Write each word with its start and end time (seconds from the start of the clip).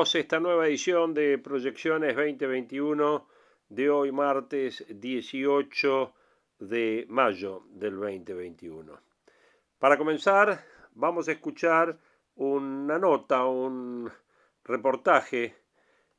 Esta 0.00 0.40
nueva 0.40 0.66
edición 0.66 1.12
de 1.12 1.36
Proyecciones 1.36 2.16
2021 2.16 3.28
de 3.68 3.90
hoy 3.90 4.10
martes 4.10 4.82
18 4.88 6.14
de 6.58 7.04
mayo 7.10 7.64
del 7.68 8.00
2021. 8.00 8.98
Para 9.78 9.98
comenzar, 9.98 10.64
vamos 10.94 11.28
a 11.28 11.32
escuchar 11.32 11.98
una 12.36 12.98
nota, 12.98 13.44
un 13.44 14.10
reportaje 14.64 15.54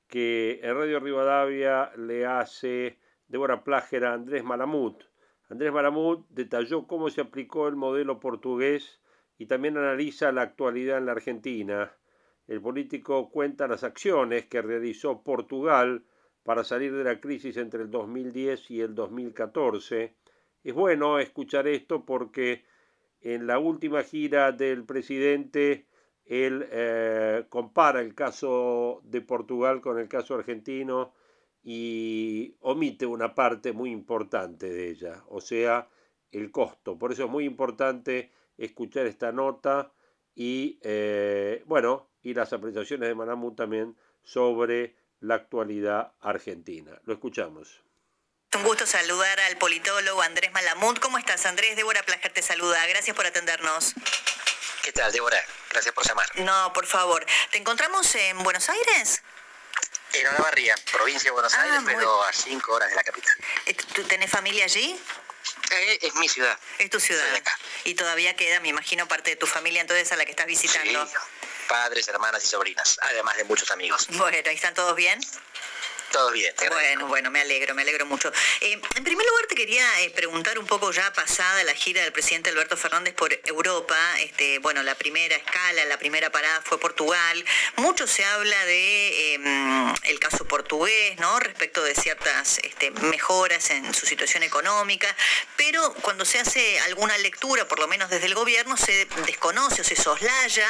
que 0.07 0.59
en 0.61 0.75
Radio 0.75 0.99
Rivadavia 0.99 1.91
le 1.97 2.27
hace 2.27 2.99
Débora 3.27 3.63
Pláger 3.63 4.05
a 4.05 4.13
Andrés 4.13 4.43
Malamut. 4.43 5.03
Andrés 5.49 5.73
Malamut 5.73 6.27
detalló 6.29 6.85
cómo 6.85 7.09
se 7.09 7.21
aplicó 7.21 7.67
el 7.67 7.75
modelo 7.75 8.19
portugués 8.19 9.01
y 9.39 9.47
también 9.47 9.75
analiza 9.75 10.31
la 10.31 10.43
actualidad 10.43 10.99
en 10.99 11.07
la 11.07 11.13
Argentina 11.13 11.91
el 12.47 12.61
político 12.61 13.29
cuenta 13.29 13.67
las 13.67 13.83
acciones 13.83 14.45
que 14.47 14.61
realizó 14.61 15.23
Portugal 15.23 16.03
para 16.43 16.63
salir 16.63 16.93
de 16.95 17.03
la 17.03 17.19
crisis 17.19 17.57
entre 17.57 17.83
el 17.83 17.91
2010 17.91 18.71
y 18.71 18.81
el 18.81 18.95
2014. 18.95 20.15
Es 20.63 20.73
bueno 20.73 21.19
escuchar 21.19 21.67
esto 21.67 22.05
porque 22.05 22.65
en 23.21 23.47
la 23.47 23.59
última 23.59 24.03
gira 24.03 24.51
del 24.51 24.85
presidente 24.85 25.87
él 26.25 26.67
eh, 26.71 27.45
compara 27.49 28.01
el 28.01 28.15
caso 28.15 29.01
de 29.03 29.21
Portugal 29.21 29.81
con 29.81 29.99
el 29.99 30.07
caso 30.07 30.35
argentino 30.35 31.13
y 31.63 32.55
omite 32.61 33.05
una 33.05 33.35
parte 33.35 33.71
muy 33.71 33.91
importante 33.91 34.69
de 34.69 34.89
ella, 34.89 35.23
o 35.27 35.41
sea, 35.41 35.89
el 36.31 36.51
costo. 36.51 36.97
Por 36.97 37.11
eso 37.11 37.25
es 37.25 37.29
muy 37.29 37.45
importante 37.45 38.31
escuchar 38.57 39.05
esta 39.05 39.31
nota 39.31 39.93
y, 40.33 40.79
eh, 40.81 41.63
bueno, 41.67 42.10
y 42.23 42.33
las 42.33 42.53
apreciaciones 42.53 43.09
de 43.09 43.15
Manamu 43.15 43.55
también 43.55 43.97
sobre 44.23 44.95
la 45.19 45.35
actualidad 45.35 46.13
argentina. 46.21 46.99
Lo 47.05 47.13
escuchamos. 47.13 47.81
Un 48.53 48.63
gusto 48.63 48.85
saludar 48.85 49.39
al 49.41 49.57
politólogo 49.57 50.21
Andrés 50.21 50.51
Malamud. 50.51 50.97
¿Cómo 50.97 51.17
estás, 51.17 51.45
Andrés? 51.45 51.75
Débora 51.75 52.03
Plager 52.03 52.33
te 52.33 52.41
saluda. 52.41 52.85
Gracias 52.87 53.15
por 53.15 53.25
atendernos. 53.25 53.93
¿Qué 54.83 54.91
tal, 54.91 55.11
Débora? 55.11 55.41
Gracias 55.69 55.93
por 55.93 56.05
llamar. 56.05 56.27
No, 56.39 56.73
por 56.73 56.85
favor. 56.85 57.25
¿Te 57.51 57.59
encontramos 57.59 58.13
en 58.15 58.43
Buenos 58.43 58.67
Aires? 58.69 59.21
En 60.13 60.27
Olavarría, 60.27 60.75
provincia 60.91 61.29
de 61.29 61.31
Buenos 61.31 61.53
ah, 61.53 61.61
Aires, 61.61 61.79
pero 61.85 62.23
a 62.23 62.33
cinco 62.33 62.73
horas 62.73 62.89
de 62.89 62.95
la 62.95 63.03
capital. 63.03 63.33
Eh, 63.67 63.73
¿Tú 63.95 64.03
tenés 64.03 64.29
familia 64.29 64.65
allí? 64.65 64.99
Eh, 65.71 65.99
es 66.01 66.15
mi 66.15 66.27
ciudad. 66.27 66.59
Es 66.79 66.89
tu 66.89 66.99
ciudad. 66.99 67.23
Y 67.85 67.93
todavía 67.93 68.35
queda, 68.35 68.59
me 68.59 68.67
imagino, 68.67 69.07
parte 69.07 69.29
de 69.29 69.35
tu 69.37 69.47
familia 69.47 69.79
entonces 69.79 70.11
a 70.11 70.17
la 70.17 70.25
que 70.25 70.31
estás 70.31 70.47
visitando. 70.47 71.07
Sí 71.07 71.13
padres, 71.71 72.05
hermanas 72.09 72.43
y 72.43 72.47
sobrinas, 72.47 72.99
además 73.01 73.37
de 73.37 73.45
muchos 73.45 73.71
amigos. 73.71 74.07
Bueno, 74.17 74.37
¿están 74.49 74.73
todos 74.73 74.93
bien? 74.93 75.21
Todo 76.11 76.31
bien. 76.31 76.53
Bueno, 76.69 77.07
bueno, 77.07 77.31
me 77.31 77.39
alegro, 77.39 77.73
me 77.73 77.83
alegro 77.83 78.05
mucho. 78.05 78.31
Eh, 78.59 78.73
en 78.73 79.03
primer 79.03 79.25
lugar, 79.25 79.45
te 79.47 79.55
quería 79.55 80.01
eh, 80.01 80.09
preguntar 80.09 80.59
un 80.59 80.65
poco 80.65 80.91
ya 80.91 81.13
pasada 81.13 81.63
la 81.63 81.73
gira 81.73 82.03
del 82.03 82.11
presidente 82.11 82.49
Alberto 82.49 82.75
Fernández 82.75 83.13
por 83.13 83.31
Europa. 83.45 83.95
Este, 84.19 84.59
bueno, 84.59 84.83
la 84.83 84.95
primera 84.95 85.37
escala, 85.37 85.85
la 85.85 85.97
primera 85.97 86.29
parada 86.29 86.61
fue 86.63 86.79
Portugal. 86.79 87.45
Mucho 87.77 88.07
se 88.07 88.25
habla 88.25 88.65
de 88.65 89.35
em, 89.35 89.93
el 90.03 90.19
caso 90.19 90.43
portugués, 90.45 91.17
¿no? 91.19 91.39
Respecto 91.39 91.81
de 91.81 91.95
ciertas 91.95 92.59
este, 92.63 92.91
mejoras 92.91 93.69
en 93.69 93.93
su 93.93 94.05
situación 94.05 94.43
económica, 94.43 95.15
pero 95.55 95.93
cuando 96.01 96.25
se 96.25 96.39
hace 96.39 96.79
alguna 96.81 97.17
lectura, 97.19 97.65
por 97.69 97.79
lo 97.79 97.87
menos 97.87 98.09
desde 98.09 98.25
el 98.25 98.35
gobierno, 98.35 98.75
se 98.75 99.05
desconoce 99.25 99.81
o 99.81 99.85
se 99.85 99.95
soslaya, 99.95 100.67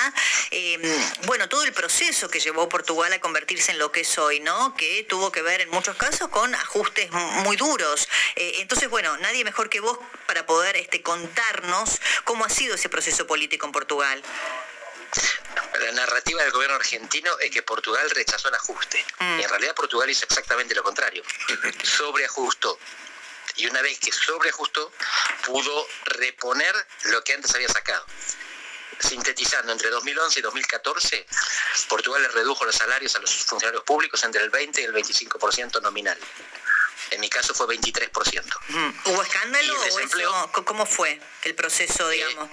em, 0.52 0.82
bueno, 1.24 1.50
todo 1.50 1.64
el 1.64 1.74
proceso 1.74 2.30
que 2.30 2.40
llevó 2.40 2.70
Portugal 2.70 3.12
a 3.12 3.20
convertirse 3.20 3.72
en 3.72 3.80
lo 3.80 3.92
que 3.92 4.02
es 4.02 4.18
hoy, 4.20 4.40
¿no? 4.40 4.76
Que 4.76 5.04
tuvo 5.10 5.31
que 5.32 5.42
ver 5.42 5.62
en 5.62 5.70
muchos 5.70 5.96
casos 5.96 6.30
con 6.30 6.54
ajustes 6.56 7.12
muy 7.12 7.56
duros. 7.56 8.08
Eh, 8.36 8.54
entonces, 8.60 8.90
bueno, 8.90 9.16
nadie 9.18 9.44
mejor 9.44 9.70
que 9.70 9.80
vos 9.80 9.98
para 10.28 10.46
poder 10.46 10.76
este, 10.78 11.02
contarnos 11.02 12.00
cómo 12.24 12.46
ha 12.46 12.50
sido 12.50 12.76
ese 12.76 12.90
proceso 12.90 13.28
político 13.28 13.66
en 13.66 13.72
Portugal. 13.72 14.24
La 15.80 15.92
narrativa 15.94 16.42
del 16.44 16.52
gobierno 16.52 16.76
argentino 16.76 17.38
es 17.40 17.52
que 17.52 17.64
Portugal 17.64 18.10
rechazó 18.12 18.50
el 18.50 18.56
ajuste. 18.56 19.04
Mm. 19.20 19.40
Y 19.40 19.44
en 19.44 19.50
realidad 19.50 19.76
Portugal 19.76 20.10
hizo 20.10 20.26
exactamente 20.26 20.76
lo 20.76 20.84
contrario. 20.84 21.24
Sobreajustó. 21.84 22.80
Y 23.58 23.68
una 23.68 23.82
vez 23.82 24.00
que 24.00 24.12
sobreajustó, 24.14 24.94
pudo 25.46 25.88
reponer 26.06 26.74
lo 27.04 27.22
que 27.24 27.34
antes 27.34 27.54
había 27.54 27.68
sacado 27.68 28.06
sintetizando, 29.00 29.72
entre 29.72 29.90
2011 29.90 30.40
y 30.40 30.42
2014, 30.42 31.26
Portugal 31.88 32.22
le 32.22 32.28
redujo 32.30 32.66
los 32.66 32.76
salarios 32.76 33.16
a 33.16 33.20
los 33.20 33.34
funcionarios 33.46 33.84
públicos 33.84 34.24
entre 34.24 34.44
el 34.44 34.50
20 34.50 34.82
y 34.82 34.84
el 34.86 34.94
25% 34.94 35.82
nominal. 35.82 36.18
En 37.12 37.20
mi 37.20 37.30
caso 37.30 37.54
fue 37.54 37.68
23%. 37.68 38.12
¿Hubo 39.06 39.22
escándalo 39.22 39.74
o 40.44 40.66
cómo 40.66 40.86
fue 40.86 41.20
el 41.44 41.56
proceso, 41.56 42.10
eh, 42.10 42.16
digamos? 42.16 42.50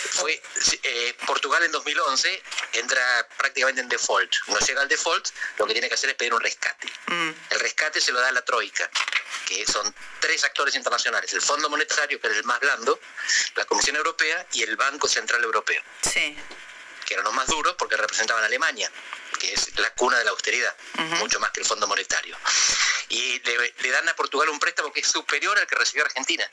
Fue 0.00 0.40
eh, 0.82 1.14
Portugal 1.26 1.62
en 1.62 1.72
2011 1.72 2.42
entra 2.74 3.28
prácticamente 3.36 3.80
en 3.80 3.88
default. 3.88 4.32
No 4.48 4.58
llega 4.58 4.82
al 4.82 4.88
default, 4.88 5.28
lo 5.58 5.66
que 5.66 5.72
tiene 5.72 5.88
que 5.88 5.94
hacer 5.94 6.10
es 6.10 6.16
pedir 6.16 6.34
un 6.34 6.40
rescate. 6.40 6.86
Mm. 7.06 7.30
El 7.50 7.60
rescate 7.60 8.00
se 8.00 8.12
lo 8.12 8.20
da 8.20 8.32
la 8.32 8.42
Troika, 8.42 8.90
que 9.46 9.64
son 9.66 9.94
tres 10.20 10.44
actores 10.44 10.74
internacionales, 10.74 11.32
el 11.32 11.42
Fondo 11.42 11.68
Monetario, 11.68 12.20
que 12.20 12.28
es 12.28 12.36
el 12.36 12.44
más 12.44 12.60
blando, 12.60 13.00
la 13.56 13.64
Comisión 13.64 13.96
Europea 13.96 14.46
y 14.52 14.62
el 14.62 14.76
Banco 14.76 15.08
Central 15.08 15.42
Europeo. 15.42 15.82
Sí. 16.02 16.36
Que 17.04 17.14
eran 17.14 17.24
los 17.24 17.34
más 17.34 17.46
duros 17.46 17.74
porque 17.78 17.96
representaban 17.96 18.42
a 18.42 18.46
Alemania, 18.46 18.90
que 19.38 19.52
es 19.52 19.78
la 19.78 19.92
cuna 19.94 20.18
de 20.18 20.24
la 20.24 20.30
austeridad, 20.30 20.74
mucho 21.18 21.40
más 21.40 21.50
que 21.50 21.60
el 21.60 21.66
Fondo 21.66 21.86
Monetario. 21.86 22.36
Y 23.08 23.40
le, 23.40 23.74
le 23.78 23.90
dan 23.90 24.08
a 24.08 24.14
Portugal 24.14 24.48
un 24.48 24.60
préstamo 24.60 24.92
que 24.92 25.00
es 25.00 25.08
superior 25.08 25.58
al 25.58 25.66
que 25.66 25.74
recibió 25.74 26.04
Argentina 26.04 26.48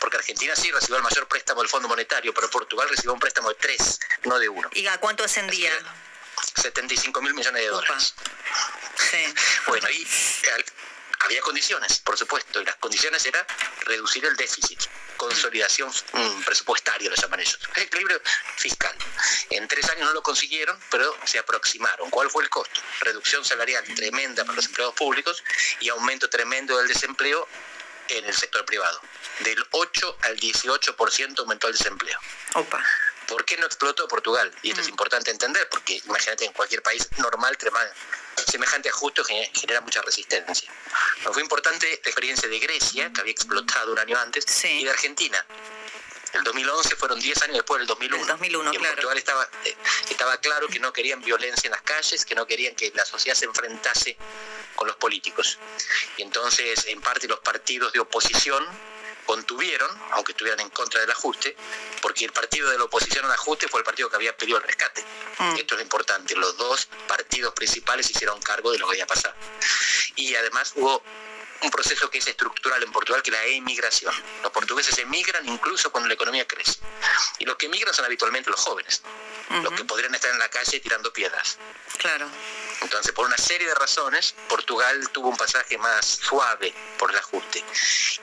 porque 0.00 0.16
Argentina 0.16 0.54
sí 0.56 0.70
recibió 0.70 0.96
el 0.96 1.02
mayor 1.02 1.26
préstamo 1.28 1.60
del 1.60 1.68
Fondo 1.68 1.88
Monetario, 1.88 2.32
pero 2.34 2.50
Portugal 2.50 2.88
recibió 2.88 3.12
un 3.12 3.20
préstamo 3.20 3.48
de 3.48 3.54
tres, 3.56 4.00
no 4.24 4.38
de 4.38 4.48
uno. 4.48 4.68
¿Y 4.72 4.86
a 4.86 4.98
cuánto 4.98 5.24
ascendía? 5.24 5.72
75 6.56 7.22
mil 7.22 7.34
millones 7.34 7.62
de 7.62 7.68
dólares. 7.68 8.14
Sí. 9.10 9.34
bueno, 9.66 9.88
y 9.90 10.06
había 11.20 11.40
condiciones, 11.40 11.98
por 12.00 12.16
supuesto, 12.16 12.60
y 12.60 12.64
las 12.64 12.76
condiciones 12.76 13.24
eran 13.26 13.44
reducir 13.80 14.24
el 14.24 14.36
déficit, 14.36 14.80
consolidación 15.16 15.90
mm, 16.12 16.42
presupuestaria, 16.44 17.08
lo 17.08 17.16
llaman 17.16 17.40
ellos, 17.40 17.58
equilibrio 17.76 18.20
fiscal. 18.56 18.94
En 19.50 19.66
tres 19.66 19.88
años 19.90 20.06
no 20.06 20.12
lo 20.12 20.22
consiguieron, 20.22 20.78
pero 20.90 21.16
se 21.24 21.38
aproximaron. 21.38 22.10
¿Cuál 22.10 22.30
fue 22.30 22.44
el 22.44 22.50
costo? 22.50 22.80
Reducción 23.00 23.44
salarial 23.44 23.84
tremenda 23.94 24.44
para 24.44 24.56
los 24.56 24.66
empleados 24.66 24.94
públicos 24.94 25.42
y 25.80 25.88
aumento 25.88 26.28
tremendo 26.28 26.76
del 26.78 26.88
desempleo 26.88 27.48
en 28.08 28.24
el 28.24 28.34
sector 28.34 28.64
privado. 28.64 29.00
Del 29.40 29.64
8 29.70 30.18
al 30.22 30.36
18% 30.38 31.38
aumentó 31.40 31.68
el 31.68 31.74
desempleo. 31.74 32.18
Opa. 32.54 32.82
¿Por 33.26 33.44
qué 33.44 33.56
no 33.56 33.66
explotó 33.66 34.06
Portugal? 34.08 34.52
Y 34.62 34.70
esto 34.70 34.80
es 34.80 34.86
mm. 34.86 34.90
importante 34.90 35.30
entender, 35.30 35.68
porque 35.68 36.00
imagínate 36.04 36.44
en 36.44 36.52
cualquier 36.52 36.82
país 36.82 37.08
normal, 37.18 37.58
semejante 38.46 38.88
ajuste 38.88 39.22
genera 39.52 39.80
mucha 39.80 40.00
resistencia. 40.02 40.70
fue 41.32 41.42
importante 41.42 41.86
la 42.04 42.10
experiencia 42.10 42.48
de 42.48 42.58
Grecia, 42.58 43.12
que 43.12 43.20
había 43.20 43.32
explotado 43.32 43.92
un 43.92 43.98
año 43.98 44.18
antes, 44.18 44.44
y 44.64 44.84
de 44.84 44.90
Argentina. 44.90 45.44
El 46.32 46.44
2011 46.44 46.96
fueron 46.96 47.18
10 47.18 47.42
años 47.42 47.56
después 47.56 47.78
del 47.78 47.86
2001. 47.86 48.22
El 48.22 48.28
2001 48.28 48.72
y 48.72 48.76
en 48.76 48.82
Portugal 48.82 49.16
estaba, 49.16 49.48
eh, 49.64 49.76
estaba 50.10 50.36
claro 50.38 50.68
que 50.68 50.78
no 50.78 50.92
querían 50.92 51.22
violencia 51.22 51.68
en 51.68 51.72
las 51.72 51.82
calles, 51.82 52.24
que 52.24 52.34
no 52.34 52.46
querían 52.46 52.74
que 52.74 52.92
la 52.94 53.04
sociedad 53.06 53.36
se 53.36 53.46
enfrentase 53.46 54.16
con 54.74 54.86
los 54.86 54.96
políticos. 54.96 55.58
Y 56.18 56.22
entonces, 56.22 56.86
en 56.86 57.00
parte, 57.00 57.26
los 57.26 57.40
partidos 57.40 57.92
de 57.92 58.00
oposición 58.00 58.66
contuvieron, 59.26 59.90
aunque 60.12 60.32
estuvieran 60.32 60.60
en 60.60 60.70
contra 60.70 61.00
del 61.00 61.10
ajuste, 61.10 61.56
porque 62.00 62.24
el 62.24 62.32
partido 62.32 62.70
de 62.70 62.78
la 62.78 62.84
oposición 62.84 63.24
al 63.24 63.32
ajuste 63.32 63.68
fue 63.68 63.80
el 63.80 63.84
partido 63.84 64.08
que 64.08 64.16
había 64.16 64.36
pedido 64.36 64.58
el 64.58 64.64
rescate. 64.64 65.04
Mm. 65.38 65.56
Esto 65.56 65.74
es 65.74 65.82
importante, 65.82 66.34
los 66.36 66.56
dos 66.56 66.88
partidos 67.06 67.52
principales 67.54 68.10
hicieron 68.10 68.40
cargo 68.40 68.72
de 68.72 68.78
lo 68.78 68.86
que 68.86 68.94
había 68.94 69.06
pasado. 69.06 69.34
Y 70.14 70.34
además 70.34 70.72
hubo 70.76 71.02
un 71.62 71.70
proceso 71.70 72.10
que 72.10 72.18
es 72.18 72.26
estructural 72.26 72.82
en 72.82 72.92
Portugal, 72.92 73.22
que 73.22 73.30
es 73.30 73.36
la 73.36 73.44
emigración. 73.44 74.14
Los 74.42 74.52
portugueses 74.52 74.96
emigran 74.98 75.46
incluso 75.48 75.90
cuando 75.90 76.08
la 76.08 76.14
economía 76.14 76.46
crece. 76.46 76.78
Y 77.38 77.44
los 77.44 77.56
que 77.56 77.66
emigran 77.66 77.94
son 77.94 78.04
habitualmente 78.04 78.50
los 78.50 78.60
jóvenes, 78.60 79.02
los 79.62 79.72
que 79.72 79.84
podrían 79.84 80.14
estar 80.14 80.30
en 80.30 80.38
la 80.38 80.48
calle 80.48 80.80
tirando 80.80 81.12
piedras. 81.12 81.58
Claro. 81.98 82.28
Entonces, 82.82 83.12
por 83.12 83.26
una 83.26 83.38
serie 83.38 83.66
de 83.66 83.74
razones, 83.74 84.34
Portugal 84.48 85.08
tuvo 85.10 85.28
un 85.28 85.36
pasaje 85.36 85.78
más 85.78 86.04
suave 86.04 86.74
por 86.98 87.10
el 87.10 87.18
ajuste. 87.18 87.64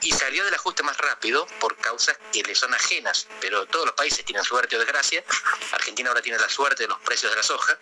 Y 0.02 0.12
salió 0.12 0.44
del 0.44 0.54
ajuste 0.54 0.82
más 0.82 0.96
rápido 0.96 1.46
por 1.60 1.76
causas 1.76 2.16
que 2.32 2.42
le 2.42 2.54
son 2.54 2.72
ajenas, 2.72 3.26
pero 3.40 3.66
todos 3.66 3.86
los 3.86 3.94
países 3.94 4.24
tienen 4.24 4.44
suerte 4.44 4.76
o 4.76 4.78
desgracia. 4.78 5.24
Argentina 5.72 6.10
ahora 6.10 6.22
tiene 6.22 6.38
la 6.38 6.48
suerte 6.48 6.84
de 6.84 6.88
los 6.88 7.00
precios 7.00 7.32
de 7.32 7.36
la 7.36 7.42
soja 7.42 7.78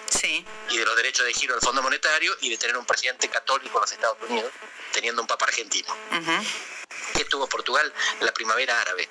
y 0.71 0.79
de 0.79 0.85
los 0.85 0.97
derechos 0.97 1.27
de 1.27 1.35
giro 1.35 1.55
del 1.55 1.63
Fondo 1.63 1.83
Monetario 1.83 2.37
y 2.41 2.51
de 2.51 2.57
tener 2.57 2.77
un 2.77 2.87
presidente 2.87 3.29
católico 3.29 3.79
en 3.79 3.83
los 3.83 3.93
Estados 3.93 4.19
Unidos, 4.29 4.51
teniendo 4.93 5.23
un 5.23 5.29
papa 5.29 5.47
argentino. 5.47 5.95
¿Qué 7.15 7.25
tuvo 7.25 7.49
Portugal? 7.49 7.93
La 8.21 8.33
primavera 8.33 8.81
árabe. 8.81 9.09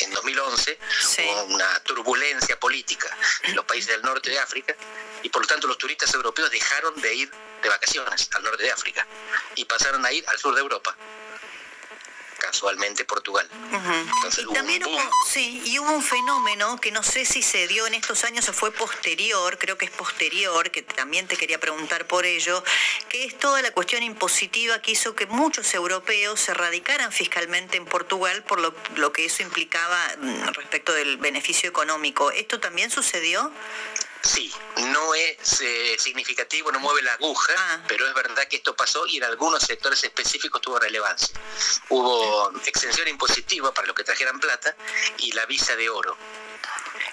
En 0.00 0.10
2011 0.10 0.78
hubo 1.18 1.44
una 1.44 1.80
turbulencia 1.80 2.58
política 2.58 3.16
en 3.42 3.56
los 3.56 3.64
países 3.64 3.90
del 3.90 4.02
norte 4.02 4.30
de 4.30 4.38
África 4.38 4.74
y 5.24 5.30
por 5.30 5.42
lo 5.42 5.48
tanto 5.48 5.66
los 5.66 5.78
turistas 5.78 6.14
europeos 6.14 6.50
dejaron 6.50 7.00
de 7.00 7.14
ir 7.14 7.30
de 7.62 7.68
vacaciones 7.68 8.28
al 8.32 8.44
norte 8.44 8.62
de 8.62 8.70
África 8.70 9.04
y 9.56 9.64
pasaron 9.64 10.04
a 10.04 10.12
ir 10.12 10.24
al 10.28 10.38
sur 10.38 10.54
de 10.54 10.60
Europa 10.60 10.94
casualmente 12.38 13.06
Portugal. 13.06 13.48
y 14.38 14.52
también 14.52 14.84
hubo, 14.84 15.00
sí, 15.26 15.62
y 15.64 15.78
hubo 15.78 15.90
un 15.92 16.02
fenómeno 16.02 16.78
que 16.78 16.90
no 16.90 17.02
sé 17.02 17.24
si 17.24 17.42
se 17.42 17.66
dio 17.68 17.86
en 17.86 17.94
estos 17.94 18.22
años 18.24 18.46
o 18.50 18.52
fue 18.52 18.70
posterior, 18.70 19.56
creo 19.58 19.78
que 19.78 19.86
es 19.86 19.90
posterior, 19.90 20.70
que 20.70 20.82
también 20.82 21.26
te 21.26 21.38
quería 21.38 21.58
preguntar 21.58 22.06
por 22.06 22.26
ello, 22.26 22.62
que 23.08 23.24
es 23.24 23.38
toda 23.38 23.62
la 23.62 23.70
cuestión 23.70 24.02
impositiva 24.02 24.78
que 24.82 24.90
hizo 24.90 25.14
que 25.14 25.24
muchos 25.26 25.72
europeos 25.72 26.38
se 26.38 26.52
radicaran 26.52 27.12
fiscalmente 27.12 27.78
en 27.78 27.86
Portugal 27.86 28.42
por 28.44 28.60
lo, 28.60 28.74
lo 28.96 29.10
que 29.10 29.24
eso 29.24 29.42
implicaba 29.42 29.98
mm, 30.18 30.48
respecto 30.48 30.92
del 30.92 31.16
beneficio 31.16 31.70
económico. 31.70 32.30
¿Esto 32.30 32.60
también 32.60 32.90
sucedió? 32.90 33.50
Sí, 34.24 34.50
no 34.78 35.14
es 35.14 35.60
eh, 35.60 35.96
significativo, 35.98 36.72
no 36.72 36.80
mueve 36.80 37.02
la 37.02 37.12
aguja, 37.12 37.52
ah. 37.56 37.84
pero 37.86 38.08
es 38.08 38.14
verdad 38.14 38.48
que 38.48 38.56
esto 38.56 38.74
pasó 38.74 39.06
y 39.06 39.18
en 39.18 39.24
algunos 39.24 39.62
sectores 39.62 40.02
específicos 40.02 40.62
tuvo 40.62 40.78
relevancia. 40.78 41.38
Hubo 41.90 42.50
exención 42.64 43.06
impositiva 43.08 43.72
para 43.74 43.86
los 43.86 43.94
que 43.94 44.02
trajeran 44.02 44.40
plata 44.40 44.74
y 45.18 45.32
la 45.32 45.44
visa 45.44 45.76
de 45.76 45.90
oro. 45.90 46.16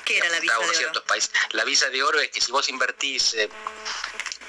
¿Qué 0.06 0.18
era 0.18 0.30
la 0.30 0.40
visa 0.40 0.58
de 0.58 0.86
oro? 0.86 1.04
Países. 1.04 1.32
La 1.52 1.66
visa 1.66 1.90
de 1.90 2.02
oro 2.02 2.20
es 2.22 2.32
que 2.32 2.40
si 2.40 2.52
vos 2.52 2.70
invertís, 2.70 3.34
eh, 3.34 3.50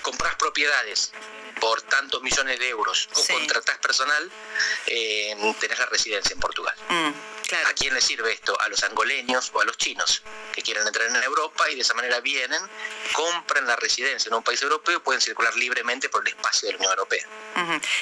comprás 0.02 0.36
propiedades 0.36 1.12
por 1.60 1.82
tantos 1.82 2.22
millones 2.22 2.58
de 2.58 2.68
euros 2.68 3.08
o 3.14 3.32
contratás 3.32 3.78
personal, 3.78 4.30
eh, 4.86 5.54
tenés 5.60 5.78
la 5.78 5.86
residencia 5.86 6.34
en 6.34 6.40
Portugal. 6.40 6.74
Mm. 6.88 7.12
¿A 7.66 7.74
quién 7.74 7.92
le 7.92 8.00
sirve 8.00 8.32
esto? 8.32 8.58
A 8.60 8.68
los 8.68 8.82
angoleños 8.82 9.50
o 9.52 9.60
a 9.60 9.64
los 9.64 9.76
chinos 9.76 10.22
que 10.54 10.62
quieren 10.62 10.86
entrar 10.86 11.08
en 11.08 11.22
Europa 11.22 11.70
y 11.70 11.74
de 11.74 11.82
esa 11.82 11.92
manera 11.92 12.20
vienen, 12.20 12.62
compran 13.12 13.66
la 13.66 13.76
residencia 13.76 14.30
en 14.30 14.34
un 14.34 14.42
país 14.42 14.62
europeo 14.62 14.96
y 14.96 15.00
pueden 15.00 15.20
circular 15.20 15.54
libremente 15.56 16.08
por 16.08 16.22
el 16.22 16.28
espacio 16.28 16.68
de 16.68 16.72
la 16.72 16.78
Unión 16.78 16.92
Europea. 16.92 17.26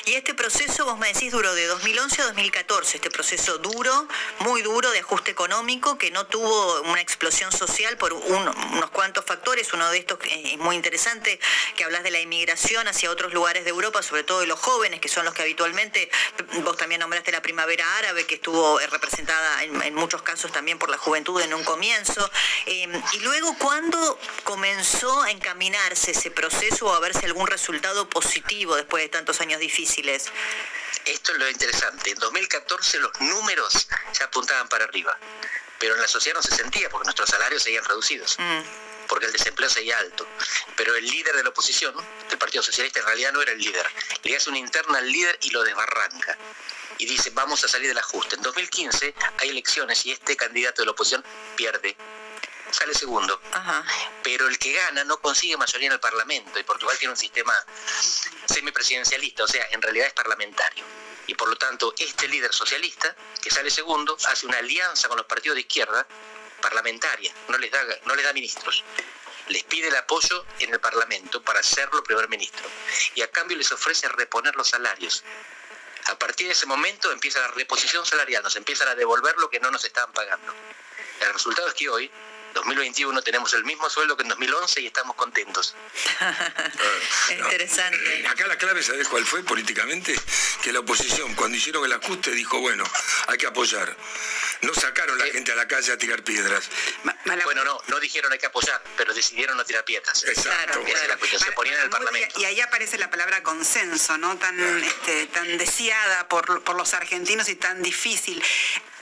Y 0.05 0.14
este 0.14 0.35
proceso, 0.35 0.85
vos 0.85 0.99
me 0.99 1.12
decís, 1.12 1.32
duró 1.32 1.53
de 1.55 1.67
2011 1.67 2.23
a 2.23 2.26
2014, 2.26 2.96
este 2.99 3.11
proceso 3.11 3.58
duro, 3.58 4.08
muy 4.41 4.62
duro 4.62 4.91
de 4.93 5.00
ajuste 5.00 5.32
económico 5.32 5.99
que 5.99 6.12
no 6.12 6.26
tuvo 6.26 6.82
una 6.82 7.00
explosión 7.00 7.50
social 7.50 7.96
por 7.96 8.12
unos 8.12 8.91
cuantos 8.91 9.25
factores. 9.25 9.73
Uno 9.73 9.91
de 9.91 9.99
estos 9.99 10.19
es 10.29 10.58
muy 10.58 10.76
interesante, 10.76 11.41
que 11.76 11.85
hablas 11.85 12.05
de 12.05 12.12
la 12.12 12.20
inmigración 12.20 12.87
hacia 12.87 13.11
otros 13.11 13.32
lugares 13.32 13.39
de 13.40 13.70
Europa, 13.70 14.02
sobre 14.02 14.22
todo 14.22 14.40
de 14.40 14.46
los 14.46 14.60
jóvenes, 14.60 15.00
que 15.00 15.08
son 15.08 15.25
los 15.25 15.32
que 15.32 15.42
habitualmente, 15.42 16.10
vos 16.62 16.76
también 16.76 17.00
nombraste 17.00 17.32
la 17.32 17.40
primavera 17.40 17.96
árabe, 17.96 18.26
que 18.26 18.34
estuvo 18.34 18.78
representada 18.78 19.64
en, 19.64 19.94
muchos 19.94 20.22
casos 20.22 20.52
también 20.52 20.78
por 20.78 20.90
la 20.90 20.98
juventud 20.98 21.40
en 21.40 21.54
un 21.54 21.64
comienzo. 21.64 22.31
Em, 22.66 23.02
y 23.14 23.19
luego, 23.20 23.56
¿cuándo 23.58 24.19
comenzó 24.44 25.22
a 25.22 25.31
encaminarse 25.31 26.10
ese 26.10 26.31
proceso 26.31 26.87
o 26.87 26.92
a 26.92 27.00
verse 27.00 27.25
algún 27.26 27.46
resultado 27.46 28.08
positivo 28.08 28.76
después 28.76 29.02
de 29.02 29.08
tantos 29.08 29.40
años 29.40 29.58
difíciles? 29.58 30.31
Esto 31.06 31.32
es 31.32 31.38
lo 31.38 31.48
interesante. 31.48 32.10
En 32.10 32.19
2014 32.19 32.98
los 32.98 33.20
números 33.20 33.88
se 34.12 34.22
apuntaban 34.22 34.69
para 34.69 34.84
arriba, 34.84 35.19
pero 35.78 35.94
en 35.94 36.02
la 36.02 36.08
sociedad 36.08 36.36
no 36.36 36.43
se 36.43 36.54
sentía 36.54 36.90
porque 36.90 37.06
nuestros 37.06 37.31
salarios 37.31 37.62
seguían 37.62 37.84
reducidos. 37.84 38.36
Mm. 38.38 38.89
Porque 39.10 39.26
el 39.26 39.32
desempleo 39.32 39.68
seguía 39.68 39.98
alto. 39.98 40.26
Pero 40.76 40.94
el 40.94 41.04
líder 41.04 41.36
de 41.36 41.42
la 41.42 41.50
oposición, 41.50 41.94
del 42.28 42.38
Partido 42.38 42.62
Socialista, 42.62 43.00
en 43.00 43.06
realidad 43.06 43.32
no 43.32 43.42
era 43.42 43.52
el 43.52 43.58
líder. 43.58 43.86
Le 44.22 44.36
hace 44.36 44.48
una 44.48 44.58
interna 44.58 44.98
al 44.98 45.10
líder 45.10 45.36
y 45.42 45.50
lo 45.50 45.62
desbarranca 45.62 46.38
y 46.96 47.06
dice 47.06 47.30
vamos 47.30 47.64
a 47.64 47.68
salir 47.68 47.88
del 47.88 47.98
ajuste. 47.98 48.36
En 48.36 48.42
2015 48.42 49.14
hay 49.38 49.48
elecciones 49.48 50.06
y 50.06 50.12
este 50.12 50.36
candidato 50.36 50.82
de 50.82 50.86
la 50.86 50.92
oposición 50.92 51.24
pierde 51.56 51.96
sale 52.70 52.94
segundo. 52.94 53.40
Pero 54.22 54.46
el 54.46 54.58
que 54.58 54.72
gana 54.72 55.02
no 55.04 55.20
consigue 55.20 55.56
mayoría 55.56 55.88
en 55.88 55.94
el 55.94 56.00
Parlamento 56.00 56.58
y 56.58 56.62
Portugal 56.62 56.96
tiene 56.98 57.12
un 57.12 57.18
sistema 57.18 57.54
semipresidencialista, 58.46 59.44
o 59.44 59.48
sea, 59.48 59.66
en 59.72 59.82
realidad 59.82 60.06
es 60.06 60.12
parlamentario. 60.12 60.84
Y 61.26 61.34
por 61.34 61.48
lo 61.48 61.56
tanto, 61.56 61.94
este 61.98 62.28
líder 62.28 62.52
socialista, 62.52 63.14
que 63.40 63.50
sale 63.50 63.70
segundo, 63.70 64.16
hace 64.26 64.46
una 64.46 64.58
alianza 64.58 65.08
con 65.08 65.16
los 65.16 65.26
partidos 65.26 65.56
de 65.56 65.62
izquierda 65.62 66.06
parlamentaria, 66.60 67.32
no 67.48 67.58
les 67.58 67.70
da, 67.70 67.82
no 68.04 68.14
les 68.14 68.24
da 68.24 68.32
ministros. 68.32 68.84
Les 69.48 69.64
pide 69.64 69.88
el 69.88 69.96
apoyo 69.96 70.44
en 70.60 70.72
el 70.72 70.80
Parlamento 70.80 71.42
para 71.42 71.60
hacerlo 71.60 72.04
primer 72.04 72.28
ministro. 72.28 72.68
Y 73.14 73.22
a 73.22 73.30
cambio 73.30 73.56
les 73.56 73.72
ofrece 73.72 74.08
reponer 74.08 74.54
los 74.54 74.68
salarios. 74.68 75.24
A 76.06 76.18
partir 76.18 76.46
de 76.46 76.52
ese 76.52 76.66
momento 76.66 77.10
empieza 77.10 77.40
la 77.40 77.48
reposición 77.48 78.06
salarial, 78.06 78.42
nos 78.42 78.56
empiezan 78.56 78.88
a 78.88 78.94
devolver 78.94 79.36
lo 79.38 79.50
que 79.50 79.60
no 79.60 79.70
nos 79.70 79.84
estaban 79.84 80.12
pagando. 80.12 80.54
El 81.20 81.32
resultado 81.32 81.68
es 81.68 81.74
que 81.74 81.88
hoy 81.88 82.10
2021 82.55 83.23
tenemos 83.23 83.52
el 83.55 83.64
mismo 83.64 83.88
sueldo 83.88 84.17
que 84.17 84.23
en 84.23 84.29
2011 84.29 84.81
y 84.81 84.87
estamos 84.87 85.17
contentos. 85.17 85.75
Interesante. 87.31 88.26
Acá 88.29 88.47
la 88.47 88.56
clave, 88.56 88.82
¿sabes 88.82 89.08
cuál 89.08 89.25
fue 89.25 89.43
políticamente? 89.43 90.14
Que 90.62 90.73
la 90.73 90.81
oposición, 90.81 91.35
cuando 91.35 91.56
hicieron 91.56 91.85
el 91.85 91.93
ajuste, 91.93 92.31
dijo, 92.32 92.61
bueno, 92.61 92.85
hay 93.29 93.38
que 93.38 93.47
apoyar. 93.47 93.97
No 94.62 94.75
sacaron 94.75 95.19
la 95.19 95.26
gente 95.26 95.52
a 95.52 95.55
la 95.55 95.67
calle 95.67 95.93
a 95.93 95.99
tirar 95.99 96.23
piedras. 96.23 96.69
Bueno, 97.25 97.64
no, 97.64 97.81
no 97.88 98.00
dijeron 98.00 98.32
hay 98.32 98.38
que 98.38 98.47
apoyar, 98.47 98.82
pero 98.96 99.14
decidieron 99.14 99.56
no 99.56 99.64
tirar 99.64 99.85
piedras. 99.85 100.25
Exacto. 100.25 100.81
Se 101.38 101.53
ponían 101.53 101.76
en 101.76 101.85
el 101.85 101.91
Parlamento. 101.91 102.41
Y 102.41 102.44
ahí 102.44 102.61
aparece 102.61 102.99
la 102.99 103.11
palabra 103.11 103.43
consenso, 103.43 104.19
¿no? 104.19 104.36
Tan, 104.36 104.58
este, 104.82 105.27
tan 105.29 105.58
deseada 105.58 106.29
por, 106.29 106.63
por 106.63 106.77
los 106.77 106.94
argentinos 106.94 107.48
y 107.48 107.56
tan 107.56 107.82
difícil 107.82 108.43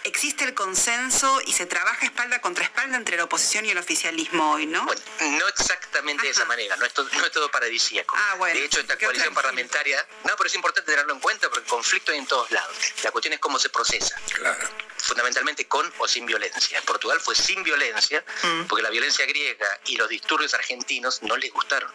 existe 0.05 0.45
el 0.45 0.55
consenso 0.55 1.41
y 1.47 1.53
se 1.53 1.67
trabaja 1.67 2.05
espalda 2.05 2.41
contra 2.41 2.65
espalda 2.65 2.97
entre 2.97 3.17
la 3.17 3.25
oposición 3.25 3.65
y 3.65 3.71
el 3.71 3.79
oficialismo 3.79 4.53
hoy, 4.53 4.67
¿no? 4.67 4.85
Bueno, 4.85 5.01
no 5.21 5.49
exactamente 5.49 6.23
de 6.23 6.31
esa 6.31 6.45
manera, 6.45 6.77
no 6.77 6.85
es, 6.85 6.93
todo, 6.93 7.09
no 7.13 7.25
es 7.25 7.33
todo 7.33 7.51
paradisíaco. 7.51 8.15
Ah, 8.17 8.37
de 8.47 8.65
hecho, 8.65 8.81
esta 8.81 8.97
coalición 8.97 9.35
parlamentaria, 9.35 10.07
no, 10.25 10.35
pero 10.37 10.47
es 10.47 10.55
importante 10.55 10.91
tenerlo 10.91 11.13
en 11.13 11.21
cuenta 11.21 11.49
porque 11.49 11.65
el 11.65 11.71
conflicto 11.71 12.13
hay 12.13 12.19
en 12.19 12.27
todos 12.27 12.51
lados. 12.51 12.77
La 13.03 13.11
cuestión 13.11 13.35
es 13.35 13.41
cómo 13.41 13.59
se 13.59 13.69
procesa. 13.69 14.17
Claro. 14.35 14.69
Fundamentalmente 14.97 15.67
con 15.67 15.93
o 15.99 16.09
sin 16.09 16.27
violencia. 16.27 16.79
En 16.79 16.85
Portugal 16.85 17.21
fue 17.21 17.35
sin 17.35 17.63
violencia, 17.63 18.25
mm. 18.43 18.65
porque 18.65 18.83
la 18.83 18.91
violencia 18.91 19.27
griega 19.27 19.81
y 19.87 19.97
los 19.97 20.09
disturbios 20.09 20.55
argentinos 20.55 21.23
no 21.23 21.37
les 21.37 21.53
gustaron. 21.53 21.91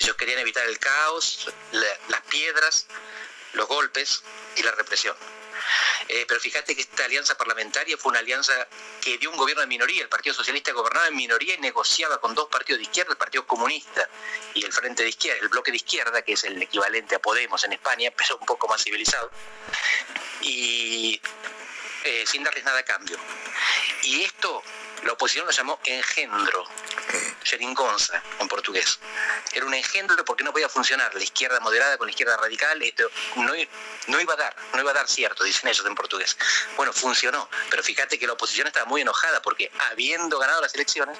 Ellos 0.00 0.16
querían 0.16 0.38
evitar 0.38 0.66
el 0.66 0.78
caos, 0.78 1.50
las 1.72 2.20
piedras, 2.28 2.86
los 3.52 3.66
golpes 3.66 4.22
y 4.56 4.62
la 4.62 4.72
represión. 4.72 5.16
Eh, 6.08 6.24
pero 6.26 6.40
fíjate 6.40 6.74
que 6.74 6.82
esta 6.82 7.04
alianza 7.04 7.36
parlamentaria 7.36 7.96
fue 7.96 8.10
una 8.10 8.20
alianza 8.20 8.52
que 9.00 9.18
dio 9.18 9.30
un 9.30 9.36
gobierno 9.36 9.60
de 9.60 9.66
minoría. 9.66 10.02
El 10.02 10.08
Partido 10.08 10.34
Socialista 10.34 10.72
gobernaba 10.72 11.08
en 11.08 11.16
minoría 11.16 11.54
y 11.54 11.58
negociaba 11.58 12.20
con 12.20 12.34
dos 12.34 12.48
partidos 12.48 12.78
de 12.78 12.84
izquierda, 12.84 13.12
el 13.12 13.18
Partido 13.18 13.46
Comunista 13.46 14.08
y 14.54 14.64
el 14.64 14.72
Frente 14.72 15.02
de 15.02 15.10
Izquierda, 15.10 15.40
el 15.42 15.48
bloque 15.48 15.70
de 15.70 15.76
izquierda, 15.76 16.22
que 16.22 16.32
es 16.32 16.44
el 16.44 16.60
equivalente 16.62 17.14
a 17.14 17.18
Podemos 17.18 17.62
en 17.64 17.72
España, 17.72 18.12
pero 18.16 18.36
un 18.38 18.46
poco 18.46 18.68
más 18.68 18.82
civilizado. 18.82 19.30
Y 20.40 21.20
eh, 22.04 22.24
sin 22.26 22.42
darles 22.42 22.64
nada 22.64 22.78
a 22.78 22.84
cambio. 22.84 23.18
Y 24.02 24.22
esto 24.22 24.62
la 25.04 25.12
oposición 25.12 25.46
lo 25.46 25.52
llamó 25.52 25.78
engendro, 25.84 26.64
En 28.40 28.48
portugués. 28.48 28.98
Era 29.52 29.64
un 29.64 29.74
engendro 29.74 30.24
porque 30.24 30.44
no 30.44 30.52
podía 30.52 30.68
funcionar 30.68 31.14
la 31.14 31.22
izquierda 31.22 31.60
moderada 31.60 31.96
con 31.96 32.06
la 32.06 32.10
izquierda 32.10 32.36
radical, 32.36 32.82
esto 32.82 33.10
no, 33.36 33.52
no 34.08 34.20
iba 34.20 34.34
a 34.34 34.36
dar, 34.36 34.56
no 34.74 34.80
iba 34.80 34.90
a 34.90 34.94
dar 34.94 35.08
cierto, 35.08 35.44
dicen 35.44 35.68
ellos 35.68 35.84
en 35.86 35.94
portugués. 35.94 36.36
Bueno, 36.76 36.92
funcionó, 36.92 37.48
pero 37.70 37.82
fíjate 37.82 38.18
que 38.18 38.26
la 38.26 38.34
oposición 38.34 38.66
estaba 38.66 38.86
muy 38.86 39.02
enojada 39.02 39.40
porque 39.42 39.70
habiendo 39.90 40.38
ganado 40.38 40.60
las 40.60 40.74
elecciones, 40.74 41.18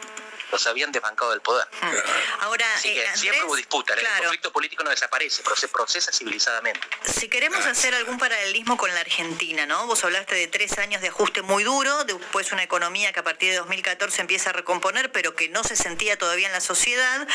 los 0.50 0.66
habían 0.66 0.92
desbancado 0.92 1.30
del 1.30 1.40
poder. 1.40 1.66
Mm. 1.80 2.40
Ahora, 2.40 2.66
Así 2.74 2.94
que 2.94 3.06
siempre 3.16 3.44
hubo 3.44 3.56
disputa, 3.56 3.94
el 3.94 4.06
conflicto 4.18 4.52
político 4.52 4.82
no 4.82 4.90
desaparece, 4.90 5.42
pero 5.42 5.56
se 5.56 5.68
procesa 5.68 6.12
civilizadamente. 6.12 6.80
Si 7.04 7.28
queremos 7.28 7.64
hacer 7.66 7.94
algún 7.94 8.18
paralelismo 8.18 8.76
con 8.76 8.92
la 8.94 9.00
Argentina, 9.00 9.66
¿no? 9.66 9.86
Vos 9.86 10.04
hablaste 10.04 10.34
de 10.34 10.46
tres 10.46 10.78
años 10.78 11.02
de 11.02 11.08
ajuste 11.08 11.42
muy 11.42 11.64
duro, 11.64 12.04
después 12.04 12.52
una 12.52 12.62
economía 12.62 13.12
que 13.12 13.20
a 13.20 13.24
partir 13.24 13.50
de 13.50 13.58
2014 13.58 14.20
empieza 14.20 14.50
a 14.50 14.52
recomponer, 14.52 15.12
pero 15.12 15.34
que 15.34 15.48
no 15.48 15.64
se 15.64 15.76
sentía 15.76 16.17
todavía 16.18 16.46
en 16.48 16.52
la 16.52 16.60
sociedad. 16.60 17.26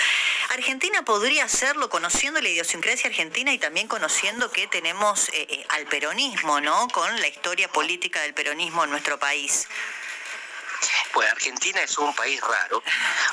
Argentina 0.49 1.03
podría 1.03 1.45
hacerlo 1.45 1.89
conociendo 1.89 2.41
la 2.41 2.49
idiosincrasia 2.49 3.09
argentina 3.09 3.53
y 3.53 3.57
también 3.57 3.87
conociendo 3.87 4.51
que 4.51 4.67
tenemos 4.67 5.29
eh, 5.29 5.47
eh, 5.49 5.65
al 5.69 5.85
peronismo, 5.87 6.61
¿no? 6.61 6.87
Con 6.89 7.19
la 7.21 7.27
historia 7.27 7.67
política 7.67 8.21
del 8.21 8.33
peronismo 8.33 8.83
en 8.83 8.91
nuestro 8.91 9.17
país. 9.17 9.67
Pues 11.13 11.31
Argentina 11.31 11.81
es 11.81 11.97
un 11.97 12.13
país 12.13 12.41
raro, 12.41 12.83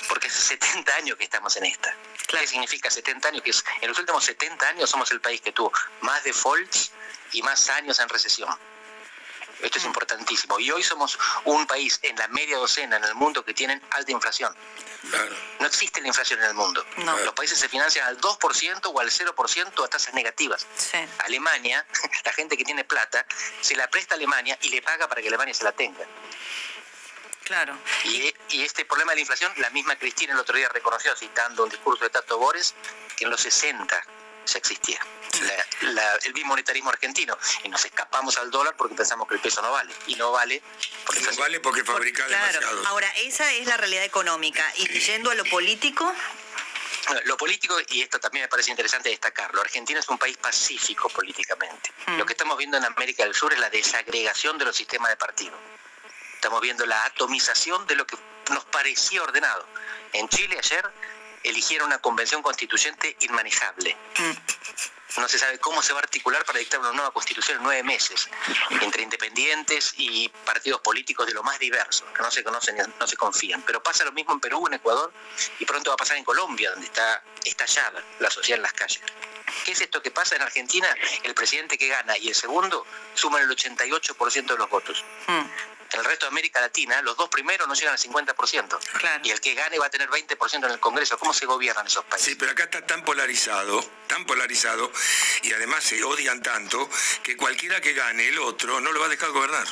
porque 0.09 0.29
hace 0.29 0.41
70 0.41 0.95
años 0.95 1.17
que 1.17 1.25
estamos 1.25 1.57
en 1.57 1.67
esta. 1.67 1.95
¿Qué 2.27 2.47
significa 2.47 2.91
70 2.91 3.29
años? 3.29 3.43
Que 3.43 3.53
en 3.83 3.89
los 3.89 3.99
últimos 3.99 4.25
70 4.25 4.69
años 4.69 4.89
somos 4.89 5.11
el 5.11 5.21
país 5.21 5.41
que 5.41 5.53
tuvo 5.53 5.73
más 6.01 6.23
defaults 6.23 6.93
y 7.33 7.43
más 7.43 7.69
años 7.71 7.99
en 7.99 8.09
recesión. 8.09 8.49
Esto 9.63 9.79
es 9.79 9.85
mm. 9.85 9.89
importantísimo. 9.89 10.59
Y 10.59 10.71
hoy 10.71 10.83
somos 10.83 11.19
un 11.45 11.67
país 11.67 11.99
en 12.03 12.17
la 12.17 12.29
media 12.29 12.57
docena 12.57 12.97
en 12.97 13.05
el 13.05 13.15
mundo 13.15 13.45
que 13.45 13.55
tienen 13.55 13.81
alta 13.91 14.13
inflación. 14.13 14.55
No 15.59 15.67
existe 15.67 16.01
la 16.01 16.09
inflación 16.09 16.41
en 16.41 16.47
el 16.47 16.55
mundo. 16.55 16.85
Los 17.25 17.35
países 17.35 17.59
se 17.59 17.69
financian 17.69 18.07
al 18.07 18.21
2% 18.21 18.91
o 18.93 19.01
al 19.01 19.11
0% 19.11 19.85
a 19.85 19.89
tasas 19.89 20.15
negativas. 20.15 20.67
Alemania, 21.25 21.87
la 22.25 22.33
gente 22.33 22.57
que 22.57 22.65
tiene 22.65 22.85
plata, 22.85 23.25
se 23.61 23.77
la 23.77 23.89
presta 23.89 24.15
a 24.15 24.17
Alemania 24.17 24.59
y 24.63 24.69
le 24.69 24.83
paga 24.83 25.09
para 25.09 25.23
que 25.23 25.29
Alemania 25.29 25.55
se 25.55 25.65
la 25.65 25.73
tenga. 25.73 26.05
Claro. 27.45 27.77
Y, 28.05 28.33
este 28.63 28.85
problema 28.85 29.13
de 29.13 29.17
la 29.17 29.21
inflación, 29.23 29.53
la 29.57 29.71
misma 29.71 29.97
Cristina 29.97 30.35
el 30.35 30.39
otro 30.39 30.57
día 30.57 30.69
reconoció, 30.69 31.17
citando 31.17 31.65
un 31.65 31.71
discurso 31.71 32.05
de 32.05 32.11
Tato 32.11 32.39
Bores, 32.39 32.75
que 33.17 33.25
en 33.25 33.31
los 33.31 33.41
60 33.41 34.01
ya 34.47 34.59
existía 34.59 35.01
el 36.23 36.33
bimonetarismo 36.33 36.91
argentino. 36.91 37.37
Y 37.65 37.69
nos 37.69 37.85
escapamos 37.85 38.37
al 38.39 38.51
dólar 38.51 38.75
porque 38.77 38.95
pensamos 38.95 39.29
que 39.29 39.35
el 39.35 39.41
peso 39.41 39.63
no 39.63 39.71
vale. 39.73 39.93
Y 40.07 40.15
no 40.17 40.33
vale 40.33 40.63
porque, 41.05 41.21
no 41.21 41.33
vale 41.37 41.61
porque 41.61 41.85
fabrica 41.85 42.27
demasiado. 42.27 42.87
Ahora, 42.89 43.09
esa 43.17 43.53
es 43.53 43.67
la 43.67 43.77
realidad 43.77 44.05
económica. 44.05 44.65
Y 44.77 44.87
yendo 45.01 45.31
a 45.31 45.35
lo 45.35 45.45
político, 45.45 46.13
lo 47.25 47.37
político, 47.37 47.77
y 47.89 48.03
esto 48.03 48.19
también 48.21 48.45
me 48.45 48.49
parece 48.49 48.71
interesante 48.71 49.09
destacarlo, 49.09 49.61
Argentina 49.61 50.01
es 50.01 50.09
un 50.09 50.19
país 50.19 50.37
pacífico 50.37 51.09
políticamente. 51.09 51.93
Mm. 52.07 52.19
Lo 52.19 52.27
que 52.27 52.33
estamos 52.33 52.57
viendo 52.59 52.77
en 52.77 52.85
América 52.85 53.25
del 53.25 53.35
Sur 53.35 53.53
es 53.53 53.59
la 53.59 53.71
desagregación 53.71 54.59
de 54.59 54.65
los 54.65 54.77
sistemas 54.77 55.11
de 55.11 55.17
partido. 55.17 55.57
Estamos 56.35 56.61
viendo 56.61 56.87
la 56.87 57.05
atomización 57.05 57.87
de 57.87 57.97
lo 57.97 58.07
que 58.07 58.17
nos 58.51 58.65
parecía 58.67 59.23
ordenado. 59.23 59.67
En 60.13 60.29
Chile 60.29 60.59
ayer 60.59 60.91
eligieron 61.45 61.87
una 61.87 61.99
convención 61.99 62.43
constituyente 62.43 63.17
inmanejable. 63.21 63.97
No 65.19 65.29
se 65.29 65.39
sabe 65.39 65.59
cómo 65.59 65.83
se 65.83 65.93
va 65.93 65.99
a 65.99 66.03
articular 66.03 66.45
para 66.45 66.61
dictar 66.61 66.79
una 66.79 66.93
nueva 66.93 67.11
constitución 67.11 67.59
en 67.59 67.65
nueve 67.65 67.83
meses, 67.83 68.29
entre 68.81 69.03
independientes 69.03 69.95
y 69.97 70.29
partidos 70.29 70.81
políticos 70.81 71.27
de 71.27 71.35
lo 71.35 71.43
más 71.43 71.59
diversos, 71.59 72.07
que 72.15 72.23
no 72.23 72.31
se 72.31 72.45
conocen, 72.45 72.77
no 72.99 73.07
se 73.07 73.17
confían. 73.17 73.63
Pero 73.63 73.83
pasa 73.83 74.05
lo 74.05 74.13
mismo 74.13 74.35
en 74.35 74.41
Perú, 74.41 74.67
en 74.69 74.75
Ecuador, 74.75 75.13
y 75.59 75.65
pronto 75.65 75.91
va 75.91 75.95
a 75.95 75.97
pasar 75.97 76.17
en 76.17 76.25
Colombia, 76.25 76.71
donde 76.71 76.87
está 76.87 77.23
estallada 77.45 78.05
la 78.21 78.31
sociedad 78.31 78.59
en 78.59 78.63
las 78.63 78.73
calles. 78.73 79.03
¿Qué 79.65 79.73
es 79.73 79.81
esto 79.81 80.01
que 80.01 80.13
pasa 80.13 80.37
en 80.37 80.43
Argentina? 80.43 80.89
El 81.25 81.35
presidente 81.35 81.77
que 81.77 81.89
gana 81.89 82.17
y 82.17 82.29
el 82.29 82.35
segundo 82.35 82.87
suman 83.15 83.43
el 83.43 83.51
88% 83.51 84.47
de 84.47 84.57
los 84.57 84.71
votos. 84.71 85.05
Mm 85.27 85.80
en 85.93 86.01
el 86.01 86.05
resto 86.05 86.27
de 86.27 86.31
América 86.31 86.61
Latina, 86.61 87.03
los 87.03 87.17
dos 87.17 87.29
primeros 87.29 87.67
no 87.67 87.75
llegan 87.75 87.93
al 87.93 87.99
50%. 87.99 88.79
Y 89.25 89.31
el 89.31 89.41
que 89.41 89.55
gane 89.55 89.79
va 89.79 89.87
a 89.87 89.91
tener 89.91 90.09
20% 90.09 90.65
en 90.65 90.71
el 90.71 90.81
Congreso. 90.81 91.19
¿Cómo 91.19 91.33
se 91.33 91.47
gobiernan 91.47 91.87
esos 91.87 92.05
países? 92.05 92.29
Sí, 92.29 92.35
pero 92.37 92.53
acá 92.53 92.65
está 92.65 92.87
tan 92.87 93.05
polarizado, 93.05 93.83
tan 94.07 94.25
polarizado, 94.25 94.91
y 95.43 95.53
además 95.53 95.85
se 95.85 96.03
odian 96.05 96.43
tanto, 96.43 96.89
que 97.23 97.37
cualquiera 97.37 97.81
que 97.81 97.93
gane 97.93 98.29
el 98.29 98.39
otro 98.39 98.81
no 98.81 98.93
lo 98.93 99.01
va 99.01 99.07
a 99.07 99.11
dejar 99.11 99.31
gobernar. 99.31 99.67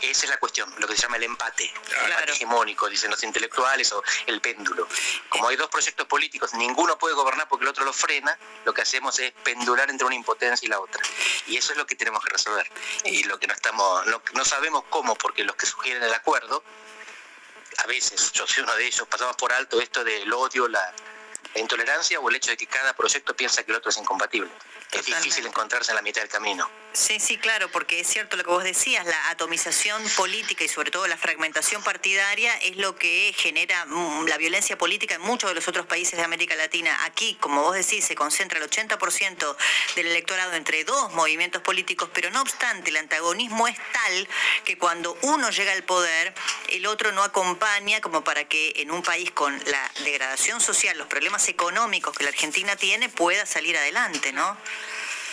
Esa 0.00 0.24
es 0.24 0.30
la 0.30 0.36
cuestión, 0.38 0.72
lo 0.78 0.86
que 0.86 0.96
se 0.96 1.02
llama 1.02 1.16
el 1.16 1.22
empate, 1.22 1.72
el 2.04 2.10
empate 2.10 2.32
hegemónico, 2.32 2.88
dicen 2.88 3.10
los 3.10 3.22
intelectuales, 3.22 3.92
o 3.92 4.02
el 4.26 4.40
péndulo. 4.40 4.88
Como 5.28 5.48
hay 5.48 5.56
dos 5.56 5.68
proyectos 5.68 6.06
políticos, 6.06 6.52
ninguno 6.54 6.98
puede 6.98 7.14
gobernar 7.14 7.48
porque 7.48 7.64
el 7.64 7.68
otro 7.68 7.84
lo 7.84 7.92
frena, 7.92 8.36
lo 8.64 8.74
que 8.74 8.82
hacemos 8.82 9.18
es 9.20 9.32
pendular 9.44 9.88
entre 9.90 10.06
una 10.06 10.16
impotencia 10.16 10.66
y 10.66 10.68
la 10.68 10.80
otra. 10.80 11.02
Y 11.46 11.56
eso 11.56 11.72
es 11.72 11.78
lo 11.78 11.86
que 11.86 11.94
tenemos 11.94 12.22
que 12.24 12.30
resolver. 12.30 12.70
Y 13.04 13.24
lo 13.24 13.38
que 13.38 13.46
no 13.46 13.54
estamos, 13.54 14.04
no, 14.06 14.44
sabemos 14.44 14.84
cómo, 14.90 15.14
porque 15.14 15.44
los 15.44 15.56
que 15.56 15.66
sugieren 15.66 16.02
el 16.02 16.14
acuerdo, 16.14 16.64
a 17.78 17.86
veces, 17.86 18.32
yo 18.32 18.46
soy 18.46 18.64
uno 18.64 18.74
de 18.74 18.86
ellos, 18.86 19.06
pasamos 19.08 19.36
por 19.36 19.52
alto 19.52 19.80
esto 19.80 20.04
del 20.04 20.30
odio, 20.32 20.68
la, 20.68 20.92
la 21.54 21.60
intolerancia 21.60 22.20
o 22.20 22.28
el 22.28 22.36
hecho 22.36 22.50
de 22.50 22.56
que 22.56 22.66
cada 22.66 22.92
proyecto 22.94 23.34
piensa 23.34 23.62
que 23.62 23.70
el 23.70 23.76
otro 23.76 23.90
es 23.90 23.96
incompatible. 23.96 24.50
Es 24.90 25.06
difícil 25.06 25.46
encontrarse 25.46 25.92
en 25.92 25.96
la 25.96 26.02
mitad 26.02 26.20
del 26.20 26.30
camino. 26.30 26.68
Sí, 26.94 27.18
sí, 27.20 27.38
claro, 27.38 27.70
porque 27.70 28.00
es 28.00 28.06
cierto 28.06 28.36
lo 28.36 28.44
que 28.44 28.50
vos 28.50 28.64
decías, 28.64 29.06
la 29.06 29.30
atomización 29.30 30.02
política 30.14 30.62
y 30.62 30.68
sobre 30.68 30.90
todo 30.90 31.06
la 31.06 31.16
fragmentación 31.16 31.82
partidaria 31.82 32.54
es 32.58 32.76
lo 32.76 32.96
que 32.96 33.34
genera 33.34 33.86
mm, 33.86 34.26
la 34.26 34.36
violencia 34.36 34.76
política 34.76 35.14
en 35.14 35.22
muchos 35.22 35.48
de 35.48 35.54
los 35.54 35.66
otros 35.68 35.86
países 35.86 36.18
de 36.18 36.22
América 36.22 36.54
Latina. 36.54 36.94
Aquí, 37.06 37.38
como 37.40 37.62
vos 37.62 37.74
decís, 37.74 38.04
se 38.04 38.14
concentra 38.14 38.58
el 38.58 38.68
80% 38.68 39.56
del 39.96 40.06
electorado 40.08 40.52
entre 40.52 40.84
dos 40.84 41.14
movimientos 41.14 41.62
políticos, 41.62 42.10
pero 42.12 42.30
no 42.30 42.42
obstante, 42.42 42.90
el 42.90 42.98
antagonismo 42.98 43.68
es 43.68 43.78
tal 43.94 44.28
que 44.66 44.76
cuando 44.76 45.16
uno 45.22 45.48
llega 45.48 45.72
al 45.72 45.84
poder, 45.84 46.34
el 46.68 46.84
otro 46.84 47.10
no 47.12 47.22
acompaña 47.22 48.02
como 48.02 48.22
para 48.22 48.44
que 48.44 48.74
en 48.76 48.90
un 48.90 49.02
país 49.02 49.30
con 49.30 49.58
la 49.64 49.90
degradación 50.04 50.60
social, 50.60 50.98
los 50.98 51.06
problemas 51.06 51.48
económicos 51.48 52.14
que 52.14 52.24
la 52.24 52.30
Argentina 52.30 52.76
tiene, 52.76 53.08
pueda 53.08 53.46
salir 53.46 53.78
adelante, 53.78 54.34
¿no? 54.34 54.58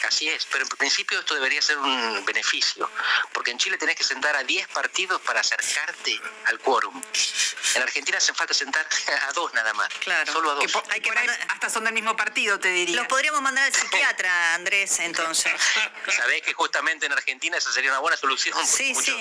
Así 0.07 0.29
es, 0.29 0.45
pero 0.51 0.63
en 0.63 0.69
principio 0.69 1.19
esto 1.19 1.35
debería 1.35 1.61
ser 1.61 1.77
un 1.77 2.25
beneficio, 2.25 2.89
porque 3.33 3.51
en 3.51 3.57
Chile 3.57 3.77
tenés 3.77 3.95
que 3.95 4.03
sentar 4.03 4.35
a 4.35 4.43
10 4.43 4.67
partidos 4.69 5.21
para 5.21 5.41
acercarte 5.41 6.19
al 6.45 6.59
quórum. 6.59 7.01
En 7.75 7.81
Argentina 7.81 8.17
hace 8.17 8.33
falta 8.33 8.53
sentar 8.53 8.87
a 9.27 9.33
dos 9.33 9.53
nada 9.53 9.73
más. 9.73 9.89
Claro. 9.99 10.31
Solo 10.31 10.51
a 10.51 10.55
dos. 10.55 10.71
hay 10.89 11.01
que 11.01 11.09
hasta 11.49 11.69
son 11.69 11.83
del 11.83 11.93
mismo 11.93 12.15
partido, 12.15 12.59
te 12.59 12.69
diría. 12.69 12.95
Los 12.95 13.07
podríamos 13.07 13.41
mandar 13.41 13.65
al 13.65 13.73
psiquiatra, 13.73 14.55
Andrés, 14.55 14.99
entonces. 14.99 15.51
Sabés 16.15 16.41
que 16.41 16.53
justamente 16.53 17.05
en 17.05 17.11
Argentina 17.11 17.57
esa 17.57 17.71
sería 17.71 17.91
una 17.91 17.99
buena 17.99 18.17
solución. 18.17 18.55
Sí, 18.65 18.95
sí. 18.95 19.15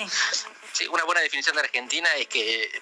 Sí, 0.71 0.87
una 0.87 1.03
buena 1.03 1.21
definición 1.21 1.55
de 1.55 1.61
Argentina 1.61 2.09
es 2.15 2.27
que 2.27 2.81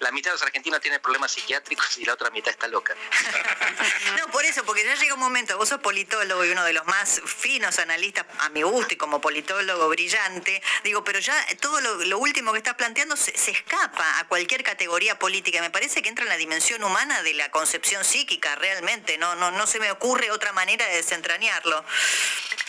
la 0.00 0.10
mitad 0.10 0.30
de 0.30 0.34
los 0.34 0.42
argentinos 0.42 0.80
tienen 0.80 1.00
problemas 1.00 1.32
psiquiátricos 1.32 1.98
y 1.98 2.04
la 2.04 2.14
otra 2.14 2.30
mitad 2.30 2.50
está 2.50 2.66
loca. 2.66 2.94
no, 4.18 4.26
por 4.28 4.44
eso, 4.44 4.64
porque 4.64 4.84
ya 4.84 4.94
llega 4.96 5.14
un 5.14 5.20
momento, 5.20 5.56
vos 5.56 5.68
sos 5.68 5.80
politólogo 5.80 6.44
y 6.44 6.50
uno 6.50 6.64
de 6.64 6.72
los 6.72 6.84
más 6.86 7.13
finos 7.24 7.78
analistas, 7.78 8.26
a 8.40 8.48
mi 8.50 8.62
gusto 8.62 8.94
y 8.94 8.96
como 8.96 9.20
politólogo 9.20 9.88
brillante, 9.88 10.62
digo, 10.82 11.04
pero 11.04 11.18
ya 11.18 11.34
todo 11.60 11.80
lo, 11.80 12.18
último 12.18 12.52
que 12.52 12.58
estás 12.58 12.74
planteando 12.74 13.16
se, 13.16 13.32
escapa 13.50 14.18
a 14.18 14.28
cualquier 14.28 14.62
categoría 14.62 15.18
política. 15.18 15.60
Me 15.60 15.70
parece 15.70 16.02
que 16.02 16.08
entra 16.08 16.24
en 16.24 16.28
la 16.28 16.36
dimensión 16.36 16.82
humana 16.82 17.22
de 17.22 17.34
la 17.34 17.50
concepción 17.50 18.04
psíquica, 18.04 18.54
realmente. 18.56 19.18
No, 19.18 19.34
no, 19.34 19.50
no 19.50 19.66
se 19.66 19.80
me 19.80 19.90
ocurre 19.90 20.30
otra 20.30 20.52
manera 20.52 20.86
de 20.86 20.96
desentrañarlo. 20.96 21.84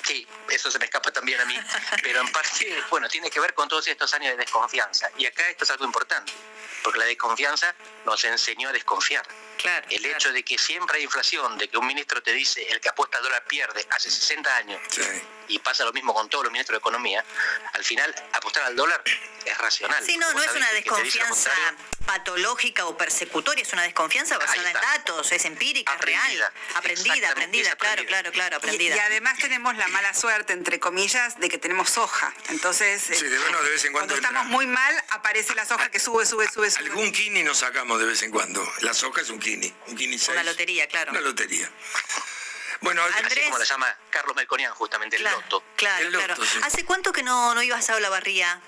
Sí, 0.05 0.27
eso 0.49 0.69
se 0.69 0.77
me 0.77 0.85
escapa 0.85 1.11
también 1.11 1.41
a 1.41 1.45
mí, 1.45 1.57
pero 2.03 2.21
en 2.21 2.31
parte, 2.31 2.83
bueno, 2.91 3.09
tiene 3.09 3.31
que 3.31 3.39
ver 3.39 3.53
con 3.55 3.67
todos 3.67 3.87
estos 3.87 4.13
años 4.13 4.31
de 4.31 4.37
desconfianza. 4.37 5.09
Y 5.17 5.25
acá 5.25 5.49
esto 5.49 5.63
es 5.63 5.69
algo 5.71 5.85
importante, 5.85 6.31
porque 6.83 6.99
la 6.99 7.05
desconfianza 7.05 7.73
nos 8.05 8.23
enseñó 8.23 8.69
a 8.69 8.71
desconfiar. 8.71 9.25
El 9.89 10.05
hecho 10.05 10.31
de 10.31 10.43
que 10.43 10.57
siempre 10.57 10.97
hay 10.97 11.03
inflación, 11.03 11.57
de 11.57 11.67
que 11.67 11.77
un 11.77 11.87
ministro 11.87 12.21
te 12.21 12.31
dice 12.33 12.65
el 12.69 12.79
que 12.79 12.89
apuesta 12.89 13.17
al 13.17 13.23
dólar 13.23 13.43
pierde 13.45 13.85
hace 13.91 14.09
60 14.09 14.55
años, 14.57 14.79
y 15.47 15.59
pasa 15.59 15.83
lo 15.83 15.93
mismo 15.93 16.13
con 16.13 16.29
todos 16.29 16.45
los 16.45 16.51
ministros 16.51 16.75
de 16.75 16.79
Economía, 16.79 17.23
al 17.73 17.83
final 17.83 18.13
apostar 18.33 18.63
al 18.63 18.75
dólar 18.75 19.03
es 19.45 19.57
racional. 19.57 20.03
Sí, 20.03 20.17
no, 20.17 20.31
no 20.33 20.41
es 20.41 20.51
una 20.51 20.71
desconfianza 20.71 21.51
patológica 22.05 22.85
o 22.85 22.97
persecutoria, 22.97 23.63
es 23.63 23.73
una 23.73 23.83
desconfianza 23.83 24.37
basada 24.37 24.69
en 24.69 24.73
datos, 24.73 25.31
es 25.31 25.45
empírica, 25.45 25.93
es 25.93 26.01
real, 26.01 26.53
aprendida, 26.75 27.31
aprendida, 27.31 27.75
claro, 27.75 28.05
claro, 28.05 28.31
claro, 28.31 28.57
aprendida. 28.57 28.95
Y, 28.95 28.99
además 28.99 29.37
tenemos 29.39 29.75
la 29.75 29.87
mala 29.87 30.13
suerte, 30.13 30.53
entre 30.53 30.79
comillas, 30.79 31.39
de 31.39 31.49
que 31.49 31.57
tenemos 31.57 31.89
soja. 31.89 32.33
Entonces, 32.49 33.01
sí, 33.01 33.25
de, 33.25 33.29
vez 33.29 33.85
en 33.85 33.91
cuando, 33.91 34.13
cuando 34.13 34.15
estamos 34.15 34.45
muy 34.45 34.67
mal, 34.67 35.03
aparece 35.09 35.55
la 35.55 35.65
soja 35.65 35.89
que 35.89 35.99
sube, 35.99 36.25
sube, 36.25 36.47
sube, 36.51 36.69
sube. 36.69 36.85
Algún 36.85 37.11
kini 37.11 37.43
nos 37.43 37.57
sacamos 37.57 37.99
de 37.99 38.05
vez 38.05 38.21
en 38.23 38.31
cuando. 38.31 38.63
La 38.81 38.93
soja 38.93 39.21
es 39.21 39.29
un 39.29 39.39
kini, 39.39 39.73
un 39.87 39.95
kini 39.95 40.19
Una 40.29 40.43
lotería, 40.43 40.87
claro. 40.87 41.11
Una 41.11 41.21
lotería. 41.21 41.69
Bueno, 42.85 43.03
Andrés, 43.03 43.25
así 43.25 43.41
como 43.45 43.57
la 43.57 43.65
llama 43.65 43.97
Carlos 44.11 44.35
Melconian, 44.35 44.73
justamente, 44.73 45.17
el 45.17 45.23
loto. 45.23 45.63
Claro, 45.75 46.09
claro. 46.11 46.35
¿Hace 46.63 46.85
cuánto 46.85 47.11
que 47.11 47.23
no, 47.23 47.55
no 47.55 47.63
ibas 47.63 47.89
a 47.89 47.99
la 47.99 48.09
barría? 48.09 48.61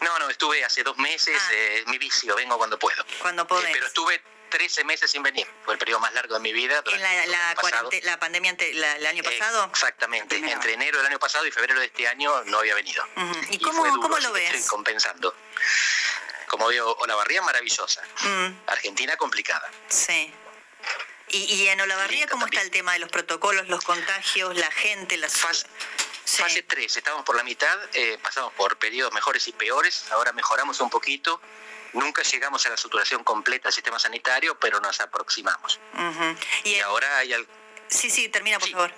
No, 0.00 0.18
no, 0.20 0.30
estuve 0.30 0.64
hace 0.64 0.82
dos 0.84 0.96
meses, 0.96 1.36
ah. 1.38 1.50
eh, 1.52 1.84
mi 1.88 1.98
vicio, 1.98 2.34
vengo 2.36 2.56
cuando 2.56 2.78
puedo. 2.78 3.04
Cuando 3.20 3.42
eh, 3.42 3.46
podés. 3.46 3.72
pero 3.72 3.86
estuve 3.86 4.22
13 4.50 4.84
meses 4.84 5.10
sin 5.10 5.24
venir, 5.24 5.46
fue 5.64 5.74
el 5.74 5.78
periodo 5.78 6.00
más 6.00 6.14
largo 6.14 6.34
de 6.34 6.40
mi 6.40 6.52
vida. 6.52 6.82
¿En 6.86 7.02
la, 7.02 7.26
la, 8.02 8.18
pandemia 8.18 8.56
el 8.58 9.06
año 9.06 9.24
pasado? 9.24 9.64
exactamente, 9.64 10.36
entre 10.36 10.74
enero 10.74 10.98
del 10.98 11.08
año 11.08 11.18
pasado 11.18 11.44
y 11.46 11.50
febrero 11.50 11.80
de 11.80 11.86
este 11.86 12.06
año 12.06 12.44
no 12.44 12.60
había 12.60 12.76
venido. 12.76 13.04
¿Y, 13.50 13.58
cómo, 13.58 13.82
¿cómo 14.00 14.18
lo 14.20 14.32
ves? 14.32 14.54
Estoy 14.54 14.70
compensando 14.70 15.34
como 16.46 16.68
veo, 16.68 16.92
Olavarría 17.00 17.42
maravillosa. 17.42 18.02
Mm. 18.22 18.46
Argentina 18.68 19.16
complicada. 19.16 19.68
Sí. 19.88 20.32
¿Y, 21.36 21.68
en 21.68 21.80
Olavarría 21.80 22.26
cómo 22.26 22.46
está 22.46 22.62
el 22.62 22.70
tema 22.70 22.94
de 22.94 22.98
los 22.98 23.10
protocolos, 23.10 23.68
los 23.68 23.84
contagios, 23.84 24.56
la 24.56 24.70
gente, 24.70 25.18
las... 25.18 25.36
Fase, 25.36 25.66
fase 26.24 26.62
3, 26.62 26.96
estamos 26.96 27.24
por 27.24 27.36
la 27.36 27.44
mitad, 27.44 27.78
eh, 27.92 28.18
pasamos 28.22 28.54
por 28.54 28.78
periodos 28.78 29.12
mejores 29.12 29.46
y 29.48 29.52
peores, 29.52 30.06
ahora 30.12 30.32
mejoramos 30.32 30.80
un 30.80 30.88
poquito, 30.88 31.40
nunca 31.92 32.22
llegamos 32.22 32.64
a 32.64 32.70
la 32.70 32.76
saturación 32.78 33.22
completa 33.22 33.68
del 33.68 33.74
sistema 33.74 33.98
sanitario, 33.98 34.58
pero 34.58 34.80
nos 34.80 34.98
aproximamos. 35.00 35.78
Y, 36.64 36.80
ahora 36.80 37.18
hay... 37.18 37.34
Al... 37.34 37.46
Sí, 37.88 38.08
sí, 38.10 38.28
termina 38.30 38.58
por 38.58 38.70
favor. 38.70 38.94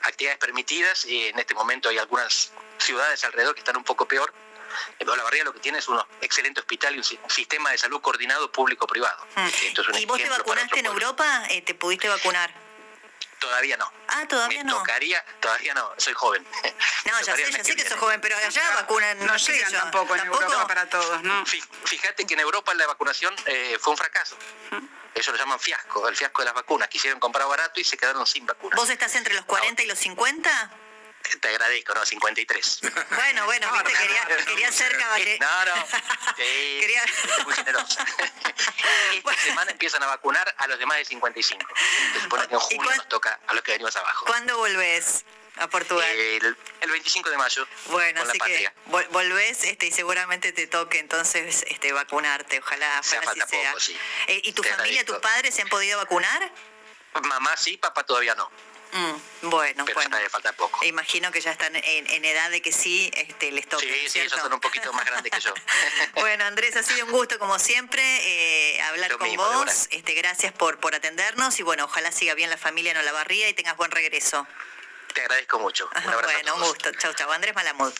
Actividades 0.00 0.38
permitidas 0.38 1.04
y 1.04 1.28
en 1.28 1.38
este 1.38 1.54
momento 1.54 1.90
hay 1.90 1.98
algunas 1.98 2.52
ciudades 2.78 3.22
alrededor 3.24 3.54
que 3.54 3.60
están 3.60 3.76
un 3.76 3.84
poco 3.84 4.08
peor, 4.08 4.32
la 4.98 5.22
Barriga 5.22 5.44
lo 5.44 5.52
que 5.52 5.60
tiene 5.60 5.78
es 5.78 5.88
un 5.88 6.00
excelente 6.20 6.60
hospital 6.60 6.94
y 6.94 6.98
un 6.98 7.30
sistema 7.30 7.70
de 7.70 7.78
salud 7.78 8.00
coordinado 8.00 8.50
público-privado. 8.50 9.26
Mm. 9.36 9.96
¿Y 9.98 10.06
vos 10.06 10.18
te 10.18 10.28
vacunaste 10.28 10.80
en 10.80 10.86
Europa? 10.86 11.44
Eh, 11.50 11.62
¿Te 11.62 11.74
pudiste 11.74 12.08
vacunar? 12.08 12.52
Todavía 13.38 13.76
no. 13.76 13.92
Ah, 14.06 14.24
todavía 14.28 14.62
Me 14.62 14.70
no. 14.70 14.78
Tocaría, 14.78 15.24
todavía 15.40 15.74
no, 15.74 15.92
soy 15.96 16.14
joven. 16.14 16.46
No, 17.06 17.20
ya 17.26 17.34
sé, 17.34 17.50
ya 17.50 17.64
sé 17.64 17.74
que 17.74 17.88
sos 17.88 17.98
joven, 17.98 18.20
pero 18.20 18.36
allá 18.36 18.62
vacunan. 18.76 19.18
No, 19.26 19.36
llegan 19.36 19.72
tampoco, 19.72 20.14
en 20.14 20.26
Europa 20.26 20.66
para 20.68 20.88
todos, 20.88 21.22
¿no? 21.22 21.44
Fíjate 21.44 22.24
que 22.24 22.34
en 22.34 22.40
Europa 22.40 22.72
la 22.74 22.86
vacunación 22.86 23.34
eh, 23.46 23.78
fue 23.80 23.92
un 23.92 23.96
fracaso. 23.96 24.36
Mm. 24.70 24.86
Eso 25.14 25.32
lo 25.32 25.38
llaman 25.38 25.58
fiasco, 25.58 26.08
el 26.08 26.16
fiasco 26.16 26.42
de 26.42 26.46
las 26.46 26.54
vacunas. 26.54 26.88
Quisieron 26.88 27.18
comprar 27.18 27.48
barato 27.48 27.80
y 27.80 27.84
se 27.84 27.96
quedaron 27.96 28.24
sin 28.26 28.46
vacunas. 28.46 28.76
¿Vos 28.76 28.88
estás 28.88 29.14
entre 29.16 29.34
los 29.34 29.44
40 29.44 29.82
y 29.82 29.86
los 29.86 29.98
50? 29.98 30.70
Te 31.22 31.48
agradezco, 31.48 31.94
¿no? 31.94 32.04
53. 32.04 32.80
Bueno, 33.10 33.44
bueno, 33.46 33.72
viste, 33.72 33.92
quería, 33.92 34.44
quería 34.46 34.72
ser 34.72 34.96
caballero. 34.96 35.46
No, 35.46 35.64
no. 35.64 35.86
Sí, 36.36 36.78
quería... 36.80 37.04
Muy. 37.44 37.54
Esta 39.18 39.42
semana 39.42 39.70
empiezan 39.70 40.02
a 40.02 40.06
vacunar 40.06 40.54
a 40.56 40.66
los 40.66 40.78
demás 40.78 40.98
de 40.98 41.04
55. 41.04 41.64
Se 42.14 42.20
supone 42.20 42.48
que 42.48 42.54
en 42.54 42.60
julio 42.60 42.96
nos 42.96 43.08
toca 43.08 43.38
a 43.46 43.54
los 43.54 43.62
que 43.62 43.72
venimos 43.72 43.94
abajo. 43.96 44.26
¿Cuándo 44.26 44.56
volvés? 44.56 45.24
a 45.56 45.68
Portugal. 45.68 46.08
El, 46.08 46.90
25 46.90 47.30
de 47.30 47.36
mayo. 47.36 47.66
Bueno, 47.86 48.22
así 48.22 48.38
que 48.38 48.70
volvés 49.10 49.64
este, 49.64 49.86
y 49.86 49.92
seguramente 49.92 50.52
te 50.52 50.66
toque 50.66 50.98
entonces 50.98 51.64
este, 51.68 51.92
vacunarte. 51.92 52.58
Ojalá, 52.58 53.00
ojalá 53.00 53.22
falta 53.22 53.46
sea. 53.46 53.70
Poco, 53.70 53.80
sí. 53.80 53.96
Eh, 54.28 54.40
¿Y 54.44 54.52
tu 54.52 54.62
familia, 54.62 55.04
tus 55.04 55.18
padres 55.18 55.54
se 55.54 55.62
han 55.62 55.68
podido 55.68 55.98
vacunar? 55.98 56.50
Mamá 57.22 57.56
sí, 57.56 57.76
papá 57.76 58.04
todavía 58.04 58.34
no. 58.34 58.50
Mm, 58.92 59.48
bueno, 59.48 59.84
Pero 59.86 60.00
bueno. 60.00 60.16
falta 60.28 60.52
poco. 60.52 60.84
Imagino 60.84 61.32
que 61.32 61.40
ya 61.40 61.50
están 61.52 61.74
en, 61.74 62.24
edad 62.24 62.50
de 62.50 62.60
que 62.60 62.72
sí 62.72 63.10
este, 63.16 63.50
les 63.50 63.66
toca. 63.66 63.82
Sí, 63.82 63.88
sí, 64.08 64.20
ellos 64.20 64.32
son 64.32 64.52
un 64.52 64.60
poquito 64.60 64.92
más 64.92 65.06
grandes 65.06 65.32
que 65.32 65.40
yo. 65.40 65.54
bueno, 66.20 66.44
Andrés, 66.44 66.76
ha 66.76 66.82
sido 66.82 67.06
un 67.06 67.12
gusto 67.12 67.38
como 67.38 67.58
siempre 67.58 68.02
eh, 68.02 68.80
hablar 68.82 69.16
con 69.16 69.34
vos. 69.36 69.88
Este, 69.90 70.12
gracias 70.14 70.52
por, 70.52 70.78
por 70.78 70.94
atendernos 70.94 71.58
y 71.58 71.62
bueno, 71.62 71.84
ojalá 71.84 72.12
siga 72.12 72.34
bien 72.34 72.50
la 72.50 72.58
familia 72.58 72.92
en 72.92 72.98
Olavarría 72.98 73.48
y 73.48 73.54
tengas 73.54 73.78
buen 73.78 73.90
regreso. 73.90 74.46
Te 75.14 75.22
agradezco 75.22 75.58
mucho. 75.58 75.88
bueno, 76.04 76.54
un 76.56 76.60
gusto. 76.60 76.90
Chau, 76.92 77.14
chau. 77.14 77.30
Andrés 77.32 77.54
Malamud. 77.54 77.92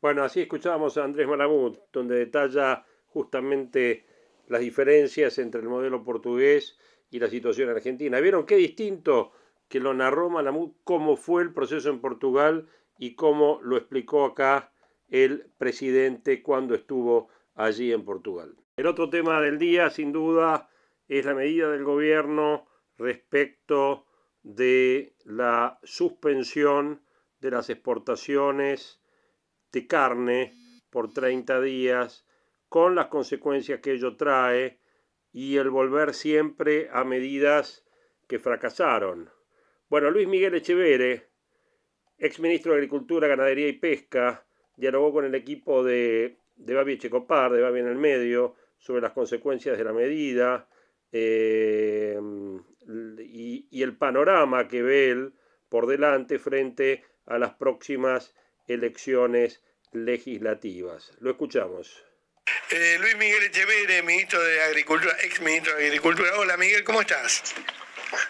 Bueno, 0.00 0.24
así 0.24 0.42
escuchábamos 0.42 0.96
a 0.98 1.04
Andrés 1.04 1.26
Malamud, 1.26 1.78
donde 1.92 2.16
detalla 2.16 2.84
justamente 3.08 4.06
las 4.48 4.60
diferencias 4.60 5.38
entre 5.38 5.60
el 5.60 5.68
modelo 5.68 6.04
portugués 6.04 6.76
y 7.10 7.18
la 7.18 7.28
situación 7.28 7.70
argentina. 7.70 8.20
¿Vieron 8.20 8.46
qué 8.46 8.56
distinto? 8.56 9.32
Que 9.72 9.80
lo 9.80 9.94
narró 9.94 10.28
Malamud 10.28 10.72
cómo 10.84 11.16
fue 11.16 11.40
el 11.40 11.54
proceso 11.54 11.88
en 11.88 12.02
Portugal 12.02 12.68
y 12.98 13.14
cómo 13.14 13.58
lo 13.62 13.78
explicó 13.78 14.26
acá 14.26 14.70
el 15.08 15.46
presidente 15.56 16.42
cuando 16.42 16.74
estuvo 16.74 17.30
allí 17.54 17.90
en 17.90 18.04
Portugal. 18.04 18.54
El 18.76 18.86
otro 18.86 19.08
tema 19.08 19.40
del 19.40 19.58
día, 19.58 19.88
sin 19.88 20.12
duda, 20.12 20.68
es 21.08 21.24
la 21.24 21.32
medida 21.32 21.70
del 21.70 21.84
gobierno 21.84 22.66
respecto 22.98 24.04
de 24.42 25.16
la 25.24 25.78
suspensión 25.84 27.00
de 27.40 27.52
las 27.52 27.70
exportaciones 27.70 29.00
de 29.72 29.86
carne 29.86 30.52
por 30.90 31.14
30 31.14 31.62
días, 31.62 32.26
con 32.68 32.94
las 32.94 33.06
consecuencias 33.06 33.80
que 33.80 33.92
ello 33.92 34.18
trae 34.18 34.80
y 35.32 35.56
el 35.56 35.70
volver 35.70 36.12
siempre 36.12 36.90
a 36.92 37.04
medidas 37.04 37.86
que 38.28 38.38
fracasaron. 38.38 39.30
Bueno, 39.92 40.10
Luis 40.10 40.26
Miguel 40.26 40.54
Echevere, 40.54 41.26
ex 42.16 42.40
ministro 42.40 42.72
de 42.72 42.78
Agricultura, 42.78 43.28
Ganadería 43.28 43.68
y 43.68 43.74
Pesca, 43.74 44.42
dialogó 44.74 45.12
con 45.12 45.26
el 45.26 45.34
equipo 45.34 45.84
de, 45.84 46.38
de 46.56 46.74
Babi 46.74 46.94
Echecopar, 46.94 47.52
de 47.52 47.60
Babi 47.60 47.80
en 47.80 47.88
el 47.88 47.96
medio, 47.96 48.56
sobre 48.78 49.02
las 49.02 49.12
consecuencias 49.12 49.76
de 49.76 49.84
la 49.84 49.92
medida 49.92 50.66
eh, 51.12 52.18
y, 53.18 53.82
el 53.82 53.94
panorama 53.94 54.66
que 54.66 54.82
ve 54.82 55.10
él 55.10 55.34
por 55.68 55.86
delante 55.86 56.38
frente 56.38 57.04
a 57.26 57.36
las 57.36 57.52
próximas 57.52 58.34
elecciones 58.68 59.62
legislativas. 59.92 61.12
Lo 61.20 61.32
escuchamos. 61.32 62.02
Eh, 62.70 62.96
Luis 62.98 63.18
Miguel 63.18 63.42
Echevere, 63.42 64.02
ministro 64.02 64.42
de 64.42 64.62
Agricultura, 64.62 65.14
ex 65.22 65.38
ministro 65.42 65.76
de 65.76 65.88
Agricultura. 65.88 66.30
Hola 66.38 66.56
Miguel, 66.56 66.82
¿cómo 66.82 67.02
estás? 67.02 67.54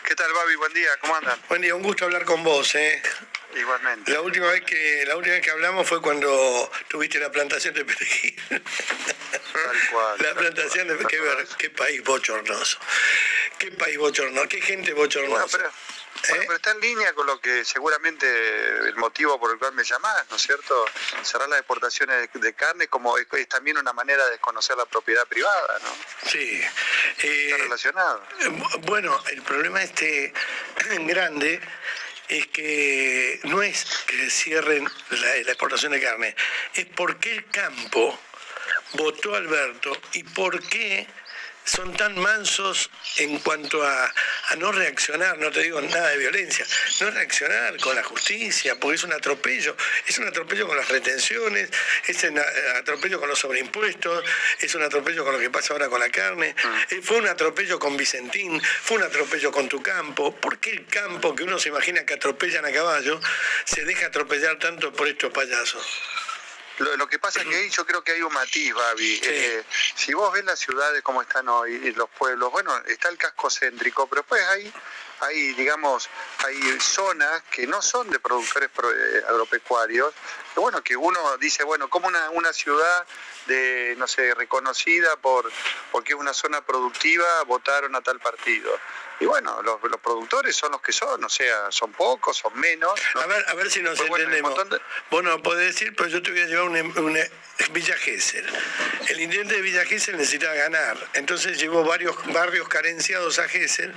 ¿Qué 0.04 0.14
tal, 0.14 0.32
Babi? 0.32 0.54
Buen 0.56 0.72
día, 0.74 0.90
¿cómo 1.00 1.16
andan? 1.16 1.38
Buen 1.48 1.60
día, 1.60 1.74
un 1.74 1.82
gusto 1.82 2.04
hablar 2.04 2.24
con 2.24 2.44
vos, 2.44 2.72
¿eh? 2.76 3.02
Igualmente. 3.56 4.12
La 4.12 4.20
última 4.20 4.46
vez 4.46 4.62
que 4.62 5.04
la 5.06 5.16
última 5.16 5.34
vez 5.34 5.44
que 5.44 5.50
hablamos 5.50 5.88
fue 5.88 6.00
cuando 6.00 6.70
tuviste 6.88 7.18
la 7.18 7.32
plantación 7.32 7.74
de 7.74 7.84
perejil. 7.84 8.36
Tal 8.48 9.88
cual. 9.90 10.18
La 10.20 10.34
plantación 10.34 10.86
de 10.86 10.94
perejil. 10.94 11.20
Qué, 11.58 11.70
país 11.70 12.02
bochornoso. 12.04 12.78
Qué 13.58 13.72
país 13.72 13.98
bochornoso. 13.98 14.48
Qué 14.48 14.60
gente 14.60 14.92
bochornosa. 14.94 15.56
¿Eh? 15.56 15.60
pero 15.60 15.72
está 16.54 16.70
en 16.72 16.80
línea 16.80 17.12
con 17.14 17.26
lo 17.26 17.40
que 17.40 17.64
seguramente 17.64 18.26
el 18.88 18.96
motivo 18.96 19.38
por 19.40 19.52
el 19.52 19.58
cual 19.58 19.72
me 19.72 19.84
llamás, 19.84 20.24
¿no 20.30 20.36
es 20.36 20.42
cierto? 20.42 20.84
Cerrar 21.22 21.48
las 21.48 21.60
exportaciones 21.60 22.28
de, 22.32 22.54
carne 22.54 22.88
como 22.88 23.16
es, 23.18 23.26
también 23.48 23.78
una 23.78 23.92
manera 23.92 24.24
de 24.26 24.32
desconocer 24.32 24.76
la 24.76 24.86
propiedad 24.86 25.26
privada, 25.26 25.78
¿no? 25.82 26.30
Sí. 26.30 26.62
está 27.18 27.26
eh, 27.26 27.56
relacionado. 27.58 28.22
Bueno, 28.82 29.20
el 29.30 29.42
problema 29.42 29.82
este 29.82 30.32
grande 31.06 31.60
es 32.28 32.46
que 32.48 33.40
no 33.44 33.62
es 33.62 33.84
que 34.06 34.30
cierren 34.30 34.84
la, 35.10 35.18
la 35.18 35.52
exportación 35.52 35.92
de 35.92 36.00
carne, 36.00 36.36
es 36.74 36.86
porque 36.86 37.32
el 37.32 37.50
campo 37.50 38.18
votó 38.94 39.34
Alberto 39.34 39.96
y 40.12 40.22
por 40.22 40.62
qué 40.68 41.06
son 41.64 41.92
tan 41.96 42.18
mansos 42.18 42.90
en 43.18 43.38
cuanto 43.38 43.82
a, 43.84 44.12
no 44.58 44.72
reaccionar, 44.72 45.38
no 45.38 45.50
te 45.50 45.62
digo 45.62 45.80
nada 45.80 46.10
de 46.10 46.18
violencia, 46.18 46.66
no 47.00 47.10
reaccionar 47.10 47.76
con 47.78 47.96
la 47.96 48.02
justicia, 48.02 48.78
porque 48.78 48.96
es 48.96 49.04
un 49.04 49.12
atropello, 49.12 49.76
es 50.06 50.18
un 50.18 50.26
atropello 50.26 50.66
con 50.66 50.76
las 50.76 50.88
retenciones, 50.88 51.70
es 52.06 52.22
un 52.24 52.38
atropello 52.38 53.18
con 53.18 53.28
los 53.28 53.38
sobreimpuestos, 53.38 54.24
es 54.60 54.74
un 54.74 54.82
atropello 54.82 55.24
con 55.24 55.34
lo 55.34 55.38
que 55.38 55.50
pasa 55.50 55.72
ahora 55.72 55.88
con 55.88 56.00
la 56.00 56.10
carne, 56.10 56.54
ah. 56.64 56.86
eh, 56.90 57.00
fue 57.02 57.18
un 57.18 57.28
atropello 57.28 57.78
con 57.78 57.96
Vicentín, 57.96 58.60
fue 58.60 58.98
un 58.98 59.04
atropello 59.04 59.50
con 59.50 59.68
tu 59.68 59.82
campo, 59.82 60.34
¿por 60.36 60.58
qué 60.58 60.70
el 60.70 60.86
campo 60.86 61.34
que 61.34 61.44
uno 61.44 61.58
se 61.58 61.70
imagina 61.70 62.04
que 62.04 62.14
atropellan 62.14 62.66
a 62.66 62.72
caballo 62.72 63.20
se 63.64 63.84
deja 63.84 64.06
atropellar 64.06 64.58
tanto 64.58 64.92
por 64.92 65.08
estos 65.08 65.32
payasos? 65.32 66.02
Lo, 66.96 67.06
que 67.08 67.18
pasa 67.18 67.40
es 67.40 67.46
que 67.46 67.54
ahí 67.54 67.70
yo 67.70 67.86
creo 67.86 68.02
que 68.02 68.12
hay 68.12 68.22
un 68.22 68.32
matiz, 68.32 68.74
Babi. 68.74 69.20
Eh, 69.22 69.64
si 69.94 70.12
vos 70.14 70.32
ves 70.32 70.44
las 70.44 70.58
ciudades 70.58 71.02
como 71.02 71.22
están 71.22 71.48
hoy 71.48 71.74
y 71.74 71.92
los 71.92 72.10
pueblos, 72.10 72.50
bueno, 72.50 72.76
está 72.86 73.08
el 73.08 73.18
casco 73.18 73.48
céntrico, 73.50 74.08
pero 74.08 74.22
pues 74.24 74.42
hay, 74.48 74.72
hay, 75.20 75.52
digamos, 75.54 76.08
hay 76.38 76.80
zonas 76.80 77.42
que 77.50 77.66
no 77.66 77.80
son 77.80 78.10
de 78.10 78.18
productores 78.18 78.70
eh, 78.70 79.22
agropecuarios, 79.28 80.12
que 80.54 80.60
bueno, 80.60 80.82
que 80.82 80.96
uno 80.96 81.36
dice, 81.38 81.62
bueno, 81.62 81.88
como 81.88 82.08
una, 82.08 82.30
una 82.30 82.52
ciudad 82.52 83.06
de, 83.46 83.94
no 83.98 84.08
sé, 84.08 84.34
reconocida 84.34 85.16
por 85.16 85.50
porque 85.90 86.12
es 86.12 86.18
una 86.18 86.34
zona 86.34 86.60
productiva, 86.62 87.42
votaron 87.44 87.94
a 87.94 88.00
tal 88.00 88.18
partido. 88.18 88.78
Y 89.22 89.24
bueno, 89.24 89.62
los, 89.62 89.78
productores 90.00 90.56
son 90.56 90.72
los 90.72 90.82
que 90.82 90.90
son, 90.92 91.22
o 91.22 91.28
sea, 91.28 91.70
son 91.70 91.92
pocos, 91.92 92.36
son 92.38 92.58
menos. 92.58 92.92
A, 93.14 93.26
ver, 93.26 93.44
a 93.50 93.54
ver 93.54 93.70
si 93.70 93.80
nos 93.80 94.00
entendemos. 94.00 94.52
Bueno, 95.12 95.36
de... 95.36 95.42
podés 95.44 95.66
decir, 95.66 95.94
pero 95.96 96.08
yo 96.08 96.20
te 96.20 96.32
voy 96.32 96.40
a 96.40 96.46
llevar 96.46 96.64
una, 96.64 96.82
una 97.00 97.20
Villa 97.70 97.96
Gesell. 97.98 98.44
El 99.10 99.20
intendente 99.20 99.54
de 99.54 99.60
Villa 99.60 99.84
Gesell 99.84 100.16
necesitaba 100.16 100.54
ganar, 100.54 100.96
entonces 101.12 101.56
llevó 101.56 101.84
varios 101.84 102.16
barrios 102.32 102.68
carenciados 102.68 103.38
a 103.38 103.46
Gesell, 103.46 103.94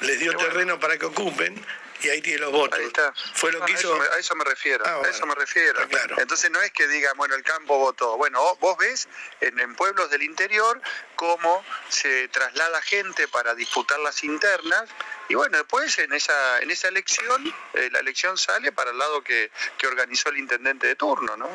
les 0.00 0.18
dio 0.20 0.34
terreno 0.38 0.80
para 0.80 0.96
que 0.96 1.04
ocupen 1.04 1.54
y 2.02 2.10
ahí 2.10 2.20
tiene 2.20 2.40
los 2.40 2.52
votos. 2.52 2.78
Ahí 2.78 2.86
está. 2.86 3.12
Fue 3.34 3.52
lo 3.52 3.64
que 3.64 3.72
hizo... 3.72 3.94
a, 3.94 4.18
eso 4.18 4.34
me, 4.34 4.44
refiero, 4.44 4.84
ah, 4.86 5.02
a 5.04 5.08
eso 5.08 5.26
me 5.26 5.34
refiero. 5.34 5.86
Claro. 5.88 6.16
Entonces 6.18 6.50
no 6.50 6.60
es 6.60 6.72
que 6.72 6.86
diga, 6.88 7.12
bueno, 7.14 7.34
el 7.34 7.42
campo 7.42 7.78
votó. 7.78 8.16
Bueno, 8.16 8.56
vos 8.60 8.76
ves 8.78 9.08
en, 9.40 9.74
pueblos 9.76 10.10
del 10.10 10.22
interior 10.22 10.80
cómo 11.16 11.64
se 11.88 12.28
traslada 12.28 12.82
gente 12.82 13.28
para 13.28 13.54
disputar 13.54 13.98
las 14.00 14.24
internas 14.24 14.88
Y 15.28 15.34
bueno, 15.34 15.56
después 15.56 15.98
en 15.98 16.12
esa, 16.12 16.60
en 16.60 16.70
esa 16.70 16.88
elección, 16.88 17.54
eh, 17.74 17.88
la 17.92 18.00
elección 18.00 18.36
sale 18.36 18.72
para 18.72 18.90
el 18.90 18.98
lado 18.98 19.22
que, 19.22 19.50
que, 19.78 19.86
organizó 19.86 20.30
el 20.30 20.38
intendente 20.38 20.86
de 20.86 20.96
turno, 20.96 21.36
¿no? 21.36 21.48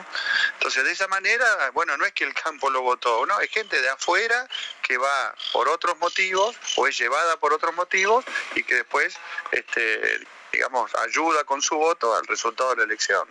Entonces, 0.54 0.84
de 0.84 0.92
esa 0.92 1.08
manera, 1.08 1.72
bueno, 1.72 1.98
no 1.98 2.06
es 2.06 2.14
que 2.14 2.24
el 2.24 2.34
campo 2.34 2.70
lo 2.70 2.82
votó, 2.82 3.26
¿no? 3.26 3.40
Es 3.40 3.52
gente 3.52 3.82
de 3.82 3.90
afuera 3.90 4.48
que 4.82 4.98
va 4.98 5.36
por 5.52 5.68
otros 5.68 5.98
motivos 6.00 6.56
o 6.76 6.88
es 6.88 6.98
llevada 6.98 7.38
por 7.38 7.54
otros 7.54 7.76
motivos 7.76 8.26
y 8.56 8.64
que 8.64 8.76
después, 8.76 9.16
este, 9.52 10.26
digamos, 10.52 10.94
ayuda 10.96 11.44
con 11.44 11.62
su 11.62 11.76
voto 11.76 12.16
al 12.16 12.26
resultado 12.28 12.72
de 12.72 12.78
la 12.78 12.84
elección. 12.84 13.28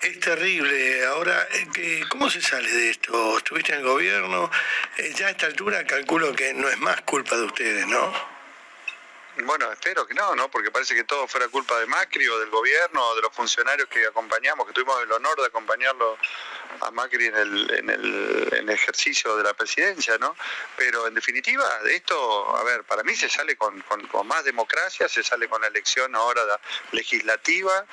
Es 0.00 0.20
terrible. 0.20 1.04
Ahora, 1.06 1.48
¿cómo 2.08 2.30
se 2.30 2.40
sale 2.40 2.70
de 2.70 2.90
esto? 2.90 3.38
¿Estuviste 3.38 3.72
en 3.72 3.80
el 3.80 3.84
gobierno? 3.84 4.50
Eh, 4.96 5.12
ya 5.16 5.26
a 5.26 5.30
esta 5.30 5.46
altura 5.46 5.84
calculo 5.84 6.32
que 6.34 6.54
no 6.54 6.68
es 6.68 6.78
más 6.78 7.00
culpa 7.02 7.36
de 7.36 7.42
ustedes, 7.42 7.86
¿no? 7.86 8.37
Bueno, 9.44 9.70
espero 9.70 10.04
que 10.04 10.14
no, 10.14 10.34
¿no? 10.34 10.50
Porque 10.50 10.70
parece 10.70 10.94
que 10.94 11.04
todo 11.04 11.28
fuera 11.28 11.48
culpa 11.48 11.78
de 11.78 11.86
Macri 11.86 12.26
o 12.26 12.38
del 12.40 12.50
gobierno 12.50 13.06
o 13.06 13.14
de 13.14 13.22
los 13.22 13.32
funcionarios 13.32 13.88
que 13.88 14.04
acompañamos, 14.04 14.66
que 14.66 14.72
tuvimos 14.72 15.00
el 15.02 15.12
honor 15.12 15.38
de 15.40 15.46
acompañarlo 15.46 16.18
a 16.80 16.90
Macri 16.90 17.26
en 17.26 17.36
el, 17.36 17.74
en 17.74 17.90
el, 17.90 18.68
ejercicio 18.68 19.36
de 19.36 19.44
la 19.44 19.54
presidencia, 19.54 20.18
¿no? 20.18 20.36
Pero 20.76 21.06
en 21.06 21.14
definitiva, 21.14 21.82
de 21.82 21.96
esto, 21.96 22.56
a 22.56 22.64
ver, 22.64 22.84
para 22.84 23.02
mí 23.02 23.14
se 23.14 23.28
sale 23.28 23.56
con, 23.56 23.80
con, 23.82 24.26
más 24.26 24.44
democracia, 24.44 25.08
se 25.08 25.22
sale 25.22 25.48
con 25.48 25.62
la 25.62 25.68
elección 25.68 26.14
ahora 26.14 26.42
legislativa, 26.92 27.86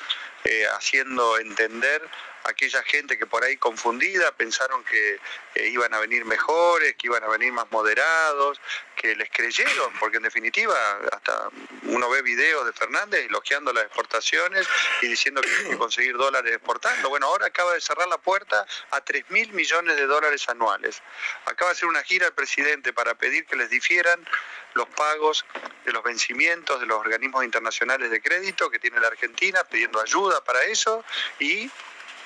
eh, 0.43 0.65
haciendo 0.75 1.37
entender 1.37 2.01
aquella 2.45 2.83
gente 2.83 3.17
que 3.17 3.25
por 3.25 3.43
ahí 3.43 3.57
confundida 3.57 4.31
pensaron 4.31 4.83
que 4.83 5.19
iban 5.67 5.93
a 5.93 5.99
venir 5.99 6.25
mejores, 6.25 6.95
que 6.95 7.07
iban 7.07 7.23
a 7.23 7.27
venir 7.27 7.51
más 7.51 7.69
moderados, 7.71 8.59
que 8.95 9.15
les 9.15 9.29
creyeron, 9.29 9.91
porque 9.99 10.17
en 10.17 10.23
definitiva 10.23 10.75
hasta 11.11 11.49
uno 11.83 12.09
ve 12.09 12.21
videos 12.21 12.65
de 12.65 12.73
Fernández 12.73 13.25
elogiando 13.25 13.73
las 13.73 13.85
exportaciones 13.85 14.67
y 15.01 15.07
diciendo 15.07 15.41
que 15.41 15.49
hay 15.49 15.69
que 15.71 15.77
conseguir 15.77 16.15
dólares 16.17 16.53
exportando. 16.53 17.09
Bueno, 17.09 17.27
ahora 17.27 17.47
acaba 17.47 17.73
de 17.73 17.81
cerrar 17.81 18.07
la 18.07 18.17
puerta 18.17 18.65
a 18.91 19.01
3 19.01 19.25
mil 19.29 19.51
millones 19.53 19.95
de 19.95 20.05
dólares 20.05 20.47
anuales. 20.47 21.01
Acaba 21.45 21.71
de 21.71 21.73
hacer 21.73 21.89
una 21.89 22.03
gira 22.03 22.27
el 22.27 22.33
presidente 22.33 22.93
para 22.93 23.15
pedir 23.15 23.45
que 23.45 23.55
les 23.55 23.69
difieran 23.69 24.25
los 24.73 24.87
pagos 24.89 25.45
de 25.85 25.91
los 25.91 26.03
vencimientos 26.03 26.79
de 26.79 26.85
los 26.85 26.99
organismos 26.99 27.43
internacionales 27.43 28.11
de 28.11 28.21
crédito 28.21 28.69
que 28.69 28.79
tiene 28.79 28.99
la 28.99 29.07
Argentina, 29.07 29.63
pidiendo 29.63 30.01
ayuda 30.01 30.43
para 30.43 30.63
eso 30.63 31.03
y 31.39 31.69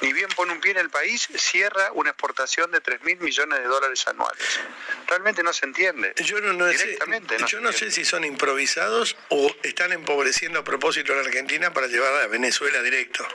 ni 0.01 0.13
bien 0.13 0.29
pone 0.35 0.53
un 0.53 0.62
pie 0.62 0.71
en 0.71 0.77
el 0.77 0.89
país, 0.89 1.27
cierra 1.35 1.91
una 1.93 2.12
exportación 2.12 2.71
de 2.71 2.81
3 2.81 3.03
mil 3.03 3.19
millones 3.19 3.59
de 3.59 3.65
dólares 3.65 4.07
anuales. 4.07 4.59
Realmente 5.07 5.43
no 5.43 5.53
se 5.53 5.65
entiende. 5.65 6.13
Yo 6.23 6.39
no, 6.39 6.71
sé, 6.71 6.97
yo 7.47 7.59
no 7.59 7.71
sé 7.71 7.91
si 7.91 8.05
son 8.05 8.23
improvisados 8.23 9.17
o 9.29 9.51
están 9.63 9.91
empobreciendo 9.91 10.59
a 10.59 10.63
propósito 10.63 11.13
a 11.13 11.17
la 11.17 11.21
Argentina 11.23 11.73
para 11.73 11.88
llevar 11.88 12.13
a 12.21 12.27
Venezuela 12.27 12.81
directo. 12.81 13.27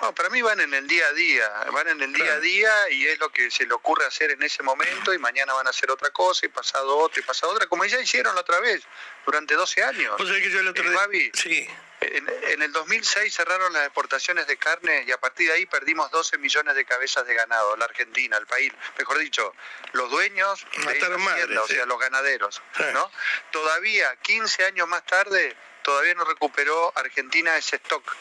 No, 0.00 0.14
para 0.14 0.30
mí 0.30 0.40
van 0.42 0.60
en 0.60 0.72
el 0.74 0.86
día 0.86 1.06
a 1.08 1.12
día, 1.12 1.48
van 1.72 1.88
en 1.88 2.00
el 2.00 2.12
día 2.12 2.34
a 2.34 2.38
día 2.38 2.70
y 2.90 3.06
es 3.06 3.18
lo 3.18 3.30
que 3.30 3.50
se 3.50 3.66
le 3.66 3.74
ocurre 3.74 4.04
hacer 4.06 4.30
en 4.30 4.42
ese 4.42 4.62
momento 4.62 5.12
y 5.12 5.18
mañana 5.18 5.52
van 5.54 5.66
a 5.66 5.70
hacer 5.70 5.90
otra 5.90 6.10
cosa 6.10 6.46
y 6.46 6.48
pasado 6.48 6.96
otra 6.98 7.20
y 7.20 7.24
pasado 7.24 7.52
otra, 7.52 7.66
como 7.66 7.84
ya 7.84 8.00
hicieron 8.00 8.34
la 8.36 8.42
otra 8.42 8.60
vez, 8.60 8.82
durante 9.26 9.54
12 9.54 9.82
años. 9.82 10.14
O 10.20 10.26
sea 10.26 10.40
que 10.40 10.50
yo 10.50 10.60
el 10.60 10.68
otro 10.68 10.84
eh, 10.84 11.08
día... 11.10 11.30
sí. 11.34 11.68
En, 12.00 12.62
el 12.62 12.72
2006 12.72 13.34
cerraron 13.34 13.72
las 13.72 13.84
exportaciones 13.84 14.46
de 14.46 14.56
carne 14.56 15.04
y 15.06 15.10
a 15.10 15.18
partir 15.18 15.48
de 15.48 15.54
ahí 15.54 15.66
perdimos 15.66 16.10
12 16.10 16.38
millones 16.38 16.74
de 16.74 16.84
cabezas 16.84 17.26
de 17.26 17.34
ganado, 17.34 17.76
la 17.76 17.86
Argentina, 17.86 18.36
el 18.36 18.46
país, 18.46 18.72
mejor 18.98 19.18
dicho, 19.18 19.54
los 19.92 20.10
dueños 20.10 20.64
de 20.76 21.58
o 21.58 21.66
sea, 21.66 21.86
los 21.86 21.98
ganaderos, 21.98 22.62
¿no? 22.92 23.10
Todavía, 23.50 24.14
15 24.22 24.64
años 24.66 24.88
más 24.88 25.04
tarde, 25.06 25.56
todavía 25.82 26.14
no 26.14 26.24
recuperó 26.24 26.92
Argentina 26.96 27.56
ese 27.56 27.76
stock. 27.76 28.16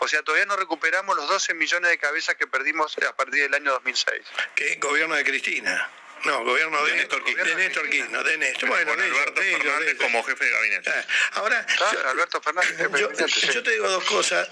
O 0.00 0.08
sea, 0.08 0.22
todavía 0.22 0.46
no 0.46 0.56
recuperamos 0.56 1.16
los 1.16 1.28
12 1.28 1.54
millones 1.54 1.90
de 1.90 1.98
cabezas 1.98 2.34
que 2.34 2.46
perdimos 2.46 2.96
a 2.98 3.14
partir 3.14 3.42
del 3.42 3.54
año 3.54 3.72
2006. 3.72 4.22
¿Qué 4.54 4.76
gobierno 4.80 5.14
de 5.14 5.24
Cristina? 5.24 5.88
No, 6.24 6.42
gobierno 6.42 6.84
de, 6.86 6.94
Néstor 6.96 7.22
Kirchner. 7.24 7.46
De 7.46 7.54
Néstor 7.56 7.90
Kirchner, 7.90 8.24
de 8.24 8.38
Néstor. 8.38 8.68
Bueno, 8.68 8.92
Alberto 8.92 9.42
Fernández 9.42 9.96
como 9.98 10.22
jefe 10.24 10.44
de 10.44 10.50
gabinete. 10.50 10.90
Ah, 10.90 11.04
ahora, 11.32 11.66
Alberto 12.06 12.40
Fernández, 12.40 12.76
jefe 12.76 13.00
yo, 13.00 13.08
de 13.08 13.14
gabinete. 13.14 13.52
Yo 13.52 13.62
te 13.62 13.70
digo 13.70 13.88
dos 13.88 14.04
cosas. 14.04 14.48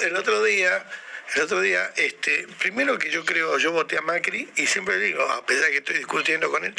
El 0.00 0.16
otro 0.16 0.42
día 0.44 0.84
el 1.34 1.42
otro 1.42 1.60
día, 1.60 1.92
este, 1.96 2.46
primero 2.58 2.98
que 2.98 3.10
yo 3.10 3.24
creo, 3.24 3.58
yo 3.58 3.70
voté 3.70 3.98
a 3.98 4.00
Macri 4.00 4.48
y 4.56 4.66
siempre 4.66 4.98
digo, 4.98 5.22
a 5.22 5.44
pesar 5.44 5.66
de 5.66 5.72
que 5.72 5.78
estoy 5.78 5.98
discutiendo 5.98 6.50
con 6.50 6.64
él, 6.64 6.74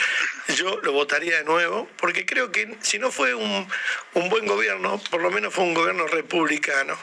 yo 0.55 0.79
lo 0.81 0.91
votaría 0.91 1.37
de 1.37 1.43
nuevo, 1.43 1.87
porque 1.97 2.25
creo 2.25 2.51
que 2.51 2.75
si 2.81 2.97
no 2.97 3.11
fue 3.11 3.35
un, 3.35 3.67
buen 4.13 4.47
gobierno, 4.47 5.01
por 5.11 5.21
lo 5.21 5.29
menos 5.29 5.53
fue 5.53 5.63
un 5.63 5.73
gobierno 5.73 6.07
republicano, 6.07 6.97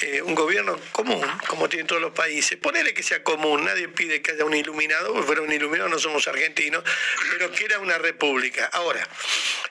eh, 0.00 0.20
un 0.22 0.34
gobierno 0.34 0.78
común, 0.92 1.26
como 1.46 1.68
tienen 1.68 1.86
todos 1.86 2.02
los 2.02 2.12
países. 2.12 2.58
Ponele 2.58 2.92
que 2.92 3.02
sea 3.02 3.22
común, 3.22 3.64
nadie 3.64 3.88
pide 3.88 4.20
que 4.20 4.32
haya 4.32 4.44
un 4.44 4.54
iluminado, 4.54 5.12
porque 5.12 5.26
fuera 5.26 5.42
un 5.42 5.52
iluminado 5.52 5.88
no 5.88 5.98
somos 5.98 6.28
argentinos, 6.28 6.84
pero 7.32 7.50
que 7.50 7.64
era 7.64 7.78
una 7.78 7.98
república. 7.98 8.66
Ahora, 8.72 9.06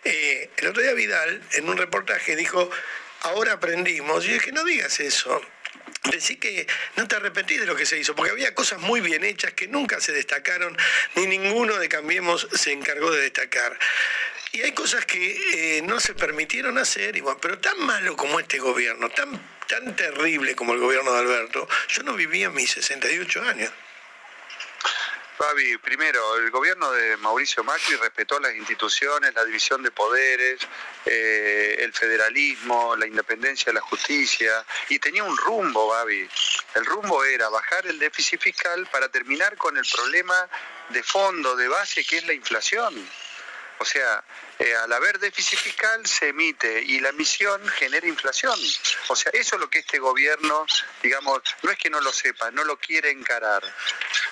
eh, 0.03 0.49
el 0.57 0.67
otro 0.67 0.81
día 0.81 0.93
Vidal, 0.93 1.41
en 1.53 1.69
un 1.69 1.77
reportaje, 1.77 2.35
dijo, 2.35 2.69
ahora 3.21 3.53
aprendimos, 3.53 4.25
y 4.27 4.33
es 4.33 4.43
que 4.43 4.51
no 4.51 4.63
digas 4.63 4.99
eso 4.99 5.41
Decir 6.03 6.39
que 6.39 6.65
no 6.95 7.07
te 7.07 7.17
arrepentís 7.17 7.59
de 7.59 7.65
lo 7.65 7.75
que 7.75 7.85
se 7.85 7.97
hizo, 7.97 8.15
porque 8.15 8.31
había 8.31 8.55
cosas 8.55 8.79
muy 8.79 9.01
bien 9.01 9.23
hechas 9.23 9.53
que 9.53 9.67
nunca 9.67 9.99
se 9.99 10.13
destacaron, 10.13 10.77
ni 11.15 11.27
ninguno 11.27 11.77
de 11.77 11.89
Cambiemos 11.89 12.47
se 12.53 12.71
encargó 12.71 13.11
de 13.11 13.21
destacar. 13.21 13.77
Y 14.51 14.61
hay 14.61 14.71
cosas 14.71 15.05
que 15.05 15.77
eh, 15.77 15.81
no 15.83 15.99
se 15.99 16.15
permitieron 16.15 16.77
hacer, 16.77 17.15
igual, 17.15 17.37
pero 17.41 17.59
tan 17.59 17.79
malo 17.81 18.15
como 18.15 18.39
este 18.39 18.57
gobierno, 18.57 19.09
tan, 19.09 19.39
tan 19.67 19.95
terrible 19.95 20.55
como 20.55 20.73
el 20.73 20.79
gobierno 20.79 21.11
de 21.13 21.19
Alberto, 21.19 21.67
yo 21.89 22.03
no 22.03 22.13
vivía 22.13 22.49
mis 22.49 22.71
68 22.71 23.43
años. 23.43 23.71
Fabi, 25.39 25.77
primero, 25.77 26.35
el 26.35 26.51
gobierno 26.51 26.91
de 26.91 27.15
Mauricio 27.15 27.63
Macri 27.63 27.95
respetó 27.95 28.41
las 28.41 28.53
instituciones, 28.53 29.33
la 29.33 29.45
división 29.45 29.81
de 29.81 29.89
poderes, 29.89 30.59
eh, 31.05 31.77
el 31.79 31.93
federalismo, 31.93 32.93
la 32.97 33.07
independencia 33.07 33.67
de 33.67 33.75
la 33.75 33.79
justicia, 33.79 34.65
y 34.89 34.99
tenía 34.99 35.23
un 35.23 35.37
rumbo, 35.37 35.87
Babi. 35.87 36.29
El 36.75 36.85
rumbo 36.85 37.23
era 37.23 37.47
bajar 37.47 37.87
el 37.87 37.97
déficit 37.97 38.41
fiscal 38.41 38.85
para 38.91 39.07
terminar 39.07 39.55
con 39.55 39.77
el 39.77 39.85
problema 39.89 40.35
de 40.89 41.03
fondo, 41.03 41.55
de 41.55 41.69
base, 41.69 42.03
que 42.03 42.17
es 42.17 42.27
la 42.27 42.33
inflación. 42.33 42.93
O 43.77 43.85
sea, 43.85 44.21
eh, 44.59 44.75
al 44.75 44.91
haber 44.91 45.19
déficit 45.19 45.57
fiscal 45.57 46.05
se 46.05 46.27
emite 46.27 46.81
y 46.81 46.99
la 46.99 47.09
emisión 47.09 47.65
genera 47.69 48.05
inflación. 48.07 48.59
O 49.07 49.15
sea, 49.15 49.31
eso 49.33 49.55
es 49.55 49.61
lo 49.61 49.69
que 49.69 49.79
este 49.79 49.99
gobierno, 49.99 50.65
digamos, 51.01 51.41
no 51.63 51.71
es 51.71 51.77
que 51.77 51.89
no 51.89 52.01
lo 52.01 52.11
sepa, 52.11 52.51
no 52.51 52.65
lo 52.65 52.77
quiere 52.77 53.09
encarar. 53.09 53.63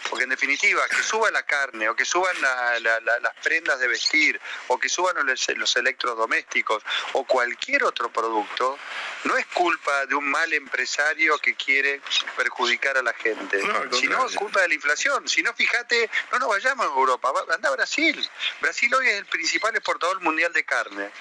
Porque 0.10 0.26
en 0.26 0.30
definitiva, 0.30 0.86
que 0.90 1.02
suba 1.02 1.32
la 1.32 1.44
carne 1.44 1.88
o 1.88 1.96
que 1.96 2.04
suban 2.04 2.36
las 2.42 3.36
prendas 3.42 3.80
de 3.80 3.88
vestir 3.88 4.40
o 4.68 4.78
que 4.78 4.90
suban 4.90 5.26
los, 5.26 5.48
los 5.56 5.76
electrodomésticos 5.78 6.84
o 7.14 7.24
cualquier 7.26 7.86
otro 7.86 8.12
producto, 8.12 8.78
no 9.24 9.38
es 9.38 9.46
culpa 9.48 10.06
de 10.08 10.16
un 10.16 10.30
mal 10.30 10.52
empresario 10.54 11.38
que 11.40 11.56
quiere 11.56 12.02
perjudicar 12.36 12.98
a 12.98 13.02
la 13.02 13.14
gente, 13.14 13.62
sino 13.94 14.26
es 14.26 14.36
culpa 14.36 14.62
de 14.62 14.68
la 14.68 14.74
inflación. 14.74 15.28
Si 15.28 15.42
no, 15.42 15.54
fíjate, 15.54 16.10
no 16.34 16.40
nos 16.40 16.50
vayamos 16.50 16.86
a 16.86 16.90
Europa, 16.90 17.32
anda 17.54 17.70
a 17.70 17.72
Brasil. 17.72 18.30
Brasil 18.60 18.94
hoy 18.94 19.08
es 19.08 19.16
el 19.16 19.26
principal 19.26 19.76
exportador 19.76 20.17
mundial 20.22 20.54
de 20.54 20.64
carne. 20.64 21.12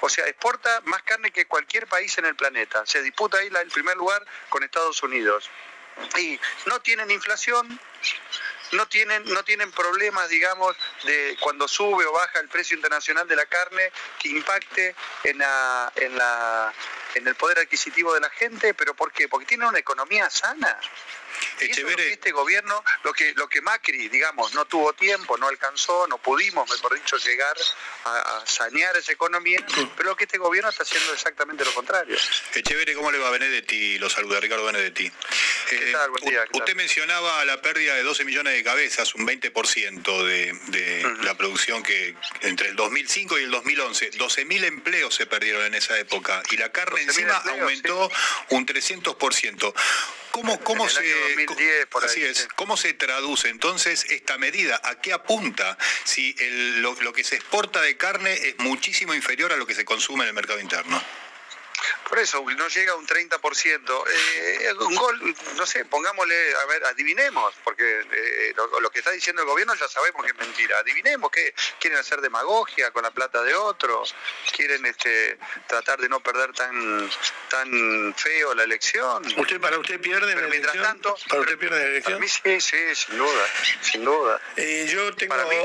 O 0.00 0.08
sea, 0.08 0.26
exporta 0.26 0.82
más 0.84 1.02
carne 1.02 1.30
que 1.30 1.46
cualquier 1.46 1.86
país 1.86 2.16
en 2.18 2.26
el 2.26 2.36
planeta. 2.36 2.84
Se 2.86 3.02
disputa 3.02 3.38
ahí 3.38 3.48
el 3.48 3.70
primer 3.70 3.96
lugar 3.96 4.24
con 4.48 4.62
Estados 4.62 5.02
Unidos. 5.02 5.50
Y 6.18 6.38
no 6.66 6.80
tienen 6.80 7.10
inflación, 7.10 7.80
no 8.72 8.86
tienen, 8.86 9.24
no 9.32 9.42
tienen 9.44 9.72
problemas, 9.72 10.28
digamos, 10.28 10.76
de 11.04 11.36
cuando 11.40 11.66
sube 11.66 12.04
o 12.04 12.12
baja 12.12 12.40
el 12.40 12.48
precio 12.48 12.76
internacional 12.76 13.26
de 13.26 13.36
la 13.36 13.46
carne 13.46 13.90
que 14.18 14.28
impacte 14.28 14.94
en, 15.24 15.38
la, 15.38 15.90
en, 15.96 16.16
la, 16.16 16.72
en 17.14 17.26
el 17.26 17.34
poder 17.34 17.60
adquisitivo 17.60 18.12
de 18.12 18.20
la 18.20 18.30
gente. 18.30 18.74
¿Pero 18.74 18.94
por 18.94 19.10
qué? 19.12 19.28
Porque 19.28 19.46
tienen 19.46 19.68
una 19.68 19.78
economía 19.78 20.28
sana. 20.28 20.78
Y 21.60 21.70
eso 21.70 21.88
este 21.88 22.32
gobierno, 22.32 22.82
lo 23.02 23.12
que, 23.12 23.32
lo 23.34 23.48
que 23.48 23.60
Macri, 23.60 24.08
digamos, 24.08 24.54
no 24.54 24.64
tuvo 24.64 24.92
tiempo, 24.92 25.36
no 25.38 25.48
alcanzó, 25.48 26.06
no 26.06 26.18
pudimos, 26.18 26.68
mejor 26.70 26.94
dicho, 26.94 27.16
llegar 27.16 27.56
a, 28.04 28.42
sanear 28.46 28.96
esa 28.96 29.12
economía, 29.12 29.64
pero 29.96 30.10
lo 30.10 30.16
que 30.16 30.24
este 30.24 30.38
gobierno 30.38 30.70
está 30.70 30.82
haciendo 30.82 31.12
exactamente 31.12 31.64
lo 31.64 31.72
contrario. 31.74 32.16
Echeverre, 32.54 32.94
¿cómo 32.94 33.10
le 33.10 33.18
va 33.18 33.30
Benedetti? 33.30 33.98
Lo 33.98 34.10
saluda 34.10 34.40
Ricardo 34.40 34.64
Benedetti. 34.64 35.10
Eh, 35.70 35.94
usted 36.52 36.74
mencionaba 36.76 37.44
la 37.44 37.60
pérdida 37.60 37.94
de 37.94 38.02
12 38.02 38.24
millones 38.24 38.54
de 38.54 38.62
cabezas, 38.62 39.14
un 39.14 39.26
20% 39.26 40.24
de, 40.24 40.52
de 40.68 41.16
la 41.22 41.36
producción 41.36 41.82
que 41.82 42.14
entre 42.42 42.68
el 42.68 42.76
2005 42.76 43.38
y 43.38 43.44
el 43.44 43.50
2011, 43.50 44.12
12.000 44.12 44.64
empleos 44.64 45.14
se 45.14 45.26
perdieron 45.26 45.64
en 45.64 45.74
esa 45.74 45.98
época 45.98 46.42
y 46.50 46.56
la 46.56 46.70
carne 46.70 47.02
encima 47.02 47.36
aumentó 47.36 48.10
un 48.50 48.66
300%. 48.66 49.74
¿Cómo, 50.30 50.60
cómo 50.60 50.88
se, 50.88 50.98
así 52.02 52.22
es, 52.22 52.48
¿Cómo 52.56 52.76
se 52.76 52.92
traduce 52.92 53.48
entonces 53.48 54.06
esta 54.10 54.38
medida? 54.38 54.80
¿A 54.84 55.00
qué 55.00 55.12
apunta 55.12 55.78
si 56.04 56.34
el, 56.38 56.82
lo, 56.82 56.94
lo 57.00 57.12
que 57.12 57.24
se 57.24 57.36
exporta 57.36 57.80
de 57.80 57.96
carne 57.96 58.32
es 58.32 58.58
muchísimo 58.58 59.14
inferior 59.14 59.52
a 59.52 59.56
lo 59.56 59.66
que 59.66 59.74
se 59.74 59.84
consume 59.84 60.24
en 60.24 60.28
el 60.28 60.34
mercado 60.34 60.60
interno? 60.60 61.02
Por 62.08 62.18
eso, 62.18 62.44
no 62.56 62.68
llega 62.68 62.92
a 62.92 62.96
un 62.96 63.06
30%. 63.06 64.04
Eh, 64.08 64.72
un 64.80 64.94
gol, 64.94 65.34
no 65.56 65.66
sé, 65.66 65.84
pongámosle, 65.84 66.54
a 66.56 66.66
ver, 66.66 66.84
adivinemos, 66.84 67.54
porque 67.64 68.06
eh, 68.12 68.54
lo, 68.80 68.90
que 68.90 69.00
está 69.00 69.10
diciendo 69.10 69.42
el 69.42 69.48
gobierno 69.48 69.74
ya 69.74 69.88
sabemos 69.88 70.22
que 70.24 70.30
es 70.30 70.36
mentira. 70.36 70.78
Adivinemos 70.78 71.30
que 71.30 71.54
quieren 71.80 71.98
hacer 71.98 72.20
demagogia 72.20 72.90
con 72.90 73.02
la 73.02 73.10
plata 73.10 73.42
de 73.42 73.54
otros, 73.54 74.14
quieren 74.54 74.86
este, 74.86 75.38
tratar 75.66 76.00
de 76.00 76.08
no 76.08 76.20
perder 76.20 76.52
tan 76.52 77.10
tan 77.48 78.14
feo 78.14 78.54
la 78.54 78.64
elección. 78.64 79.24
¿Usted 79.36 79.60
para 79.60 79.78
usted 79.78 80.00
pierde 80.00 80.34
la 80.34 80.48
mientras 80.48 80.74
elección? 80.74 80.84
tanto, 80.84 81.16
¿Para 81.28 81.42
usted 81.42 81.58
pierde 81.58 81.78
la 81.78 81.86
elección? 81.86 82.14
Para 82.14 82.24
mí 82.24 82.28
sí, 82.28 82.60
sí, 82.60 82.94
sin 82.94 83.18
duda, 83.18 83.46
sin 83.82 84.04
duda. 84.04 84.40
Eh, 84.56 84.86
yo 84.88 85.14
tengo... 85.14 85.34
Para 85.34 85.46
mí, 85.46 85.56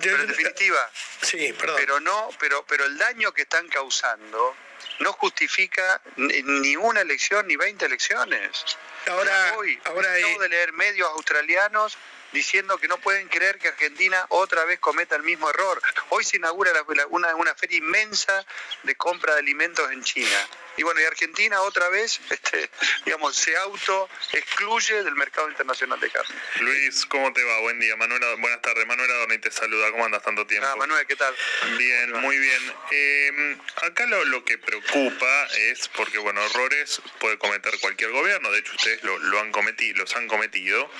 pero 0.00 0.20
en 0.20 0.28
definitiva, 0.28 0.90
sí, 1.22 1.52
perdón. 1.52 1.76
pero 1.78 2.00
no, 2.00 2.28
pero, 2.38 2.64
pero 2.66 2.84
el 2.84 2.96
daño 2.98 3.32
que 3.32 3.42
están 3.42 3.68
causando 3.68 4.56
no 5.00 5.12
justifica 5.14 6.00
ni 6.16 6.76
una 6.76 7.00
elección 7.00 7.46
ni 7.46 7.56
20 7.56 7.84
elecciones. 7.86 8.64
Ahora, 9.06 9.54
hoy 9.56 9.78
ahora 9.84 10.12
acabo 10.14 10.42
de 10.42 10.48
leer 10.48 10.72
medios 10.72 11.08
australianos 11.10 11.98
diciendo 12.32 12.78
que 12.78 12.88
no 12.88 12.98
pueden 12.98 13.28
creer 13.28 13.58
que 13.58 13.68
Argentina 13.68 14.26
otra 14.28 14.64
vez 14.64 14.80
cometa 14.80 15.14
el 15.16 15.22
mismo 15.22 15.48
error. 15.48 15.80
Hoy 16.10 16.24
se 16.24 16.36
inaugura 16.36 16.72
una, 17.10 17.34
una 17.36 17.54
feria 17.54 17.78
inmensa 17.78 18.44
de 18.82 18.94
compra 18.96 19.34
de 19.34 19.40
alimentos 19.40 19.90
en 19.92 20.02
China. 20.02 20.48
Y 20.76 20.82
bueno, 20.82 21.00
y 21.00 21.04
Argentina 21.04 21.60
otra 21.62 21.88
vez, 21.88 22.20
este, 22.30 22.68
digamos, 23.04 23.36
se 23.36 23.56
auto 23.58 24.08
excluye 24.32 25.02
del 25.02 25.14
mercado 25.14 25.48
internacional 25.48 26.00
de 26.00 26.10
carne. 26.10 26.34
Luis, 26.60 27.06
¿cómo 27.06 27.32
te 27.32 27.42
va? 27.44 27.60
Buen 27.60 27.78
día. 27.78 27.96
Manuela, 27.96 28.34
buenas 28.38 28.60
tardes. 28.62 28.86
Manuel 28.86 29.10
Adorni 29.10 29.38
te 29.38 29.50
saluda. 29.50 29.90
¿Cómo 29.92 30.04
andas 30.04 30.22
tanto 30.22 30.46
tiempo? 30.46 30.66
Ah, 30.70 30.76
Manuel, 30.76 31.06
¿qué 31.06 31.16
tal? 31.16 31.34
Bien, 31.78 32.12
muy 32.20 32.38
bien. 32.38 32.74
Eh, 32.90 33.56
acá 33.82 34.06
lo, 34.06 34.24
lo, 34.26 34.44
que 34.44 34.58
preocupa 34.58 35.46
es 35.56 35.88
porque, 35.88 36.18
bueno, 36.18 36.44
errores 36.44 37.00
puede 37.20 37.38
cometer 37.38 37.78
cualquier 37.80 38.10
gobierno. 38.10 38.50
De 38.50 38.58
hecho, 38.58 38.72
ustedes 38.74 39.02
lo, 39.04 39.18
lo 39.18 39.40
han 39.40 39.52
cometido, 39.52 39.98
los 39.98 40.14
han 40.16 40.26
cometido. 40.26 40.90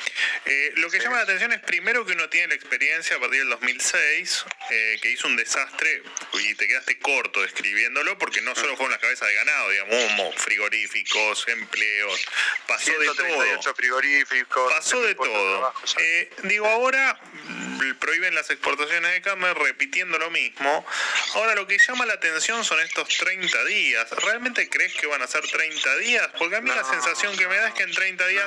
Eh, 0.46 0.72
lo 0.76 0.90
que 0.90 0.98
sí. 0.98 1.04
llama 1.04 1.16
la 1.16 1.22
atención 1.22 1.52
es 1.52 1.60
primero 1.60 2.06
que 2.06 2.12
uno 2.12 2.28
tiene 2.28 2.48
la 2.48 2.54
experiencia 2.54 3.16
a 3.16 3.20
partir 3.20 3.40
del 3.40 3.50
2006, 3.50 4.44
eh, 4.70 4.98
que 5.02 5.10
hizo 5.10 5.28
un 5.28 5.36
desastre 5.36 6.02
y 6.34 6.54
te 6.54 6.66
quedaste 6.68 6.98
corto 6.98 7.42
describiéndolo 7.42 8.18
porque 8.18 8.40
no 8.40 8.54
solo 8.54 8.76
fueron 8.76 8.92
las 8.92 9.00
cabezas 9.00 9.28
de 9.28 9.34
ganado, 9.34 9.63
digamos, 9.68 10.34
frigoríficos, 10.36 11.48
empleos, 11.48 12.26
pasó 12.66 12.98
de 12.98 13.06
todo. 13.06 13.74
frigoríficos. 13.74 14.72
Pasó 14.72 15.00
de 15.02 15.14
todo. 15.14 15.74
Eh, 15.98 16.30
digo, 16.44 16.66
ahora 16.66 17.20
prohíben 17.94 18.34
las 18.34 18.50
exportaciones 18.50 19.12
de 19.12 19.22
carne 19.22 19.52
repitiendo 19.54 20.18
lo 20.18 20.30
mismo. 20.30 20.86
Ahora 21.34 21.54
lo 21.54 21.66
que 21.66 21.78
llama 21.78 22.06
la 22.06 22.14
atención 22.14 22.64
son 22.64 22.80
estos 22.80 23.08
30 23.08 23.64
días. 23.64 24.10
¿Realmente 24.10 24.68
crees 24.68 24.94
que 24.94 25.06
van 25.06 25.22
a 25.22 25.26
ser 25.26 25.46
30 25.46 25.96
días? 25.96 26.28
Porque 26.38 26.56
a 26.56 26.60
mí 26.60 26.68
no, 26.68 26.74
la 26.74 26.84
sensación 26.84 27.36
que 27.36 27.46
me 27.48 27.56
da 27.56 27.68
es 27.68 27.74
que 27.74 27.82
en 27.82 27.92
30 27.92 28.26
días 28.26 28.46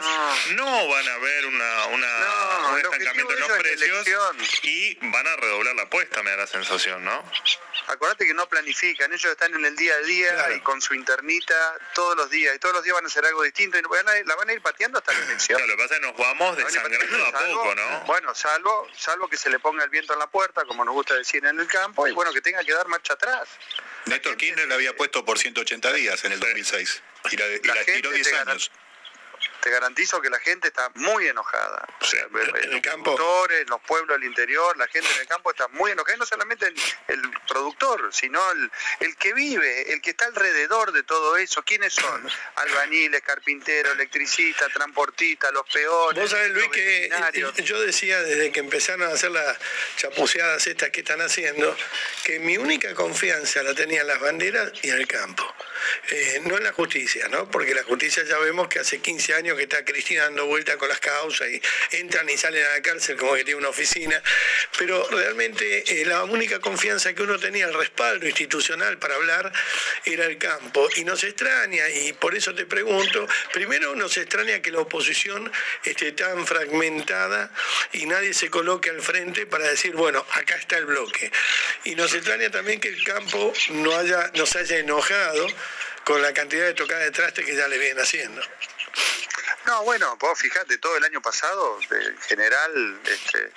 no, 0.52 0.66
no 0.68 0.88
van 0.88 1.08
a 1.08 1.14
haber 1.14 1.46
una, 1.46 1.86
una, 1.88 2.20
no, 2.20 2.70
un 2.74 2.78
estancamiento 2.80 3.34
en 3.34 3.40
los 3.40 3.52
precios 3.52 4.08
y 4.64 4.98
van 5.02 5.28
a 5.28 5.36
redoblar 5.38 5.76
la 5.76 5.84
apuesta, 5.84 6.24
me 6.24 6.32
da 6.32 6.38
la 6.38 6.48
sensación, 6.48 7.04
¿no? 7.04 7.24
Acuérdate 7.88 8.26
que 8.26 8.34
no 8.34 8.48
planifican, 8.48 9.12
ellos 9.14 9.32
están 9.32 9.54
en 9.54 9.66
el 9.66 9.76
día 9.76 9.94
a 9.94 10.00
día 10.00 10.30
claro. 10.34 10.56
y 10.56 10.60
con 10.62 10.82
su 10.82 10.94
internita 11.08 11.78
todos 11.94 12.18
los 12.18 12.30
días, 12.30 12.56
y 12.56 12.60
todos 12.60 12.76
los 12.76 12.84
días 12.84 12.96
van 12.96 13.06
a 13.06 13.08
hacer 13.08 13.26
algo 13.26 13.44
distinto 13.44 13.78
y 13.78 13.82
van 13.82 14.08
a, 14.08 14.14
la 14.26 14.36
van 14.36 14.50
a 14.50 14.54
ir 14.54 14.62
pateando 14.62 15.00
hasta 15.00 15.14
la 15.14 15.26
elección. 15.26 15.58
Claro, 15.58 15.72
lo 15.72 15.78
que 15.78 15.84
pasa 15.84 15.96
es 15.96 16.02
que 16.02 16.08
nos 16.08 16.18
vamos 16.18 16.58
desangrando 16.58 17.26
a 17.26 17.32
poco, 17.32 17.76
¿no? 17.76 18.00
Bueno, 18.06 18.36
salvo, 18.36 18.88
salvo 18.96 19.30
que 19.30 19.38
se 19.38 19.50
le 19.50 19.60
ponga 19.60 19.84
el 19.84 19.90
viento 19.90 20.14
en 20.14 20.20
la 20.20 20.28
puerta, 20.28 20.66
como 20.66 20.84
nos 20.84 20.94
gusta 20.94 21.16
decir 21.16 21.46
en 21.46 21.60
el 21.60 21.68
campo, 21.68 22.08
y 22.08 22.12
bueno, 22.12 22.34
que 22.34 22.42
tenga 22.42 22.64
que 22.64 22.74
dar 22.74 22.88
marcha 22.88 23.14
atrás. 23.14 23.48
Néstor 24.06 24.36
Kirchner 24.38 24.68
le 24.68 24.74
había 24.74 24.96
puesto 24.96 25.24
por 25.24 25.38
180 25.40 25.94
días 25.94 26.24
en 26.26 26.34
el 26.34 26.40
2006 26.40 27.04
y 27.32 27.38
la, 27.38 27.48
y 27.48 27.60
la, 27.64 27.76
la 27.76 27.82
estiró 27.82 28.12
10 28.12 28.34
años 28.34 28.72
te 29.62 29.70
garantizo 29.70 30.22
que 30.22 30.30
la 30.30 30.40
gente 30.40 30.68
está 30.68 30.92
muy 30.96 31.28
enojada. 31.28 31.88
O 32.00 32.06
sea, 32.06 32.24
en 32.24 32.34
los 32.34 32.64
el 32.64 32.82
campo. 32.82 33.16
productores, 33.16 33.70
los 33.70 33.82
pueblos 33.82 34.20
del 34.20 34.28
interior, 34.28 34.78
la 34.78 34.88
gente 34.88 35.10
en 35.14 35.22
el 35.22 35.28
campo 35.28 35.52
está 35.52 35.68
muy 35.70 35.92
enojada, 35.92 36.16
y 36.16 36.20
no 36.20 36.26
solamente 36.26 36.68
el, 36.68 36.76
el 37.08 37.22
productor, 37.48 38.14
sino 38.14 38.40
el, 38.52 38.72
el, 39.00 39.16
que 39.18 39.34
vive, 39.34 39.94
el 39.94 40.02
que 40.02 40.12
está 40.12 40.26
alrededor 40.26 40.92
de 40.92 41.04
todo 41.04 41.38
eso. 41.38 41.64
¿Quiénes 41.64 41.94
son? 41.94 42.30
Albañiles, 42.56 43.22
carpinteros, 43.22 43.94
electricistas, 43.94 44.72
transportistas, 44.74 45.52
los 45.52 45.68
peores. 45.72 46.22
Vos 46.22 46.32
sabés, 46.32 46.52
Luis, 46.52 46.70
que 46.70 47.10
yo 47.64 47.82
decía 47.82 48.22
desde 48.22 48.52
que 48.52 48.60
empezaron 48.60 49.10
a 49.10 49.14
hacer 49.14 49.32
las 49.32 49.58
chapuceadas 49.98 50.68
estas 50.68 50.90
que 50.90 51.02
están 51.02 51.22
haciendo, 51.22 51.76
que 52.24 52.40
mi 52.40 52.58
única 52.58 52.94
confianza 52.94 53.64
la 53.64 53.74
tenía 53.74 54.02
en 54.02 54.08
las 54.08 54.20
banderas 54.20 54.72
y 54.82 54.90
en 54.90 54.98
el 54.98 55.08
campo. 55.08 55.44
Eh, 56.10 56.42
no 56.46 56.58
en 56.58 56.64
la 56.64 56.74
justicia, 56.74 57.28
¿no? 57.30 57.50
Porque 57.50 57.74
la 57.74 57.84
justicia 57.84 58.24
ya 58.24 58.38
vemos 58.40 58.68
que 58.68 58.80
hace 58.80 59.00
15 59.00 59.34
años 59.36 59.47
que 59.56 59.64
está 59.64 59.84
Cristina 59.86 60.24
dando 60.24 60.46
vuelta 60.46 60.78
con 60.78 60.90
las 60.90 61.00
causas 61.00 61.48
y 61.50 61.62
entran 61.98 62.30
y 62.30 62.38
salen 62.38 62.66
a 62.66 62.70
la 62.74 62.82
cárcel 62.82 63.18
como 63.18 63.34
que 63.36 63.44
tiene 63.44 63.60
una 63.60 63.70
oficina, 63.70 64.22
pero 64.78 65.08
realmente 65.10 66.02
eh, 66.02 66.06
la 66.06 66.24
única 66.24 66.60
confianza 66.60 67.14
que 67.14 67.24
uno 67.24 67.40
tenía, 67.40 67.66
el 67.66 67.74
respaldo 67.74 68.26
institucional 68.26 68.98
para 68.98 69.16
hablar, 69.16 69.52
era 70.06 70.26
el 70.26 70.38
campo. 70.38 70.88
Y 70.96 71.04
nos 71.04 71.24
extraña, 71.24 71.88
y 71.90 72.14
por 72.14 72.36
eso 72.36 72.54
te 72.54 72.66
pregunto, 72.66 73.28
primero 73.54 73.96
nos 73.96 74.18
extraña 74.18 74.62
que 74.62 74.72
la 74.72 74.80
oposición 74.80 75.52
esté 75.84 76.12
tan 76.12 76.46
fragmentada 76.46 77.52
y 77.94 78.06
nadie 78.06 78.34
se 78.34 78.50
coloque 78.50 78.90
al 78.90 79.02
frente 79.02 79.46
para 79.46 79.68
decir, 79.68 79.94
bueno, 79.94 80.26
acá 80.34 80.56
está 80.56 80.78
el 80.78 80.86
bloque. 80.86 81.32
Y 81.86 81.96
nos 81.96 82.14
extraña 82.14 82.50
también 82.50 82.80
que 82.80 82.90
el 82.90 83.04
campo 83.04 83.54
no 83.70 83.96
haya, 83.96 84.32
nos 84.36 84.56
haya 84.56 84.78
enojado 84.78 85.48
con 86.04 86.22
la 86.22 86.34
cantidad 86.34 86.66
de 86.66 86.74
tocadas 86.74 87.04
de 87.04 87.12
traste 87.12 87.44
que 87.44 87.56
ya 87.56 87.68
le 87.68 87.78
vienen 87.78 88.00
haciendo. 88.00 88.42
No, 89.68 89.84
bueno, 89.84 90.16
vos 90.16 90.40
fijate, 90.40 90.78
todo 90.78 90.96
el 90.96 91.04
año 91.04 91.22
pasado, 91.22 91.78
en 91.92 92.18
general, 92.22 93.02
este, 93.04 93.52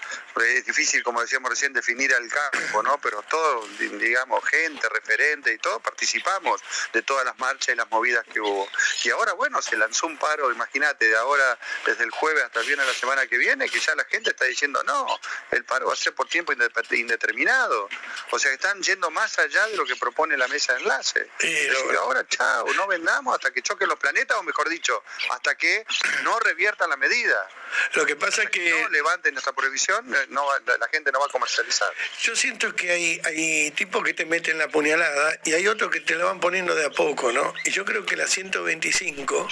es 0.44 0.66
difícil, 0.66 1.04
como 1.04 1.20
decíamos 1.20 1.50
recién, 1.50 1.72
definir 1.72 2.12
al 2.12 2.28
campo, 2.28 2.82
¿no? 2.82 3.00
Pero 3.00 3.22
todos, 3.22 3.78
digamos, 3.78 4.44
gente, 4.44 4.88
referente 4.88 5.52
y 5.52 5.58
todos 5.58 5.80
participamos 5.80 6.60
de 6.92 7.02
todas 7.02 7.24
las 7.24 7.38
marchas 7.38 7.74
y 7.74 7.76
las 7.76 7.88
movidas 7.90 8.24
que 8.26 8.40
hubo. 8.40 8.68
Y 9.04 9.10
ahora, 9.10 9.34
bueno, 9.34 9.62
se 9.62 9.76
lanzó 9.76 10.08
un 10.08 10.18
paro, 10.18 10.50
imagínate, 10.50 11.06
de 11.06 11.16
ahora, 11.16 11.56
desde 11.86 12.02
el 12.02 12.10
jueves 12.10 12.42
hasta 12.42 12.58
el 12.58 12.66
viernes 12.66 12.86
de 12.88 12.92
la 12.92 12.98
semana 12.98 13.26
que 13.28 13.38
viene, 13.38 13.68
que 13.68 13.78
ya 13.78 13.94
la 13.94 14.04
gente 14.04 14.30
está 14.30 14.46
diciendo, 14.46 14.82
no, 14.82 15.06
el 15.52 15.64
paro 15.64 15.86
va 15.86 15.92
a 15.92 15.96
ser 15.96 16.12
por 16.14 16.28
tiempo 16.28 16.52
indeterminado. 16.52 17.88
O 18.32 18.38
sea, 18.40 18.52
están 18.52 18.82
yendo 18.82 19.12
más 19.12 19.38
allá 19.38 19.64
de 19.68 19.76
lo 19.76 19.86
que 19.86 19.94
propone 19.94 20.36
la 20.36 20.48
mesa 20.48 20.74
de 20.74 20.80
enlace. 20.80 21.30
Es 21.38 21.70
decir, 21.70 21.96
ahora, 22.00 22.26
chao, 22.26 22.66
no 22.74 22.88
vendamos 22.88 23.36
hasta 23.36 23.52
que 23.52 23.62
choquen 23.62 23.88
los 23.88 23.98
planetas, 23.98 24.36
o 24.38 24.42
mejor 24.42 24.68
dicho, 24.68 25.04
hasta 25.30 25.54
que 25.54 25.84
no 26.24 26.38
reviertan 26.40 26.90
la 26.90 26.96
medida. 26.96 27.48
Lo 27.94 28.04
que 28.04 28.16
pasa 28.16 28.42
es 28.42 28.50
que... 28.50 28.70
No 28.70 28.88
levanten 28.88 29.36
esta 29.36 29.52
prohibición, 29.52 30.04
no 30.30 30.46
va, 30.46 30.60
la 30.78 30.88
gente 30.88 31.12
no 31.12 31.20
va 31.20 31.26
a 31.26 31.28
comercializar. 31.28 31.88
Yo 32.22 32.34
siento 32.34 32.74
que 32.74 32.90
hay, 32.90 33.20
hay 33.24 33.70
tipos 33.72 34.02
que 34.04 34.14
te 34.14 34.26
meten 34.26 34.58
la 34.58 34.68
puñalada 34.68 35.38
y 35.44 35.52
hay 35.52 35.66
otros 35.66 35.90
que 35.90 36.00
te 36.00 36.14
la 36.16 36.24
van 36.24 36.40
poniendo 36.40 36.74
de 36.74 36.86
a 36.86 36.90
poco, 36.90 37.32
¿no? 37.32 37.54
Y 37.64 37.70
yo 37.70 37.84
creo 37.84 38.04
que 38.04 38.16
la 38.16 38.26
125 38.26 39.48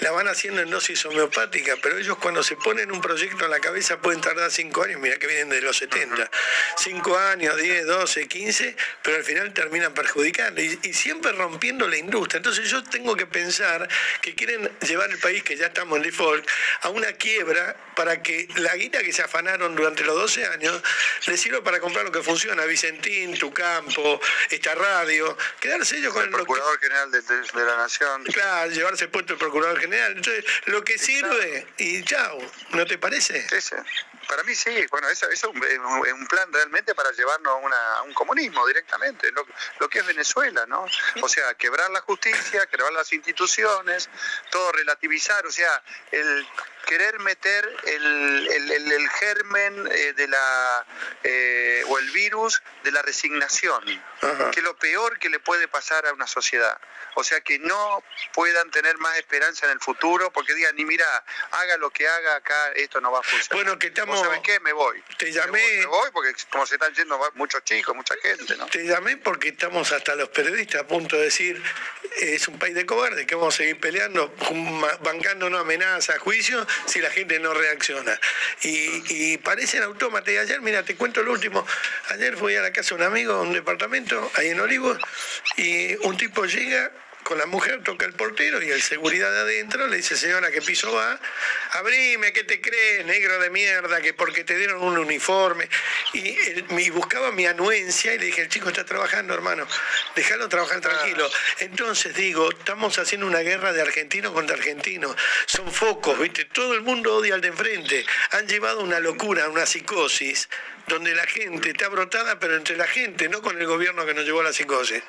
la 0.00 0.10
van 0.10 0.28
haciendo 0.28 0.60
en 0.62 0.70
dosis 0.70 1.04
homeopática, 1.04 1.74
pero 1.82 1.98
ellos 1.98 2.16
cuando 2.18 2.42
se 2.42 2.56
ponen 2.56 2.90
un 2.92 3.00
proyecto 3.00 3.44
en 3.44 3.50
la 3.50 3.60
cabeza 3.60 3.98
pueden 4.00 4.20
tardar 4.20 4.50
5 4.50 4.82
años, 4.82 5.00
mira 5.00 5.16
que 5.16 5.26
vienen 5.26 5.50
de 5.50 5.60
los 5.60 5.76
70. 5.76 6.30
5 6.76 7.18
años, 7.18 7.56
10, 7.56 7.86
12, 7.86 8.28
15, 8.28 8.76
pero 9.02 9.16
al 9.16 9.24
final 9.24 9.52
terminan 9.52 9.92
perjudicando 9.94 10.60
y, 10.60 10.78
y 10.82 10.92
siempre 10.92 11.32
rompiendo 11.32 11.86
la 11.88 11.96
industria. 11.96 12.38
Entonces 12.38 12.68
yo 12.68 12.82
tengo 12.84 13.16
que 13.16 13.26
pensar 13.26 13.88
que 14.20 14.34
quieren 14.34 14.70
llevar 14.80 14.99
el 15.06 15.18
país, 15.18 15.42
que 15.42 15.56
ya 15.56 15.66
estamos 15.66 15.96
en 15.96 16.02
default, 16.02 16.46
a 16.82 16.90
una 16.90 17.12
quiebra 17.12 17.76
para 17.94 18.22
que 18.22 18.48
la 18.56 18.74
guita 18.76 19.00
que 19.02 19.12
se 19.12 19.22
afanaron 19.22 19.74
durante 19.74 20.04
los 20.04 20.16
12 20.16 20.46
años 20.46 20.82
les 21.26 21.40
sirva 21.40 21.62
para 21.62 21.80
comprar 21.80 22.04
lo 22.04 22.12
que 22.12 22.22
funciona, 22.22 22.64
Vicentín, 22.64 23.38
tu 23.38 23.52
campo, 23.52 24.20
esta 24.50 24.74
radio, 24.74 25.36
quedarse 25.60 25.98
ellos 25.98 26.12
con 26.12 26.24
el 26.24 26.30
Procurador 26.30 26.78
que, 26.78 26.86
General 26.86 27.10
de, 27.10 27.64
la 27.64 27.76
Nación. 27.76 28.24
Claro, 28.24 28.70
llevarse 28.70 29.08
puesto 29.08 29.34
el 29.34 29.38
Procurador 29.38 29.78
General. 29.78 30.12
Entonces, 30.16 30.44
lo 30.66 30.82
que 30.82 30.98
sirve 30.98 31.66
y 31.78 32.02
chao, 32.04 32.38
¿no 32.70 32.86
te 32.86 32.98
parece? 32.98 33.46
Sí, 33.48 33.60
sí. 33.60 33.76
Para 34.30 34.44
mí 34.44 34.54
sí, 34.54 34.86
bueno, 34.92 35.08
eso, 35.08 35.28
es 35.28 35.42
un 35.42 36.26
plan 36.28 36.52
realmente 36.52 36.94
para 36.94 37.10
llevarnos 37.10 37.52
a, 37.52 38.02
un 38.02 38.14
comunismo 38.14 38.64
directamente, 38.64 39.32
lo, 39.32 39.88
que 39.88 39.98
es 39.98 40.06
Venezuela, 40.06 40.66
¿no? 40.66 40.86
O 41.20 41.28
sea, 41.28 41.54
quebrar 41.54 41.90
la 41.90 42.00
justicia, 42.02 42.64
quebrar 42.66 42.92
las 42.92 43.12
instituciones, 43.12 44.08
todo 44.50 44.70
relativizar, 44.90 45.46
o 45.46 45.52
sea, 45.52 45.82
el 46.10 46.46
querer 46.86 47.18
meter 47.20 47.76
el, 47.86 49.08
germen 49.10 49.88
eh, 49.92 50.12
de 50.14 50.28
la 50.28 50.86
eh, 51.22 51.82
o 51.86 51.98
el 51.98 52.10
virus 52.10 52.62
de 52.82 52.90
la 52.90 53.02
resignación, 53.02 53.84
que 53.84 54.60
es 54.60 54.64
lo 54.64 54.76
peor 54.76 55.18
que 55.18 55.28
le 55.28 55.38
puede 55.38 55.68
pasar 55.68 56.06
a 56.06 56.12
una 56.12 56.26
sociedad. 56.26 56.78
O 57.14 57.24
sea, 57.24 57.40
que 57.40 57.58
no 57.58 58.04
puedan 58.32 58.70
tener 58.70 58.96
más 58.98 59.18
esperanza 59.18 59.66
en 59.66 59.72
el 59.72 59.80
futuro 59.80 60.32
porque 60.32 60.54
digan, 60.54 60.76
ni 60.76 60.84
mira, 60.84 61.06
haga 61.50 61.76
lo 61.76 61.90
que 61.90 62.06
haga 62.06 62.36
acá, 62.36 62.72
esto 62.76 63.00
no 63.00 63.10
va 63.10 63.20
a 63.20 63.22
funcionar. 63.22 63.64
Bueno, 63.64 63.78
que 63.78 63.88
estamos... 63.88 64.20
¿Sabes 64.20 64.40
qué? 64.42 64.60
Me 64.60 64.72
voy. 64.72 65.02
Te 65.18 65.32
llamé... 65.32 65.60
Me 65.78 65.86
voy, 65.86 66.10
porque 66.12 66.34
como 66.50 66.66
se 66.66 66.76
están 66.76 66.94
yendo 66.94 67.18
muchos 67.34 67.64
chicos, 67.64 67.94
mucha 67.96 68.14
gente, 68.22 68.56
¿no? 68.56 68.66
Te 68.66 68.84
llamé 68.84 69.16
porque 69.16 69.48
estamos 69.48 69.90
hasta 69.92 70.14
los 70.14 70.28
periodistas 70.28 70.82
a 70.82 70.86
punto 70.86 71.16
de 71.16 71.24
decir, 71.24 71.60
es 72.18 72.46
un 72.48 72.58
país 72.58 72.74
de 72.74 72.86
cobardes, 72.86 73.26
que 73.26 73.34
vamos 73.34 73.54
a 73.54 73.58
seguir 73.58 73.80
peleando, 73.80 74.32
bancándonos 75.02 75.60
amenazas, 75.60 76.18
juicios, 76.18 76.66
si 76.86 77.00
la 77.00 77.10
gente 77.10 77.38
no 77.38 77.54
reacciona. 77.54 78.18
Y, 78.62 79.02
y 79.08 79.38
parecen 79.38 79.82
autómatas. 79.82 80.34
Y 80.34 80.38
ayer, 80.38 80.60
mira, 80.60 80.82
te 80.82 80.96
cuento 80.96 81.22
lo 81.22 81.32
último. 81.32 81.66
Ayer 82.08 82.36
fui 82.36 82.56
a 82.56 82.62
la 82.62 82.72
casa 82.72 82.90
de 82.90 83.02
un 83.02 83.02
amigo, 83.02 83.34
a 83.34 83.42
un 83.42 83.52
departamento, 83.52 84.30
ahí 84.36 84.48
en 84.48 84.60
Olivos, 84.60 84.98
y 85.56 85.94
un 86.06 86.16
tipo 86.16 86.44
llega 86.44 86.90
con 87.30 87.38
la 87.38 87.46
mujer, 87.46 87.80
toca 87.84 88.06
el 88.06 88.12
portero 88.12 88.60
y 88.60 88.70
el 88.70 88.82
seguridad 88.82 89.30
de 89.30 89.38
adentro 89.38 89.86
le 89.86 89.98
dice, 89.98 90.16
señora, 90.16 90.50
¿qué 90.50 90.60
piso 90.60 90.92
va? 90.92 91.16
Abrime, 91.74 92.32
¿qué 92.32 92.42
te 92.42 92.60
crees, 92.60 93.06
negro 93.06 93.38
de 93.38 93.50
mierda? 93.50 94.00
Que 94.00 94.12
porque 94.12 94.42
te 94.42 94.56
dieron 94.56 94.82
un 94.82 94.98
uniforme. 94.98 95.68
Y, 96.12 96.90
buscaba 96.90 97.30
mi 97.30 97.46
anuencia 97.46 98.12
y 98.14 98.18
le 98.18 98.24
dije, 98.24 98.42
el 98.42 98.48
chico 98.48 98.70
está 98.70 98.84
trabajando, 98.84 99.32
hermano, 99.32 99.64
déjalo 100.16 100.48
trabajar 100.48 100.80
tranquilo. 100.80 101.30
Entonces 101.60 102.16
digo, 102.16 102.50
estamos 102.50 102.98
haciendo 102.98 103.28
una 103.28 103.38
guerra 103.38 103.72
de 103.72 103.80
argentino 103.80 104.34
contra 104.34 104.56
argentino. 104.56 105.14
Son 105.46 105.70
focos, 105.70 106.18
¿viste? 106.18 106.46
Todo 106.46 106.74
el 106.74 106.80
mundo 106.80 107.14
odia 107.14 107.36
al 107.36 107.40
de 107.40 107.46
enfrente. 107.46 108.04
Han 108.32 108.48
llevado 108.48 108.80
una 108.80 108.98
locura, 108.98 109.48
una 109.48 109.66
psicosis, 109.66 110.48
donde 110.88 111.14
la 111.14 111.28
gente 111.28 111.70
está 111.70 111.88
brotada, 111.90 112.40
pero 112.40 112.56
entre 112.56 112.76
la 112.76 112.88
gente, 112.88 113.28
no 113.28 113.40
con 113.40 113.56
el 113.56 113.68
gobierno 113.68 114.04
que 114.04 114.14
nos 114.14 114.24
llevó 114.24 114.40
a 114.40 114.44
la 114.44 114.52
psicosis. 114.52 115.04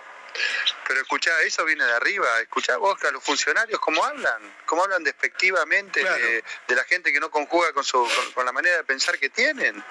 Pero 0.87 1.01
escuchá, 1.01 1.31
eso 1.43 1.63
viene 1.65 1.85
de 1.85 1.93
arriba. 1.93 2.27
Escuchá 2.41 2.77
vos 2.77 3.01
a 3.03 3.11
los 3.11 3.23
funcionarios 3.23 3.79
cómo 3.79 4.03
hablan, 4.03 4.55
cómo 4.65 4.83
hablan 4.83 5.03
despectivamente 5.03 6.03
de, 6.03 6.75
la 6.75 6.83
gente 6.85 7.11
que 7.11 7.19
no 7.19 7.29
conjuga 7.29 7.73
con, 7.73 7.83
su, 7.83 8.07
con, 8.33 8.45
la 8.45 8.51
manera 8.51 8.77
de 8.77 8.83
pensar 8.83 9.17
que 9.19 9.29
tienen. 9.29 9.83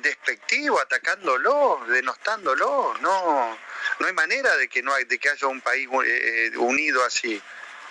despectivo, 0.00 0.80
atacándolo, 0.80 1.84
denostándolo. 1.88 2.94
No, 3.00 3.58
no 3.98 4.06
hay 4.06 4.12
manera 4.12 4.56
de 4.56 4.68
que 4.68 4.82
no 4.82 4.94
hay, 4.94 5.04
de 5.04 5.18
que 5.18 5.30
haya 5.30 5.46
un 5.46 5.60
país 5.60 5.88
eh, 6.04 6.52
unido 6.56 7.04
así. 7.04 7.42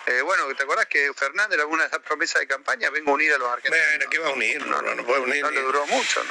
Eh, 0.07 0.21
bueno, 0.21 0.53
¿te 0.55 0.63
acordás 0.63 0.85
que 0.85 1.11
Fernández, 1.15 1.59
alguna 1.59 1.83
de 1.83 1.89
las 1.89 1.99
promesas 1.99 2.39
de 2.39 2.47
campaña, 2.47 2.89
vengo 2.91 3.11
a 3.11 3.13
unir 3.15 3.33
a 3.33 3.37
los 3.37 3.49
argentinos? 3.49 3.87
Bueno, 3.89 4.09
¿qué 4.09 4.19
va 4.19 4.27
a 4.27 4.31
unir? 4.31 4.65
No, 4.65 4.81
no, 4.81 5.05
puede 5.05 5.21
unir. 5.21 5.41
No 5.41 5.49
le 5.49 5.61
duró 5.61 5.85
mucho, 5.87 6.23
¿no? 6.23 6.29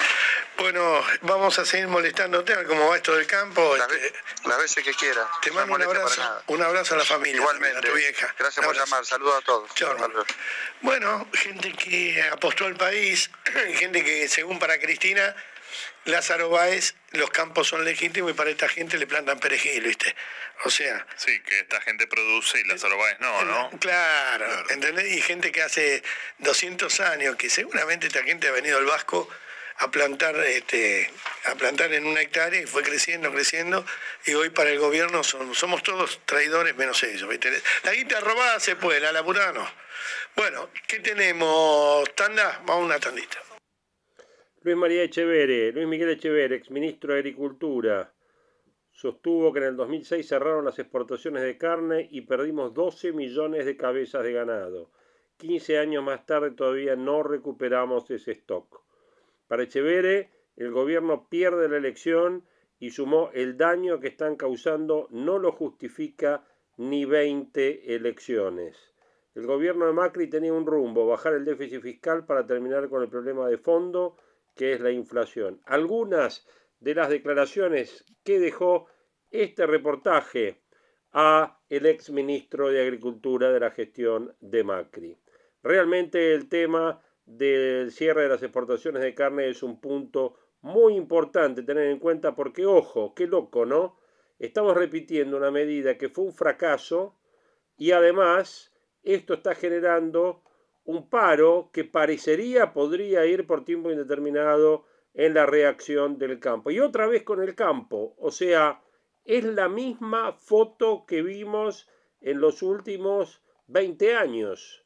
Bueno, 0.59 1.05
vamos 1.23 1.59
a 1.59 1.65
seguir 1.65 1.89
molestándote 1.89 2.55
cómo 2.65 2.89
va 2.89 2.97
esto 2.97 3.17
del 3.17 3.27
campo. 3.27 3.77
Las, 3.77 3.91
este, 3.91 4.57
veces 4.63 4.85
que 4.85 4.95
quiera. 4.95 5.29
Te 5.43 5.51
mando 5.51 5.75
un 5.75 5.83
abrazo, 5.83 6.43
un 6.47 6.63
abrazo 6.63 6.95
a 6.95 6.99
la 6.99 7.05
familia. 7.05 7.41
Igualmente. 7.41 7.79
A 7.79 7.81
tu 7.81 7.93
vieja. 7.93 8.35
Gracias 8.39 8.65
por 8.65 8.77
llamar. 8.77 9.05
Saludos 9.05 9.35
a 9.39 9.45
todos. 9.45 9.75
Chao, 9.75 9.97
bueno, 10.81 11.29
gente 11.33 11.73
que 11.73 12.23
apostó 12.31 12.67
al 12.67 12.77
país, 12.77 13.31
gente 13.75 14.05
que, 14.05 14.29
según 14.29 14.59
para 14.59 14.79
Cristina, 14.79 15.35
Lázaro 16.05 16.51
Báez, 16.51 16.95
los 17.13 17.31
campos 17.31 17.69
son 17.69 17.85
legítimos 17.85 18.31
y 18.31 18.35
para 18.35 18.51
esta 18.51 18.69
gente 18.69 18.99
le 18.99 19.07
plantan 19.07 19.41
perejil, 19.41 19.85
¿viste? 19.85 20.15
O 20.65 20.71
sea... 20.71 21.07
Sí, 21.17 21.41
que 21.41 21.61
esta 21.61 21.81
gente 21.81 22.07
produce 22.07 22.61
y 22.61 22.65
Lázaro 22.65 22.99
Báez 22.99 23.19
no, 23.21 23.45
¿no? 23.45 23.71
Claro, 23.81 24.71
¿entendés? 24.71 25.13
Y 25.13 25.23
gente 25.23 25.51
que 25.51 25.63
hace 25.63 26.03
200 26.39 27.01
años, 27.01 27.37
que 27.37 27.49
seguramente 27.49 28.07
esta 28.07 28.23
gente 28.23 28.49
ha 28.49 28.53
venido 28.53 28.79
al 28.79 28.85
Vasco 28.85 29.29
a 29.79 29.91
plantar 29.91 30.37
este 30.37 31.11
a 31.47 31.55
plantar 31.57 31.93
en 31.93 32.07
una 32.07 32.21
hectárea 32.21 32.61
y 32.61 32.67
fue 32.67 32.83
creciendo, 32.83 33.33
creciendo, 33.33 33.85
y 34.25 34.35
hoy 34.35 34.51
para 34.51 34.71
el 34.71 34.79
gobierno 34.79 35.25
somos 35.25 35.83
todos 35.83 36.21
traidores 36.25 36.77
menos 36.77 37.03
ellos. 37.03 37.29
¿viste? 37.29 37.51
La 37.83 37.93
guita 37.93 38.21
robada 38.21 38.61
se 38.61 38.77
puede, 38.77 39.01
la 39.01 39.13
laburano. 39.13 39.69
Bueno, 40.37 40.71
¿qué 40.87 41.01
tenemos? 41.01 42.15
¿Tanda? 42.15 42.61
Vamos 42.65 42.83
a 42.83 42.87
una 42.87 42.99
tandita. 43.01 43.54
Luis 44.65 44.79
María 44.79 45.03
Echevere, 45.03 45.73
Luis 45.73 45.87
Miguel 45.87 46.09
Echevere, 46.09 46.57
exministro 46.57 47.13
de 47.13 47.19
Agricultura, 47.19 48.15
sostuvo 48.93 49.53
que 49.53 49.59
en 49.59 49.67
el 49.67 49.77
2006 49.77 50.27
cerraron 50.27 50.65
las 50.65 50.79
exportaciones 50.79 51.43
de 51.43 51.59
carne 51.59 52.09
y 52.11 52.23
perdimos 52.23 52.73
12 52.73 53.13
millones 53.13 53.67
de 53.67 53.77
cabezas 53.77 54.25
de 54.25 54.33
ganado. 54.33 54.91
15 55.37 55.77
años 55.77 56.03
más 56.03 56.25
tarde 56.25 56.53
todavía 56.53 56.97
no 56.97 57.23
recuperamos 57.23 58.11
ese 58.11 58.33
stock. 58.33 58.81
Para 59.49 59.65
Echevere, 59.65 60.31
el 60.57 60.71
gobierno 60.71 61.29
pierde 61.29 61.69
la 61.69 61.77
elección 61.77 62.47
y 62.79 62.89
sumó 62.89 63.29
el 63.35 63.59
daño 63.59 64.01
que 64.01 64.09
están 64.09 64.37
causando 64.37 65.09
no 65.11 65.39
lo 65.39 65.53
justifica 65.53 66.43
ni 66.79 67.05
20 67.05 67.95
elecciones. 67.97 68.95
El 69.35 69.47
gobierno 69.47 69.85
de 69.85 69.93
Macri 69.93 70.31
tenía 70.31 70.55
un 70.55 70.65
rumbo, 70.65 71.07
bajar 71.07 71.35
el 71.35 71.45
déficit 71.45 71.83
fiscal 71.83 72.25
para 72.25 72.47
terminar 72.47 72.89
con 72.89 73.03
el 73.03 73.11
problema 73.11 73.47
de 73.47 73.59
fondo 73.59 74.17
que 74.55 74.73
es 74.73 74.81
la 74.81 74.91
inflación. 74.91 75.61
Algunas 75.65 76.47
de 76.81 76.95
las 76.95 77.09
declaraciones 77.09 78.05
que 78.25 78.39
dejó 78.39 78.87
este 79.31 79.67
reportaje 79.67 80.63
a 81.13 81.61
el 81.69 81.87
ex 81.87 82.11
ministro 82.11 82.69
de 82.71 82.83
Agricultura 82.83 83.51
de 83.53 83.61
la 83.61 83.71
gestión 83.71 84.35
de 84.41 84.65
Macri. 84.65 85.19
Realmente 85.63 86.35
el 86.35 86.49
tema 86.49 87.03
del 87.25 87.91
cierre 87.91 88.23
de 88.23 88.29
las 88.29 88.43
exportaciones 88.43 89.03
de 89.03 89.15
carne 89.15 89.49
es 89.49 89.63
un 89.63 89.81
punto 89.81 90.37
muy 90.61 90.95
importante 90.95 91.63
tener 91.63 91.91
en 91.91 91.99
cuenta 91.99 92.35
porque, 92.35 92.67
ojo, 92.67 93.15
qué 93.15 93.27
loco, 93.27 93.65
¿no? 93.65 93.99
Estamos 94.39 94.77
repitiendo 94.77 95.37
una 95.37 95.51
medida 95.51 95.97
que 95.97 96.09
fue 96.09 96.25
un 96.25 96.33
fracaso 96.33 97.19
y 97.77 97.93
además 97.93 98.73
esto 99.03 99.35
está 99.35 99.55
generando 99.55 100.44
un 100.85 101.09
paro 101.09 101.71
que 101.73 101.85
parecería 101.85 102.73
podría 102.73 103.27
ir 103.27 103.47
por 103.47 103.65
tiempo 103.65 103.91
indeterminado 103.91 104.85
en 105.15 105.35
la 105.35 105.47
reacción 105.47 106.19
del 106.19 106.39
campo. 106.41 106.71
Y 106.71 106.81
otra 106.81 107.07
vez 107.07 107.23
con 107.23 107.43
el 107.43 107.55
campo, 107.55 108.15
o 108.19 108.31
sea, 108.31 108.83
es 109.25 109.45
la 109.45 109.69
misma 109.69 110.33
foto 110.33 111.07
que 111.07 111.23
vimos 111.23 111.89
en 112.21 112.41
los 112.41 112.63
últimos 112.63 113.43
20 113.69 114.15
años. 114.15 114.85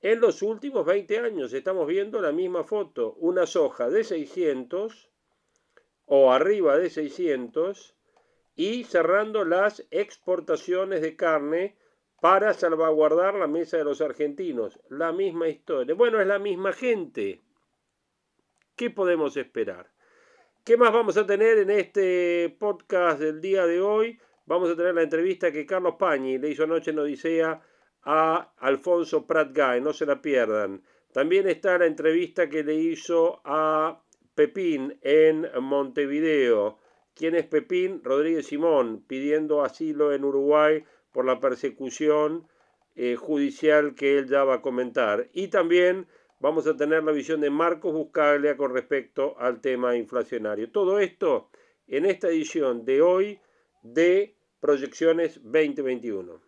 En 0.00 0.20
los 0.20 0.42
últimos 0.42 0.84
20 0.84 1.18
años 1.20 1.52
estamos 1.52 1.86
viendo 1.86 2.20
la 2.20 2.32
misma 2.32 2.64
foto, 2.64 3.14
una 3.14 3.46
soja 3.46 3.88
de 3.88 4.04
600 4.04 5.10
o 6.06 6.32
arriba 6.32 6.76
de 6.76 6.90
600 6.90 7.94
y 8.54 8.84
cerrando 8.84 9.44
las 9.44 9.86
exportaciones 9.90 11.00
de 11.00 11.16
carne 11.16 11.76
para 12.22 12.54
salvaguardar 12.54 13.34
la 13.34 13.48
mesa 13.48 13.78
de 13.78 13.82
los 13.82 14.00
argentinos. 14.00 14.78
La 14.90 15.10
misma 15.10 15.48
historia. 15.48 15.96
Bueno, 15.96 16.20
es 16.20 16.26
la 16.28 16.38
misma 16.38 16.72
gente. 16.72 17.40
¿Qué 18.76 18.90
podemos 18.90 19.36
esperar? 19.36 19.90
¿Qué 20.62 20.76
más 20.76 20.92
vamos 20.92 21.16
a 21.16 21.26
tener 21.26 21.58
en 21.58 21.70
este 21.70 22.56
podcast 22.60 23.18
del 23.18 23.40
día 23.40 23.66
de 23.66 23.80
hoy? 23.80 24.20
Vamos 24.46 24.70
a 24.70 24.76
tener 24.76 24.94
la 24.94 25.02
entrevista 25.02 25.50
que 25.50 25.66
Carlos 25.66 25.96
Pañi 25.98 26.38
le 26.38 26.50
hizo 26.50 26.62
anoche 26.62 26.92
en 26.92 27.00
Odisea 27.00 27.60
a 28.04 28.52
Alfonso 28.56 29.26
Pratgay, 29.26 29.80
no 29.80 29.92
se 29.92 30.06
la 30.06 30.22
pierdan. 30.22 30.80
También 31.12 31.48
está 31.48 31.76
la 31.76 31.86
entrevista 31.86 32.48
que 32.48 32.62
le 32.62 32.76
hizo 32.76 33.40
a 33.44 34.00
Pepín 34.36 34.96
en 35.02 35.48
Montevideo. 35.60 36.78
¿Quién 37.16 37.34
es 37.34 37.46
Pepín? 37.46 38.00
Rodríguez 38.04 38.46
Simón, 38.46 39.02
pidiendo 39.08 39.64
asilo 39.64 40.12
en 40.12 40.24
Uruguay 40.24 40.84
por 41.12 41.24
la 41.24 41.40
persecución 41.40 42.48
eh, 42.96 43.16
judicial 43.16 43.94
que 43.94 44.18
él 44.18 44.28
ya 44.28 44.44
va 44.44 44.56
a 44.56 44.62
comentar. 44.62 45.28
Y 45.32 45.48
también 45.48 46.06
vamos 46.40 46.66
a 46.66 46.76
tener 46.76 47.04
la 47.04 47.12
visión 47.12 47.40
de 47.40 47.50
Marcos 47.50 47.92
Buscaglia 47.92 48.56
con 48.56 48.74
respecto 48.74 49.38
al 49.38 49.60
tema 49.60 49.96
inflacionario. 49.96 50.70
Todo 50.70 50.98
esto 50.98 51.48
en 51.86 52.06
esta 52.06 52.28
edición 52.28 52.84
de 52.84 53.02
hoy 53.02 53.40
de 53.82 54.34
Proyecciones 54.60 55.40
2021. 55.42 56.40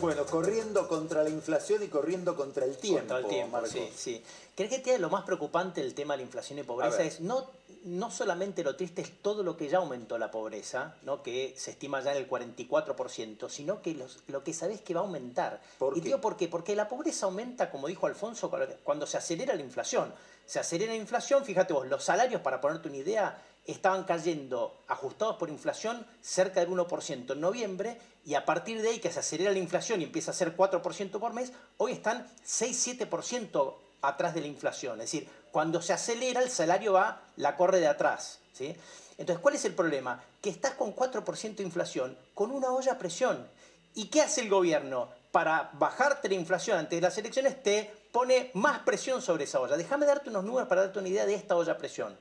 Bueno, 0.00 0.26
corriendo 0.26 0.88
contra 0.88 1.22
la 1.22 1.30
inflación 1.30 1.80
y 1.84 1.86
corriendo 1.86 2.34
contra 2.34 2.64
el 2.64 2.76
tiempo. 2.76 2.98
Contra 2.98 3.18
el 3.18 3.26
tiempo, 3.28 3.64
sí, 3.66 3.88
sí. 3.94 4.22
¿Crees 4.56 4.72
que 4.72 4.78
tiene 4.80 4.98
lo 4.98 5.10
más 5.10 5.24
preocupante 5.24 5.80
del 5.80 5.94
tema 5.94 6.14
de 6.14 6.18
la 6.18 6.22
inflación 6.24 6.58
y 6.58 6.64
pobreza? 6.64 7.04
Es 7.04 7.20
no, 7.20 7.46
no 7.84 8.10
solamente 8.10 8.62
lo 8.62 8.76
triste 8.76 9.02
es 9.02 9.22
todo 9.22 9.42
lo 9.42 9.56
que 9.56 9.68
ya 9.68 9.78
aumentó 9.78 10.18
la 10.18 10.30
pobreza, 10.30 10.96
¿no? 11.02 11.22
que 11.22 11.54
se 11.56 11.72
estima 11.72 12.00
ya 12.00 12.12
en 12.12 12.18
el 12.18 12.28
44%, 12.28 13.48
sino 13.48 13.82
que 13.82 13.96
lo 14.28 14.44
que 14.44 14.52
sabés 14.52 14.80
que 14.80 14.94
va 14.94 15.00
a 15.00 15.04
aumentar. 15.04 15.60
¿Por 15.78 15.96
y 15.96 16.00
qué? 16.00 16.16
¿por 16.18 16.36
qué? 16.36 16.48
Porque 16.48 16.76
la 16.76 16.88
pobreza 16.88 17.26
aumenta, 17.26 17.70
como 17.70 17.88
dijo 17.88 18.06
Alfonso, 18.06 18.50
cuando 18.84 19.06
se 19.06 19.16
acelera 19.16 19.54
la 19.54 19.62
inflación. 19.62 20.12
Se 20.46 20.58
acelera 20.58 20.92
la 20.92 20.98
inflación, 20.98 21.44
fíjate 21.44 21.72
vos, 21.72 21.86
los 21.86 22.04
salarios, 22.04 22.40
para 22.40 22.60
ponerte 22.60 22.88
una 22.88 22.98
idea, 22.98 23.42
estaban 23.66 24.04
cayendo 24.04 24.82
ajustados 24.88 25.36
por 25.36 25.48
inflación 25.48 26.04
cerca 26.20 26.60
del 26.60 26.70
1% 26.70 27.32
en 27.32 27.40
noviembre 27.40 27.98
y 28.24 28.34
a 28.34 28.44
partir 28.44 28.82
de 28.82 28.88
ahí 28.88 28.98
que 28.98 29.12
se 29.12 29.20
acelera 29.20 29.52
la 29.52 29.58
inflación 29.58 30.00
y 30.00 30.04
empieza 30.04 30.32
a 30.32 30.34
ser 30.34 30.56
4% 30.56 31.18
por 31.18 31.32
mes, 31.32 31.52
hoy 31.76 31.92
están 31.92 32.26
6-7% 32.44 33.74
atrás 34.02 34.34
de 34.34 34.40
la 34.40 34.48
inflación. 34.48 35.00
Es 35.00 35.12
decir, 35.12 35.28
cuando 35.52 35.80
se 35.82 35.92
acelera 35.92 36.42
el 36.42 36.50
salario 36.50 36.94
va, 36.94 37.20
la 37.36 37.56
corre 37.56 37.78
de 37.78 37.86
atrás. 37.86 38.40
¿sí? 38.52 38.74
Entonces, 39.18 39.40
¿cuál 39.40 39.54
es 39.54 39.64
el 39.64 39.74
problema? 39.74 40.20
Que 40.40 40.50
estás 40.50 40.72
con 40.74 40.96
4% 40.96 41.56
de 41.56 41.62
inflación 41.62 42.16
con 42.34 42.50
una 42.50 42.72
olla 42.72 42.92
a 42.92 42.98
presión. 42.98 43.46
¿Y 43.94 44.06
qué 44.06 44.22
hace 44.22 44.40
el 44.40 44.48
gobierno? 44.48 45.08
Para 45.30 45.70
bajarte 45.74 46.28
la 46.28 46.34
inflación 46.34 46.78
antes 46.78 46.96
de 46.96 47.02
las 47.02 47.16
elecciones 47.18 47.62
te 47.62 47.90
pone 48.10 48.50
más 48.54 48.80
presión 48.80 49.22
sobre 49.22 49.44
esa 49.44 49.60
olla. 49.60 49.76
Déjame 49.76 50.06
darte 50.06 50.30
unos 50.30 50.44
números 50.44 50.68
para 50.68 50.82
darte 50.82 50.98
una 50.98 51.08
idea 51.08 51.26
de 51.26 51.34
esta 51.34 51.54
olla 51.56 51.72
a 51.72 51.78
presión. 51.78 52.16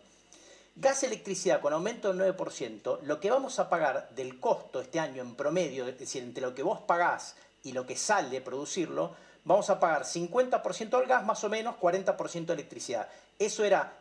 Gas 0.76 1.03
electricidad 1.03 1.62
con 1.62 1.74
aumento 1.74 2.14
del 2.14 2.36
9%, 2.36 3.01
lo 3.01 3.20
que 3.20 3.30
vamos 3.30 3.60
a 3.60 3.70
pagar 3.70 4.10
del 4.16 4.39
costo 4.39 4.80
este 4.80 4.99
año 4.99 5.22
en 5.22 5.36
promedio, 5.36 5.88
es 5.88 5.99
decir, 5.99 6.24
entre 6.24 6.41
lo 6.41 6.55
que 6.55 6.64
vos 6.64 6.80
pagás 6.82 7.36
y 7.64 7.74
lo 7.74 7.86
que 7.86 7.97
sale 7.97 8.39
producirlo, 8.39 9.14
vamos 9.43 9.70
a 9.70 9.80
pagar 9.80 10.03
50% 10.03 10.93
al 10.93 11.08
gas, 11.08 11.26
más 11.26 11.43
o 11.43 11.49
menos 11.49 11.76
40% 11.76 12.45
de 12.45 12.53
electricidad. 12.53 13.10
Eso 13.42 13.66
era 13.66 13.98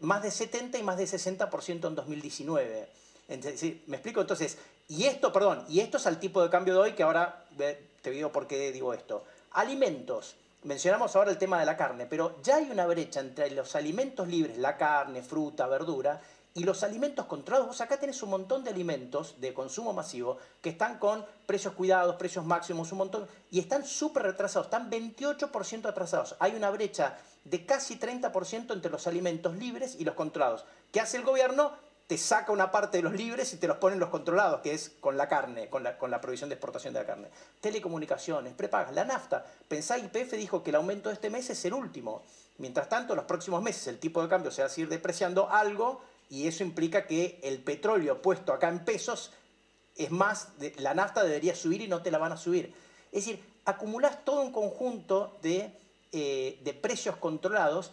más 0.00 0.22
de 0.22 0.30
70 0.30 0.78
y 0.78 0.82
más 0.82 0.96
de 0.96 1.04
60% 1.04 1.86
en 1.86 1.94
2019. 1.94 2.88
¿Me 3.28 3.96
explico? 3.96 4.22
Entonces, 4.22 4.56
y 4.88 5.04
esto, 5.04 5.30
perdón, 5.30 5.66
y 5.68 5.80
esto 5.80 5.98
es 5.98 6.06
al 6.06 6.18
tipo 6.18 6.42
de 6.42 6.48
cambio 6.48 6.72
de 6.72 6.80
hoy 6.80 6.92
que 6.92 7.02
ahora 7.02 7.44
te 8.00 8.10
digo 8.10 8.32
por 8.32 8.46
qué 8.46 8.72
digo 8.72 8.94
esto. 8.94 9.22
Alimentos. 9.52 10.34
Mencionamos 10.62 11.14
ahora 11.14 11.30
el 11.30 11.36
tema 11.36 11.60
de 11.60 11.66
la 11.66 11.76
carne, 11.76 12.06
pero 12.06 12.40
ya 12.42 12.56
hay 12.56 12.70
una 12.70 12.86
brecha 12.86 13.20
entre 13.20 13.50
los 13.50 13.76
alimentos 13.76 14.26
libres, 14.28 14.56
la 14.56 14.78
carne, 14.78 15.22
fruta, 15.22 15.66
verdura, 15.66 16.18
y 16.54 16.64
los 16.64 16.82
alimentos 16.82 17.26
controlados. 17.26 17.68
Vos 17.68 17.80
acá 17.80 17.98
tenés 17.98 18.22
un 18.22 18.30
montón 18.30 18.64
de 18.64 18.70
alimentos 18.70 19.40
de 19.40 19.54
consumo 19.54 19.92
masivo 19.92 20.38
que 20.60 20.70
están 20.70 20.98
con 20.98 21.24
precios 21.46 21.74
cuidados, 21.74 22.16
precios 22.16 22.44
máximos, 22.44 22.92
un 22.92 22.98
montón, 22.98 23.28
y 23.50 23.60
están 23.60 23.84
súper 23.84 24.24
retrasados, 24.24 24.66
están 24.66 24.90
28% 24.90 25.86
atrasados. 25.88 26.36
Hay 26.38 26.54
una 26.54 26.70
brecha 26.70 27.18
de 27.44 27.64
casi 27.64 27.98
30% 27.98 28.72
entre 28.72 28.90
los 28.90 29.06
alimentos 29.06 29.54
libres 29.56 29.96
y 29.98 30.04
los 30.04 30.14
controlados. 30.14 30.64
¿Qué 30.92 31.00
hace 31.00 31.16
el 31.16 31.24
gobierno? 31.24 31.72
te 32.10 32.18
saca 32.18 32.50
una 32.50 32.72
parte 32.72 32.96
de 32.96 33.04
los 33.04 33.12
libres 33.12 33.54
y 33.54 33.58
te 33.58 33.68
los 33.68 33.76
pone 33.76 33.94
en 33.94 34.00
los 34.00 34.08
controlados, 34.08 34.62
que 34.62 34.74
es 34.74 34.90
con 35.00 35.16
la 35.16 35.28
carne, 35.28 35.68
con 35.68 35.84
la, 35.84 35.96
con 35.96 36.10
la 36.10 36.20
provisión 36.20 36.50
de 36.50 36.56
exportación 36.56 36.92
de 36.92 36.98
la 36.98 37.06
carne. 37.06 37.28
Telecomunicaciones, 37.60 38.52
prepagas, 38.54 38.92
la 38.92 39.04
nafta. 39.04 39.46
Pensá, 39.68 39.96
IPF 39.96 40.32
dijo 40.32 40.64
que 40.64 40.70
el 40.70 40.74
aumento 40.74 41.08
de 41.08 41.14
este 41.14 41.30
mes 41.30 41.48
es 41.50 41.64
el 41.66 41.72
último. 41.72 42.24
Mientras 42.58 42.88
tanto, 42.88 43.14
los 43.14 43.26
próximos 43.26 43.62
meses 43.62 43.86
el 43.86 44.00
tipo 44.00 44.20
de 44.20 44.28
cambio 44.28 44.50
se 44.50 44.62
va 44.62 44.66
a 44.66 44.70
seguir 44.70 44.88
depreciando 44.88 45.48
algo 45.50 46.02
y 46.30 46.46
eso 46.46 46.62
implica 46.62 47.06
que 47.06 47.38
el 47.42 47.58
petróleo 47.58 48.22
puesto 48.22 48.52
acá 48.52 48.68
en 48.68 48.84
pesos 48.84 49.32
es 49.96 50.10
más, 50.10 50.48
la 50.78 50.94
nafta 50.94 51.24
debería 51.24 51.54
subir 51.54 51.82
y 51.82 51.88
no 51.88 52.02
te 52.02 52.10
la 52.10 52.18
van 52.18 52.32
a 52.32 52.36
subir. 52.36 52.72
Es 53.12 53.26
decir, 53.26 53.44
acumulás 53.64 54.24
todo 54.24 54.40
un 54.40 54.52
conjunto 54.52 55.36
de, 55.42 55.72
eh, 56.12 56.58
de 56.62 56.72
precios 56.72 57.16
controlados 57.16 57.90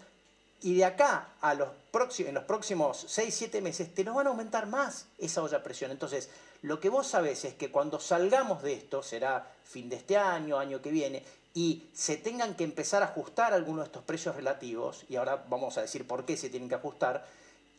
y 0.61 0.75
de 0.75 0.85
acá 0.85 1.33
a 1.41 1.53
los 1.53 1.69
próximos, 1.91 2.29
en 2.29 2.35
los 2.35 2.43
próximos 2.45 3.05
6, 3.07 3.33
7 3.35 3.61
meses 3.61 3.93
te 3.93 4.03
nos 4.03 4.15
van 4.15 4.27
a 4.27 4.29
aumentar 4.29 4.67
más 4.67 5.07
esa 5.17 5.43
olla 5.43 5.57
a 5.57 5.63
presión. 5.63 5.91
Entonces, 5.91 6.29
lo 6.61 6.79
que 6.79 6.89
vos 6.89 7.07
sabés 7.07 7.45
es 7.45 7.53
que 7.55 7.71
cuando 7.71 7.99
salgamos 7.99 8.63
de 8.63 8.73
esto, 8.73 9.03
será 9.03 9.51
fin 9.63 9.89
de 9.89 9.97
este 9.97 10.17
año, 10.17 10.57
año 10.57 10.81
que 10.81 10.91
viene, 10.91 11.23
y 11.53 11.83
se 11.93 12.17
tengan 12.17 12.55
que 12.55 12.63
empezar 12.63 13.01
a 13.03 13.07
ajustar 13.07 13.53
algunos 13.53 13.83
de 13.83 13.87
estos 13.87 14.03
precios 14.03 14.35
relativos, 14.35 15.05
y 15.09 15.15
ahora 15.15 15.43
vamos 15.49 15.77
a 15.77 15.81
decir 15.81 16.07
por 16.07 16.25
qué 16.25 16.37
se 16.37 16.49
tienen 16.49 16.69
que 16.69 16.75
ajustar, 16.75 17.25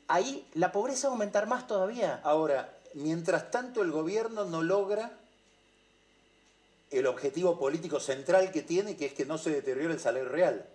ahí 0.08 0.46
la 0.54 0.72
pobreza 0.72 1.08
va 1.08 1.12
a 1.12 1.14
aumentar 1.14 1.46
más 1.46 1.66
todavía. 1.66 2.20
Ahora, 2.24 2.74
mientras 2.94 3.50
tanto 3.50 3.82
el 3.82 3.92
gobierno 3.92 4.44
no 4.44 4.62
logra 4.62 5.12
el 6.90 7.06
objetivo 7.06 7.58
político 7.58 8.00
central 8.00 8.50
que 8.50 8.62
tiene, 8.62 8.96
que 8.96 9.06
es 9.06 9.12
que 9.12 9.26
no 9.26 9.38
se 9.38 9.50
deteriore 9.50 9.94
el 9.94 10.00
salario 10.00 10.28
real. 10.28 10.66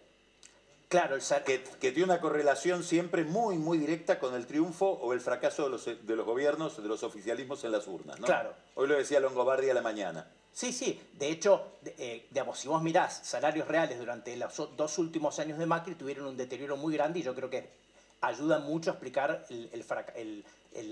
Claro, 0.88 1.18
que, 1.44 1.64
que, 1.64 1.92
tiene 1.92 2.04
una 2.04 2.22
correlación 2.22 2.84
siempre 2.84 3.24
muy, 3.24 3.58
muy 3.58 3.80
directa 3.80 4.20
con 4.20 4.36
el 4.36 4.46
triunfo 4.46 4.86
o 4.86 5.14
el 5.14 5.22
fracaso 5.22 5.64
de 5.64 5.70
los, 5.72 5.86
de 5.86 6.16
los 6.16 6.24
gobiernos, 6.24 6.78
de 6.78 6.88
los 6.88 7.02
oficialismos 7.02 7.64
en 7.64 7.72
las 7.72 7.88
urnas. 7.88 8.20
¿no? 8.20 8.28
Claro. 8.28 8.54
Hoy 8.76 8.88
lo 8.88 8.96
decía 8.96 9.20
Longobardi 9.20 9.72
a 9.72 9.74
la 9.74 9.82
mañana. 9.82 10.28
Sí, 10.52 10.72
sí. 10.72 11.02
De 11.14 11.30
hecho, 11.30 11.80
eh, 11.84 12.28
digamos, 12.30 12.60
si 12.60 12.68
vos 12.68 12.84
mirás 12.84 13.22
salarios 13.24 13.68
reales 13.68 13.98
durante 13.98 14.38
los 14.38 14.56
dos 14.78 15.00
últimos 15.00 15.40
años 15.40 15.58
de 15.58 15.66
Macri, 15.66 15.96
tuvieron 15.96 16.28
un 16.28 16.38
deterioro 16.38 16.78
muy 16.78 16.94
grande 16.94 17.20
y 17.20 17.24
yo 17.24 17.34
creo 17.34 17.50
que 17.50 17.68
ayuda 18.24 18.60
mucho 18.60 18.90
a 18.90 18.94
explicar 18.94 19.46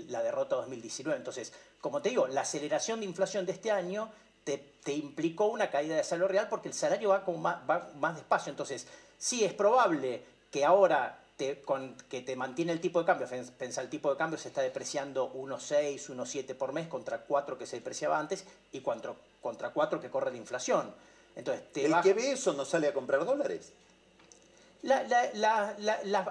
la 0.08 0.22
derrota 0.22 0.56
2019. 0.56 1.18
Entonces, 1.18 1.52
como 1.80 2.00
te 2.00 2.10
digo, 2.10 2.28
la 2.28 2.42
aceleración 2.42 3.00
de 3.00 3.06
inflación 3.06 3.46
de 3.46 3.52
este 3.52 3.70
año 3.70 4.10
te, 4.44 4.58
te 4.84 4.92
implicó 4.92 5.46
una 5.46 5.70
caída 5.70 5.96
de 5.96 6.04
salario 6.04 6.28
real 6.28 6.48
porque 6.48 6.68
el 6.68 6.74
salario 6.74 7.10
va, 7.10 7.24
como 7.24 7.38
más, 7.38 7.58
va 7.68 7.90
más 7.96 8.16
despacio. 8.16 8.50
Entonces, 8.50 8.86
Sí, 9.22 9.44
es 9.44 9.54
probable 9.54 10.20
que 10.50 10.64
ahora 10.64 11.20
con, 11.64 11.94
que 12.08 12.22
te 12.22 12.34
mantiene 12.34 12.72
el 12.72 12.80
tipo 12.80 12.98
de 12.98 13.06
cambio, 13.06 13.28
pensa 13.56 13.80
el 13.80 13.88
tipo 13.88 14.10
de 14.10 14.16
cambio 14.16 14.36
se 14.36 14.48
está 14.48 14.62
depreciando 14.62 15.32
1,6, 15.32 16.08
1,7 16.08 16.56
por 16.56 16.72
mes 16.72 16.88
contra 16.88 17.20
4 17.20 17.56
que 17.56 17.64
se 17.64 17.76
depreciaba 17.76 18.18
antes 18.18 18.44
y 18.72 18.80
contra, 18.80 19.14
contra 19.40 19.70
4 19.70 20.00
que 20.00 20.10
corre 20.10 20.32
la 20.32 20.38
inflación. 20.38 20.92
Entonces, 21.36 21.62
el 21.76 21.94
que 22.00 22.14
ve 22.14 22.32
eso 22.32 22.52
no 22.54 22.64
sale 22.64 22.88
a 22.88 22.92
comprar 22.92 23.24
dólares. 23.24 23.72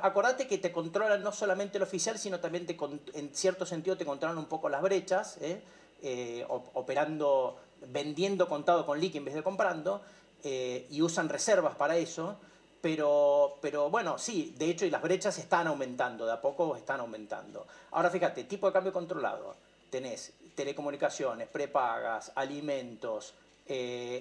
Acordate 0.01 0.47
que 0.47 0.57
te 0.57 0.71
controlan 0.71 1.23
no 1.23 1.31
solamente 1.31 1.77
el 1.77 1.83
oficial, 1.83 2.19
sino 2.19 2.39
también 2.39 2.65
te, 2.65 2.77
en 3.13 3.33
cierto 3.33 3.65
sentido 3.65 3.97
te 3.97 4.05
controlan 4.05 4.37
un 4.37 4.45
poco 4.45 4.67
las 4.69 4.81
brechas, 4.81 5.37
¿eh? 5.41 5.61
Eh, 6.03 6.45
operando, 6.49 7.57
vendiendo 7.87 8.49
contado 8.49 8.85
con 8.85 8.99
liqui 8.99 9.19
en 9.19 9.25
vez 9.25 9.35
de 9.35 9.43
comprando, 9.43 10.01
eh, 10.43 10.87
y 10.89 11.01
usan 11.01 11.29
reservas 11.29 11.75
para 11.75 11.95
eso. 11.95 12.37
Pero, 12.81 13.57
pero 13.61 13.91
bueno, 13.91 14.17
sí, 14.17 14.55
de 14.57 14.71
hecho, 14.71 14.85
y 14.85 14.89
las 14.89 15.03
brechas 15.03 15.37
están 15.37 15.67
aumentando, 15.67 16.25
de 16.25 16.31
a 16.33 16.41
poco 16.41 16.75
están 16.75 16.99
aumentando. 16.99 17.67
Ahora 17.91 18.09
fíjate, 18.09 18.45
tipo 18.45 18.65
de 18.65 18.73
cambio 18.73 18.91
controlado. 18.91 19.55
Tenés 19.91 20.33
telecomunicaciones, 20.55 21.47
prepagas, 21.47 22.31
alimentos, 22.33 23.35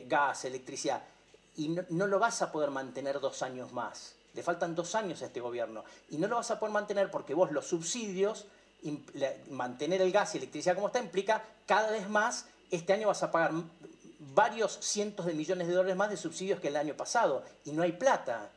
gas, 0.07 0.45
electricidad. 0.45 1.03
Y 1.57 1.69
no, 1.69 2.07
lo 2.07 2.19
vas 2.19 2.43
a 2.43 2.53
poder 2.53 2.71
mantener 2.71 3.19
dos 3.21 3.43
años 3.43 3.73
más. 3.73 4.15
Le 4.35 4.43
faltan 4.43 4.75
dos 4.75 4.95
años 4.95 5.23
a 5.23 5.27
este 5.27 5.41
gobierno. 5.41 5.85
Y 6.11 6.19
no 6.19 6.29
lo 6.29 6.37
vas 6.37 6.51
a 6.51 6.59
poder 6.59 6.73
mantener 6.73 7.11
porque 7.11 7.35
vos 7.35 7.51
los 7.53 7.67
subsidios, 7.67 8.47
mantener 9.51 10.01
el 10.03 10.13
gas 10.13 10.35
y 10.35 10.39
electricidad 10.39 10.75
como 10.75 10.87
está, 10.87 11.01
implica 11.01 11.45
cada 11.67 11.91
vez 11.91 12.09
más, 12.09 12.47
este 12.71 12.93
año 12.93 13.09
vas 13.09 13.23
a 13.23 13.31
pagar 13.31 13.53
varios 14.35 14.79
cientos 14.81 15.27
de 15.27 15.35
millones 15.35 15.67
de 15.67 15.75
dólares 15.75 15.97
más 15.97 16.11
de 16.11 16.17
subsidios 16.17 16.61
que 16.61 16.69
el 16.69 16.77
año 16.77 16.95
pasado 16.95 17.43
y 17.65 17.73
no 17.73 17.83
hay 17.83 17.93
plata. 17.93 18.51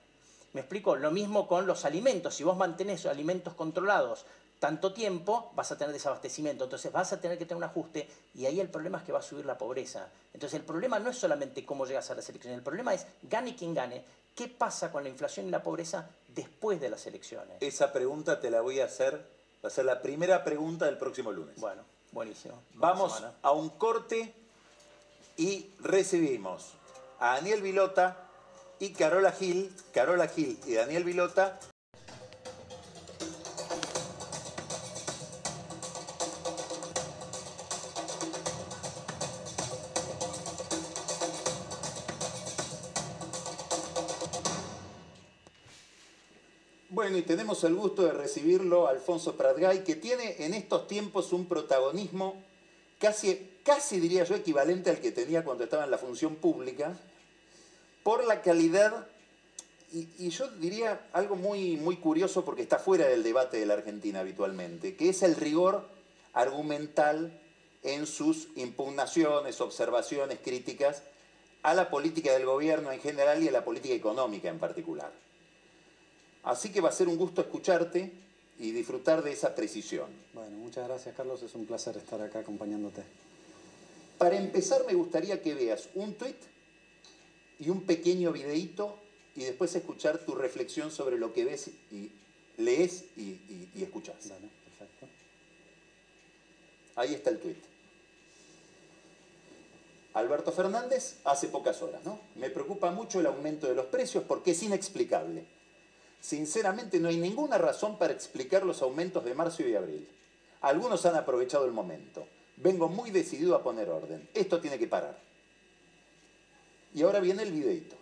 Me 0.53 0.61
explico, 0.61 0.95
lo 0.95 1.09
mismo 1.09 1.47
con 1.47 1.65
los 1.65 1.83
alimentos. 1.85 2.35
Si 2.35 2.43
vos 2.43 2.55
mantenés 2.55 3.05
alimentos 3.05 3.55
controlados 3.55 4.25
tanto 4.59 4.93
tiempo, 4.93 5.51
vas 5.55 5.71
a 5.71 5.77
tener 5.77 5.91
desabastecimiento. 5.91 6.63
Entonces 6.63 6.91
vas 6.91 7.11
a 7.11 7.19
tener 7.19 7.37
que 7.37 7.45
tener 7.45 7.57
un 7.57 7.63
ajuste 7.63 8.07
y 8.33 8.45
ahí 8.45 8.59
el 8.59 8.69
problema 8.69 8.99
es 8.99 9.03
que 9.03 9.11
va 9.11 9.19
a 9.19 9.23
subir 9.23 9.45
la 9.45 9.57
pobreza. 9.57 10.07
Entonces 10.33 10.59
el 10.59 10.65
problema 10.65 10.99
no 10.99 11.09
es 11.09 11.17
solamente 11.17 11.65
cómo 11.65 11.85
llegas 11.85 12.09
a 12.11 12.15
las 12.15 12.29
elecciones, 12.29 12.59
el 12.59 12.63
problema 12.63 12.93
es, 12.93 13.05
gane 13.23 13.55
quien 13.55 13.73
gane, 13.73 14.05
¿qué 14.35 14.47
pasa 14.47 14.91
con 14.91 15.03
la 15.03 15.09
inflación 15.09 15.47
y 15.47 15.49
la 15.49 15.63
pobreza 15.63 16.09
después 16.29 16.79
de 16.79 16.89
las 16.89 17.05
elecciones? 17.05 17.57
Esa 17.61 17.91
pregunta 17.91 18.39
te 18.39 18.49
la 18.49 18.61
voy 18.61 18.79
a 18.79 18.85
hacer, 18.85 19.25
va 19.63 19.67
a 19.67 19.71
ser 19.71 19.85
la 19.85 20.01
primera 20.01 20.43
pregunta 20.43 20.85
del 20.85 20.97
próximo 20.97 21.31
lunes. 21.31 21.59
Bueno, 21.59 21.83
buenísimo. 22.11 22.55
Vamos 22.73 23.23
a 23.41 23.51
un 23.51 23.69
corte 23.69 24.33
y 25.37 25.71
recibimos 25.79 26.73
a 27.19 27.35
Daniel 27.35 27.61
Vilota 27.61 28.17
y 28.79 28.91
Carola 28.93 29.31
Gil, 29.31 29.73
Carola 29.93 30.27
Gil 30.27 30.59
y 30.65 30.73
Daniel 30.73 31.03
Vilota. 31.03 31.59
Y 47.15 47.21
tenemos 47.21 47.63
el 47.63 47.75
gusto 47.75 48.03
de 48.03 48.11
recibirlo 48.11 48.87
Alfonso 48.87 49.35
Pratgay, 49.35 49.83
que 49.83 49.95
tiene 49.95 50.35
en 50.39 50.53
estos 50.53 50.87
tiempos 50.87 51.31
un 51.31 51.45
protagonismo 51.45 52.41
casi, 52.97 53.51
casi 53.63 53.99
diría 53.99 54.23
yo 54.23 54.35
equivalente 54.35 54.89
al 54.89 54.99
que 54.99 55.11
tenía 55.11 55.43
cuando 55.43 55.63
estaba 55.63 55.83
en 55.83 55.91
la 55.91 55.97
función 55.97 56.35
pública, 56.35 56.97
por 58.01 58.25
la 58.25 58.41
calidad, 58.41 59.07
y, 59.91 60.29
yo 60.29 60.47
diría 60.59 61.07
algo 61.13 61.35
muy, 61.35 61.77
muy 61.77 61.97
curioso 61.97 62.43
porque 62.43 62.63
está 62.63 62.79
fuera 62.79 63.07
del 63.07 63.21
debate 63.21 63.57
de 63.57 63.67
la 63.67 63.75
Argentina 63.75 64.21
habitualmente, 64.21 64.95
que 64.95 65.09
es 65.09 65.21
el 65.21 65.35
rigor 65.35 65.87
argumental 66.33 67.39
en 67.83 68.07
sus 68.07 68.47
impugnaciones, 68.55 69.61
observaciones, 69.61 70.39
críticas 70.43 71.03
a 71.61 71.75
la 71.75 71.91
política 71.91 72.33
del 72.33 72.45
gobierno 72.45 72.91
en 72.91 72.99
general 72.99 73.43
y 73.43 73.49
a 73.49 73.51
la 73.51 73.63
política 73.63 73.93
económica 73.93 74.49
en 74.49 74.57
particular. 74.57 75.11
Así 76.43 76.71
que 76.71 76.81
va 76.81 76.89
a 76.89 76.93
ser 76.93 77.07
un 77.07 77.17
gusto 77.17 77.41
escucharte 77.41 78.11
y 78.59 78.71
disfrutar 78.71 79.23
de 79.23 79.31
esa 79.31 79.55
precisión. 79.55 80.07
Bueno, 80.33 80.57
muchas 80.57 80.87
gracias 80.87 81.15
Carlos, 81.15 81.41
es 81.41 81.55
un 81.55 81.65
placer 81.65 81.97
estar 81.97 82.21
acá 82.21 82.39
acompañándote. 82.39 83.03
Para 84.17 84.37
empezar 84.37 84.85
me 84.85 84.93
gustaría 84.93 85.41
que 85.41 85.53
veas 85.53 85.89
un 85.95 86.13
tweet 86.13 86.35
y 87.59 87.69
un 87.69 87.83
pequeño 87.83 88.31
videíto 88.31 88.97
y 89.35 89.43
después 89.43 89.75
escuchar 89.75 90.19
tu 90.19 90.35
reflexión 90.35 90.91
sobre 90.91 91.17
lo 91.17 91.33
que 91.33 91.45
ves 91.45 91.69
y 91.91 92.11
lees 92.57 93.05
y, 93.17 93.39
escuchas. 93.81 94.15
perfecto. 94.17 95.07
Ahí 96.95 97.13
está 97.13 97.31
el 97.31 97.39
tweet. 97.39 97.57
Alberto 100.13 100.51
Fernández 100.51 101.17
hace 101.23 101.47
pocas 101.47 101.81
horas, 101.81 102.03
¿no? 102.05 102.19
Me 102.35 102.51
preocupa 102.51 102.91
mucho 102.91 103.19
el 103.19 103.25
aumento 103.25 103.67
de 103.67 103.73
los 103.73 103.87
precios 103.87 104.23
porque 104.27 104.51
es 104.51 104.61
inexplicable. 104.61 105.45
Sinceramente 106.23 107.01
no 107.01 107.09
hay 107.09 107.17
ninguna 107.17 107.57
razón 107.57 107.97
para 107.97 108.13
explicar 108.13 108.63
los 108.63 108.81
aumentos 108.81 109.25
de 109.25 109.33
marzo 109.33 109.61
y 109.61 109.75
abril. 109.75 110.07
Algunos 110.61 111.05
han 111.05 111.15
aprovechado 111.15 111.65
el 111.65 111.73
momento. 111.73 112.25
Vengo 112.55 112.87
muy 112.87 113.11
decidido 113.11 113.57
a 113.57 113.61
poner 113.61 113.89
orden. 113.89 114.29
Esto 114.33 114.61
tiene 114.61 114.79
que 114.79 114.87
parar. 114.87 115.19
Y 116.93 117.03
ahora 117.03 117.19
viene 117.19 117.43
el 117.43 117.51
videito. 117.51 117.97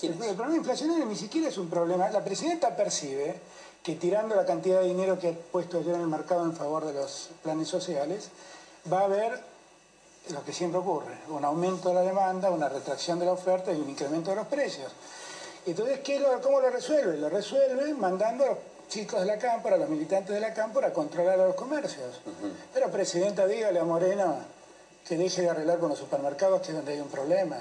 El 0.00 0.14
problema 0.36 0.54
inflacionario 0.54 1.06
ni 1.06 1.16
siquiera 1.16 1.48
es 1.48 1.58
un 1.58 1.68
problema. 1.68 2.08
La 2.10 2.22
presidenta 2.22 2.76
percibe 2.76 3.40
que 3.82 3.96
tirando 3.96 4.36
la 4.36 4.46
cantidad 4.46 4.82
de 4.82 4.86
dinero 4.86 5.18
que 5.18 5.30
ha 5.30 5.32
puesto 5.32 5.78
ayer 5.78 5.96
en 5.96 6.02
el 6.02 6.06
mercado 6.06 6.44
en 6.44 6.54
favor 6.54 6.84
de 6.84 6.92
los 6.92 7.30
planes 7.42 7.66
sociales, 7.66 8.30
va 8.92 9.00
a 9.00 9.04
haber 9.06 9.42
lo 10.30 10.44
que 10.44 10.52
siempre 10.52 10.78
ocurre, 10.78 11.18
un 11.30 11.44
aumento 11.44 11.88
de 11.88 11.96
la 11.96 12.02
demanda, 12.02 12.50
una 12.52 12.68
retracción 12.68 13.18
de 13.18 13.26
la 13.26 13.32
oferta 13.32 13.72
y 13.72 13.80
un 13.80 13.90
incremento 13.90 14.30
de 14.30 14.36
los 14.36 14.46
precios. 14.46 14.92
Entonces, 15.66 16.00
¿cómo 16.42 16.60
lo 16.60 16.70
resuelve? 16.70 17.16
Lo 17.18 17.28
resuelve 17.28 17.92
mandando 17.94 18.44
a 18.44 18.48
los 18.48 18.58
chicos 18.88 19.20
de 19.20 19.26
la 19.26 19.36
cámpora, 19.36 19.74
a 19.74 19.78
los 19.78 19.88
militantes 19.88 20.32
de 20.32 20.40
la 20.40 20.54
cámpora 20.54 20.88
a 20.88 20.92
controlar 20.92 21.40
a 21.40 21.46
los 21.46 21.56
comercios. 21.56 22.20
Pero, 22.72 22.90
Presidenta, 22.90 23.46
dígale 23.46 23.80
a 23.80 23.84
Moreno 23.84 24.36
que 25.06 25.16
deje 25.16 25.42
de 25.42 25.50
arreglar 25.50 25.78
con 25.78 25.88
los 25.88 25.98
supermercados, 25.98 26.60
que 26.60 26.68
es 26.68 26.74
donde 26.74 26.92
hay 26.92 27.00
un 27.00 27.08
problema. 27.08 27.58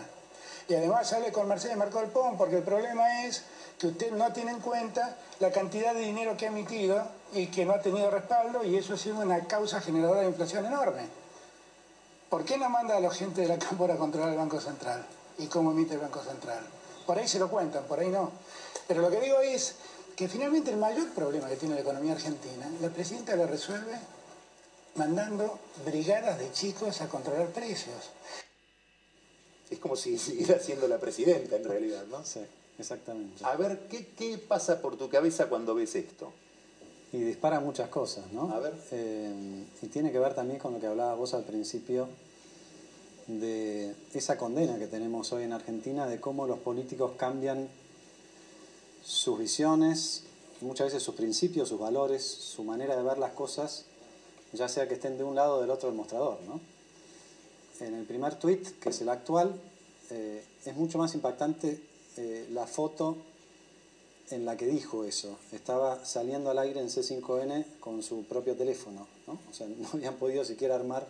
Y 0.68 0.76
además 0.76 1.12
hable 1.14 1.32
con 1.32 1.48
Mercedes 1.48 1.78
Marco 1.78 2.00
del 2.00 2.10
Pon, 2.10 2.38
porque 2.38 2.58
el 2.58 2.64
problema 2.64 3.26
es 3.26 3.44
que 3.80 3.88
usted 3.88 4.12
no 4.12 4.32
tiene 4.34 4.52
en 4.52 4.60
cuenta 4.60 5.16
la 5.40 5.52
cantidad 5.52 5.94
de 5.94 6.02
dinero 6.02 6.38
que 6.38 6.46
ha 6.46 6.50
emitido 6.50 7.04
y 7.34 7.48
que 7.48 7.66
no 7.66 7.74
ha 7.74 7.82
tenido 7.82 8.10
respaldo, 8.12 8.64
y 8.64 8.78
eso 8.78 8.94
ha 8.94 8.98
sido 8.98 9.20
una 9.20 9.46
causa 9.48 9.82
generadora 9.82 10.22
de 10.22 10.28
inflación 10.28 10.66
enorme. 10.66 11.08
¿Por 12.30 12.46
qué 12.46 12.58
no 12.58 12.70
manda 12.70 12.98
a 12.98 13.00
la 13.00 13.12
gente 13.12 13.42
de 13.42 13.48
la 13.48 13.60
cámpora 13.60 13.96
a 13.96 13.98
controlar 13.98 14.30
el 14.30 14.38
Banco 14.38 14.60
Central? 14.60 15.06
¿Y 15.38 15.48
cómo 15.48 15.72
emite 15.72 15.96
el 15.96 16.02
Banco 16.02 16.22
Central? 16.24 16.64
Por 17.06 17.18
ahí 17.18 17.28
se 17.28 17.40
lo 17.40 17.50
cuentan, 17.50 17.86
por 17.86 18.00
ahí 18.00 18.10
no. 18.10 18.32
Pero 18.88 19.02
lo 19.02 19.10
que 19.10 19.20
digo 19.20 19.40
es 19.40 19.76
que 20.16 20.28
finalmente 20.28 20.72
el 20.72 20.78
mayor 20.78 21.10
problema 21.10 21.48
que 21.50 21.58
tiene 21.58 21.76
la 21.76 21.82
economía 21.82 22.14
argentina, 22.14 22.70
la 22.82 22.90
presidenta 22.90 23.36
lo 23.36 23.48
resuelve 23.48 23.98
mandando 24.96 25.60
brigadas 25.86 26.40
de 26.40 26.52
chicos 26.52 27.02
a 27.02 27.10
controlar 27.10 27.48
precios. 27.48 28.12
Es 29.70 29.80
como 29.80 29.96
si 29.96 30.18
siguiera 30.18 30.60
siendo 30.60 30.88
la 30.88 31.00
presidenta 31.00 31.56
en 31.56 31.64
realidad, 31.64 32.06
¿no? 32.10 32.24
Sí, 32.24 32.42
exactamente. 32.80 33.44
A 33.44 33.56
ver, 33.56 33.88
¿qué, 33.90 34.38
pasa 34.38 34.82
por 34.82 34.98
tu 34.98 35.10
cabeza 35.10 35.48
cuando 35.48 35.76
ves 35.76 35.96
esto? 35.96 36.32
Y 37.12 37.20
dispara 37.20 37.60
muchas 37.60 37.90
cosas, 37.90 38.32
¿no? 38.32 38.54
A 38.54 38.60
ver. 38.60 38.74
Eh, 38.92 39.66
y 39.82 39.88
tiene 39.88 40.12
que 40.12 40.20
ver 40.20 40.34
también 40.34 40.60
con 40.60 40.74
lo 40.74 40.80
que 40.80 40.88
hablabas 40.88 41.18
vos 41.18 41.34
al 41.34 41.44
principio 41.44 42.08
de 43.28 43.96
esa 44.14 44.38
condena 44.38 44.78
que 44.78 44.88
tenemos 44.88 45.32
hoy 45.34 45.44
en 45.44 45.54
Argentina 45.54 46.08
de 46.08 46.20
cómo 46.20 46.46
los 46.46 46.60
políticos 46.60 47.14
cambian 47.18 47.68
sus 49.04 49.40
visiones, 49.40 50.24
muchas 50.62 50.88
veces 50.88 51.04
sus 51.04 51.16
principios, 51.16 51.70
sus 51.70 51.80
valores, 51.80 52.24
su 52.24 52.64
manera 52.64 52.96
de 52.96 53.04
ver 53.04 53.18
las 53.18 53.32
cosas, 53.32 53.86
ya 54.54 54.70
sea 54.70 54.88
que 54.88 54.96
estén 54.96 55.18
de 55.18 55.24
un 55.24 55.36
lado 55.36 55.58
o 55.58 55.62
del 55.62 55.70
otro 55.70 55.90
del 55.90 55.98
mostrador. 55.98 56.40
¿no? 56.48 56.60
En 57.86 57.94
el 57.94 58.06
primer 58.06 58.36
tweet, 58.36 58.62
que 58.80 58.90
es 58.90 59.02
el 59.02 59.10
actual, 59.10 59.60
eh, 60.12 60.44
es 60.66 60.76
mucho 60.76 60.98
más 60.98 61.14
impactante 61.16 61.82
eh, 62.18 62.48
la 62.52 62.68
foto 62.68 63.18
en 64.30 64.46
la 64.46 64.58
que 64.58 64.66
dijo 64.66 65.04
eso. 65.04 65.38
Estaba 65.52 66.04
saliendo 66.06 66.50
al 66.50 66.60
aire 66.60 66.80
en 66.80 66.90
C5N 66.90 67.66
con 67.80 68.02
su 68.02 68.24
propio 68.24 68.56
teléfono, 68.56 69.08
¿no? 69.28 69.34
o 69.50 69.54
sea, 69.54 69.68
no 69.78 69.88
habían 69.94 70.16
podido 70.16 70.46
siquiera 70.46 70.76
armar 70.76 71.08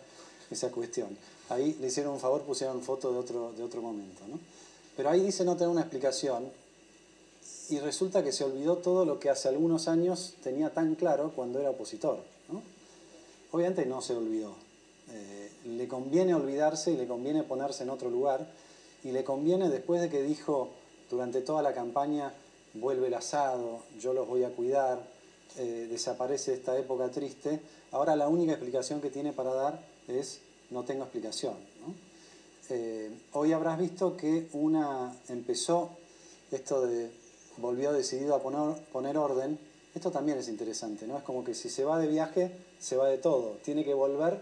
esa 0.50 0.70
cuestión. 0.70 1.16
Ahí 1.48 1.76
le 1.80 1.86
hicieron 1.88 2.14
un 2.14 2.20
favor, 2.20 2.42
pusieron 2.42 2.82
foto 2.82 3.12
de 3.12 3.18
otro, 3.18 3.52
de 3.56 3.62
otro 3.62 3.80
momento. 3.80 4.22
¿no? 4.28 4.38
Pero 4.96 5.10
ahí 5.10 5.20
dice 5.20 5.44
no 5.44 5.56
tener 5.56 5.68
una 5.68 5.82
explicación 5.82 6.50
y 7.68 7.78
resulta 7.80 8.22
que 8.22 8.32
se 8.32 8.44
olvidó 8.44 8.76
todo 8.76 9.04
lo 9.04 9.18
que 9.18 9.30
hace 9.30 9.48
algunos 9.48 9.88
años 9.88 10.34
tenía 10.42 10.70
tan 10.70 10.94
claro 10.94 11.32
cuando 11.34 11.60
era 11.60 11.70
opositor. 11.70 12.18
Obviamente 13.52 13.86
no 13.86 14.02
se 14.02 14.14
olvidó. 14.14 14.54
Eh, 15.10 15.50
le 15.64 15.88
conviene 15.88 16.34
olvidarse 16.34 16.92
y 16.92 16.96
le 16.96 17.06
conviene 17.06 17.42
ponerse 17.42 17.84
en 17.84 17.90
otro 17.90 18.10
lugar 18.10 18.46
y 19.04 19.12
le 19.12 19.24
conviene 19.24 19.68
después 19.68 20.00
de 20.00 20.10
que 20.10 20.22
dijo 20.22 20.70
durante 21.10 21.40
toda 21.40 21.62
la 21.62 21.72
campaña 21.72 22.32
vuelve 22.74 23.06
el 23.06 23.14
asado, 23.14 23.80
yo 24.00 24.12
los 24.12 24.28
voy 24.28 24.44
a 24.44 24.50
cuidar, 24.50 25.00
eh, 25.56 25.86
desaparece 25.90 26.54
esta 26.54 26.76
época 26.76 27.08
triste, 27.10 27.60
ahora 27.92 28.16
la 28.16 28.28
única 28.28 28.52
explicación 28.52 29.00
que 29.00 29.10
tiene 29.10 29.32
para 29.32 29.54
dar 29.54 29.80
es 30.08 30.40
no 30.70 30.84
tengo 30.84 31.04
explicación. 31.04 31.54
Eh, 32.68 33.10
hoy 33.32 33.52
habrás 33.52 33.78
visto 33.78 34.16
que 34.16 34.48
una 34.52 35.14
empezó 35.28 35.90
esto 36.50 36.84
de 36.86 37.10
volvió 37.58 37.92
decidido 37.92 38.34
a 38.34 38.42
poner, 38.42 38.82
poner 38.92 39.16
orden. 39.16 39.58
Esto 39.94 40.10
también 40.10 40.38
es 40.38 40.48
interesante, 40.48 41.06
¿no? 41.06 41.16
Es 41.16 41.24
como 41.24 41.44
que 41.44 41.54
si 41.54 41.70
se 41.70 41.84
va 41.84 41.98
de 41.98 42.06
viaje, 42.06 42.52
se 42.78 42.96
va 42.96 43.08
de 43.08 43.18
todo. 43.18 43.58
Tiene 43.64 43.84
que 43.84 43.94
volver 43.94 44.38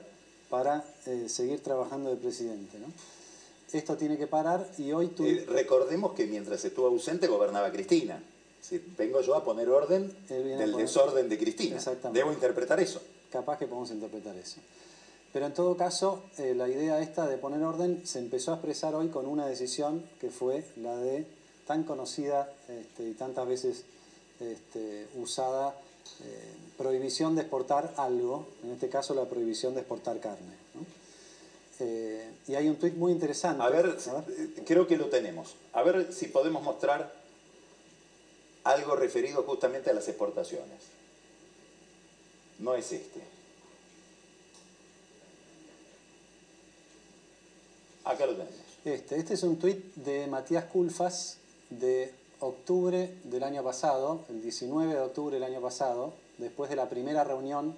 para 0.51 0.85
eh, 1.07 1.29
seguir 1.29 1.62
trabajando 1.62 2.11
de 2.11 2.16
presidente, 2.16 2.79
¿no? 2.79 2.87
Esto 3.72 3.97
tiene 3.97 4.16
que 4.16 4.29
parar 4.29 4.68
y 4.79 4.93
hoy 4.93 5.09
tú... 5.09 5.25
recordemos 5.49 6.12
que 6.12 6.27
mientras 6.27 6.64
estuvo 6.64 6.87
ausente 6.87 7.27
gobernaba 7.27 7.72
Cristina. 7.72 8.22
Si 8.61 8.81
vengo 8.97 9.20
yo 9.20 9.35
a 9.35 9.45
poner 9.45 9.68
orden 9.68 10.14
del 10.29 10.77
desorden 10.77 11.29
de 11.29 11.39
Cristina. 11.39 11.79
Debo 12.12 12.33
interpretar 12.33 12.79
eso. 12.79 13.03
Capaz 13.31 13.59
que 13.59 13.66
podemos 13.66 13.91
interpretar 13.91 14.37
eso. 14.37 14.61
Pero 15.35 15.47
en 15.47 15.53
todo 15.53 15.76
caso, 15.76 16.22
eh, 16.39 16.55
la 16.55 16.68
idea 16.68 17.01
esta 17.01 17.26
de 17.26 17.39
poner 17.39 17.61
orden 17.64 18.07
se 18.07 18.20
empezó 18.20 18.53
a 18.53 18.55
expresar 18.55 18.95
hoy 18.95 19.09
con 19.09 19.26
una 19.26 19.47
decisión 19.47 20.09
que 20.20 20.30
fue 20.30 20.64
la 20.76 20.97
de 20.97 21.26
tan 21.66 21.82
conocida 21.82 22.49
este, 22.68 23.03
y 23.03 23.14
tantas 23.14 23.45
veces 23.49 23.82
este, 24.39 25.09
usada 25.16 25.74
eh, 26.22 26.55
prohibición 26.78 27.35
de 27.35 27.41
exportar 27.43 27.95
algo, 27.97 28.47
en 28.62 28.70
este 28.70 28.89
caso 28.89 29.12
la 29.12 29.24
prohibición 29.24 29.74
de 29.74 29.80
exportar 29.80 30.20
carne. 30.20 30.55
Eh, 31.80 32.30
y 32.47 32.55
hay 32.55 32.68
un 32.68 32.76
tuit 32.76 32.95
muy 32.95 33.11
interesante. 33.11 33.61
A 33.61 33.70
ver, 33.70 33.99
creo 34.64 34.87
que 34.87 34.97
lo 34.97 35.07
tenemos. 35.07 35.57
A 35.72 35.82
ver 35.82 36.12
si 36.12 36.28
podemos 36.28 36.62
mostrar 36.62 37.12
algo 38.62 38.95
referido 38.95 39.43
justamente 39.43 39.91
a 39.91 39.95
las 39.95 40.07
exportaciones. 40.07 40.78
No 42.61 42.76
es 42.76 42.93
este. 42.93 43.34
Acá 48.05 48.27
lo 48.27 48.33
tenemos. 48.33 48.55
Este, 48.85 49.19
este 49.19 49.35
es 49.35 49.43
un 49.43 49.59
tuit 49.59 49.95
de 49.95 50.27
Matías 50.27 50.65
Culfas 50.67 51.39
de 51.71 52.13
octubre 52.41 53.17
del 53.25 53.43
año 53.43 53.63
pasado, 53.63 54.21
el 54.29 54.43
19 54.43 54.93
de 54.93 55.01
octubre 55.01 55.35
del 55.37 55.45
año 55.45 55.61
pasado, 55.63 56.13
después 56.37 56.69
de 56.69 56.77
la 56.77 56.89
primera 56.91 57.25
reunión 57.25 57.75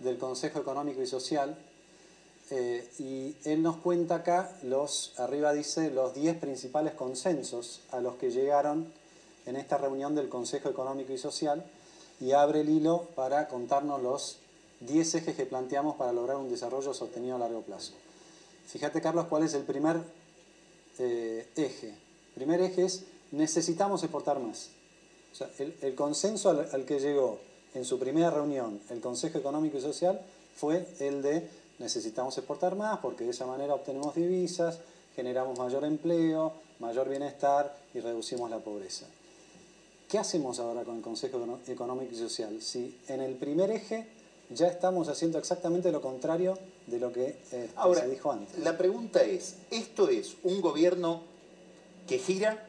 del 0.00 0.18
Consejo 0.18 0.58
Económico 0.58 1.00
y 1.02 1.06
Social. 1.06 1.56
Eh, 2.50 2.86
y 2.98 3.36
él 3.48 3.62
nos 3.62 3.76
cuenta 3.76 4.16
acá 4.16 4.50
los, 4.64 5.14
arriba 5.18 5.52
dice, 5.52 5.90
los 5.90 6.14
10 6.14 6.38
principales 6.38 6.94
consensos 6.94 7.80
a 7.90 8.00
los 8.00 8.16
que 8.16 8.30
llegaron 8.30 8.92
en 9.46 9.56
esta 9.56 9.78
reunión 9.78 10.14
del 10.14 10.28
Consejo 10.28 10.68
Económico 10.68 11.12
y 11.12 11.18
Social 11.18 11.64
y 12.20 12.32
abre 12.32 12.60
el 12.62 12.70
hilo 12.70 13.08
para 13.14 13.48
contarnos 13.48 14.02
los 14.02 14.38
10 14.80 15.14
ejes 15.14 15.36
que 15.36 15.46
planteamos 15.46 15.96
para 15.96 16.12
lograr 16.12 16.36
un 16.36 16.50
desarrollo 16.50 16.92
sostenido 16.92 17.36
a 17.36 17.38
largo 17.38 17.62
plazo. 17.62 17.92
Fíjate, 18.66 19.00
Carlos, 19.00 19.26
cuál 19.28 19.44
es 19.44 19.54
el 19.54 19.62
primer 19.62 20.00
eh, 20.98 21.46
eje. 21.56 21.88
El 21.88 22.34
primer 22.34 22.60
eje 22.60 22.84
es 22.84 23.04
necesitamos 23.32 24.02
exportar 24.02 24.38
más. 24.38 24.70
el, 25.58 25.94
consenso 25.94 26.50
al, 26.50 26.84
que 26.84 27.00
llegó 27.00 27.38
en 27.74 27.84
su 27.84 27.98
primera 27.98 28.30
reunión 28.30 28.80
el 28.90 29.00
Consejo 29.00 29.38
Económico 29.38 29.78
y 29.78 29.80
Social 29.80 30.20
fue 30.56 30.86
el 31.00 31.22
de 31.22 31.48
necesitamos 31.78 32.38
exportar 32.38 32.76
más 32.76 33.00
porque 33.00 33.24
de 33.24 33.30
esa 33.30 33.46
manera 33.46 33.74
obtenemos 33.74 34.14
divisas, 34.14 34.78
generamos 35.16 35.58
mayor 35.58 35.84
empleo, 35.84 36.52
mayor 36.78 37.08
bienestar 37.08 37.76
y 37.92 38.00
reducimos 38.00 38.48
la 38.50 38.58
pobreza. 38.58 39.06
¿Qué 40.08 40.18
hacemos 40.18 40.60
ahora 40.60 40.84
con 40.84 40.96
el 40.96 41.02
Consejo 41.02 41.44
Económico 41.66 42.12
y 42.12 42.16
Social? 42.16 42.62
Si 42.62 43.00
en 43.08 43.20
el 43.20 43.34
primer 43.34 43.70
eje 43.72 44.06
ya 44.50 44.68
estamos 44.68 45.08
haciendo 45.08 45.38
exactamente 45.38 45.90
lo 45.90 46.00
contrario 46.00 46.58
de 46.86 46.98
lo 46.98 47.12
que 47.12 47.36
eh, 47.52 47.68
se 47.94 48.08
dijo 48.08 48.32
antes. 48.32 48.58
La 48.58 48.76
pregunta 48.76 49.22
es, 49.22 49.56
¿esto 49.70 50.08
es 50.08 50.36
un 50.42 50.60
gobierno 50.60 51.22
que 52.06 52.18
gira, 52.18 52.68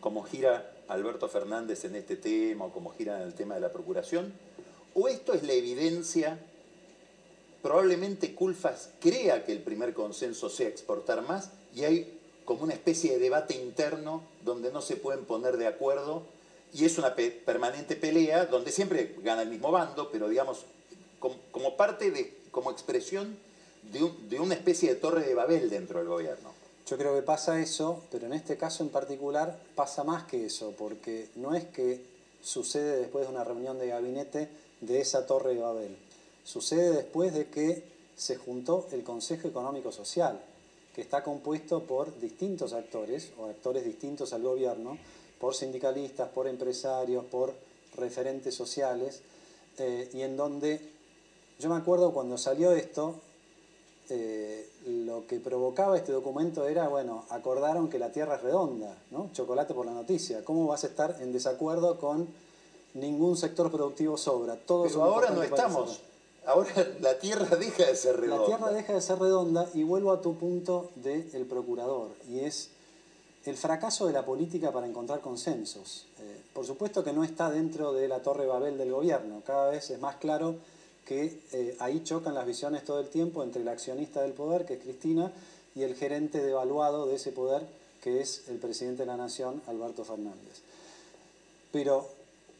como 0.00 0.22
gira 0.22 0.70
Alberto 0.88 1.28
Fernández 1.28 1.84
en 1.84 1.96
este 1.96 2.16
tema 2.16 2.66
o 2.66 2.72
como 2.72 2.90
gira 2.90 3.16
en 3.16 3.22
el 3.22 3.34
tema 3.34 3.54
de 3.54 3.60
la 3.60 3.72
procuración? 3.72 4.32
¿O 4.94 5.08
esto 5.08 5.32
es 5.32 5.42
la 5.42 5.54
evidencia? 5.54 6.38
Probablemente 7.62 8.34
Culfas 8.34 8.90
crea 9.00 9.44
que 9.44 9.52
el 9.52 9.60
primer 9.60 9.94
consenso 9.94 10.50
sea 10.50 10.68
exportar 10.68 11.22
más 11.22 11.50
y 11.74 11.84
hay 11.84 12.18
como 12.44 12.64
una 12.64 12.74
especie 12.74 13.12
de 13.12 13.18
debate 13.18 13.54
interno 13.54 14.22
donde 14.44 14.72
no 14.72 14.82
se 14.82 14.96
pueden 14.96 15.24
poner 15.24 15.56
de 15.56 15.68
acuerdo 15.68 16.24
y 16.74 16.84
es 16.84 16.98
una 16.98 17.14
permanente 17.14 17.96
pelea 17.96 18.46
donde 18.46 18.72
siempre 18.72 19.14
gana 19.22 19.42
el 19.42 19.48
mismo 19.48 19.70
bando, 19.70 20.10
pero 20.10 20.28
digamos, 20.28 20.64
como, 21.50 21.76
parte 21.76 22.10
de, 22.10 22.36
como 22.50 22.70
expresión 22.70 23.36
de, 23.92 24.40
una 24.40 24.54
especie 24.54 24.88
de 24.88 24.96
torre 24.96 25.26
de 25.26 25.34
Babel 25.34 25.70
dentro 25.70 25.98
del 26.00 26.08
gobierno. 26.08 26.50
Yo 26.86 26.98
creo 26.98 27.14
que 27.14 27.22
pasa 27.22 27.60
eso, 27.60 28.02
pero 28.10 28.26
en 28.26 28.32
este 28.32 28.56
caso 28.56 28.82
en 28.82 28.90
particular 28.90 29.58
pasa 29.74 30.04
más 30.04 30.24
que 30.24 30.46
eso, 30.46 30.74
porque 30.76 31.28
no 31.36 31.54
es 31.54 31.64
que 31.64 32.04
sucede 32.42 32.98
después 32.98 33.26
de 33.26 33.32
una 33.32 33.44
reunión 33.44 33.78
de 33.78 33.88
gabinete 33.88 34.48
de 34.80 35.00
esa 35.00 35.26
torre 35.26 35.54
de 35.54 35.60
Babel. 35.60 35.96
Sucede 36.44 36.90
después 36.90 37.32
de 37.32 37.46
que 37.46 37.84
se 38.16 38.36
juntó 38.36 38.88
el 38.90 39.04
Consejo 39.04 39.48
Económico 39.48 39.92
Social, 39.92 40.40
que 40.94 41.00
está 41.00 41.22
compuesto 41.22 41.84
por 41.84 42.20
distintos 42.20 42.72
actores 42.72 43.30
o 43.38 43.46
actores 43.46 43.84
distintos 43.84 44.32
al 44.32 44.42
gobierno, 44.42 44.98
por 45.38 45.54
sindicalistas, 45.54 46.28
por 46.28 46.46
empresarios, 46.46 47.24
por 47.24 47.54
referentes 47.96 48.54
sociales, 48.54 49.22
eh, 49.78 50.10
y 50.12 50.22
en 50.22 50.36
donde 50.36 50.80
yo 51.62 51.68
me 51.68 51.76
acuerdo 51.76 52.12
cuando 52.12 52.36
salió 52.36 52.72
esto, 52.72 53.14
eh, 54.10 54.68
lo 54.84 55.28
que 55.28 55.38
provocaba 55.38 55.96
este 55.96 56.10
documento 56.10 56.66
era, 56.66 56.88
bueno, 56.88 57.24
acordaron 57.30 57.88
que 57.88 58.00
la 58.00 58.10
Tierra 58.10 58.34
es 58.34 58.42
redonda, 58.42 58.96
¿no? 59.12 59.30
Chocolate 59.32 59.72
por 59.72 59.86
la 59.86 59.92
noticia. 59.92 60.44
¿Cómo 60.44 60.66
vas 60.66 60.82
a 60.82 60.88
estar 60.88 61.16
en 61.20 61.32
desacuerdo 61.32 62.00
con 62.00 62.26
ningún 62.94 63.36
sector 63.36 63.70
productivo 63.70 64.18
sobra? 64.18 64.56
Todos 64.56 64.88
Pero 64.88 65.04
ahora 65.04 65.30
no 65.30 65.44
estamos. 65.44 66.00
Ahora 66.44 66.70
la 67.00 67.16
Tierra 67.20 67.56
deja 67.60 67.86
de 67.86 67.94
ser 67.94 68.18
redonda. 68.18 68.40
La 68.40 68.46
Tierra 68.56 68.72
deja 68.72 68.94
de 68.94 69.00
ser 69.00 69.20
redonda 69.20 69.68
y 69.72 69.84
vuelvo 69.84 70.10
a 70.10 70.20
tu 70.20 70.34
punto 70.34 70.90
del 70.96 71.46
procurador, 71.46 72.10
y 72.28 72.40
es 72.40 72.70
el 73.44 73.56
fracaso 73.56 74.08
de 74.08 74.12
la 74.12 74.24
política 74.24 74.72
para 74.72 74.88
encontrar 74.88 75.20
consensos. 75.20 76.06
Eh, 76.18 76.42
por 76.52 76.66
supuesto 76.66 77.04
que 77.04 77.12
no 77.12 77.22
está 77.22 77.50
dentro 77.50 77.92
de 77.92 78.08
la 78.08 78.20
torre 78.20 78.46
Babel 78.46 78.78
del 78.78 78.90
gobierno, 78.90 79.42
cada 79.46 79.70
vez 79.70 79.90
es 79.90 80.00
más 80.00 80.16
claro 80.16 80.56
que 81.04 81.40
eh, 81.52 81.76
ahí 81.80 82.02
chocan 82.04 82.34
las 82.34 82.46
visiones 82.46 82.84
todo 82.84 83.00
el 83.00 83.08
tiempo 83.08 83.42
entre 83.42 83.62
el 83.62 83.68
accionista 83.68 84.22
del 84.22 84.32
poder, 84.32 84.64
que 84.64 84.74
es 84.74 84.80
Cristina, 84.80 85.32
y 85.74 85.82
el 85.82 85.94
gerente 85.94 86.42
devaluado 86.42 87.06
de 87.06 87.16
ese 87.16 87.32
poder, 87.32 87.66
que 88.02 88.20
es 88.20 88.48
el 88.48 88.58
presidente 88.58 89.02
de 89.02 89.06
la 89.06 89.16
Nación, 89.16 89.62
Alberto 89.66 90.04
Fernández. 90.04 90.62
Pero, 91.70 92.08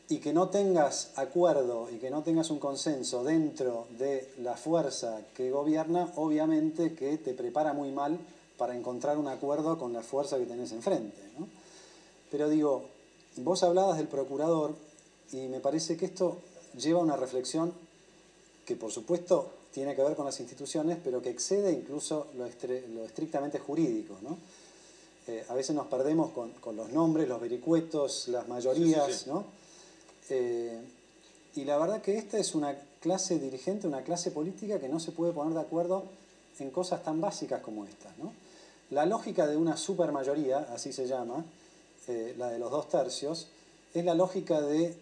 y 0.08 0.18
que 0.18 0.32
no 0.32 0.48
tengas 0.48 1.12
acuerdo 1.16 1.88
y 1.90 1.98
que 1.98 2.10
no 2.10 2.22
tengas 2.22 2.50
un 2.50 2.58
consenso 2.58 3.24
dentro 3.24 3.86
de 3.98 4.28
la 4.38 4.56
fuerza 4.56 5.20
que 5.34 5.50
gobierna, 5.50 6.10
obviamente 6.16 6.94
que 6.94 7.18
te 7.18 7.34
prepara 7.34 7.72
muy 7.72 7.90
mal 7.90 8.18
para 8.56 8.76
encontrar 8.76 9.18
un 9.18 9.28
acuerdo 9.28 9.78
con 9.78 9.92
la 9.92 10.02
fuerza 10.02 10.38
que 10.38 10.46
tenés 10.46 10.72
enfrente. 10.72 11.18
Pero 12.30 12.48
digo, 12.48 12.84
vos 13.36 13.62
hablabas 13.62 13.98
del 13.98 14.08
procurador 14.08 14.74
y 15.32 15.48
me 15.48 15.60
parece 15.60 15.96
que 15.96 16.06
esto 16.06 16.38
lleva 16.76 17.00
a 17.00 17.02
una 17.02 17.16
reflexión 17.16 17.74
que 18.72 18.76
por 18.76 18.90
supuesto 18.90 19.50
tiene 19.70 19.94
que 19.94 20.02
ver 20.02 20.16
con 20.16 20.24
las 20.24 20.40
instituciones, 20.40 20.96
pero 21.04 21.20
que 21.20 21.28
excede 21.28 21.72
incluso 21.72 22.28
lo, 22.38 22.46
estrictamente 22.46 23.58
jurídico. 23.58 24.16
Eh, 25.28 25.44
a 25.48 25.54
veces 25.54 25.76
nos 25.76 25.88
perdemos 25.88 26.30
con, 26.30 26.76
los 26.76 26.90
nombres, 26.90 27.28
los 27.28 27.38
vericuetos, 27.38 28.28
las 28.28 28.48
mayorías, 28.48 29.26
eh, 30.30 30.80
y 31.54 31.64
la 31.64 31.76
verdad 31.76 32.00
que 32.00 32.16
esta 32.16 32.38
es 32.38 32.54
una 32.54 32.74
clase 33.00 33.38
dirigente, 33.38 33.86
una 33.86 34.02
clase 34.02 34.30
política 34.30 34.78
que 34.78 34.88
no 34.88 34.98
se 34.98 35.12
puede 35.12 35.32
poner 35.32 35.52
de 35.52 35.60
acuerdo 35.60 36.04
en 36.58 36.70
cosas 36.70 37.02
tan 37.02 37.20
básicas 37.20 37.60
como 37.60 37.84
esta. 37.84 38.10
¿no? 38.16 38.32
La 38.90 39.04
lógica 39.04 39.46
de 39.46 39.58
una 39.58 39.76
supermayoría, 39.76 40.66
así 40.72 40.94
se 40.94 41.06
llama, 41.06 41.44
eh, 42.08 42.34
la 42.38 42.48
de 42.48 42.58
los 42.58 42.70
dos 42.70 42.88
tercios, 42.88 43.48
es 43.92 44.04
la 44.04 44.14
lógica 44.14 44.62
de 44.62 44.96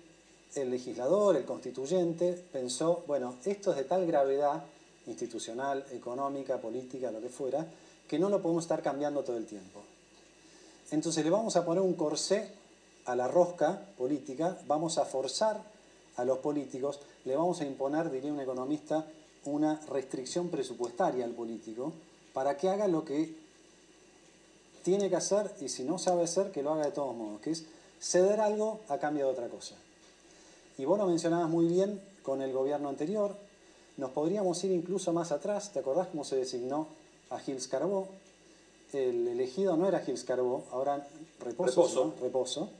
el 0.54 0.70
legislador, 0.70 1.36
el 1.36 1.44
constituyente, 1.44 2.32
pensó, 2.52 3.04
bueno, 3.06 3.36
esto 3.44 3.70
es 3.70 3.76
de 3.76 3.84
tal 3.84 4.06
gravedad 4.06 4.64
institucional, 5.06 5.84
económica, 5.92 6.58
política, 6.58 7.10
lo 7.10 7.20
que 7.20 7.28
fuera, 7.28 7.66
que 8.08 8.18
no 8.18 8.28
lo 8.28 8.42
podemos 8.42 8.64
estar 8.64 8.82
cambiando 8.82 9.22
todo 9.22 9.36
el 9.36 9.46
tiempo. 9.46 9.82
Entonces 10.90 11.24
le 11.24 11.30
vamos 11.30 11.56
a 11.56 11.64
poner 11.64 11.82
un 11.82 11.94
corsé 11.94 12.50
a 13.04 13.14
la 13.14 13.28
rosca 13.28 13.80
política, 13.96 14.58
vamos 14.66 14.98
a 14.98 15.04
forzar 15.04 15.62
a 16.16 16.24
los 16.24 16.38
políticos, 16.38 17.00
le 17.24 17.36
vamos 17.36 17.60
a 17.60 17.64
imponer, 17.64 18.10
diría 18.10 18.32
un 18.32 18.40
economista, 18.40 19.06
una 19.44 19.80
restricción 19.88 20.48
presupuestaria 20.48 21.24
al 21.24 21.32
político 21.32 21.92
para 22.32 22.56
que 22.56 22.68
haga 22.68 22.88
lo 22.88 23.04
que 23.04 23.34
tiene 24.82 25.08
que 25.08 25.16
hacer 25.16 25.54
y 25.60 25.68
si 25.68 25.84
no 25.84 25.98
sabe 25.98 26.24
hacer, 26.24 26.50
que 26.50 26.62
lo 26.62 26.72
haga 26.72 26.86
de 26.86 26.92
todos 26.92 27.14
modos, 27.14 27.40
que 27.40 27.50
es 27.50 27.64
ceder 28.00 28.40
algo 28.40 28.80
a 28.88 28.98
cambio 28.98 29.26
de 29.26 29.32
otra 29.32 29.48
cosa. 29.48 29.76
Y 30.80 30.86
vos 30.86 30.98
lo 30.98 31.06
mencionabas 31.06 31.50
muy 31.50 31.66
bien 31.66 32.00
con 32.22 32.40
el 32.40 32.54
gobierno 32.54 32.88
anterior, 32.88 33.36
nos 33.98 34.12
podríamos 34.12 34.64
ir 34.64 34.72
incluso 34.72 35.12
más 35.12 35.30
atrás, 35.30 35.74
¿te 35.74 35.80
acordás 35.80 36.08
cómo 36.08 36.24
se 36.24 36.36
designó 36.36 36.86
a 37.28 37.38
Gilles 37.38 37.68
Carbó? 37.68 38.08
El 38.94 39.28
elegido 39.28 39.76
no 39.76 39.86
era 39.86 40.00
Gilles 40.00 40.24
Carbó, 40.24 40.64
ahora 40.72 41.06
Reposo. 41.38 42.14
Reposo. 42.22 42.70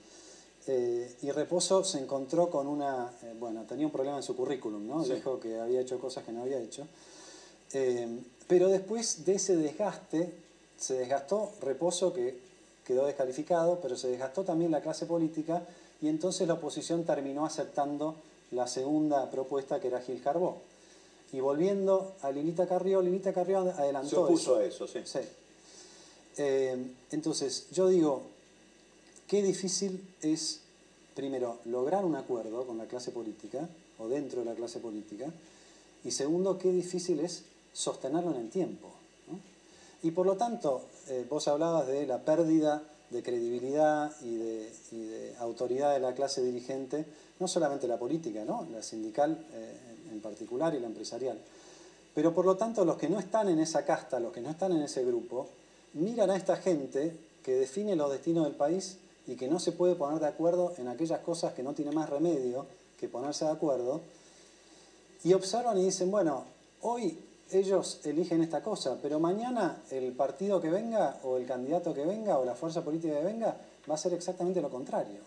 Eh, 0.66 1.14
y 1.20 1.30
Reposo 1.30 1.84
se 1.84 1.98
encontró 1.98 2.48
con 2.48 2.68
una, 2.68 3.12
eh, 3.22 3.34
bueno, 3.38 3.64
tenía 3.68 3.84
un 3.84 3.92
problema 3.92 4.16
en 4.16 4.22
su 4.22 4.34
currículum, 4.34 4.86
¿no? 4.88 5.04
Dijo 5.04 5.38
que 5.38 5.60
había 5.60 5.82
hecho 5.82 5.98
cosas 5.98 6.24
que 6.24 6.32
no 6.32 6.40
había 6.40 6.58
hecho. 6.58 6.86
Eh, 7.74 8.08
pero 8.48 8.68
después 8.68 9.26
de 9.26 9.34
ese 9.34 9.56
desgaste, 9.56 10.32
se 10.78 10.94
desgastó 10.94 11.52
Reposo, 11.60 12.14
que 12.14 12.38
quedó 12.86 13.04
descalificado, 13.04 13.78
pero 13.82 13.94
se 13.94 14.08
desgastó 14.08 14.42
también 14.42 14.70
la 14.70 14.80
clase 14.80 15.04
política 15.04 15.62
y 16.02 16.08
entonces 16.08 16.48
la 16.48 16.54
oposición 16.54 17.04
terminó 17.04 17.44
aceptando 17.44 18.16
la 18.52 18.66
segunda 18.66 19.30
propuesta 19.30 19.80
que 19.80 19.88
era 19.88 20.00
Gil 20.00 20.22
Carbó. 20.22 20.58
Y 21.32 21.40
volviendo 21.40 22.14
a 22.22 22.30
Lilita 22.30 22.66
Carrió, 22.66 23.00
Lilita 23.00 23.32
Carrió 23.32 23.60
adelantó. 23.60 24.08
Se 24.08 24.16
opuso 24.16 24.56
a 24.56 24.64
eso, 24.64 24.88
sí. 24.88 25.00
sí. 25.04 25.20
Eh, 26.38 26.76
entonces, 27.12 27.66
yo 27.70 27.88
digo, 27.88 28.22
qué 29.28 29.42
difícil 29.42 30.02
es, 30.22 30.60
primero, 31.14 31.58
lograr 31.66 32.04
un 32.04 32.16
acuerdo 32.16 32.66
con 32.66 32.78
la 32.78 32.86
clase 32.86 33.12
política, 33.12 33.68
o 33.98 34.08
dentro 34.08 34.40
de 34.40 34.46
la 34.46 34.54
clase 34.54 34.80
política, 34.80 35.26
y 36.02 36.10
segundo, 36.10 36.58
qué 36.58 36.72
difícil 36.72 37.20
es 37.20 37.44
sostenerlo 37.72 38.32
en 38.32 38.40
el 38.40 38.50
tiempo. 38.50 38.88
Y 40.02 40.12
por 40.12 40.26
lo 40.26 40.36
tanto, 40.36 40.82
eh, 41.08 41.26
vos 41.28 41.46
hablabas 41.46 41.86
de 41.86 42.06
la 42.06 42.24
pérdida 42.24 42.82
de 43.10 43.22
credibilidad 43.22 44.12
y 44.22 44.36
de, 44.36 45.34
autoridad 45.40 45.92
de 45.92 46.00
la 46.00 46.14
clase 46.14 46.42
dirigente, 46.42 47.04
no 47.38 47.48
solamente 47.48 47.88
la 47.88 47.98
política, 47.98 48.44
¿no? 48.44 48.66
la 48.70 48.82
sindical 48.82 49.46
eh, 49.52 49.76
en 50.12 50.20
particular 50.20 50.74
y 50.74 50.80
la 50.80 50.86
empresarial. 50.86 51.38
Pero 52.14 52.34
por 52.34 52.44
lo 52.44 52.56
tanto, 52.56 52.84
los 52.84 52.96
que 52.96 53.08
no 53.08 53.18
están 53.18 53.48
en 53.48 53.58
esa 53.58 53.84
casta, 53.84 54.20
los 54.20 54.32
que 54.32 54.40
no 54.40 54.50
están 54.50 54.72
en 54.72 54.82
ese 54.82 55.04
grupo, 55.04 55.48
miran 55.94 56.30
a 56.30 56.36
esta 56.36 56.56
gente 56.56 57.16
que 57.42 57.54
define 57.54 57.96
los 57.96 58.10
destinos 58.10 58.44
del 58.44 58.54
país 58.54 58.98
y 59.26 59.36
que 59.36 59.48
no 59.48 59.60
se 59.60 59.72
puede 59.72 59.94
poner 59.94 60.20
de 60.20 60.26
acuerdo 60.26 60.74
en 60.78 60.88
aquellas 60.88 61.20
cosas 61.20 61.54
que 61.54 61.62
no 61.62 61.72
tiene 61.72 61.92
más 61.92 62.10
remedio 62.10 62.66
que 62.98 63.08
ponerse 63.08 63.46
de 63.46 63.52
acuerdo, 63.52 64.02
y 65.24 65.32
observan 65.32 65.78
y 65.78 65.84
dicen, 65.84 66.10
bueno, 66.10 66.44
hoy 66.82 67.18
ellos 67.52 68.00
eligen 68.04 68.42
esta 68.42 68.62
cosa, 68.62 68.98
pero 69.00 69.18
mañana 69.20 69.82
el 69.90 70.12
partido 70.12 70.60
que 70.60 70.70
venga 70.70 71.18
o 71.24 71.36
el 71.36 71.46
candidato 71.46 71.94
que 71.94 72.04
venga 72.04 72.38
o 72.38 72.44
la 72.44 72.54
fuerza 72.54 72.82
política 72.84 73.18
que 73.18 73.24
venga 73.24 73.56
va 73.88 73.94
a 73.94 73.98
ser 73.98 74.14
exactamente 74.14 74.60
lo 74.60 74.70
contrario. 74.70 75.18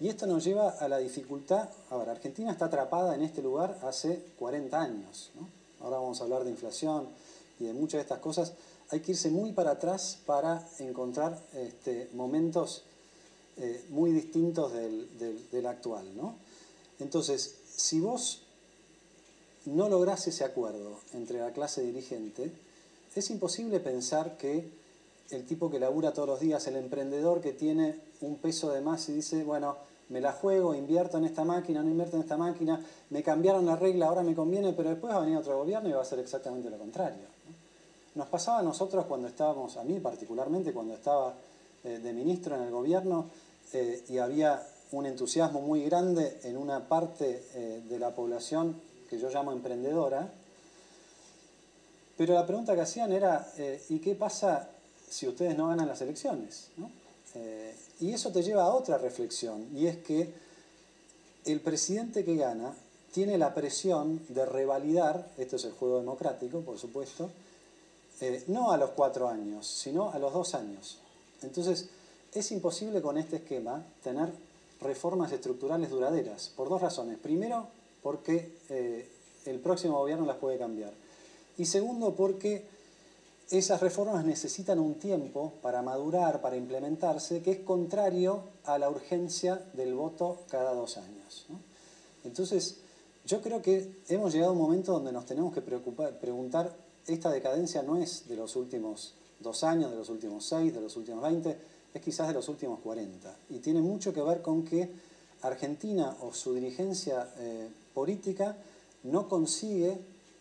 Y 0.00 0.08
esto 0.08 0.26
nos 0.26 0.44
lleva 0.44 0.70
a 0.70 0.88
la 0.88 0.98
dificultad, 0.98 1.68
ahora, 1.90 2.12
Argentina 2.12 2.50
está 2.52 2.66
atrapada 2.66 3.14
en 3.14 3.22
este 3.22 3.42
lugar 3.42 3.78
hace 3.82 4.22
40 4.38 4.80
años, 4.80 5.30
ahora 5.80 5.98
vamos 5.98 6.20
a 6.20 6.24
hablar 6.24 6.44
de 6.44 6.50
inflación 6.50 7.08
y 7.58 7.64
de 7.64 7.74
muchas 7.74 7.98
de 7.98 8.02
estas 8.02 8.18
cosas, 8.18 8.54
hay 8.90 9.00
que 9.00 9.12
irse 9.12 9.30
muy 9.30 9.52
para 9.52 9.72
atrás 9.72 10.18
para 10.26 10.66
encontrar 10.78 11.38
este, 11.54 12.08
momentos 12.14 12.82
eh, 13.58 13.84
muy 13.90 14.10
distintos 14.10 14.72
del, 14.72 15.66
actual. 15.66 16.06
Entonces, 16.98 17.56
si 17.76 18.00
vos 18.00 18.42
no 19.66 19.88
logras 19.88 20.26
ese 20.26 20.44
acuerdo 20.44 20.98
entre 21.12 21.40
la 21.40 21.52
clase 21.52 21.82
dirigente, 21.82 22.52
es 23.14 23.30
imposible 23.30 23.80
pensar 23.80 24.36
que 24.36 24.68
el 25.30 25.44
tipo 25.46 25.70
que 25.70 25.78
labura 25.78 26.12
todos 26.12 26.28
los 26.28 26.40
días, 26.40 26.66
el 26.66 26.76
emprendedor 26.76 27.40
que 27.40 27.52
tiene 27.52 28.00
un 28.20 28.36
peso 28.36 28.70
de 28.70 28.80
más 28.80 29.08
y 29.08 29.14
dice, 29.14 29.44
bueno, 29.44 29.76
me 30.08 30.20
la 30.20 30.32
juego, 30.32 30.74
invierto 30.74 31.18
en 31.18 31.24
esta 31.24 31.44
máquina, 31.44 31.82
no 31.82 31.90
invierto 31.90 32.16
en 32.16 32.22
esta 32.22 32.36
máquina, 32.36 32.84
me 33.10 33.22
cambiaron 33.22 33.64
la 33.64 33.76
regla, 33.76 34.06
ahora 34.06 34.22
me 34.22 34.34
conviene, 34.34 34.72
pero 34.72 34.90
después 34.90 35.12
va 35.12 35.18
a 35.18 35.20
venir 35.20 35.36
otro 35.36 35.56
gobierno 35.56 35.88
y 35.88 35.92
va 35.92 36.02
a 36.02 36.04
ser 36.04 36.18
exactamente 36.18 36.68
lo 36.68 36.78
contrario. 36.78 37.30
Nos 38.16 38.26
pasaba 38.26 38.58
a 38.58 38.62
nosotros 38.62 39.06
cuando 39.06 39.28
estábamos, 39.28 39.76
a 39.76 39.84
mí 39.84 40.00
particularmente, 40.00 40.72
cuando 40.72 40.94
estaba 40.94 41.34
eh, 41.84 42.00
de 42.02 42.12
ministro 42.12 42.56
en 42.56 42.62
el 42.62 42.70
gobierno 42.70 43.26
eh, 43.72 44.02
y 44.08 44.18
había 44.18 44.66
un 44.90 45.06
entusiasmo 45.06 45.60
muy 45.60 45.84
grande 45.84 46.40
en 46.42 46.56
una 46.56 46.88
parte 46.88 47.44
eh, 47.54 47.82
de 47.88 47.98
la 48.00 48.10
población 48.10 48.74
que 49.10 49.18
yo 49.18 49.28
llamo 49.28 49.52
emprendedora, 49.52 50.32
pero 52.16 52.34
la 52.34 52.46
pregunta 52.46 52.74
que 52.74 52.82
hacían 52.82 53.12
era, 53.12 53.52
¿y 53.88 53.98
qué 53.98 54.14
pasa 54.14 54.70
si 55.08 55.26
ustedes 55.26 55.56
no 55.56 55.68
ganan 55.68 55.88
las 55.88 56.00
elecciones? 56.00 56.68
y 58.00 58.12
eso 58.12 58.32
te 58.32 58.42
lleva 58.42 58.64
a 58.64 58.74
otra 58.74 58.98
reflexión, 58.98 59.68
y 59.74 59.86
es 59.86 59.98
que 59.98 60.32
el 61.44 61.60
presidente 61.60 62.24
que 62.24 62.36
gana 62.36 62.74
tiene 63.12 63.38
la 63.38 63.54
presión 63.54 64.20
de 64.28 64.46
revalidar, 64.46 65.30
esto 65.38 65.56
es 65.56 65.64
el 65.64 65.72
juego 65.72 65.98
democrático, 65.98 66.60
por 66.60 66.78
supuesto, 66.78 67.30
eh, 68.20 68.44
no 68.48 68.70
a 68.70 68.76
los 68.76 68.90
cuatro 68.90 69.28
años, 69.28 69.66
sino 69.66 70.10
a 70.10 70.18
los 70.18 70.32
dos 70.32 70.54
años. 70.54 70.98
Entonces, 71.42 71.88
es 72.32 72.52
imposible 72.52 73.00
con 73.00 73.18
este 73.18 73.36
esquema 73.36 73.82
tener 74.02 74.30
reformas 74.80 75.32
estructurales 75.32 75.90
duraderas, 75.90 76.50
por 76.54 76.68
dos 76.68 76.80
razones. 76.80 77.18
Primero, 77.18 77.66
porque 78.02 78.56
eh, 78.68 79.08
el 79.46 79.58
próximo 79.60 79.98
gobierno 79.98 80.26
las 80.26 80.36
puede 80.36 80.58
cambiar. 80.58 80.92
Y 81.58 81.66
segundo, 81.66 82.14
porque 82.14 82.64
esas 83.50 83.80
reformas 83.80 84.24
necesitan 84.24 84.78
un 84.78 84.94
tiempo 84.94 85.54
para 85.60 85.82
madurar, 85.82 86.40
para 86.40 86.56
implementarse, 86.56 87.42
que 87.42 87.50
es 87.50 87.58
contrario 87.60 88.44
a 88.64 88.78
la 88.78 88.88
urgencia 88.88 89.56
del 89.74 89.94
voto 89.94 90.38
cada 90.48 90.72
dos 90.72 90.96
años. 90.96 91.46
Entonces, 92.24 92.78
yo 93.26 93.40
creo 93.42 93.60
que 93.60 93.90
hemos 94.08 94.32
llegado 94.32 94.50
a 94.50 94.54
un 94.54 94.60
momento 94.60 94.92
donde 94.92 95.12
nos 95.12 95.26
tenemos 95.26 95.52
que 95.52 95.60
preocupar, 95.60 96.18
preguntar, 96.18 96.74
esta 97.06 97.30
decadencia 97.30 97.82
no 97.82 97.96
es 97.96 98.28
de 98.28 98.36
los 98.36 98.56
últimos 98.56 99.14
dos 99.40 99.64
años, 99.64 99.90
de 99.90 99.96
los 99.96 100.08
últimos 100.10 100.46
seis, 100.46 100.72
de 100.72 100.80
los 100.80 100.96
últimos 100.96 101.22
veinte, 101.22 101.58
es 101.92 102.00
quizás 102.00 102.28
de 102.28 102.34
los 102.34 102.48
últimos 102.48 102.78
cuarenta. 102.80 103.36
Y 103.48 103.58
tiene 103.58 103.80
mucho 103.80 104.12
que 104.12 104.22
ver 104.22 104.42
con 104.42 104.64
que 104.64 104.88
Argentina 105.42 106.16
o 106.20 106.32
su 106.32 106.54
dirigencia 106.54 107.28
eh, 107.38 107.68
política 107.94 108.56
no 109.02 109.28
consigue 109.28 109.98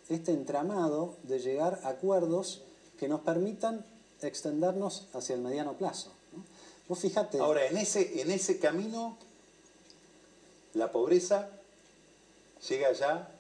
este 0.10 0.32
entramado 0.32 1.16
de 1.24 1.40
llegar 1.40 1.82
a 1.84 1.90
acuerdos 1.90 2.64
que 2.98 3.08
nos 3.08 3.22
permitan 3.22 3.86
extendernos 4.22 5.08
hacia 5.14 5.36
el 5.36 5.42
mediano 5.42 5.74
plazo. 5.74 6.12
Vos 6.88 7.00
fíjate. 7.00 7.40
Ahora, 7.40 7.66
en 7.68 7.78
ese, 7.78 8.22
en 8.22 8.32
ese 8.32 8.60
camino, 8.60 9.18
la 10.74 10.92
pobreza 10.92 11.50
llega 12.68 12.92
ya. 12.92 13.32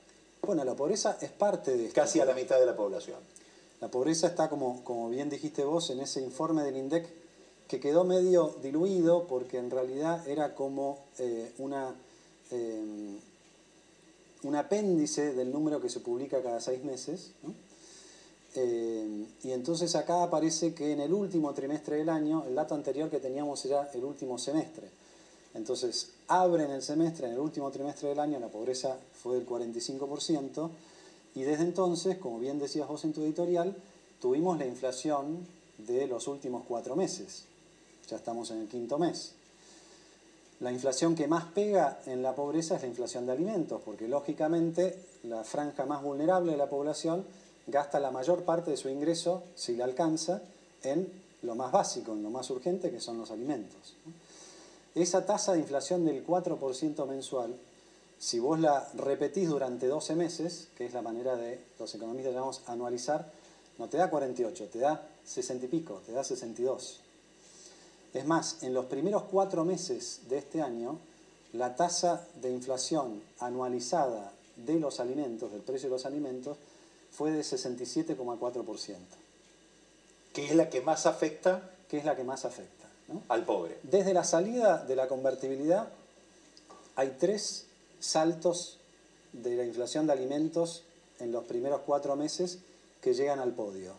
Bueno, 0.44 0.64
la 0.64 0.76
pobreza 0.76 1.18
es 1.20 1.32
parte 1.32 1.76
de. 1.76 1.90
Casi 1.90 2.20
a 2.20 2.26
la 2.26 2.34
mitad 2.34 2.60
de 2.60 2.66
la 2.66 2.76
población. 2.76 3.20
La 3.82 3.90
pobreza 3.90 4.28
está, 4.28 4.50
como, 4.50 4.84
como 4.84 5.10
bien 5.10 5.30
dijiste 5.30 5.64
vos, 5.64 5.90
en 5.90 6.00
ese 6.00 6.22
informe 6.22 6.64
del 6.64 6.78
INDEC 6.78 7.19
que 7.70 7.80
quedó 7.80 8.04
medio 8.04 8.56
diluido 8.64 9.28
porque 9.28 9.60
en 9.60 9.70
realidad 9.70 10.28
era 10.28 10.56
como 10.56 10.98
eh, 11.20 11.54
una, 11.60 11.94
eh, 12.50 13.18
un 14.42 14.56
apéndice 14.56 15.34
del 15.36 15.52
número 15.52 15.80
que 15.80 15.88
se 15.88 16.00
publica 16.00 16.42
cada 16.42 16.60
seis 16.62 16.84
meses. 16.84 17.32
¿no? 17.44 17.54
Eh, 18.56 19.26
y 19.44 19.52
entonces 19.52 19.96
acá 19.96 20.24
aparece 20.24 20.74
que 20.74 20.94
en 20.94 21.02
el 21.02 21.14
último 21.14 21.54
trimestre 21.54 21.98
del 21.98 22.10
año, 22.10 22.44
el 22.48 22.56
dato 22.56 22.74
anterior 22.74 23.08
que 23.08 23.20
teníamos 23.20 23.64
era 23.66 23.92
el 23.94 24.04
último 24.04 24.40
semestre. 24.40 24.90
Entonces, 25.54 26.10
abren 26.28 26.72
el 26.72 26.82
semestre, 26.82 27.28
en 27.28 27.34
el 27.34 27.40
último 27.40 27.70
trimestre 27.70 28.10
del 28.10 28.20
año 28.20 28.40
la 28.40 28.50
pobreza 28.50 28.98
fue 29.22 29.36
del 29.36 29.48
45%, 29.48 30.70
y 31.36 31.42
desde 31.44 31.64
entonces, 31.64 32.18
como 32.18 32.40
bien 32.40 32.58
decías 32.58 32.88
vos 32.88 33.04
en 33.04 33.14
tu 33.14 33.22
editorial, 33.22 33.76
tuvimos 34.20 34.58
la 34.58 34.66
inflación 34.66 35.46
de 35.78 36.08
los 36.08 36.28
últimos 36.28 36.64
cuatro 36.68 36.96
meses. 36.96 37.46
Ya 38.10 38.18
estamos 38.18 38.50
en 38.52 38.62
el 38.62 38.68
quinto 38.68 38.98
mes. 38.98 39.34
La 40.60 40.72
inflación 40.72 41.16
que 41.16 41.28
más 41.28 41.46
pega 41.46 42.00
en 42.06 42.22
la 42.22 42.36
pobreza 42.36 42.76
es 42.76 42.82
la 42.82 42.88
inflación 42.88 43.26
de 43.26 43.32
alimentos, 43.32 43.82
porque 43.86 44.08
lógicamente 44.08 44.98
la 45.24 45.44
franja 45.44 45.86
más 45.86 46.04
vulnerable 46.04 46.52
de 46.52 46.58
la 46.58 46.70
población 46.70 47.24
gasta 47.68 48.00
la 48.00 48.12
mayor 48.12 48.44
parte 48.44 48.72
de 48.72 48.78
su 48.78 48.90
ingreso, 48.90 49.44
si 49.56 49.76
le 49.76 49.84
alcanza, 49.84 50.42
en 50.84 51.08
lo 51.44 51.56
más 51.56 51.72
básico, 51.72 52.14
en 52.14 52.24
lo 52.24 52.30
más 52.30 52.50
urgente, 52.50 52.92
que 52.92 53.00
son 53.00 53.18
los 53.18 53.32
alimentos. 53.32 53.96
Esa 54.96 55.26
tasa 55.26 55.54
de 55.54 55.60
inflación 55.60 56.06
del 56.06 56.26
4% 56.26 57.08
mensual, 57.08 57.56
si 58.18 58.40
vos 58.40 58.60
la 58.60 58.86
repetís 58.96 59.48
durante 59.48 59.88
12 59.88 60.16
meses, 60.16 60.68
que 60.78 60.86
es 60.86 60.94
la 60.94 61.02
manera 61.02 61.38
de, 61.38 61.60
los 61.80 61.94
economistas 61.96 62.34
llamamos 62.34 62.62
anualizar, 62.66 63.32
no 63.78 63.88
te 63.88 63.98
da 63.98 64.10
48, 64.10 64.68
te 64.68 64.80
da 64.80 65.08
60 65.24 65.66
y 65.66 65.70
pico, 65.70 66.02
te 66.06 66.12
da 66.12 66.24
62. 66.24 67.00
Es 68.14 68.26
más, 68.26 68.64
en 68.64 68.74
los 68.74 68.86
primeros 68.86 69.24
cuatro 69.24 69.66
meses 69.66 70.22
de 70.30 70.40
este 70.40 70.62
año, 70.62 71.00
la 71.54 71.76
tasa 71.76 72.28
de 72.42 72.52
inflación 72.52 73.22
anualizada 73.40 74.32
de 74.56 74.80
los 74.80 75.00
alimentos, 75.00 75.52
del 75.52 75.62
precio 75.62 75.90
de 75.90 75.96
los 75.96 76.06
alimentos, 76.06 76.58
fue 77.12 77.32
de 77.32 77.42
67,4%. 77.42 78.96
¿Qué 80.34 80.46
es 80.46 80.56
la 80.56 80.70
que 80.70 80.82
más 80.82 81.06
afecta? 81.06 81.70
¿Qué 81.88 81.98
es 81.98 82.06
la 82.06 82.16
que 82.16 82.24
más 82.24 82.46
afecta? 82.46 82.88
Al 83.30 83.46
pobre. 83.46 83.80
Desde 83.84 84.14
la 84.14 84.24
salida 84.24 84.86
de 84.86 84.96
la 84.96 85.08
convertibilidad 85.08 85.90
hay 86.96 87.16
tres 87.20 87.66
saltos 88.00 88.78
de 89.34 89.56
la 89.56 89.66
inflación 89.66 90.06
de 90.08 90.14
alimentos 90.14 90.84
en 91.20 91.32
los 91.32 91.46
primeros 91.46 91.82
cuatro 91.86 92.16
meses 92.16 92.60
que 93.02 93.14
llegan 93.14 93.40
al 93.40 93.54
podio. 93.54 93.94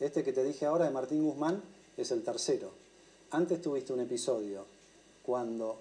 Este 0.00 0.22
que 0.22 0.32
te 0.32 0.44
dije 0.44 0.66
ahora 0.66 0.84
de 0.84 0.90
Martín 0.90 1.24
Guzmán 1.24 1.62
es 1.96 2.10
el 2.10 2.22
tercero. 2.22 2.70
Antes 3.36 3.60
tuviste 3.60 3.92
un 3.92 4.00
episodio 4.00 4.64
cuando 5.22 5.76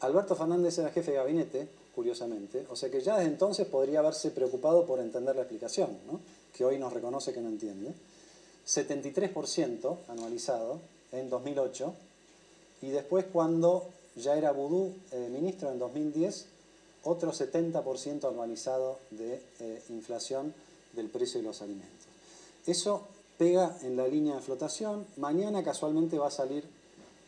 Alberto 0.00 0.34
Fernández 0.34 0.76
era 0.78 0.90
jefe 0.90 1.12
de 1.12 1.16
gabinete 1.16 1.68
curiosamente. 1.94 2.66
O 2.70 2.74
sea 2.74 2.90
que 2.90 3.00
ya 3.00 3.18
desde 3.18 3.30
entonces 3.30 3.68
podría 3.68 4.00
haberse 4.00 4.32
preocupado 4.32 4.84
por 4.84 4.98
entender 4.98 5.36
la 5.36 5.42
explicación, 5.42 5.96
que 6.52 6.64
hoy 6.64 6.80
nos 6.80 6.92
reconoce 6.92 7.32
que 7.32 7.40
no 7.40 7.50
entiende. 7.50 7.92
73% 8.66 9.96
anualizado 10.08 10.80
en 11.12 11.30
2008 11.30 11.94
y 12.82 12.88
después 12.88 13.26
cuando 13.32 13.86
ya 14.16 14.36
era 14.36 14.50
Vudú 14.50 14.92
eh, 15.12 15.28
ministro 15.30 15.70
en 15.70 15.78
2010, 15.78 16.46
otro 17.04 17.30
70% 17.30 18.28
anualizado 18.28 18.98
de 19.12 19.40
eh, 19.60 19.82
inflación 19.90 20.52
del 20.94 21.06
precio 21.06 21.38
de 21.38 21.46
los 21.46 21.62
alimentos. 21.62 22.08
Eso 22.66 23.06
pega 23.38 23.76
en 23.82 23.96
la 23.96 24.06
línea 24.06 24.36
de 24.36 24.40
flotación. 24.40 25.06
Mañana 25.16 25.62
casualmente 25.62 26.18
va 26.18 26.28
a 26.28 26.30
salir 26.30 26.64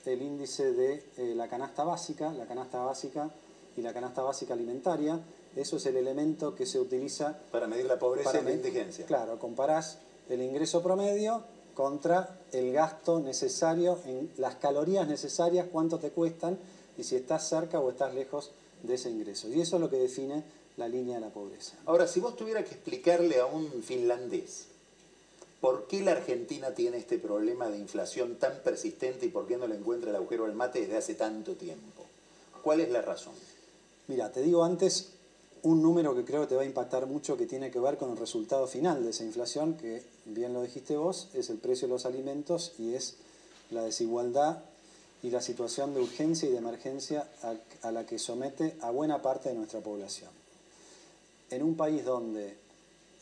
el 0.07 0.23
índice 0.23 0.73
de 0.73 1.03
eh, 1.17 1.35
la 1.35 1.49
canasta 1.49 1.85
básica. 1.85 2.33
La 2.33 2.47
canasta 2.47 2.81
básica 2.81 3.31
y 3.77 3.83
la 3.83 3.93
canasta 3.93 4.23
básica 4.23 4.55
alimentaria. 4.55 5.21
Eso 5.57 5.77
es 5.77 5.87
el 5.87 5.97
elemento 5.97 6.55
que 6.55 6.67
se 6.67 6.81
utiliza 6.81 7.39
para 7.51 7.67
medir 7.67 7.87
la 7.87 7.99
pobreza 7.99 8.41
y 8.41 8.45
la 8.45 8.53
indigencia. 8.53 9.07
Claro, 9.07 9.39
comparás 9.39 9.99
el 10.29 10.43
ingreso 10.43 10.83
promedio 10.83 11.45
contra 11.75 12.41
el 12.53 12.73
gasto 12.73 13.21
necesario, 13.21 13.99
en 14.07 14.31
las 14.37 14.57
calorías 14.57 15.07
necesarias, 15.07 15.67
cuánto 15.71 15.99
te 15.99 16.11
cuestan 16.11 16.59
y 16.97 17.05
si 17.05 17.17
estás 17.17 17.49
cerca 17.49 17.81
o 17.81 17.91
estás 17.91 18.15
lejos 18.15 18.53
de 18.83 18.95
ese 18.95 19.11
ingreso. 19.11 19.49
Y 19.49 19.61
eso 19.61 19.77
es 19.77 19.83
lo 19.83 19.91
que 19.91 19.97
define 19.97 20.45
la 20.77 20.89
línea 20.89 21.17
de 21.17 21.21
la 21.21 21.31
pobreza. 21.31 21.77
Ahora, 21.87 22.07
si 22.07 22.21
vos 22.21 22.37
tuvieras 22.37 22.65
que 22.65 22.75
explicarle 22.75 23.41
a 23.41 23.47
un 23.47 23.83
finlandés 23.83 24.67
por 25.65 25.87
qué 25.87 26.03
la 26.03 26.13
Argentina 26.13 26.75
tiene 26.75 26.99
este 26.99 27.17
problema 27.17 27.71
de 27.71 27.79
inflación 27.79 28.37
tan 28.37 28.53
persistente 28.63 29.25
y 29.25 29.31
por 29.31 29.47
qué 29.47 29.57
no 29.57 29.67
le 29.67 29.77
encuentra 29.77 30.11
el 30.11 30.17
agujero 30.17 30.45
al 30.45 30.53
mate 30.53 30.83
desde 30.83 30.99
hace 30.99 31.15
tanto 31.15 31.55
tiempo, 31.55 32.05
¿cuál 32.63 32.81
es 32.81 32.91
la 32.91 33.01
razón? 33.01 33.33
Mira, 34.07 34.31
te 34.31 34.43
digo 34.43 34.63
antes 34.63 35.13
un 35.63 35.81
número 35.81 36.15
que 36.15 36.27
creo 36.27 36.43
que 36.43 36.49
te 36.49 36.55
va 36.55 36.61
a 36.61 36.67
impactar 36.67 37.07
mucho 37.07 37.39
que 37.39 37.47
tiene 37.47 37.71
que 37.71 37.81
ver 37.81 37.97
con 37.97 38.11
el 38.11 38.19
resultado 38.19 38.67
final 38.67 39.05
de 39.05 39.09
esa 39.09 39.25
inflación, 39.25 39.79
que 39.79 40.03
bien 40.27 40.53
lo 40.53 40.61
dijiste 40.61 40.99
vos, 40.99 41.31
es 41.33 41.49
el 41.49 41.57
precio 41.57 41.89
de 41.89 41.95
los 41.95 42.05
alimentos 42.05 42.75
y 42.79 42.93
es 42.93 43.17
la 43.71 43.85
desigualdad 43.85 44.59
y 45.23 45.31
la 45.31 45.41
situación 45.41 45.95
de 45.95 46.01
urgencia 46.01 46.47
y 46.47 46.53
de 46.53 46.59
emergencia 46.59 47.27
a, 47.81 47.91
la 47.91 48.05
que 48.05 48.19
somete 48.19 48.77
a 48.83 48.91
buena 48.91 49.23
parte 49.23 49.49
de 49.49 49.55
nuestra 49.55 49.81
población. 49.81 50.29
En 51.49 51.63
un 51.63 51.75
país 51.75 52.05
donde 52.05 52.55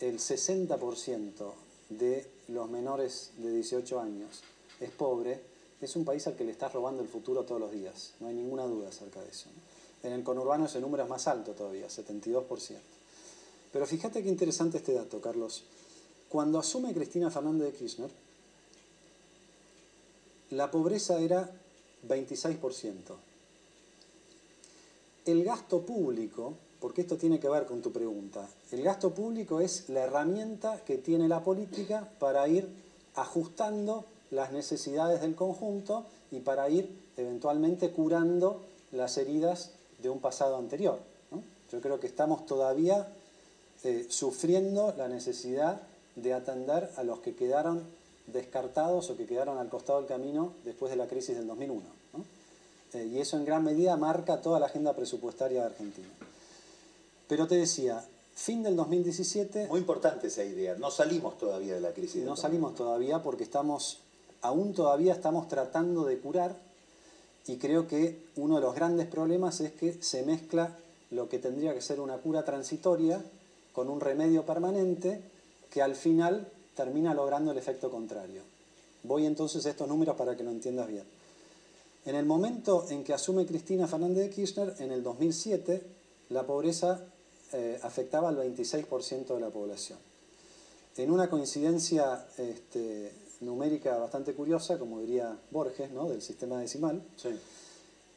el 0.01 0.19
60% 0.19 1.62
de 1.99 2.27
los 2.49 2.69
menores 2.69 3.33
de 3.39 3.53
18 3.55 4.01
años 4.01 4.43
es 4.81 4.91
pobre, 4.91 5.41
es 5.81 5.97
un 5.97 6.05
país 6.05 6.27
al 6.27 6.37
que 6.37 6.45
le 6.45 6.53
estás 6.53 6.73
robando 6.73 7.03
el 7.03 7.09
futuro 7.09 7.45
todos 7.45 7.61
los 7.61 7.73
días, 7.73 8.15
no 8.21 8.29
hay 8.29 8.35
ninguna 8.35 8.65
duda 8.65 8.89
acerca 8.89 9.21
de 9.21 9.31
eso. 9.31 9.49
En 10.03 10.13
el 10.13 10.25
conurbano 10.25 10.67
ese 10.67 10.81
número 10.81 11.05
es 11.05 11.09
más 11.09 11.29
alto 11.29 11.53
todavía, 11.53 11.87
72%. 11.87 12.79
Pero 13.73 13.87
fíjate 13.87 14.23
qué 14.23 14.29
interesante 14.29 14.79
este 14.79 14.93
dato, 14.93 15.21
Carlos. 15.21 15.63
Cuando 16.29 16.59
asume 16.59 16.93
Cristina 16.93 17.31
Fernández 17.31 17.73
de 17.73 17.79
Kirchner, 17.79 18.11
la 20.51 20.71
pobreza 20.71 21.19
era 21.21 21.51
26%. 22.07 23.17
El 25.25 25.45
gasto 25.45 25.83
público, 25.83 26.55
porque 26.83 27.03
esto 27.03 27.17
tiene 27.17 27.39
que 27.39 27.49
ver 27.49 27.65
con 27.65 27.81
tu 27.81 27.93
pregunta, 27.93 28.49
el 28.73 28.83
gasto 28.83 29.15
público 29.15 29.61
es 29.61 29.89
la 29.89 30.01
herramienta 30.01 30.81
que 30.85 30.99
tiene 30.99 31.29
la 31.29 31.45
política 31.45 32.09
para 32.19 32.49
ir 32.49 32.69
ajustando 33.15 34.05
las 34.33 34.51
necesidades 34.51 35.21
del 35.21 35.37
conjunto 35.37 36.05
y 36.33 36.41
para 36.41 36.69
ir 36.69 36.91
eventualmente 37.17 37.93
curando 37.93 38.63
las 38.91 39.17
heridas 39.17 39.71
de 40.03 40.11
un 40.11 40.19
pasado 40.19 40.57
anterior. 40.57 40.99
Yo 41.71 41.81
creo 41.81 42.01
que 42.01 42.09
estamos 42.09 42.47
todavía 42.47 43.07
eh, 43.85 44.07
sufriendo 44.11 44.93
la 44.99 45.07
necesidad 45.07 45.81
de 46.17 46.35
atender 46.35 46.91
a 46.97 47.05
los 47.05 47.21
que 47.21 47.37
quedaron 47.37 47.85
descartados 48.27 49.09
o 49.09 49.17
que 49.17 49.27
quedaron 49.27 49.59
al 49.59 49.69
costado 49.69 50.01
del 50.01 50.09
camino 50.09 50.53
después 50.65 50.91
de 50.91 50.97
la 50.97 51.07
crisis 51.07 51.37
del 51.37 51.47
2001. 51.47 51.81
Eh, 52.95 53.07
y 53.07 53.21
eso 53.21 53.37
en 53.37 53.45
gran 53.45 53.63
medida 53.63 53.97
marca 53.97 54.41
toda 54.43 54.59
la 54.59 54.67
agenda 54.67 54.95
presupuestaria 54.95 55.61
de 55.61 55.67
Argentina. 55.67 56.09
Pero 57.29 57.47
te 57.47 57.57
decía, 57.57 58.05
fin 58.35 58.63
del 58.63 58.77
2017... 58.77 59.69
Muy 59.69 59.81
importante 59.81 60.27
esa 60.27 60.45
idea, 60.45 60.75
no 60.75 60.91
salimos 60.91 61.39
todavía 61.39 61.75
de 61.75 61.81
la 61.81 61.93
crisis. 61.93 62.25
No 62.25 62.37
salimos 62.37 62.75
todavía 62.75 63.23
porque 63.23 63.45
estamos, 63.45 64.01
aún 64.41 64.75
todavía 64.75 65.13
estamos 65.13 65.49
tratando 65.49 66.05
de 66.05 66.19
curar 66.19 66.57
y 67.47 67.57
creo 67.57 67.89
que 67.89 68.25
uno 68.37 68.57
de 68.57 68.63
los 68.63 68.75
grandes 68.75 69.07
problemas 69.07 69.61
es 69.61 69.73
que 69.73 70.03
se 70.03 70.23
mezcla 70.23 70.77
lo 71.11 71.29
que 71.29 71.39
tendría 71.39 71.75
que 71.75 71.83
ser 71.83 72.01
una 72.01 72.19
cura 72.19 72.45
transitoria 72.45 73.23
con 73.73 73.89
un 73.89 74.01
remedio 74.01 74.45
permanente 74.47 75.21
que 75.71 75.83
al 75.83 75.97
final 75.97 76.49
termina 76.77 77.15
logrando 77.15 77.53
el 77.53 77.59
efecto 77.59 77.91
contrario. 77.91 78.43
Voy 79.03 79.27
entonces 79.27 79.67
a 79.67 79.71
estos 79.71 79.89
números 79.89 80.17
para 80.17 80.37
que 80.37 80.45
lo 80.45 80.51
entiendas 80.51 80.89
bien. 80.89 81.05
En 82.05 82.15
el 82.15 82.25
momento 82.25 82.87
en 82.91 83.05
que 83.05 83.15
asume 83.15 83.47
Cristina 83.47 83.87
Fernández 83.87 84.25
de 84.25 84.31
Kirchner, 84.31 84.75
en 84.79 84.93
el 84.93 85.03
2007, 85.03 85.83
la 86.31 86.45
pobreza 86.45 87.01
eh, 87.53 87.79
afectaba 87.83 88.29
al 88.29 88.37
26% 88.37 89.35
de 89.35 89.41
la 89.41 89.51
población. 89.51 89.99
En 90.97 91.11
una 91.11 91.29
coincidencia 91.31 92.27
este, 92.37 93.13
numérica 93.41 93.97
bastante 93.97 94.35
curiosa, 94.35 94.79
como 94.79 95.01
diría 95.01 95.37
Borges, 95.51 95.91
¿no? 95.91 96.09
del 96.09 96.23
sistema 96.23 96.61
decimal, 96.61 97.03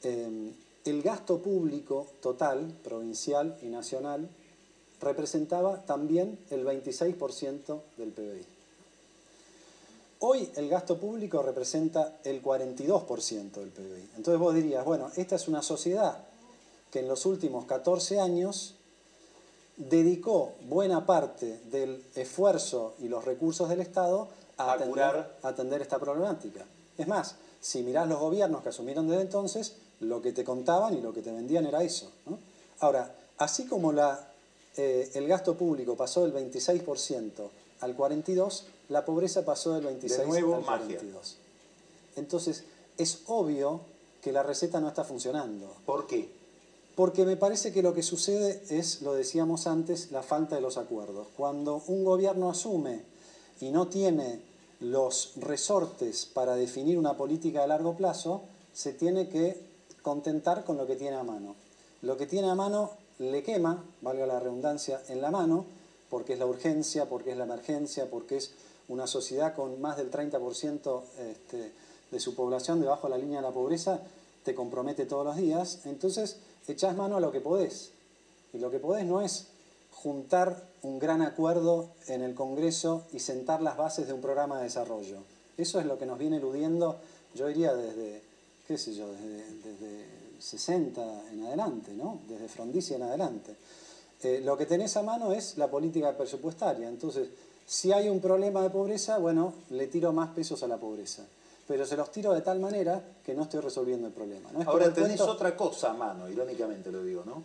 eh, 0.04 0.52
el 0.86 1.02
gasto 1.02 1.42
público 1.42 2.08
total, 2.22 2.78
provincial 2.84 3.58
y 3.62 3.68
nacional, 3.68 4.30
representaba 5.02 5.86
también 5.86 6.38
el 6.50 6.66
26% 6.66 7.82
del 7.98 8.12
PBI. 8.12 8.46
Hoy 10.20 10.50
el 10.56 10.70
gasto 10.70 10.98
público 10.98 11.42
representa 11.44 12.20
el 12.24 12.42
42% 12.42 13.52
del 13.52 13.70
PBI. 13.70 14.10
Entonces 14.16 14.40
vos 14.40 14.56
dirías, 14.56 14.86
bueno, 14.86 15.12
esta 15.16 15.36
es 15.36 15.48
una 15.48 15.62
sociedad 15.62 16.20
que 16.90 17.00
en 17.00 17.08
los 17.08 17.26
últimos 17.26 17.66
14 17.66 18.20
años 18.20 18.76
dedicó 19.78 20.54
buena 20.68 21.06
parte 21.06 21.60
del 21.72 22.04
esfuerzo 22.16 22.96
y 23.00 23.08
los 23.08 23.26
recursos 23.26 23.70
del 23.70 23.82
Estado 23.82 24.30
a, 24.58 24.74
atender, 24.74 25.82
esta 25.82 26.00
problemática. 26.00 26.66
Es 26.98 27.08
más, 27.08 27.36
si 27.60 27.84
mirás 27.84 28.08
los 28.08 28.20
gobiernos 28.20 28.64
que 28.64 28.70
asumieron 28.70 29.08
desde 29.08 29.24
entonces, 29.24 29.76
lo 30.00 30.22
que 30.22 30.32
te 30.32 30.44
contaban 30.44 30.98
y 30.98 31.02
lo 31.02 31.14
que 31.14 31.22
te 31.22 31.32
vendían 31.32 31.66
era 31.66 31.84
eso. 31.84 32.12
Ahora, 32.80 33.14
así 33.38 33.66
como 33.66 33.92
la, 33.92 34.28
eh, 34.78 35.12
el 35.14 35.28
gasto 35.28 35.56
público 35.56 35.96
pasó 35.96 36.26
del 36.26 36.34
26% 36.34 37.32
al 37.82 37.98
42%, 37.98 38.62
la 38.90 39.04
pobreza 39.04 39.44
pasó 39.44 39.74
del 39.74 39.86
26 39.86 40.20
al 40.20 40.46
42. 40.46 41.38
Entonces, 42.16 42.64
es 42.98 43.24
obvio 43.28 43.82
que 44.22 44.32
la 44.32 44.44
receta 44.44 44.80
no 44.80 44.88
está 44.88 45.04
funcionando. 45.04 45.74
¿Por 45.86 46.08
qué? 46.08 46.30
Porque 46.96 47.26
me 47.26 47.36
parece 47.36 47.74
que 47.74 47.82
lo 47.82 47.94
que 47.94 48.04
sucede 48.04 48.64
es, 48.70 49.02
lo 49.02 49.14
decíamos 49.14 49.68
antes, 49.68 50.12
la 50.12 50.24
falta 50.24 50.56
de 50.56 50.62
los 50.62 50.78
acuerdos. 50.78 51.28
Cuando 51.36 51.84
un 51.88 52.06
gobierno 52.06 52.50
asume 52.50 53.02
y 53.60 53.72
no 53.72 53.88
tiene 53.88 54.40
los 54.80 55.34
resortes 55.36 56.26
para 56.26 56.56
definir 56.56 56.98
una 56.98 57.18
política 57.18 57.62
de 57.62 57.68
largo 57.68 57.96
plazo, 57.96 58.44
se 58.74 58.94
tiene 58.94 59.28
que 59.28 59.60
contentar 60.02 60.64
con 60.64 60.78
lo 60.78 60.88
que 60.88 60.96
tiene 60.96 61.18
a 61.18 61.24
mano. 61.24 61.56
Lo 62.02 62.16
que 62.16 62.28
tiene 62.28 62.50
a 62.50 62.56
mano 62.56 62.92
le 63.20 63.44
quema, 63.44 63.84
valga 64.02 64.26
la 64.26 64.40
redundancia, 64.40 65.02
en 65.10 65.22
la 65.22 65.32
mano, 65.32 65.66
porque 66.10 66.34
es 66.34 66.40
la 66.40 66.46
urgencia, 66.46 67.10
porque 67.10 67.32
es 67.32 67.38
la 67.38 67.46
emergencia, 67.46 68.10
porque 68.10 68.38
es 68.38 68.52
una 68.88 69.08
sociedad 69.08 69.56
con 69.56 69.82
más 69.82 69.98
del 69.98 70.12
30% 70.12 71.02
este, 71.32 71.72
de 72.12 72.20
su 72.20 72.36
población 72.36 72.80
debajo 72.80 73.08
de 73.08 73.12
la 73.12 73.18
línea 73.18 73.42
de 73.42 73.48
la 73.48 73.54
pobreza, 73.54 74.00
te 74.44 74.54
compromete 74.54 75.06
todos 75.06 75.26
los 75.26 75.38
días, 75.38 75.82
entonces 75.86 76.38
echás 76.74 76.96
mano 76.96 77.18
a 77.18 77.20
lo 77.20 77.32
que 77.32 77.42
podés. 77.42 77.92
Y 78.54 78.60
lo 78.60 78.72
que 78.72 78.80
podés 78.80 79.06
no 79.06 79.22
es 79.22 79.48
juntar 79.92 80.64
un 80.82 81.00
gran 81.00 81.22
acuerdo 81.22 81.90
en 82.08 82.22
el 82.22 82.36
Congreso 82.36 83.04
y 83.12 83.20
sentar 83.20 83.62
las 83.62 83.78
bases 83.78 84.08
de 84.08 84.14
un 84.14 84.22
programa 84.22 84.58
de 84.58 84.66
desarrollo. 84.66 85.18
Eso 85.58 85.80
es 85.80 85.86
lo 85.86 85.98
que 85.98 86.06
nos 86.06 86.20
viene 86.20 86.38
eludiendo, 86.38 86.98
yo 87.34 87.48
diría, 87.48 87.74
desde, 87.74 88.22
qué 88.68 88.78
sé 88.78 88.94
yo, 88.94 89.08
desde, 89.12 90.06
60 90.38 91.32
en 91.32 91.46
adelante, 91.46 91.94
¿no? 91.94 92.20
Desde 92.28 92.48
Frondicia 92.50 92.98
en 92.98 93.04
adelante. 93.04 93.56
Eh, 94.22 94.42
lo 94.44 94.58
que 94.58 94.66
tenés 94.66 94.96
a 94.98 95.02
mano 95.02 95.32
es 95.32 95.58
la 95.58 95.72
política 95.72 96.16
presupuestaria. 96.16 96.88
Entonces, 96.88 97.30
si 97.66 97.92
hay 97.94 98.10
un 98.10 98.20
problema 98.20 98.62
de 98.62 98.70
pobreza, 98.70 99.18
bueno, 99.18 99.54
le 99.70 99.88
tiro 99.88 100.12
más 100.14 100.30
pesos 100.36 100.62
a 100.62 100.68
la 100.68 100.78
pobreza. 100.78 101.26
Pero 101.68 101.86
se 101.86 101.98
los 101.98 102.12
tiro 102.12 102.34
de 102.34 102.42
tal 102.42 102.60
manera 102.60 103.02
que 103.26 103.34
no 103.34 103.44
estoy 103.44 103.60
resolviendo 103.60 104.08
el 104.08 104.14
problema. 104.14 104.50
Ahora 104.66 104.94
tenés 104.94 105.20
otra 105.22 105.56
cosa 105.56 105.92
a 105.92 105.94
mano, 105.94 106.30
irónicamente 106.30 106.92
lo 106.92 107.04
digo, 107.04 107.24
¿no? 107.26 107.44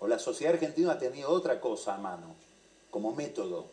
O 0.00 0.08
la 0.08 0.18
sociedad 0.18 0.54
argentina 0.54 0.92
ha 0.92 0.98
tenido 0.98 1.30
otra 1.30 1.60
cosa 1.60 1.94
a 1.94 1.98
mano, 1.98 2.34
como 2.90 3.14
método. 3.14 3.66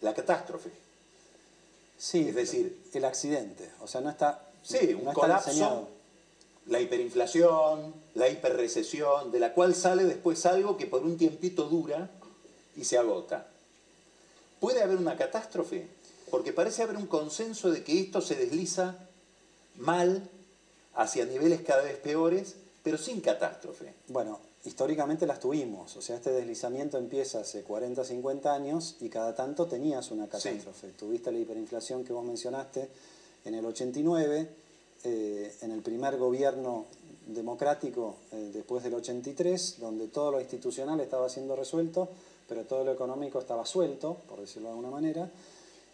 La 0.00 0.12
catástrofe. 0.12 0.70
Sí, 1.96 2.28
es 2.28 2.34
decir, 2.34 2.84
el 2.92 3.04
accidente. 3.04 3.70
O 3.80 3.86
sea, 3.86 4.00
no 4.00 4.10
está. 4.10 4.42
Sí, 4.62 4.94
un 4.94 5.12
colapso, 5.12 5.88
la 6.66 6.80
hiperinflación, 6.80 7.94
la 8.14 8.28
hiperrecesión, 8.28 9.32
de 9.32 9.40
la 9.40 9.54
cual 9.54 9.74
sale 9.74 10.04
después 10.04 10.44
algo 10.46 10.76
que 10.76 10.86
por 10.86 11.02
un 11.02 11.16
tiempito 11.16 11.64
dura 11.64 12.10
y 12.76 12.84
se 12.84 12.98
agota. 12.98 13.46
¿Puede 14.60 14.82
haber 14.82 14.98
una 14.98 15.16
catástrofe? 15.16 15.88
Porque 16.30 16.52
parece 16.52 16.82
haber 16.82 16.96
un 16.96 17.06
consenso 17.06 17.70
de 17.70 17.82
que 17.82 18.00
esto 18.00 18.20
se 18.20 18.34
desliza 18.34 18.96
mal 19.76 20.28
hacia 20.94 21.24
niveles 21.24 21.60
cada 21.62 21.82
vez 21.82 21.96
peores, 21.96 22.56
pero 22.82 22.98
sin 22.98 23.20
catástrofe. 23.20 23.94
Bueno, 24.08 24.40
históricamente 24.64 25.26
las 25.26 25.40
tuvimos, 25.40 25.96
o 25.96 26.02
sea, 26.02 26.16
este 26.16 26.30
deslizamiento 26.30 26.98
empieza 26.98 27.40
hace 27.40 27.62
40, 27.62 28.04
50 28.04 28.52
años 28.52 28.96
y 29.00 29.08
cada 29.08 29.34
tanto 29.34 29.66
tenías 29.66 30.10
una 30.10 30.26
catástrofe. 30.28 30.88
Tuviste 30.98 31.30
la 31.30 31.38
hiperinflación 31.38 32.04
que 32.04 32.12
vos 32.12 32.24
mencionaste 32.24 32.88
en 33.44 33.54
el 33.54 33.64
89, 33.64 34.48
eh, 35.04 35.54
en 35.62 35.70
el 35.70 35.80
primer 35.80 36.16
gobierno 36.16 36.86
democrático 37.26 38.16
eh, 38.32 38.50
después 38.52 38.82
del 38.82 38.94
83, 38.94 39.76
donde 39.78 40.08
todo 40.08 40.32
lo 40.32 40.40
institucional 40.40 41.00
estaba 41.00 41.28
siendo 41.28 41.54
resuelto, 41.54 42.08
pero 42.48 42.64
todo 42.64 42.84
lo 42.84 42.92
económico 42.92 43.38
estaba 43.38 43.64
suelto, 43.66 44.16
por 44.28 44.40
decirlo 44.40 44.68
de 44.68 44.74
alguna 44.74 44.90
manera. 44.90 45.30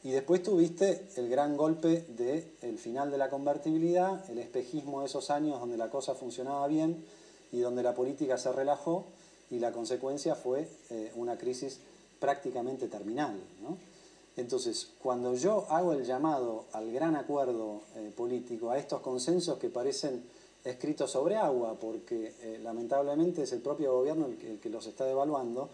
Y 0.05 0.11
después 0.11 0.43
tuviste 0.43 1.09
el 1.17 1.31
gran 1.31 1.57
golpe 1.57 2.05
del 2.11 2.79
final 2.79 3.11
de 3.11 3.17
la 3.17 3.31
convertibilidad, 3.31 4.23
el 4.31 4.39
espejismo 4.39 5.01
de 5.01 5.07
esos 5.07 5.31
años 5.31 5.59
donde 5.59 5.79
la 5.79 5.89
cosa 5.89 6.15
funcionaba 6.15 6.69
bien 6.69 7.03
y 7.51 7.61
donde 7.61 7.83
la 7.83 7.95
política 7.95 8.37
se 8.37 8.53
relajó 8.53 9.07
y 9.51 9.61
la 9.61 9.73
consecuencia 9.73 10.35
fue 10.35 10.69
eh, 10.91 11.11
una 11.17 11.39
crisis 11.39 11.81
prácticamente 12.21 12.87
terminal. 12.89 13.41
Entonces, 14.37 14.91
cuando 15.03 15.35
yo 15.35 15.65
hago 15.71 15.95
el 15.95 16.05
llamado 16.05 16.67
al 16.73 16.93
gran 16.93 17.17
acuerdo 17.17 17.81
eh, 17.97 18.13
político, 18.15 18.71
a 18.71 18.79
estos 18.79 19.01
consensos 19.01 19.59
que 19.59 19.71
parecen 19.71 20.23
escritos 20.65 21.13
sobre 21.13 21.37
agua, 21.37 21.79
porque 21.81 22.35
eh, 22.43 22.61
lamentablemente 22.63 23.45
es 23.45 23.53
el 23.53 23.61
propio 23.61 23.95
gobierno 23.95 24.27
el 24.27 24.59
que 24.61 24.69
los 24.69 24.87
está 24.87 25.07
devaluando, 25.07 25.71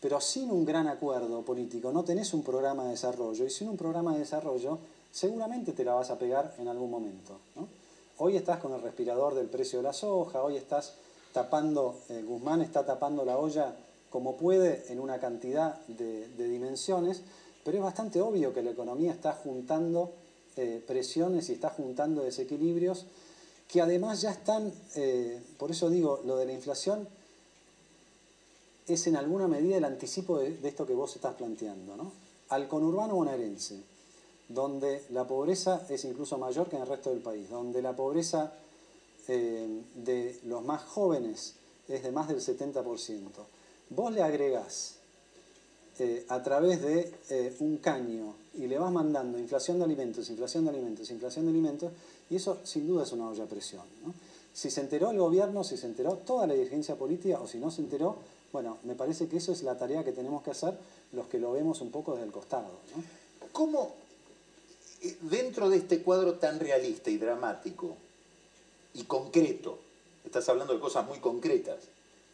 pero 0.00 0.20
sin 0.20 0.50
un 0.50 0.64
gran 0.64 0.86
acuerdo 0.86 1.42
político 1.42 1.92
no 1.92 2.04
tenés 2.04 2.32
un 2.32 2.42
programa 2.42 2.84
de 2.84 2.90
desarrollo 2.90 3.44
y 3.44 3.50
sin 3.50 3.68
un 3.68 3.76
programa 3.76 4.14
de 4.14 4.20
desarrollo 4.20 4.78
seguramente 5.12 5.72
te 5.72 5.84
la 5.84 5.94
vas 5.94 6.10
a 6.10 6.18
pegar 6.18 6.54
en 6.58 6.68
algún 6.68 6.90
momento. 6.90 7.38
Hoy 8.18 8.36
estás 8.36 8.58
con 8.58 8.72
el 8.72 8.82
respirador 8.82 9.34
del 9.34 9.48
precio 9.48 9.78
de 9.78 9.84
la 9.84 9.92
soja, 9.92 10.42
hoy 10.42 10.56
estás 10.56 10.94
tapando, 11.32 11.96
eh, 12.08 12.22
Guzmán 12.26 12.62
está 12.62 12.84
tapando 12.84 13.24
la 13.24 13.38
olla 13.38 13.74
como 14.10 14.36
puede 14.36 14.84
en 14.88 14.98
una 14.98 15.20
cantidad 15.20 15.78
de, 15.86 16.28
dimensiones, 16.36 17.22
pero 17.64 17.78
es 17.78 17.82
bastante 17.82 18.20
obvio 18.20 18.52
que 18.52 18.62
la 18.62 18.70
economía 18.70 19.12
está 19.12 19.32
juntando 19.32 20.12
eh, 20.56 20.82
presiones 20.86 21.48
y 21.48 21.52
está 21.52 21.70
juntando 21.70 22.22
desequilibrios 22.22 23.06
que 23.68 23.80
además 23.80 24.20
ya 24.20 24.32
están, 24.32 24.72
eh, 24.96 25.40
por 25.56 25.70
eso 25.70 25.88
digo, 25.90 26.20
lo 26.24 26.36
de 26.36 26.46
la 26.46 26.52
inflación 26.52 27.06
es 28.94 29.06
en 29.06 29.16
alguna 29.16 29.48
medida 29.48 29.76
el 29.76 29.84
anticipo 29.84 30.38
de, 30.38 30.58
esto 30.62 30.86
que 30.86 30.94
vos 30.94 31.14
estás 31.14 31.34
planteando. 31.34 31.96
¿no? 31.96 32.12
Al 32.48 32.68
conurbano 32.68 33.14
bonaerense, 33.14 33.80
donde 34.48 35.04
la 35.10 35.26
pobreza 35.26 35.86
es 35.88 36.04
incluso 36.04 36.38
mayor 36.38 36.68
que 36.68 36.76
en 36.76 36.82
el 36.82 36.88
resto 36.88 37.10
del 37.10 37.20
país, 37.20 37.48
donde 37.48 37.82
la 37.82 37.94
pobreza 37.94 38.52
eh, 39.28 39.82
de 39.94 40.40
los 40.46 40.64
más 40.64 40.82
jóvenes 40.82 41.54
es 41.88 42.02
de 42.02 42.12
más 42.12 42.28
del 42.28 42.40
70%, 42.40 42.82
vos 43.90 44.12
le 44.12 44.22
agregás 44.22 44.96
eh, 45.98 46.24
a 46.28 46.42
través 46.42 46.80
de 46.80 47.12
eh, 47.28 47.54
un 47.60 47.76
caño 47.76 48.34
y 48.54 48.66
le 48.66 48.78
vas 48.78 48.90
mandando 48.90 49.38
inflación 49.38 49.78
de 49.78 49.84
alimentos, 49.84 50.30
inflación 50.30 50.64
de 50.64 50.70
alimentos, 50.70 51.10
inflación 51.10 51.44
de 51.44 51.50
alimentos, 51.50 51.92
y 52.30 52.36
eso 52.36 52.58
sin 52.64 52.86
duda 52.86 53.02
es 53.02 53.12
una 53.12 53.28
olla 53.28 53.44
a 53.44 53.46
presión. 53.46 53.82
Si 54.52 54.70
se 54.70 54.80
enteró 54.80 55.10
el 55.10 55.18
gobierno, 55.18 55.62
si 55.62 55.76
se 55.76 55.86
enteró 55.86 56.14
toda 56.14 56.46
la 56.46 56.54
dirigencia 56.54 56.96
política, 56.96 57.40
o 57.40 57.46
si 57.46 57.58
no 57.58 57.70
se 57.70 57.82
enteró, 57.82 58.16
bueno, 58.52 58.78
me 58.84 58.94
parece 58.94 59.28
que 59.28 59.36
eso 59.36 59.52
es 59.52 59.62
la 59.62 59.78
tarea 59.78 60.04
que 60.04 60.12
tenemos 60.12 60.42
que 60.42 60.50
hacer 60.50 60.74
los 61.12 61.26
que 61.26 61.38
lo 61.38 61.52
vemos 61.52 61.80
un 61.80 61.90
poco 61.90 62.12
desde 62.12 62.26
el 62.26 62.32
costado. 62.32 62.70
¿Cómo, 63.52 63.94
eh, 65.02 65.16
dentro 65.22 65.68
de 65.70 65.78
este 65.78 66.02
cuadro 66.02 66.34
tan 66.34 66.58
realista 66.58 67.10
y 67.10 67.18
dramático 67.18 67.96
y 68.94 69.04
concreto, 69.04 69.78
estás 70.24 70.48
hablando 70.48 70.74
de 70.74 70.80
cosas 70.80 71.06
muy 71.06 71.18
concretas, 71.18 71.78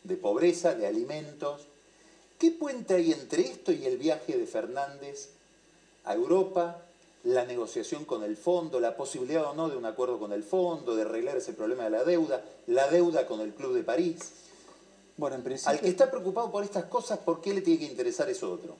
de 0.05 0.17
pobreza, 0.17 0.75
de 0.75 0.87
alimentos, 0.87 1.63
¿qué 2.39 2.51
puente 2.51 2.95
hay 2.95 3.13
entre 3.13 3.43
esto 3.43 3.73
y 3.73 3.85
el 3.87 3.99
viaje 3.99 4.37
de 4.39 4.47
Fernández 4.47 5.31
a 6.05 6.15
Europa, 6.15 6.83
la 7.25 7.45
negociación 7.45 8.05
con 8.05 8.23
el 8.23 8.37
fondo, 8.37 8.79
la 8.79 8.97
posibilidad 8.97 9.51
o 9.51 9.55
no 9.55 9.69
de 9.69 9.77
un 9.77 9.85
acuerdo 9.85 10.19
con 10.19 10.33
el 10.33 10.45
fondo, 10.45 10.95
de 10.95 11.03
arreglar 11.03 11.37
ese 11.37 11.53
problema 11.53 11.85
de 11.85 11.91
la 11.91 12.05
deuda, 12.05 12.45
la 12.69 12.89
deuda 12.89 13.27
con 13.27 13.41
el 13.41 13.53
Club 13.53 13.75
de 13.75 13.83
París? 13.83 14.33
Bueno, 15.17 15.37
en 15.37 15.43
principio... 15.43 15.73
Al 15.73 15.81
que 15.81 15.89
está 15.89 16.11
preocupado 16.11 16.51
por 16.51 16.65
estas 16.65 16.85
cosas, 16.85 17.19
¿por 17.19 17.41
qué 17.41 17.55
le 17.55 17.63
tiene 17.63 17.81
que 17.81 17.87
interesar 17.87 18.29
eso 18.29 18.53
otro? 18.53 18.77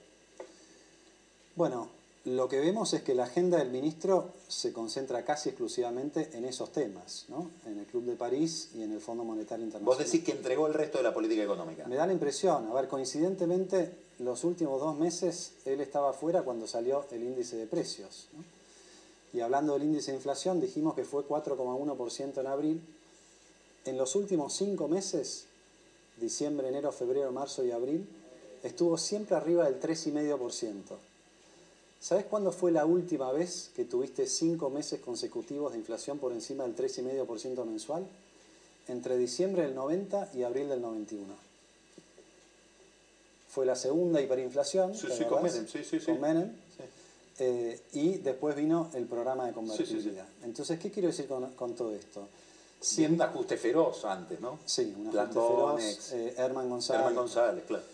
Bueno, 1.55 1.89
lo 2.27 2.49
que 2.49 2.59
vemos 2.59 2.93
es 2.93 3.03
que 3.03 3.15
la 3.15 3.25
agenda 3.25 3.59
del 3.59 3.71
ministro 3.71 4.33
se 4.49 4.73
concentra 4.73 5.25
casi 5.25 5.51
exclusivamente 5.51 6.31
en 6.35 6.45
esos 6.45 6.73
temas, 6.73 7.25
¿no? 7.29 7.51
en 7.65 7.79
el 7.79 7.87
Club 7.87 8.05
de 8.05 8.17
París 8.17 8.71
y 8.75 8.83
en 8.83 8.93
el 8.93 9.01
Fondo 9.01 9.23
Monetario 9.23 9.65
Internacional. 9.65 9.97
Vos 9.97 10.05
decís 10.05 10.25
que 10.25 10.33
entregó 10.33 10.67
el 10.67 10.75
resto 10.75 10.99
de 10.99 11.05
la 11.05 11.15
política 11.15 11.45
económica. 11.45 11.87
Me 11.87 11.95
da 11.95 12.07
la 12.07 12.13
impresión, 12.13 12.69
a 12.69 12.75
ver, 12.75 12.89
coincidentemente, 12.89 13.93
los 14.19 14.45
últimos 14.45 14.81
dos 14.81 14.97
meses 14.99 15.53
él 15.65 15.81
estaba 15.81 16.13
fuera 16.13 16.43
cuando 16.43 16.67
salió 16.67 17.07
el 17.13 17.23
índice 17.23 17.57
de 17.57 17.67
precios. 17.67 18.27
Y 19.33 19.41
hablando 19.41 19.75
del 19.75 19.85
índice 19.85 20.11
de 20.11 20.17
inflación, 20.17 20.61
dijimos 20.61 20.95
que 20.95 21.05
fue 21.05 21.27
4,1% 21.29 22.41
en 22.41 22.47
abril. 22.47 22.81
En 23.85 23.97
los 23.97 24.17
últimos 24.17 24.53
cinco 24.55 24.89
meses, 24.89 25.47
diciembre, 26.17 26.69
enero, 26.69 26.93
febrero, 26.93 27.33
marzo 27.33 27.65
y 27.65 27.71
abril, 27.71 28.07
estuvo 28.63 28.99
siempre 28.99 29.37
arriba 29.37 29.65
del 29.65 29.81
3,5%. 29.81 30.97
¿Sabes 32.01 32.27
cuándo 32.27 32.53
fue 32.53 32.71
la 32.71 32.85
última 32.85 33.33
vez 33.33 33.71
que 33.75 33.85
tuviste 33.85 34.27
cinco 34.27 34.71
meses 34.71 35.01
consecutivos 35.01 35.73
de 35.73 35.79
inflación 35.79 36.19
por 36.19 36.33
encima 36.33 36.65
del 36.65 36.77
3,5% 36.77 37.65
mensual? 37.65 38.07
Entre 38.89 39.19
diciembre 39.19 39.63
del 39.63 39.75
90 39.75 40.31
y 40.35 40.45
abril 40.45 40.69
del 40.69 40.81
91. 40.81 41.35
Fue 43.49 43.67
la 43.67 43.75
segunda 43.75 44.21
hiperinflación. 44.21 44.95
Sí, 44.95 45.09
sí, 45.11 45.25
con 45.25 45.43
Menem, 45.43 45.67
sí, 45.67 45.83
sí, 45.83 45.99
con 46.01 46.21
Menem. 46.21 46.53
Eh, 47.39 47.81
y 47.93 48.19
después 48.19 48.57
vino 48.57 48.91
el 48.95 49.05
programa 49.07 49.47
de 49.47 49.53
convertibilidad. 49.53 50.27
Entonces, 50.45 50.79
¿qué 50.79 50.91
quiero 50.91 51.09
decir 51.09 51.27
con, 51.27 51.75
todo 51.75 51.95
esto? 51.95 52.29
Siempre 52.81 53.15
un 53.15 53.31
ajuste 53.31 53.57
feroz 53.57 54.05
antes, 54.05 54.41
¿no? 54.41 54.59
Sí, 54.65 54.95
un 54.97 55.09
ajuste 55.09 55.33
feroz. 55.33 56.13
Eh, 56.13 56.35
Herman 56.37 56.69
González. 56.69 57.01
Herman 57.01 57.15
González, 57.15 57.65
claro. 57.67 57.85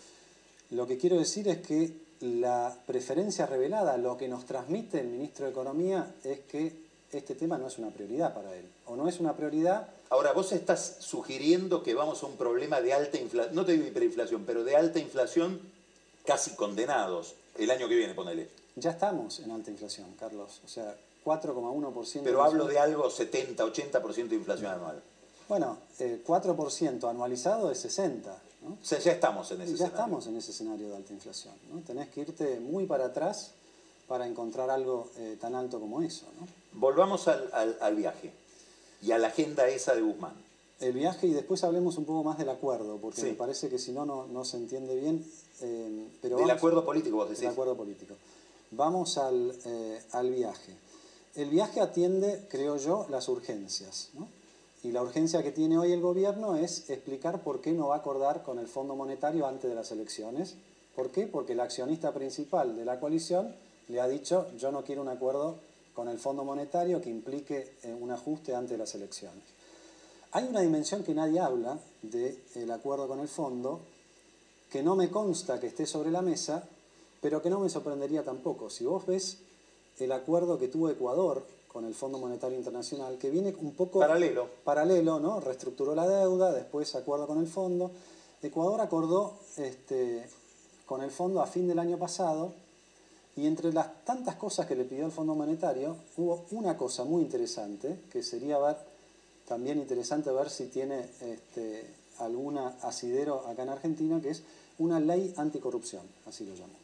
Lo 0.71 0.87
que 0.87 0.97
quiero 0.97 1.17
decir 1.17 1.47
es 1.47 1.59
que 1.59 1.91
la 2.21 2.75
preferencia 2.85 3.45
revelada, 3.45 3.97
lo 3.97 4.17
que 4.17 4.27
nos 4.27 4.45
transmite 4.45 4.99
el 4.99 5.07
ministro 5.07 5.45
de 5.45 5.51
Economía 5.51 6.15
es 6.23 6.39
que 6.41 6.83
este 7.11 7.35
tema 7.35 7.57
no 7.57 7.67
es 7.67 7.77
una 7.77 7.89
prioridad 7.89 8.33
para 8.33 8.55
él. 8.55 8.65
O 8.87 8.95
no 8.95 9.07
es 9.07 9.19
una 9.19 9.35
prioridad. 9.35 9.87
Ahora, 10.09 10.31
vos 10.31 10.51
estás 10.51 10.97
sugiriendo 10.99 11.83
que 11.83 11.93
vamos 11.93 12.23
a 12.23 12.27
un 12.27 12.37
problema 12.37 12.81
de 12.81 12.93
alta 12.93 13.17
inflación, 13.17 13.55
no 13.55 13.65
te 13.65 13.73
digo 13.73 13.85
hiperinflación, 13.87 14.45
pero 14.45 14.63
de 14.63 14.75
alta 14.75 14.99
inflación 14.99 15.59
casi 16.25 16.51
condenados 16.51 17.35
el 17.57 17.69
año 17.69 17.87
que 17.87 17.95
viene, 17.95 18.13
ponele. 18.13 18.49
Ya 18.75 18.91
estamos 18.91 19.39
en 19.39 19.51
alta 19.51 19.69
inflación, 19.69 20.07
Carlos. 20.19 20.61
O 20.65 20.67
sea, 20.67 20.95
4,1%. 21.23 22.21
Pero 22.23 22.43
hablo 22.43 22.65
de 22.65 22.79
algo 22.79 23.09
70, 23.09 23.63
80% 23.65 24.27
de 24.27 24.35
inflación 24.35 24.71
anual. 24.71 25.01
Bueno, 25.47 25.77
4% 25.99 27.09
anualizado 27.09 27.71
es 27.71 27.79
60. 27.79 28.31
O 28.81 28.85
sea, 28.85 28.99
ya 28.99 29.11
estamos 29.11 29.51
en 29.51 29.61
ese 29.61 29.71
ya 29.71 29.73
escenario. 29.73 29.95
estamos 29.95 30.27
en 30.27 30.37
ese 30.37 30.51
escenario 30.51 30.89
de 30.89 30.95
alta 30.95 31.13
inflación. 31.13 31.53
¿no? 31.71 31.81
Tenés 31.81 32.09
que 32.09 32.21
irte 32.21 32.59
muy 32.59 32.85
para 32.85 33.05
atrás 33.05 33.51
para 34.07 34.25
encontrar 34.25 34.69
algo 34.69 35.09
eh, 35.17 35.37
tan 35.39 35.55
alto 35.55 35.79
como 35.79 36.01
eso. 36.01 36.27
¿no? 36.39 36.47
Volvamos 36.79 37.27
al, 37.27 37.95
viaje 37.95 38.31
y 39.01 39.11
a 39.11 39.17
la 39.17 39.27
agenda 39.27 39.67
esa 39.67 39.95
de 39.95 40.01
Guzmán. 40.01 40.33
El 40.79 40.93
viaje 40.93 41.27
y 41.27 41.33
después 41.33 41.63
hablemos 41.63 41.97
un 41.97 42.05
poco 42.05 42.23
más 42.23 42.37
del 42.37 42.49
acuerdo, 42.49 42.97
porque 42.97 43.21
me 43.23 43.33
parece 43.33 43.69
que 43.69 43.79
si 43.79 43.91
no, 43.91 44.05
no 44.05 44.45
se 44.45 44.57
entiende 44.57 44.95
bien. 44.95 45.25
Eh, 45.61 46.07
pero 46.21 46.37
del 46.37 46.49
acuerdo 46.49 46.83
político, 46.83 47.17
vos 47.17 47.29
decís. 47.29 47.41
Del 47.41 47.51
acuerdo 47.51 47.75
político. 47.75 48.15
Vamos 48.71 49.17
al, 49.17 49.55
eh, 49.65 50.01
al 50.11 50.29
viaje. 50.31 50.73
El 51.35 51.49
viaje 51.49 51.81
atiende, 51.81 52.45
creo 52.49 52.77
yo, 52.77 53.07
las 53.09 53.27
urgencias. 53.27 54.09
¿no? 54.13 54.27
Y 54.83 54.91
la 54.91 55.01
urgencia 55.01 55.41
que 55.41 55.51
tiene 55.51 55.77
hoy 55.77 55.91
el 55.91 56.01
gobierno 56.01 56.55
es 56.55 56.89
explicar 56.89 57.41
por 57.41 57.61
qué 57.61 57.71
no 57.71 57.87
va 57.87 57.95
a 57.95 57.99
acordar 57.99 58.43
con 58.43 58.59
el 58.59 58.67
Fondo 58.67 58.95
Monetario 58.95 59.47
antes 59.47 59.69
de 59.69 59.75
las 59.75 59.91
elecciones. 59.91 60.55
¿Por 60.95 61.09
qué? 61.09 61.25
Porque 61.25 61.53
el 61.53 61.61
accionista 61.61 62.13
principal 62.13 62.75
de 62.75 62.85
la 62.85 62.99
coalición 62.99 63.55
le 63.87 63.99
ha 63.99 64.07
dicho 64.07 64.47
yo 64.57 64.71
no 64.71 64.83
quiero 64.83 65.01
un 65.01 65.09
acuerdo 65.09 65.57
con 65.93 66.07
el 66.07 66.19
Fondo 66.19 66.43
Monetario 66.43 67.01
que 67.01 67.09
implique 67.09 67.77
eh, 67.83 67.95
un 67.99 68.11
ajuste 68.11 68.53
antes 68.53 68.71
de 68.71 68.77
las 68.77 68.93
elecciones. 68.93 69.43
Hay 70.33 70.45
una 70.45 70.61
dimensión 70.61 71.03
que 71.03 71.13
nadie 71.13 71.39
habla 71.39 71.79
del 72.01 72.71
acuerdo 72.71 73.07
con 73.07 73.19
el 73.19 73.27
fondo, 73.27 73.81
que 74.71 74.81
no 74.81 74.95
me 74.95 75.11
consta 75.11 75.59
que 75.59 75.67
esté 75.67 75.85
sobre 75.85 76.09
la 76.09 76.23
mesa, 76.23 76.63
pero 77.21 77.41
que 77.41 77.51
no 77.51 77.59
me 77.59 77.69
sorprendería 77.69 78.23
tampoco. 78.23 78.71
Si 78.71 78.83
vos 78.83 79.05
ves 79.05 79.37
el 79.99 80.11
acuerdo 80.11 80.57
que 80.57 80.67
tuvo 80.67 80.89
Ecuador 80.89 81.43
con 81.67 81.85
el 81.85 81.95
Fondo 81.95 82.19
Monetario 82.19 82.57
Internacional, 82.57 83.17
que 83.17 83.29
viene 83.29 83.53
un 83.59 83.73
poco... 83.73 83.99
Paralelo. 83.99 84.47
Paralelo, 84.63 85.19
¿no? 85.19 85.39
Reestructuró 85.39 85.95
la 85.95 86.07
deuda, 86.07 86.51
después 86.51 86.93
acuerdo 86.95 87.25
con 87.25 87.39
el 87.39 87.47
fondo. 87.47 87.91
Ecuador 88.41 88.81
acordó 88.81 89.39
este, 89.57 90.27
con 90.85 91.01
el 91.01 91.09
fondo 91.09 91.41
a 91.41 91.47
fin 91.47 91.67
del 91.67 91.79
año 91.79 91.97
pasado 91.97 92.53
y 93.35 93.47
entre 93.47 93.73
las 93.73 94.05
tantas 94.05 94.35
cosas 94.35 94.67
que 94.67 94.75
le 94.75 94.85
pidió 94.85 95.05
el 95.05 95.11
Fondo 95.11 95.33
Monetario, 95.33 95.95
hubo 96.17 96.45
una 96.51 96.77
cosa 96.77 97.03
muy 97.03 97.23
interesante, 97.23 98.01
que 98.11 98.21
sería 98.21 98.59
ver, 98.59 98.77
también 99.47 99.79
interesante 99.79 100.31
ver 100.31 100.51
si 100.51 100.67
tiene 100.67 101.09
este, 101.19 101.83
alguna 102.19 102.75
asidero 102.83 103.47
acá 103.47 103.63
en 103.63 103.69
Argentina, 103.69 104.21
que 104.21 104.29
es 104.29 104.43
una 104.77 104.99
ley 104.99 105.33
anticorrupción, 105.37 106.03
así 106.27 106.45
lo 106.45 106.53
llamó. 106.53 106.82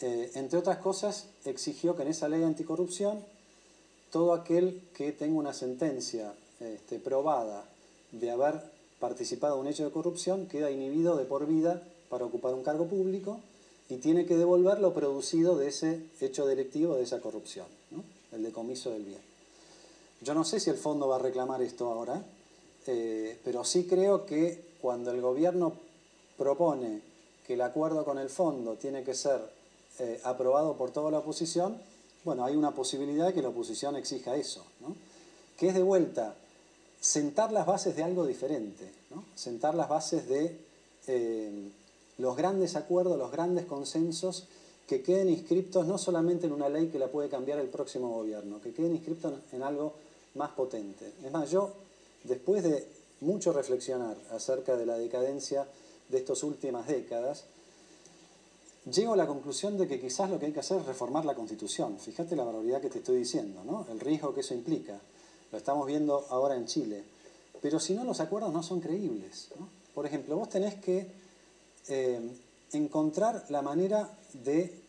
Eh, 0.00 0.30
entre 0.34 0.58
otras 0.58 0.78
cosas, 0.78 1.26
exigió 1.44 1.96
que 1.96 2.02
en 2.02 2.08
esa 2.08 2.28
ley 2.28 2.42
anticorrupción 2.42 3.20
todo 4.10 4.32
aquel 4.32 4.80
que 4.96 5.12
tenga 5.12 5.38
una 5.38 5.52
sentencia 5.52 6.32
este, 6.60 6.98
probada 6.98 7.64
de 8.12 8.30
haber 8.30 8.62
participado 9.00 9.56
en 9.56 9.62
un 9.62 9.66
hecho 9.66 9.84
de 9.84 9.90
corrupción 9.90 10.46
queda 10.46 10.70
inhibido 10.70 11.16
de 11.16 11.24
por 11.24 11.46
vida 11.46 11.82
para 12.08 12.24
ocupar 12.24 12.54
un 12.54 12.62
cargo 12.62 12.86
público 12.86 13.40
y 13.88 13.96
tiene 13.96 14.24
que 14.24 14.36
devolver 14.36 14.78
lo 14.78 14.94
producido 14.94 15.56
de 15.56 15.68
ese 15.68 16.00
hecho 16.20 16.46
delictivo, 16.46 16.94
de 16.94 17.02
esa 17.02 17.20
corrupción, 17.20 17.66
el 18.32 18.42
decomiso 18.42 18.90
del 18.90 19.02
bien. 19.02 19.20
Yo 20.20 20.32
no 20.32 20.44
sé 20.44 20.60
si 20.60 20.70
el 20.70 20.76
fondo 20.76 21.08
va 21.08 21.16
a 21.16 21.18
reclamar 21.18 21.60
esto 21.60 21.90
ahora, 21.90 22.22
eh, 22.86 23.38
pero 23.44 23.64
sí 23.64 23.84
creo 23.84 24.24
que 24.26 24.62
cuando 24.80 25.10
el 25.10 25.20
gobierno 25.20 25.74
propone 26.38 27.00
que 27.46 27.54
el 27.54 27.60
acuerdo 27.62 28.04
con 28.04 28.18
el 28.18 28.30
fondo 28.30 28.74
tiene 28.74 29.02
que 29.02 29.14
ser 29.14 29.40
eh, 29.98 30.20
aprobado 30.24 30.76
por 30.76 30.90
toda 30.90 31.10
la 31.10 31.18
oposición, 31.18 31.78
bueno, 32.24 32.44
hay 32.44 32.56
una 32.56 32.72
posibilidad 32.72 33.32
que 33.34 33.42
la 33.42 33.48
oposición 33.48 33.96
exija 33.96 34.36
eso, 34.36 34.64
que 35.58 35.68
es 35.68 35.74
de 35.74 35.82
vuelta 35.82 36.34
sentar 37.00 37.52
las 37.52 37.66
bases 37.66 37.96
de 37.96 38.02
algo 38.02 38.26
diferente, 38.26 38.90
sentar 39.34 39.74
las 39.74 39.88
bases 39.88 40.26
de 40.26 40.58
eh, 41.06 41.70
los 42.18 42.36
grandes 42.36 42.76
acuerdos, 42.76 43.18
los 43.18 43.30
grandes 43.30 43.66
consensos 43.66 44.44
que 44.86 45.02
queden 45.02 45.28
inscriptos 45.28 45.86
no 45.86 45.98
solamente 45.98 46.46
en 46.46 46.52
una 46.52 46.68
ley 46.68 46.88
que 46.88 46.98
la 46.98 47.08
puede 47.08 47.28
cambiar 47.28 47.58
el 47.58 47.68
próximo 47.68 48.08
gobierno, 48.08 48.60
que 48.60 48.72
queden 48.72 48.92
inscriptos 48.92 49.34
en 49.52 49.62
algo 49.62 49.94
más 50.34 50.50
potente. 50.50 51.12
Es 51.24 51.30
más, 51.30 51.50
yo, 51.50 51.72
después 52.24 52.62
de 52.62 52.86
mucho 53.20 53.52
reflexionar 53.52 54.16
acerca 54.30 54.76
de 54.76 54.86
la 54.86 54.96
decadencia 54.98 55.66
de 56.08 56.18
estas 56.18 56.42
últimas 56.42 56.86
décadas, 56.86 57.44
llego 58.90 59.14
a 59.14 59.16
la 59.16 59.26
conclusión 59.26 59.78
de 59.78 59.88
que 59.88 60.00
quizás 60.00 60.30
lo 60.30 60.38
que 60.38 60.46
hay 60.46 60.52
que 60.52 60.60
hacer 60.60 60.78
es 60.78 60.86
reformar 60.86 61.24
la 61.24 61.34
Constitución. 61.34 61.98
Fíjate 61.98 62.36
la 62.36 62.44
barbaridad 62.44 62.80
que 62.80 62.90
te 62.90 62.98
estoy 62.98 63.18
diciendo, 63.18 63.62
¿no? 63.64 63.86
El 63.90 64.00
riesgo 64.00 64.34
que 64.34 64.40
eso 64.40 64.54
implica. 64.54 64.98
Lo 65.50 65.58
estamos 65.58 65.86
viendo 65.86 66.26
ahora 66.30 66.56
en 66.56 66.66
Chile. 66.66 67.04
Pero 67.62 67.80
si 67.80 67.94
no, 67.94 68.04
los 68.04 68.20
acuerdos 68.20 68.52
no 68.52 68.62
son 68.62 68.80
creíbles. 68.80 69.48
Por 69.94 70.06
ejemplo, 70.06 70.36
vos 70.36 70.48
tenés 70.48 70.74
que 70.74 71.06
eh, 71.88 72.20
encontrar 72.72 73.44
la 73.48 73.62
manera 73.62 74.10
de 74.32 74.82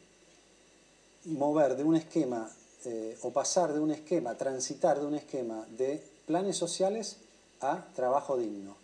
mover 1.26 1.76
de 1.76 1.84
un 1.84 1.96
esquema 1.96 2.50
eh, 2.86 3.18
o 3.22 3.32
pasar 3.32 3.74
de 3.74 3.80
un 3.80 3.91
esquema, 3.91 4.36
transitar 4.36 5.00
de 5.00 5.06
un 5.06 5.16
esquema 5.16 5.66
de 5.78 6.04
planes 6.26 6.58
sociales 6.58 7.18
a 7.62 7.86
trabajo 7.96 8.38
digno. 8.38 8.76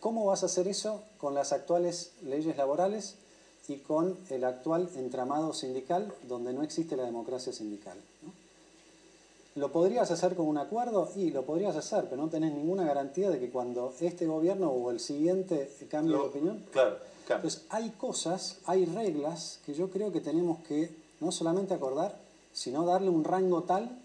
¿Cómo 0.00 0.26
vas 0.26 0.42
a 0.42 0.46
hacer 0.46 0.66
eso 0.66 1.02
con 1.18 1.34
las 1.34 1.52
actuales 1.52 2.12
leyes 2.22 2.56
laborales 2.56 3.14
y 3.68 3.76
con 3.76 4.16
el 4.30 4.44
actual 4.44 4.88
entramado 4.96 5.52
sindical 5.52 6.12
donde 6.28 6.52
no 6.52 6.62
existe 6.62 6.96
la 6.96 7.04
democracia 7.04 7.52
sindical? 7.52 7.96
¿Lo 9.54 9.70
podrías 9.70 10.10
hacer 10.10 10.34
con 10.34 10.46
un 10.46 10.56
acuerdo? 10.56 11.10
Y 11.14 11.30
lo 11.30 11.44
podrías 11.44 11.76
hacer, 11.76 12.06
pero 12.08 12.22
no 12.22 12.30
tenés 12.30 12.54
ninguna 12.54 12.84
garantía 12.84 13.30
de 13.30 13.38
que 13.38 13.50
cuando 13.50 13.94
este 14.00 14.26
gobierno 14.26 14.70
o 14.70 14.90
el 14.90 14.98
siguiente 14.98 15.70
cambie 15.90 16.16
de 16.16 16.22
opinión. 16.22 16.64
Claro, 16.72 16.96
Entonces, 17.28 17.66
hay 17.68 17.90
cosas, 17.90 18.58
hay 18.64 18.86
reglas 18.86 19.60
que 19.66 19.74
yo 19.74 19.90
creo 19.90 20.10
que 20.10 20.20
tenemos 20.20 20.60
que 20.66 20.90
no 21.20 21.30
solamente 21.30 21.74
acordar, 21.74 22.18
sino 22.54 22.86
darle 22.86 23.10
un 23.10 23.24
rango 23.24 23.62
tal, 23.64 23.98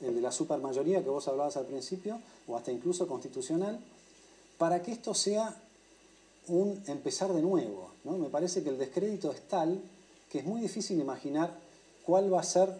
el 0.00 0.14
de 0.14 0.20
la 0.20 0.32
supermayoría 0.32 1.04
que 1.04 1.10
vos 1.10 1.28
hablabas 1.28 1.56
al 1.56 1.66
principio, 1.66 2.20
o 2.48 2.56
hasta 2.56 2.72
incluso 2.72 3.06
constitucional, 3.06 3.78
para 4.58 4.82
que 4.82 4.90
esto 4.90 5.14
sea 5.14 5.56
un 6.50 6.82
empezar 6.86 7.32
de 7.32 7.42
nuevo. 7.42 7.90
¿no? 8.04 8.12
Me 8.18 8.28
parece 8.28 8.62
que 8.62 8.70
el 8.70 8.78
descrédito 8.78 9.30
es 9.30 9.40
tal 9.48 9.80
que 10.30 10.38
es 10.38 10.44
muy 10.44 10.60
difícil 10.60 11.00
imaginar 11.00 11.50
cuál 12.04 12.32
va 12.32 12.40
a 12.40 12.44
ser 12.44 12.72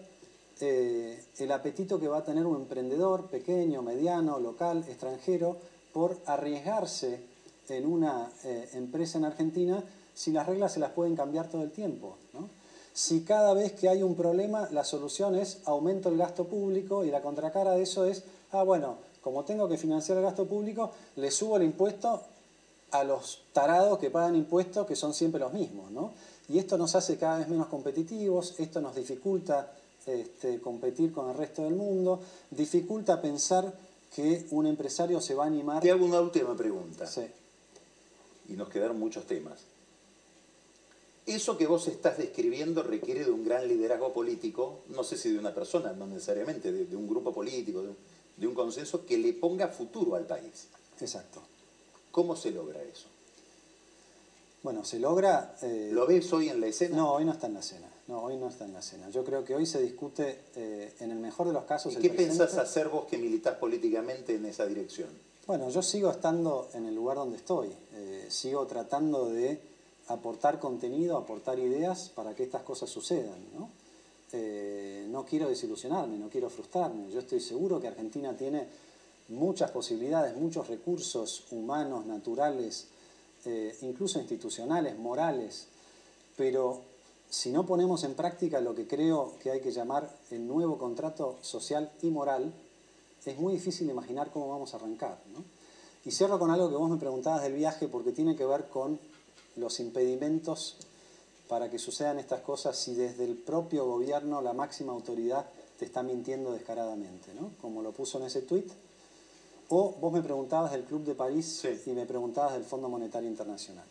eh, 0.60 1.22
el 1.38 1.52
apetito 1.52 1.98
que 1.98 2.06
va 2.08 2.18
a 2.18 2.24
tener 2.24 2.46
un 2.46 2.56
emprendedor 2.56 3.26
pequeño, 3.26 3.82
mediano, 3.82 4.38
local, 4.38 4.84
extranjero, 4.88 5.56
por 5.92 6.16
arriesgarse 6.26 7.20
en 7.68 7.86
una 7.86 8.30
eh, 8.44 8.68
empresa 8.74 9.18
en 9.18 9.24
Argentina 9.24 9.82
si 10.14 10.32
las 10.32 10.46
reglas 10.46 10.72
se 10.72 10.80
las 10.80 10.92
pueden 10.92 11.16
cambiar 11.16 11.48
todo 11.48 11.62
el 11.62 11.70
tiempo. 11.70 12.16
Si 12.92 13.22
cada 13.22 13.54
vez 13.54 13.72
que 13.72 13.88
hay 13.88 14.02
un 14.02 14.14
problema 14.14 14.68
la 14.70 14.84
solución 14.84 15.34
es 15.34 15.60
aumento 15.64 16.08
el 16.08 16.18
gasto 16.18 16.44
público 16.44 17.04
y 17.04 17.10
la 17.10 17.22
contracara 17.22 17.72
de 17.72 17.82
eso 17.82 18.04
es, 18.04 18.22
ah, 18.52 18.62
bueno, 18.62 18.96
como 19.22 19.44
tengo 19.44 19.68
que 19.68 19.78
financiar 19.78 20.18
el 20.18 20.24
gasto 20.24 20.46
público, 20.46 20.90
le 21.16 21.30
subo 21.30 21.56
el 21.56 21.62
impuesto 21.62 22.22
a 22.90 23.04
los 23.04 23.42
tarados 23.52 23.98
que 23.98 24.10
pagan 24.10 24.36
impuestos, 24.36 24.86
que 24.86 24.96
son 24.96 25.14
siempre 25.14 25.40
los 25.40 25.52
mismos, 25.52 25.90
¿no? 25.90 26.12
Y 26.48 26.58
esto 26.58 26.76
nos 26.76 26.94
hace 26.94 27.16
cada 27.16 27.38
vez 27.38 27.48
menos 27.48 27.68
competitivos, 27.68 28.54
esto 28.58 28.80
nos 28.80 28.94
dificulta 28.96 29.72
este, 30.06 30.60
competir 30.60 31.12
con 31.12 31.30
el 31.30 31.36
resto 31.36 31.62
del 31.62 31.74
mundo, 31.74 32.20
dificulta 32.50 33.20
pensar 33.20 33.72
que 34.14 34.46
un 34.50 34.66
empresario 34.66 35.20
se 35.20 35.34
va 35.34 35.44
a 35.44 35.46
animar. 35.46 35.82
Te 35.82 35.90
hago 35.90 36.04
una 36.04 36.20
última 36.20 36.56
pregunta. 36.56 37.06
Sí. 37.06 37.22
Y 38.48 38.54
nos 38.54 38.68
quedaron 38.68 38.98
muchos 38.98 39.26
temas. 39.26 39.60
Eso 41.26 41.56
que 41.56 41.68
vos 41.68 41.86
estás 41.86 42.18
describiendo 42.18 42.82
requiere 42.82 43.24
de 43.24 43.30
un 43.30 43.44
gran 43.44 43.68
liderazgo 43.68 44.12
político, 44.12 44.80
no 44.88 45.04
sé 45.04 45.16
si 45.16 45.30
de 45.30 45.38
una 45.38 45.54
persona, 45.54 45.92
no 45.92 46.06
necesariamente, 46.06 46.72
de, 46.72 46.96
un 46.96 47.06
grupo 47.06 47.32
político, 47.32 47.84
de 48.36 48.46
un 48.48 48.54
consenso 48.54 49.06
que 49.06 49.18
le 49.18 49.34
ponga 49.34 49.68
futuro 49.68 50.16
al 50.16 50.26
país. 50.26 50.66
Exacto. 51.00 51.42
¿Cómo 52.10 52.36
se 52.36 52.50
logra 52.50 52.82
eso? 52.82 53.08
Bueno, 54.62 54.84
se 54.84 54.98
logra... 54.98 55.56
Eh, 55.62 55.90
¿Lo 55.92 56.06
ves 56.06 56.32
hoy 56.32 56.48
en 56.48 56.60
la 56.60 56.66
escena? 56.66 56.96
No, 56.96 57.12
hoy 57.12 57.24
no 57.24 57.32
está 57.32 57.46
en 57.46 57.54
la 57.54 57.60
escena. 57.60 57.88
No, 58.08 58.22
hoy 58.22 58.36
no 58.36 58.48
está 58.48 58.64
en 58.64 58.72
la 58.72 58.80
escena. 58.80 59.08
Yo 59.08 59.24
creo 59.24 59.44
que 59.44 59.54
hoy 59.54 59.64
se 59.64 59.80
discute, 59.80 60.40
eh, 60.54 60.94
en 61.00 61.10
el 61.12 61.18
mejor 61.18 61.46
de 61.46 61.52
los 61.52 61.64
casos... 61.64 61.94
¿Y 61.94 61.96
qué 61.96 62.10
pensás 62.10 62.58
hacer 62.58 62.88
vos 62.88 63.06
que 63.06 63.16
militás 63.16 63.56
políticamente 63.56 64.34
en 64.34 64.44
esa 64.44 64.66
dirección? 64.66 65.08
Bueno, 65.46 65.70
yo 65.70 65.82
sigo 65.82 66.10
estando 66.10 66.68
en 66.74 66.86
el 66.86 66.94
lugar 66.94 67.16
donde 67.16 67.38
estoy. 67.38 67.70
Eh, 67.94 68.26
sigo 68.28 68.66
tratando 68.66 69.30
de 69.30 69.60
aportar 70.08 70.58
contenido, 70.58 71.16
aportar 71.16 71.58
ideas 71.58 72.10
para 72.14 72.34
que 72.34 72.42
estas 72.42 72.62
cosas 72.62 72.90
sucedan. 72.90 73.38
¿no? 73.54 73.70
no 75.08 75.24
quiero 75.24 75.48
desilusionarme, 75.48 76.16
no 76.16 76.28
quiero 76.28 76.50
frustrarme. 76.50 77.10
Yo 77.10 77.18
estoy 77.18 77.40
seguro 77.40 77.80
que 77.80 77.88
Argentina 77.88 78.36
tiene 78.36 78.68
muchas 79.30 79.70
posibilidades, 79.70 80.36
muchos 80.36 80.68
recursos 80.68 81.44
humanos, 81.50 82.06
naturales, 82.06 82.88
eh, 83.44 83.76
incluso 83.82 84.18
institucionales, 84.18 84.98
morales, 84.98 85.68
pero 86.36 86.82
si 87.28 87.52
no 87.52 87.64
ponemos 87.64 88.02
en 88.04 88.14
práctica 88.14 88.60
lo 88.60 88.74
que 88.74 88.86
creo 88.86 89.34
que 89.40 89.50
hay 89.50 89.60
que 89.60 89.72
llamar 89.72 90.10
el 90.30 90.46
nuevo 90.46 90.78
contrato 90.78 91.38
social 91.42 91.90
y 92.02 92.10
moral, 92.10 92.52
es 93.24 93.38
muy 93.38 93.54
difícil 93.54 93.88
imaginar 93.88 94.30
cómo 94.32 94.48
vamos 94.48 94.74
a 94.74 94.78
arrancar. 94.78 95.18
Y 96.04 96.10
cierro 96.10 96.38
con 96.38 96.50
algo 96.50 96.68
que 96.68 96.76
vos 96.76 96.90
me 96.90 96.96
preguntabas 96.96 97.42
del 97.42 97.52
viaje 97.52 97.86
porque 97.86 98.12
tiene 98.12 98.34
que 98.34 98.46
ver 98.46 98.68
con 98.68 98.98
los 99.56 99.78
impedimentos 99.78 100.76
para 101.48 101.70
que 101.70 101.78
sucedan 101.78 102.18
estas 102.18 102.40
cosas 102.40 102.76
si 102.76 102.94
desde 102.94 103.24
el 103.24 103.36
propio 103.36 103.84
gobierno 103.84 104.40
la 104.40 104.52
máxima 104.52 104.92
autoridad 104.92 105.46
te 105.78 105.84
está 105.84 106.02
mintiendo 106.02 106.52
descaradamente, 106.52 107.34
¿no? 107.34 107.50
como 107.60 107.82
lo 107.82 107.92
puso 107.92 108.18
en 108.18 108.24
ese 108.24 108.42
tuit 108.42 108.70
o 109.70 109.94
vos 110.00 110.12
me 110.12 110.22
preguntabas 110.22 110.72
del 110.72 110.84
Club 110.84 111.04
de 111.04 111.14
París 111.14 111.66
y 111.86 111.90
me 111.90 112.04
preguntabas 112.04 112.54
del 112.54 112.64
Fondo 112.64 112.88
Monetario 112.88 113.30
Internacional. 113.30 113.84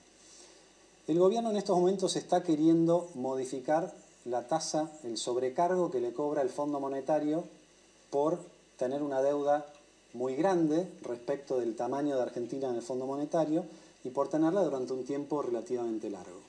El 1.08 1.18
gobierno 1.18 1.50
en 1.50 1.58
estos 1.58 1.78
momentos 1.78 2.16
está 2.18 2.44
queriendo 2.44 3.10
modificar 3.16 3.94
la 4.26 4.46
tasa, 4.48 4.92
el 5.04 5.18
sobrecargo 5.18 5.90
que 5.90 6.02
le 6.02 6.14
cobra 6.14 6.42
el 6.42 6.50
Fondo 6.50 6.82
Monetario 6.82 7.46
por 8.10 8.40
tener 8.78 9.02
una 9.02 9.22
deuda 9.22 9.66
muy 10.14 10.36
grande 10.36 10.92
respecto 11.02 11.60
del 11.60 11.76
tamaño 11.76 12.18
de 12.18 12.24
Argentina 12.24 12.70
en 12.70 12.76
el 12.76 12.82
Fondo 12.82 13.08
Monetario 13.08 13.64
y 14.04 14.10
por 14.10 14.28
tenerla 14.28 14.62
durante 14.64 14.92
un 14.92 15.06
tiempo 15.06 15.42
relativamente 15.42 16.10
largo. 16.10 16.42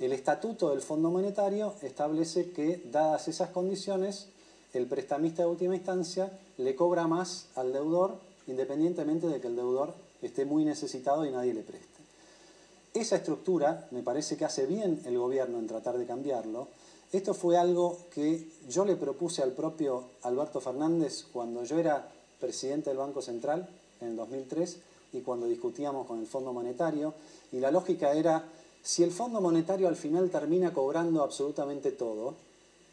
El 0.00 0.12
estatuto 0.12 0.70
del 0.70 0.82
Fondo 0.82 1.10
Monetario 1.10 1.74
establece 1.80 2.50
que, 2.50 2.82
dadas 2.90 3.28
esas 3.28 3.50
condiciones, 3.50 4.26
el 4.72 4.86
prestamista 4.86 5.42
de 5.42 5.48
última 5.48 5.76
instancia 5.76 6.36
le 6.58 6.74
cobra 6.74 7.06
más 7.06 7.46
al 7.54 7.72
deudor 7.72 8.18
independientemente 8.46 9.26
de 9.26 9.40
que 9.40 9.48
el 9.48 9.56
deudor 9.56 9.94
esté 10.22 10.44
muy 10.44 10.64
necesitado 10.64 11.24
y 11.24 11.30
nadie 11.30 11.54
le 11.54 11.62
preste. 11.62 11.88
Esa 12.94 13.16
estructura 13.16 13.88
me 13.90 14.02
parece 14.02 14.36
que 14.36 14.44
hace 14.44 14.66
bien 14.66 15.00
el 15.04 15.18
gobierno 15.18 15.58
en 15.58 15.66
tratar 15.66 15.98
de 15.98 16.06
cambiarlo. 16.06 16.68
Esto 17.12 17.34
fue 17.34 17.56
algo 17.56 17.98
que 18.12 18.48
yo 18.68 18.84
le 18.84 18.96
propuse 18.96 19.42
al 19.42 19.52
propio 19.52 20.04
Alberto 20.22 20.60
Fernández 20.60 21.24
cuando 21.32 21.64
yo 21.64 21.78
era 21.78 22.08
presidente 22.40 22.90
del 22.90 22.98
Banco 22.98 23.22
Central 23.22 23.68
en 24.00 24.08
el 24.08 24.16
2003 24.16 24.78
y 25.12 25.20
cuando 25.20 25.46
discutíamos 25.46 26.06
con 26.06 26.20
el 26.20 26.26
Fondo 26.26 26.52
Monetario. 26.52 27.14
Y 27.52 27.60
la 27.60 27.70
lógica 27.70 28.12
era, 28.12 28.44
si 28.82 29.02
el 29.02 29.10
Fondo 29.10 29.40
Monetario 29.40 29.88
al 29.88 29.96
final 29.96 30.30
termina 30.30 30.72
cobrando 30.72 31.22
absolutamente 31.22 31.92
todo, 31.92 32.34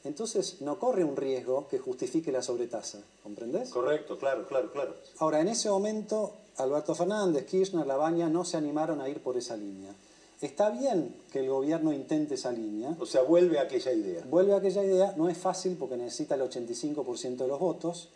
entonces 0.04 0.62
no 0.62 0.80
corre 0.80 1.04
un 1.04 1.16
riesgo 1.16 1.68
que 1.68 1.78
justifique 1.80 2.32
la 2.32 2.42
sobretasa, 2.42 3.00
¿comprendés? 3.22 3.70
Correcto, 3.70 4.18
claro, 4.18 4.48
claro, 4.48 4.72
claro. 4.72 4.96
Ahora, 5.20 5.42
en 5.42 5.48
ese 5.48 5.70
momento, 5.70 6.34
Alberto 6.58 6.96
Fernández, 6.96 7.46
Kirchner, 7.46 7.86
Labaña 7.86 8.30
no 8.30 8.44
se 8.44 8.58
animaron 8.58 9.02
a 9.02 9.10
ir 9.10 9.22
por 9.22 9.38
esa 9.38 9.56
línea. 9.56 9.94
Está 10.42 10.72
bien 10.72 11.16
que 11.32 11.40
el 11.40 11.50
gobierno 11.50 11.94
intente 11.94 12.34
esa 12.34 12.52
línea. 12.52 12.96
O 13.00 13.06
sea, 13.06 13.22
vuelve 13.22 13.60
a 13.60 13.64
aquella 13.64 13.92
idea. 13.94 14.24
Vuelve 14.28 14.54
a 14.54 14.58
aquella 14.58 14.84
idea, 14.84 15.14
no 15.16 15.30
es 15.30 15.38
fácil 15.38 15.78
porque 15.78 15.98
necesita 15.98 16.34
el 16.34 16.42
85% 16.42 17.38
de 17.38 17.48
los 17.48 17.60
votos. 17.60 18.10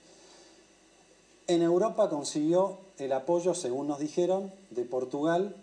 En 1.48 1.62
Europa 1.62 2.10
consiguió 2.10 2.80
el 2.98 3.14
apoyo, 3.14 3.54
según 3.54 3.88
nos 3.88 4.00
dijeron, 4.00 4.52
de 4.72 4.86
Portugal, 4.86 5.56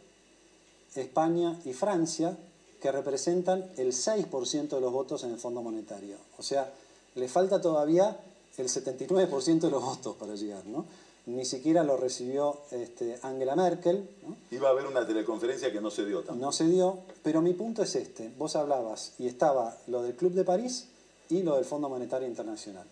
España 0.95 1.59
y 1.65 1.73
Francia, 1.73 2.37
que 2.83 2.91
representan 2.91 3.65
el 3.77 3.93
6% 3.93 4.69
de 4.69 4.81
los 4.81 4.93
votos 4.93 5.23
en 5.23 5.31
el 5.31 5.39
Fondo 5.39 5.63
Monetario. 5.63 6.17
O 6.37 6.43
sea, 6.43 6.69
le 7.15 7.29
falta 7.29 7.61
todavía 7.61 8.19
el 8.59 8.69
79% 8.69 9.61
de 9.61 9.71
los 9.71 9.83
votos 9.83 10.17
para 10.17 10.35
llegar, 10.35 10.67
¿no? 10.67 10.85
Ni 11.27 11.45
siquiera 11.45 11.85
lo 11.85 11.97
recibió 11.97 12.59
este, 12.73 13.21
Angela 13.23 13.55
Merkel. 13.55 14.09
Iba 14.51 14.69
a 14.69 14.73
haber 14.73 14.87
una 14.87 15.07
teleconferencia 15.07 15.71
que 15.71 15.81
no 15.81 15.93
se 15.93 16.05
dio 16.05 16.19
tampoco. 16.19 16.45
No 16.45 16.51
se 16.51 16.67
dio, 16.67 16.99
pero 17.23 17.41
mi 17.41 17.55
punto 17.55 17.85
es 17.85 17.95
este. 17.95 18.33
Vos 18.37 18.57
hablabas 18.57 19.13
y 19.21 19.29
estaba 19.29 19.77
lo 19.87 20.03
del 20.03 20.17
Club 20.17 20.33
de 20.33 20.43
París 20.43 20.89
y 21.31 21.45
lo 21.45 21.55
del 21.55 21.65
Fondo 21.65 21.89
Monetario 21.89 22.27
Internacional. 22.27 22.85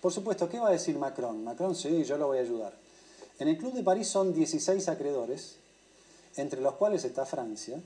Por 0.00 0.12
supuesto, 0.12 0.48
¿qué 0.48 0.58
va 0.58 0.70
a 0.70 0.72
decir 0.72 0.98
Macron? 0.98 1.44
Macron, 1.44 1.76
sí, 1.76 2.02
yo 2.02 2.18
lo 2.18 2.26
voy 2.26 2.38
a 2.38 2.40
ayudar. 2.40 2.72
En 3.38 3.46
el 3.46 3.56
Club 3.56 3.72
de 3.74 3.84
París 3.84 4.08
son 4.08 4.34
16 4.34 4.88
acreedores, 4.88 5.54
entre 6.36 6.60
los 6.60 6.74
cuales 6.74 7.04
está 7.04 7.24
Francia, 7.24 7.80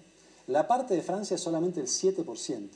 la 0.47 0.67
parte 0.67 0.95
de 0.95 1.03
Francia 1.03 1.35
es 1.35 1.41
solamente 1.41 1.81
el 1.81 1.87
7%. 1.87 2.69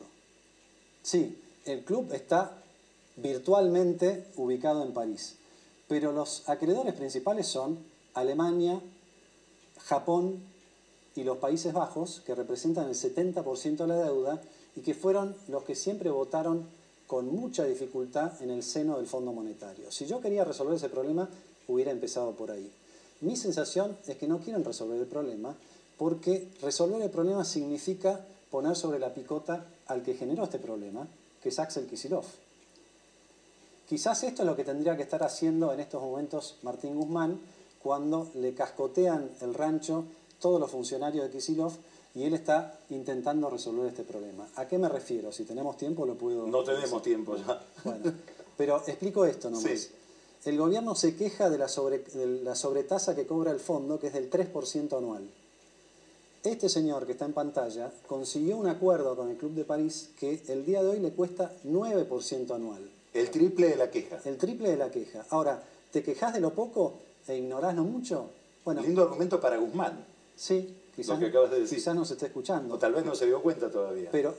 Sí, 1.02 1.38
el 1.64 1.84
club 1.84 2.12
está 2.12 2.62
virtualmente 3.16 4.26
ubicado 4.36 4.82
en 4.82 4.92
París, 4.92 5.36
pero 5.88 6.12
los 6.12 6.48
acreedores 6.48 6.94
principales 6.94 7.46
son 7.46 7.78
Alemania, 8.14 8.80
Japón 9.84 10.42
y 11.14 11.24
los 11.24 11.38
Países 11.38 11.72
Bajos, 11.72 12.22
que 12.26 12.34
representan 12.34 12.88
el 12.88 12.94
70% 12.94 13.76
de 13.76 13.86
la 13.86 13.96
deuda 13.96 14.40
y 14.74 14.80
que 14.80 14.94
fueron 14.94 15.34
los 15.48 15.64
que 15.64 15.74
siempre 15.74 16.10
votaron 16.10 16.66
con 17.06 17.26
mucha 17.28 17.64
dificultad 17.64 18.40
en 18.42 18.50
el 18.50 18.62
seno 18.62 18.96
del 18.96 19.06
Fondo 19.06 19.32
Monetario. 19.32 19.90
Si 19.90 20.06
yo 20.06 20.20
quería 20.20 20.44
resolver 20.44 20.74
ese 20.74 20.88
problema, 20.88 21.28
hubiera 21.68 21.90
empezado 21.90 22.32
por 22.32 22.50
ahí. 22.50 22.70
Mi 23.20 23.36
sensación 23.36 23.96
es 24.06 24.16
que 24.16 24.28
no 24.28 24.40
quieren 24.40 24.64
resolver 24.64 25.00
el 25.00 25.06
problema 25.06 25.56
porque 25.98 26.48
resolver 26.62 27.00
el 27.02 27.10
problema 27.10 27.44
significa 27.44 28.24
poner 28.50 28.76
sobre 28.76 28.98
la 28.98 29.14
picota 29.14 29.66
al 29.86 30.02
que 30.02 30.14
generó 30.14 30.44
este 30.44 30.58
problema, 30.58 31.06
que 31.42 31.48
es 31.48 31.58
Axel 31.58 31.86
Kisilov. 31.86 32.24
Quizás 33.88 34.24
esto 34.24 34.42
es 34.42 34.46
lo 34.46 34.56
que 34.56 34.64
tendría 34.64 34.96
que 34.96 35.04
estar 35.04 35.22
haciendo 35.22 35.72
en 35.72 35.80
estos 35.80 36.02
momentos 36.02 36.56
Martín 36.62 36.96
Guzmán 36.96 37.38
cuando 37.82 38.28
le 38.34 38.52
cascotean 38.52 39.30
el 39.40 39.54
rancho 39.54 40.04
todos 40.40 40.60
los 40.60 40.70
funcionarios 40.70 41.24
de 41.24 41.30
Kisilov 41.30 41.72
y 42.14 42.24
él 42.24 42.34
está 42.34 42.78
intentando 42.90 43.48
resolver 43.48 43.86
este 43.86 44.02
problema. 44.02 44.48
¿A 44.56 44.66
qué 44.66 44.78
me 44.78 44.88
refiero? 44.88 45.30
Si 45.30 45.44
tenemos 45.44 45.76
tiempo 45.76 46.04
lo 46.04 46.14
puedo... 46.14 46.46
No 46.46 46.64
tenemos 46.64 47.02
tiempo 47.02 47.36
ya. 47.36 47.62
Bueno, 47.84 48.12
pero 48.56 48.82
explico 48.86 49.24
esto 49.24 49.50
nomás. 49.50 49.90
El 50.44 50.58
gobierno 50.58 50.94
se 50.94 51.14
queja 51.14 51.50
de 51.50 51.58
la, 51.58 51.68
sobre, 51.68 51.98
de 51.98 52.26
la 52.42 52.54
sobretasa 52.54 53.14
que 53.14 53.26
cobra 53.26 53.50
el 53.50 53.60
fondo, 53.60 53.98
que 53.98 54.08
es 54.08 54.12
del 54.12 54.30
3% 54.30 54.96
anual. 54.96 55.28
Este 56.46 56.68
señor 56.68 57.06
que 57.06 57.12
está 57.12 57.24
en 57.24 57.32
pantalla 57.32 57.90
consiguió 58.06 58.56
un 58.56 58.68
acuerdo 58.68 59.16
con 59.16 59.30
el 59.30 59.36
Club 59.36 59.52
de 59.54 59.64
París 59.64 60.10
que 60.16 60.40
el 60.46 60.64
día 60.64 60.80
de 60.80 60.90
hoy 60.90 61.00
le 61.00 61.10
cuesta 61.10 61.52
9% 61.64 62.54
anual. 62.54 62.88
El 63.12 63.30
triple 63.30 63.70
de 63.70 63.74
la 63.74 63.90
queja. 63.90 64.20
El 64.24 64.36
triple 64.36 64.70
de 64.70 64.76
la 64.76 64.88
queja. 64.88 65.26
Ahora, 65.30 65.60
¿te 65.90 66.04
quejas 66.04 66.32
de 66.34 66.38
lo 66.40 66.54
poco 66.54 66.98
e 67.26 67.36
ignorás 67.36 67.74
lo 67.74 67.82
mucho? 67.82 68.30
Bueno, 68.64 68.80
Lindo 68.82 69.02
argumento 69.02 69.40
para 69.40 69.56
Guzmán. 69.56 70.04
Sí, 70.36 70.72
quizás, 70.94 71.18
que 71.18 71.26
acabas 71.26 71.50
de 71.50 71.60
decir. 71.62 71.78
quizás 71.78 71.96
no 71.96 72.04
se 72.04 72.12
está 72.12 72.26
escuchando. 72.26 72.76
O 72.76 72.78
tal 72.78 72.94
vez 72.94 73.04
no 73.04 73.16
se 73.16 73.26
dio 73.26 73.42
cuenta 73.42 73.68
todavía. 73.68 74.10
Pero, 74.12 74.32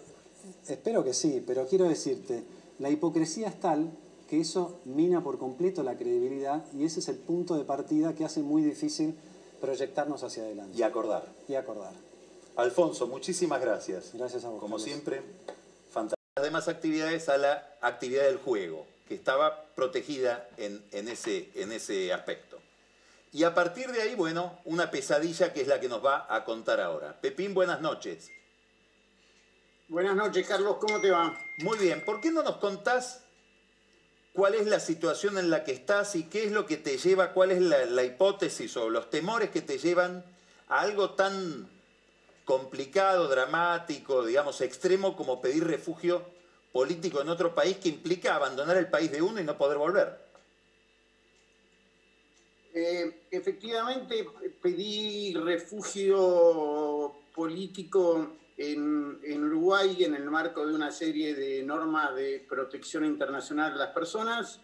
espero 0.65 1.03
que 1.03 1.13
sí, 1.13 1.43
pero 1.45 1.67
quiero 1.67 1.89
decirte, 1.89 2.41
la 2.79 2.89
hipocresía 2.89 3.49
es 3.49 3.59
tal 3.59 3.91
que 4.29 4.39
eso 4.39 4.79
mina 4.85 5.21
por 5.21 5.37
completo 5.37 5.83
la 5.83 5.97
credibilidad 5.97 6.63
y 6.73 6.85
ese 6.85 7.01
es 7.01 7.09
el 7.09 7.17
punto 7.17 7.57
de 7.57 7.65
partida 7.65 8.15
que 8.15 8.23
hace 8.23 8.41
muy 8.43 8.61
difícil 8.61 9.15
proyectarnos 9.59 10.23
hacia 10.23 10.43
adelante. 10.43 10.77
Y 10.77 10.83
acordar. 10.83 11.23
Y 11.47 11.55
acordar. 11.55 11.91
Alfonso, 12.55 13.07
muchísimas 13.07 13.61
gracias. 13.61 14.11
Gracias 14.13 14.45
a 14.45 14.49
vos. 14.49 14.59
Como 14.59 14.79
siempre, 14.79 15.21
fantástico. 15.91 16.17
Las 16.35 16.45
demás 16.45 16.67
actividades 16.67 17.29
a 17.29 17.37
la 17.37 17.77
actividad 17.81 18.23
del 18.23 18.37
juego, 18.37 18.85
que 19.07 19.15
estaba 19.15 19.65
protegida 19.75 20.47
en, 20.57 20.83
en, 20.91 21.07
ese, 21.07 21.49
en 21.55 21.71
ese 21.71 22.13
aspecto. 22.13 22.59
Y 23.33 23.43
a 23.43 23.53
partir 23.53 23.91
de 23.91 24.01
ahí, 24.01 24.15
bueno, 24.15 24.59
una 24.65 24.89
pesadilla 24.89 25.53
que 25.53 25.61
es 25.61 25.67
la 25.67 25.79
que 25.79 25.89
nos 25.89 26.03
va 26.03 26.27
a 26.29 26.45
contar 26.45 26.79
ahora. 26.79 27.19
Pepín, 27.19 27.53
buenas 27.53 27.81
noches. 27.81 28.29
Buenas 29.89 30.15
noches, 30.15 30.45
Carlos, 30.47 30.77
¿cómo 30.79 30.99
te 30.99 31.11
va? 31.11 31.37
Muy 31.59 31.77
bien, 31.77 32.03
¿por 32.03 32.19
qué 32.19 32.29
no 32.29 32.43
nos 32.43 32.57
contás 32.57 33.23
cuál 34.37 34.53
es 34.53 34.67
la 34.67 34.79
situación 34.79 35.39
en 35.39 35.49
la 35.49 35.63
que 35.63 35.71
estás 35.71 36.15
y 36.15 36.25
qué 36.25 36.43
es 36.43 36.51
lo 36.51 36.67
que 36.67 36.77
te 36.77 36.99
lleva, 36.99 37.33
cuál 37.33 37.49
es 37.49 37.59
la, 37.59 38.03
hipótesis 38.03 38.77
o 38.77 38.87
los 38.87 39.09
temores 39.09 39.49
que 39.49 39.61
te 39.61 39.79
llevan 39.79 40.23
a 40.67 40.81
algo 40.81 41.15
tan 41.15 41.67
complicado, 42.45 43.29
dramático, 43.29 44.23
digamos, 44.23 44.61
extremo 44.61 45.17
como 45.17 45.41
pedir 45.41 45.65
refugio 45.65 46.23
político 46.71 47.19
en 47.19 47.29
otro 47.29 47.55
país 47.55 47.77
que 47.77 47.89
implica 47.89 48.35
abandonar 48.35 48.77
el 48.77 48.91
país 48.91 49.11
de 49.11 49.23
uno 49.23 49.41
y 49.41 49.43
no 49.43 49.57
poder 49.57 49.79
volver? 49.79 50.19
Eh, 52.75 53.23
efectivamente, 53.31 54.23
pedí 54.61 55.33
refugio 55.33 57.11
político 57.33 58.35
en, 58.57 59.19
en, 59.23 59.43
Uruguay 59.43 60.03
en 60.03 60.15
el 60.15 60.29
marco 60.29 60.65
de 60.65 60.73
una 60.73 60.91
serie 60.91 61.35
de 61.35 61.63
normas 61.63 62.15
de 62.15 62.43
protección 62.49 63.05
internacional 63.05 63.73
de 63.73 63.79
las 63.79 63.91
personas. 63.91 64.59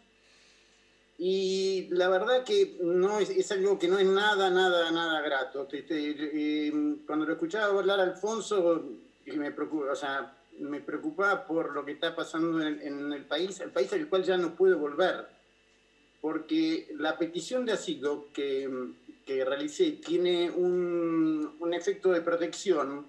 Y 1.17 1.87
la 1.91 2.09
verdad 2.09 2.43
que 2.43 2.77
no 2.81 3.19
es, 3.19 3.29
es 3.29 3.51
algo 3.51 3.77
que 3.77 3.87
no 3.87 3.99
es 3.99 4.07
nada, 4.07 4.49
nada, 4.49 4.91
nada 4.91 5.21
grato. 5.21 5.67
Eh, 5.71 6.97
cuando 7.05 7.25
lo 7.25 7.33
escuchaba 7.33 7.79
hablar 7.79 7.99
a 7.99 8.03
Alfonso, 8.03 8.83
me 9.27 9.51
preocupa, 9.51 9.91
o 9.91 9.95
sea, 9.95 10.35
me 10.59 10.81
preocupaba 10.81 11.45
por 11.45 11.73
lo 11.73 11.85
que 11.85 11.91
está 11.91 12.15
pasando 12.15 12.61
en, 12.61 12.81
en 12.81 13.13
el 13.13 13.25
país, 13.25 13.59
el 13.59 13.71
país 13.71 13.93
al 13.93 14.09
cual 14.09 14.23
ya 14.23 14.37
no 14.37 14.55
puedo 14.55 14.79
volver. 14.79 15.27
Porque 16.19 16.87
la 16.97 17.17
petición 17.17 17.65
de 17.65 17.73
asilo 17.73 18.27
que, 18.33 18.69
que 19.25 19.45
realicé 19.45 19.91
tiene 19.91 20.49
un, 20.49 21.57
un 21.59 21.73
efecto 21.73 22.11
de 22.11 22.21
protección 22.21 23.05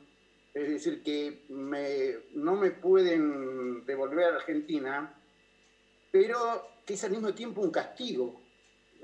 es 0.55 0.69
decir, 0.69 1.03
que 1.03 1.45
no 1.49 2.55
me 2.55 2.71
pueden 2.71 3.85
devolver 3.85 4.33
a 4.33 4.37
Argentina, 4.37 5.13
pero 6.13 6.69
que 6.87 6.95
es 6.95 7.03
al 7.03 7.11
mismo 7.11 7.35
tiempo 7.35 7.61
un 7.61 7.73
castigo. 7.73 8.41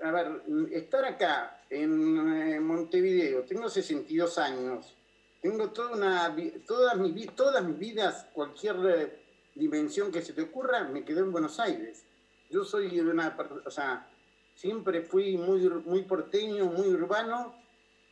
A 0.03 0.13
ver, 0.13 0.43
estar 0.71 1.05
acá 1.05 1.65
en 1.69 2.63
Montevideo, 2.65 3.43
tengo 3.43 3.69
62 3.69 4.39
años, 4.39 4.97
tengo 5.43 5.71
toda 5.71 5.97
una, 5.97 6.37
todas, 6.67 6.97
mis, 6.97 7.35
todas 7.35 7.65
mis 7.65 7.79
vidas, 7.79 8.27
cualquier 8.33 8.77
eh, 8.87 9.23
dimensión 9.57 10.13
que 10.13 10.23
se 10.23 10.33
te 10.33 10.43
ocurra, 10.43 10.85
me 10.85 11.05
quedó 11.05 11.21
en 11.21 11.33
Buenos 11.33 11.59
Aires. 11.59 12.05
Yo 12.49 12.65
soy 12.65 12.91
de 12.91 13.03
una, 13.03 13.37
o 13.65 13.71
sea, 13.71 14.09
siempre 14.55 15.03
fui 15.03 15.37
muy, 15.37 15.69
muy 15.69 16.03
porteño, 16.03 16.67
muy 16.67 16.89
urbano, 16.89 17.55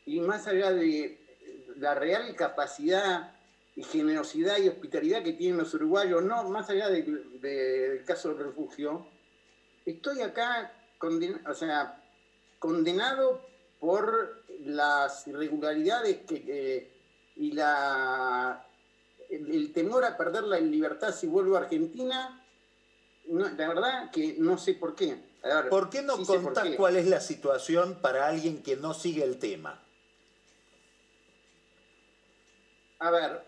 y 0.05 0.20
más 0.20 0.47
allá 0.47 0.73
de 0.73 1.28
la 1.79 1.95
real 1.95 2.35
capacidad 2.35 3.33
y 3.77 3.83
generosidad 3.83 4.59
y 4.59 4.69
hospitalidad 4.69 5.23
que 5.23 5.33
tienen 5.33 5.59
los 5.59 5.73
uruguayos, 5.75 6.23
no 6.23 6.49
más 6.51 6.69
allá 6.71 6.89
del 6.89 7.41
de, 7.41 8.03
caso 8.07 8.31
del 8.35 8.47
refugio, 8.47 9.07
estoy 9.87 10.23
acá 10.23 10.73
o 11.01 11.55
sea, 11.55 12.03
condenado 12.59 13.41
por 13.79 14.43
las 14.61 15.27
irregularidades 15.29 16.19
que, 16.27 16.45
eh, 16.49 16.93
y 17.37 17.53
la, 17.53 18.67
el, 19.31 19.55
el, 19.55 19.73
temor 19.73 20.05
a 20.05 20.17
perder 20.17 20.43
la 20.45 20.59
libertad 20.59 21.15
si 21.15 21.29
vuelvo 21.29 21.57
a 21.57 21.61
Argentina. 21.61 22.45
No, 23.27 23.49
la 23.49 23.69
verdad 23.69 24.11
que 24.11 24.35
no 24.39 24.59
sé 24.59 24.75
por 24.75 24.97
qué. 24.97 25.23
Ver, 25.45 25.69
¿Por 25.69 25.89
qué 25.89 26.03
no 26.03 26.17
sí 26.17 26.25
contás 26.25 26.67
cuál 26.77 26.97
es 26.97 27.07
la 27.07 27.21
situación 27.21 27.99
para 28.03 28.27
alguien 28.27 28.61
que 28.61 28.77
no 28.77 28.93
sigue 28.93 29.23
el 29.23 29.39
tema? 29.39 29.81
A 33.01 33.11
ver, 33.11 33.43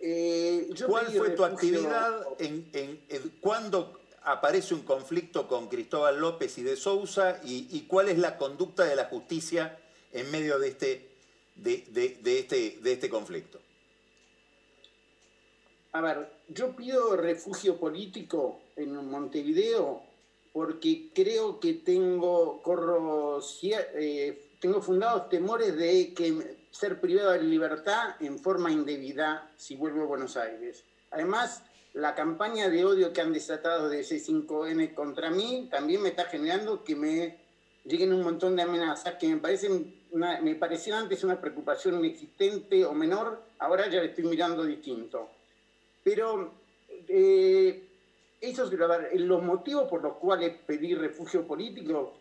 eh, 0.00 0.70
¿cuál 0.86 1.06
fue 1.06 1.30
tu 1.30 1.44
actividad? 1.44 2.26
En, 2.38 2.68
en, 2.72 3.00
en, 3.08 3.28
¿Cuándo 3.40 4.00
aparece 4.24 4.74
un 4.74 4.82
conflicto 4.82 5.46
con 5.46 5.68
Cristóbal 5.68 6.18
López 6.18 6.56
y 6.58 6.62
de 6.62 6.76
Sousa? 6.76 7.40
Y, 7.44 7.68
y, 7.70 7.82
cuál 7.82 8.08
es 8.08 8.18
la 8.18 8.38
conducta 8.38 8.84
de 8.84 8.96
la 8.96 9.04
justicia 9.06 9.78
en 10.12 10.30
medio 10.30 10.58
de 10.58 10.68
este, 10.68 11.10
de, 11.56 11.84
de, 11.90 12.18
de 12.22 12.38
este, 12.38 12.78
de 12.82 12.92
este 12.92 13.10
conflicto? 13.10 13.60
A 15.92 16.00
ver, 16.00 16.32
yo 16.48 16.74
pido 16.74 17.16
refugio 17.16 17.76
político 17.76 18.60
en 18.76 18.94
Montevideo 18.94 20.02
porque 20.52 21.10
creo 21.14 21.60
que 21.60 21.74
tengo, 21.74 22.62
corro, 22.62 23.40
eh, 23.62 24.50
tengo 24.58 24.80
fundados 24.80 25.28
temores 25.28 25.76
de 25.76 26.14
que 26.14 26.61
ser 26.72 27.00
privado 27.00 27.32
de 27.32 27.42
libertad 27.42 28.16
en 28.20 28.38
forma 28.38 28.72
indebida 28.72 29.48
si 29.56 29.76
vuelvo 29.76 30.02
a 30.02 30.06
Buenos 30.06 30.36
Aires. 30.36 30.82
Además, 31.10 31.62
la 31.92 32.14
campaña 32.14 32.70
de 32.70 32.84
odio 32.84 33.12
que 33.12 33.20
han 33.20 33.32
desatado 33.32 33.88
de 33.88 34.00
C5N 34.00 34.94
contra 34.94 35.30
mí 35.30 35.68
también 35.70 36.02
me 36.02 36.08
está 36.08 36.24
generando 36.24 36.82
que 36.82 36.96
me 36.96 37.38
lleguen 37.84 38.14
un 38.14 38.22
montón 38.22 38.56
de 38.56 38.62
amenazas 38.62 39.16
que 39.16 39.28
me 39.28 39.36
parecen 39.36 39.94
una, 40.12 40.40
me 40.40 40.54
parecían 40.54 41.00
antes 41.00 41.22
una 41.24 41.40
preocupación 41.40 41.98
inexistente 41.98 42.84
o 42.84 42.94
menor, 42.94 43.42
ahora 43.58 43.88
ya 43.88 44.00
le 44.00 44.06
estoy 44.06 44.24
mirando 44.24 44.64
distinto. 44.64 45.28
Pero 46.02 46.52
eh, 47.08 47.82
esos, 48.40 48.72
los 48.72 49.42
motivos 49.42 49.88
por 49.88 50.02
los 50.02 50.16
cuales 50.16 50.54
pedí 50.66 50.94
refugio 50.94 51.46
político 51.46 52.14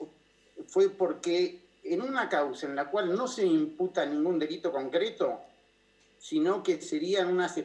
fue 0.67 0.89
porque 0.89 1.59
en 1.83 2.01
una 2.01 2.29
causa 2.29 2.67
en 2.67 2.75
la 2.75 2.89
cual 2.89 3.15
no 3.15 3.27
se 3.27 3.45
imputa 3.45 4.05
ningún 4.05 4.37
delito 4.37 4.71
concreto, 4.71 5.41
sino 6.19 6.61
que 6.61 6.81
serían 6.81 7.27
unas 7.27 7.59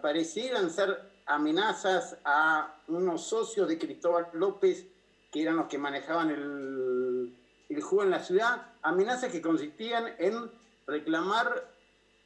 parecieran 0.00 0.70
ser 0.70 1.12
amenazas 1.26 2.16
a 2.24 2.76
unos 2.88 3.24
socios 3.24 3.68
de 3.68 3.78
Cristóbal 3.78 4.28
López, 4.34 4.86
que 5.30 5.42
eran 5.42 5.56
los 5.56 5.66
que 5.66 5.78
manejaban 5.78 6.30
el, 6.30 7.36
el 7.68 7.82
juego 7.82 8.04
en 8.04 8.10
la 8.10 8.22
ciudad, 8.22 8.72
amenazas 8.82 9.32
que 9.32 9.42
consistían 9.42 10.14
en 10.18 10.50
reclamar 10.86 11.72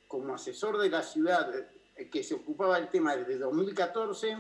como 0.08 0.34
asesor 0.34 0.78
de 0.78 0.90
la 0.90 1.02
ciudad 1.02 1.52
eh, 1.96 2.10
que 2.10 2.22
se 2.22 2.34
ocupaba 2.34 2.76
del 2.76 2.88
tema 2.88 3.16
desde 3.16 3.38
2014, 3.38 4.36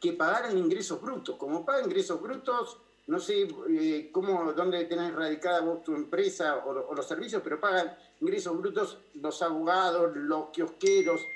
que 0.00 0.12
pagaran 0.12 0.58
ingresos 0.58 1.00
brutos. 1.00 1.36
Como 1.36 1.64
paga 1.64 1.82
ingresos 1.84 2.20
brutos, 2.20 2.78
no 3.06 3.18
sé 3.18 3.46
eh, 3.68 4.08
cómo, 4.10 4.52
dónde 4.52 4.84
tenés 4.84 5.12
radicada 5.12 5.60
vos 5.60 5.82
tu 5.84 5.94
empresa 5.94 6.64
o, 6.64 6.94
los 6.94 7.06
servicios, 7.06 7.42
pero 7.42 7.60
pagan 7.60 7.94
ingresos 8.20 8.56
brutos 8.56 8.98
los 9.14 9.42
abogados, 9.42 10.16
los 10.16 10.48
kiosqueros, 10.50 11.26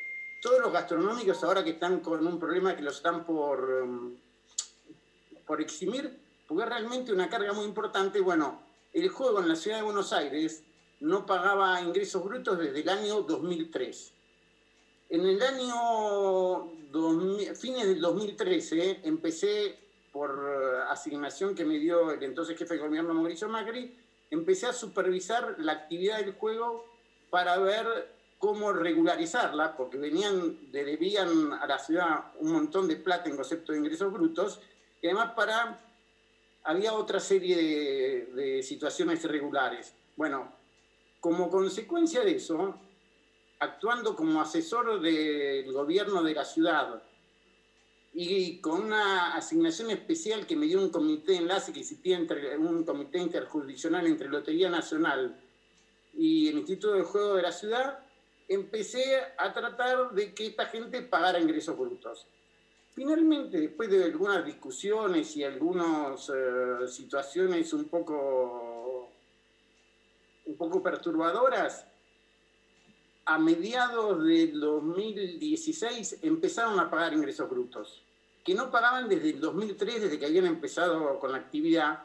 todos 0.40 0.60
los 0.60 0.72
gastronómicos 0.72 1.42
ahora 1.44 1.62
que 1.62 1.70
están 1.70 2.00
con 2.00 2.26
un 2.26 2.38
problema 2.38 2.74
que 2.74 2.82
los 2.82 2.96
están 2.96 3.24
por, 3.24 3.60
um, 3.84 4.16
por 5.46 5.60
eximir, 5.60 6.18
porque 6.46 6.62
es 6.62 6.68
realmente 6.68 7.12
una 7.12 7.28
carga 7.28 7.52
muy 7.52 7.66
importante. 7.66 8.20
Bueno, 8.20 8.62
el 8.92 9.08
juego 9.10 9.40
en 9.40 9.48
la 9.48 9.56
ciudad 9.56 9.78
de 9.78 9.82
Buenos 9.82 10.12
Aires 10.12 10.62
no 11.00 11.26
pagaba 11.26 11.80
ingresos 11.82 12.24
brutos 12.24 12.58
desde 12.58 12.80
el 12.80 12.88
año 12.88 13.22
2003. 13.22 14.12
En 15.10 15.26
el 15.26 15.42
año 15.42 16.70
fines 17.54 17.86
del 17.86 18.00
2013 18.00 19.00
empecé 19.04 19.87
por 20.12 20.30
eh, 20.30 20.82
asignación 20.90 21.54
que 21.54 21.64
me 21.64 21.78
dio 21.78 22.10
el 22.10 22.22
entonces 22.22 22.56
jefe 22.56 22.74
de 22.74 22.80
gobierno 22.80 23.14
Mauricio 23.14 23.48
Macri, 23.48 23.96
empecé 24.30 24.66
a 24.66 24.72
supervisar 24.72 25.56
la 25.58 25.72
actividad 25.72 26.18
del 26.18 26.34
juego 26.34 26.84
para 27.30 27.58
ver 27.58 28.16
cómo 28.38 28.72
regularizarla, 28.72 29.76
porque 29.76 29.98
venían, 29.98 30.70
debían 30.70 31.52
a 31.52 31.66
la 31.66 31.78
ciudad 31.78 32.32
un 32.38 32.52
montón 32.52 32.86
de 32.86 32.96
plata 32.96 33.28
en 33.28 33.36
concepto 33.36 33.72
de 33.72 33.78
ingresos 33.78 34.12
brutos, 34.12 34.60
y 35.02 35.06
además 35.06 35.32
para, 35.34 35.80
había 36.64 36.94
otra 36.94 37.20
serie 37.20 37.56
de, 37.56 38.42
de 38.42 38.62
situaciones 38.62 39.24
irregulares. 39.24 39.92
Bueno, 40.16 40.52
como 41.20 41.50
consecuencia 41.50 42.20
de 42.20 42.36
eso, 42.36 42.78
actuando 43.58 44.14
como 44.14 44.40
asesor 44.40 45.00
del 45.00 45.72
gobierno 45.72 46.22
de 46.22 46.34
la 46.34 46.44
ciudad 46.44 47.02
y 48.12 48.60
con 48.60 48.84
una 48.84 49.34
asignación 49.34 49.90
especial 49.90 50.46
que 50.46 50.56
me 50.56 50.66
dio 50.66 50.80
un 50.80 50.90
comité 50.90 51.32
de 51.32 51.38
enlace 51.38 51.72
que 51.72 51.80
existía 51.80 52.16
entre 52.16 52.56
un 52.56 52.84
comité 52.84 53.18
interjurisdiccional 53.18 54.06
entre 54.06 54.28
Lotería 54.28 54.70
Nacional 54.70 55.40
y 56.14 56.48
el 56.48 56.58
Instituto 56.58 56.94
de 56.94 57.02
Juego 57.02 57.36
de 57.36 57.42
la 57.42 57.52
Ciudad, 57.52 58.00
empecé 58.48 59.04
a 59.36 59.52
tratar 59.52 60.10
de 60.12 60.34
que 60.34 60.46
esta 60.46 60.66
gente 60.66 61.02
pagara 61.02 61.38
ingresos 61.38 61.78
brutos. 61.78 62.26
Finalmente, 62.94 63.60
después 63.60 63.90
de 63.90 64.04
algunas 64.04 64.44
discusiones 64.44 65.36
y 65.36 65.44
algunas 65.44 66.28
eh, 66.34 66.88
situaciones 66.88 67.72
un 67.72 67.84
poco, 67.84 69.12
un 70.46 70.56
poco 70.56 70.82
perturbadoras, 70.82 71.86
a 73.28 73.36
mediados 73.36 74.24
del 74.24 74.58
2016 74.58 76.20
empezaron 76.22 76.80
a 76.80 76.88
pagar 76.88 77.12
ingresos 77.12 77.48
brutos, 77.48 78.02
que 78.42 78.54
no 78.54 78.70
pagaban 78.70 79.06
desde 79.06 79.30
el 79.30 79.40
2003, 79.40 80.00
desde 80.00 80.18
que 80.18 80.24
habían 80.24 80.46
empezado 80.46 81.18
con 81.18 81.32
la 81.32 81.38
actividad, 81.38 82.04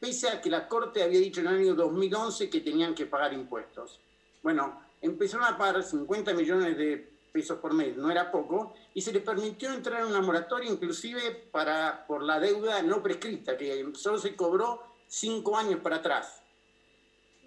pese 0.00 0.30
a 0.30 0.40
que 0.40 0.48
la 0.48 0.68
Corte 0.68 1.02
había 1.02 1.20
dicho 1.20 1.42
en 1.42 1.48
el 1.48 1.56
año 1.56 1.74
2011 1.74 2.48
que 2.48 2.62
tenían 2.62 2.94
que 2.94 3.04
pagar 3.04 3.34
impuestos. 3.34 4.00
Bueno, 4.42 4.80
empezaron 5.02 5.44
a 5.44 5.58
pagar 5.58 5.82
50 5.82 6.32
millones 6.32 6.78
de 6.78 7.06
pesos 7.30 7.58
por 7.58 7.74
mes, 7.74 7.94
no 7.94 8.10
era 8.10 8.32
poco, 8.32 8.72
y 8.94 9.02
se 9.02 9.12
les 9.12 9.22
permitió 9.22 9.70
entrar 9.70 10.00
en 10.00 10.06
una 10.06 10.22
moratoria 10.22 10.70
inclusive 10.70 11.30
para, 11.52 12.06
por 12.06 12.22
la 12.22 12.40
deuda 12.40 12.80
no 12.80 13.02
prescrita, 13.02 13.54
que 13.58 13.92
solo 13.92 14.16
se 14.16 14.34
cobró 14.34 14.82
cinco 15.06 15.58
años 15.58 15.80
para 15.80 15.96
atrás. 15.96 16.40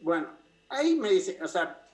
Bueno, 0.02 0.30
ahí 0.70 0.96
me 0.98 1.10
dice, 1.10 1.40
o 1.42 1.48
sea, 1.48 1.87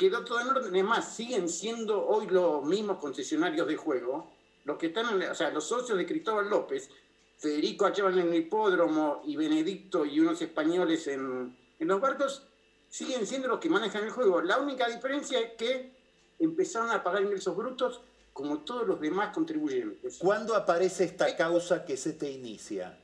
quedó 0.00 0.24
todo 0.24 0.40
en 0.40 0.48
orden. 0.48 0.72
Además, 0.72 1.14
siguen 1.14 1.46
siendo 1.46 2.06
hoy 2.06 2.26
los 2.26 2.64
mismos 2.64 2.96
concesionarios 2.96 3.68
de 3.68 3.76
juego, 3.76 4.32
los 4.64 4.78
que 4.78 4.86
están, 4.86 5.22
o 5.22 5.34
sea, 5.34 5.50
los 5.50 5.64
socios 5.64 5.98
de 5.98 6.06
Cristóbal 6.06 6.48
López, 6.48 6.88
Federico 7.36 7.84
Achaban 7.84 8.18
en 8.18 8.28
el 8.28 8.34
hipódromo 8.36 9.20
y 9.26 9.36
Benedicto 9.36 10.06
y 10.06 10.18
unos 10.18 10.40
españoles 10.40 11.06
en, 11.06 11.54
en 11.78 11.88
los 11.88 12.00
barcos, 12.00 12.46
siguen 12.88 13.26
siendo 13.26 13.48
los 13.48 13.60
que 13.60 13.68
manejan 13.68 14.04
el 14.04 14.10
juego. 14.10 14.40
La 14.40 14.58
única 14.58 14.88
diferencia 14.88 15.38
es 15.38 15.52
que 15.58 15.92
empezaron 16.38 16.90
a 16.90 17.02
pagar 17.02 17.22
ingresos 17.22 17.54
brutos 17.54 18.00
como 18.32 18.60
todos 18.60 18.88
los 18.88 19.00
demás 19.02 19.34
contribuyentes. 19.34 20.16
¿Cuándo 20.16 20.56
aparece 20.56 21.04
esta 21.04 21.36
causa 21.36 21.84
que 21.84 21.98
se 21.98 22.14
te 22.14 22.30
inicia? 22.30 22.98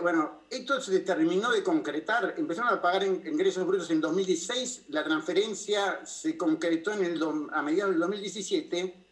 Bueno, 0.00 0.42
esto 0.50 0.80
se 0.80 1.00
terminó 1.00 1.50
de 1.50 1.64
concretar, 1.64 2.34
empezaron 2.36 2.72
a 2.72 2.80
pagar 2.80 3.04
ingresos 3.04 3.66
brutos 3.66 3.90
en 3.90 4.00
2016, 4.00 4.84
la 4.88 5.02
transferencia 5.02 6.06
se 6.06 6.36
concretó 6.36 6.92
en 6.92 7.04
el, 7.04 7.22
a 7.52 7.62
mediados 7.62 7.92
del 7.92 8.00
2017 8.00 9.06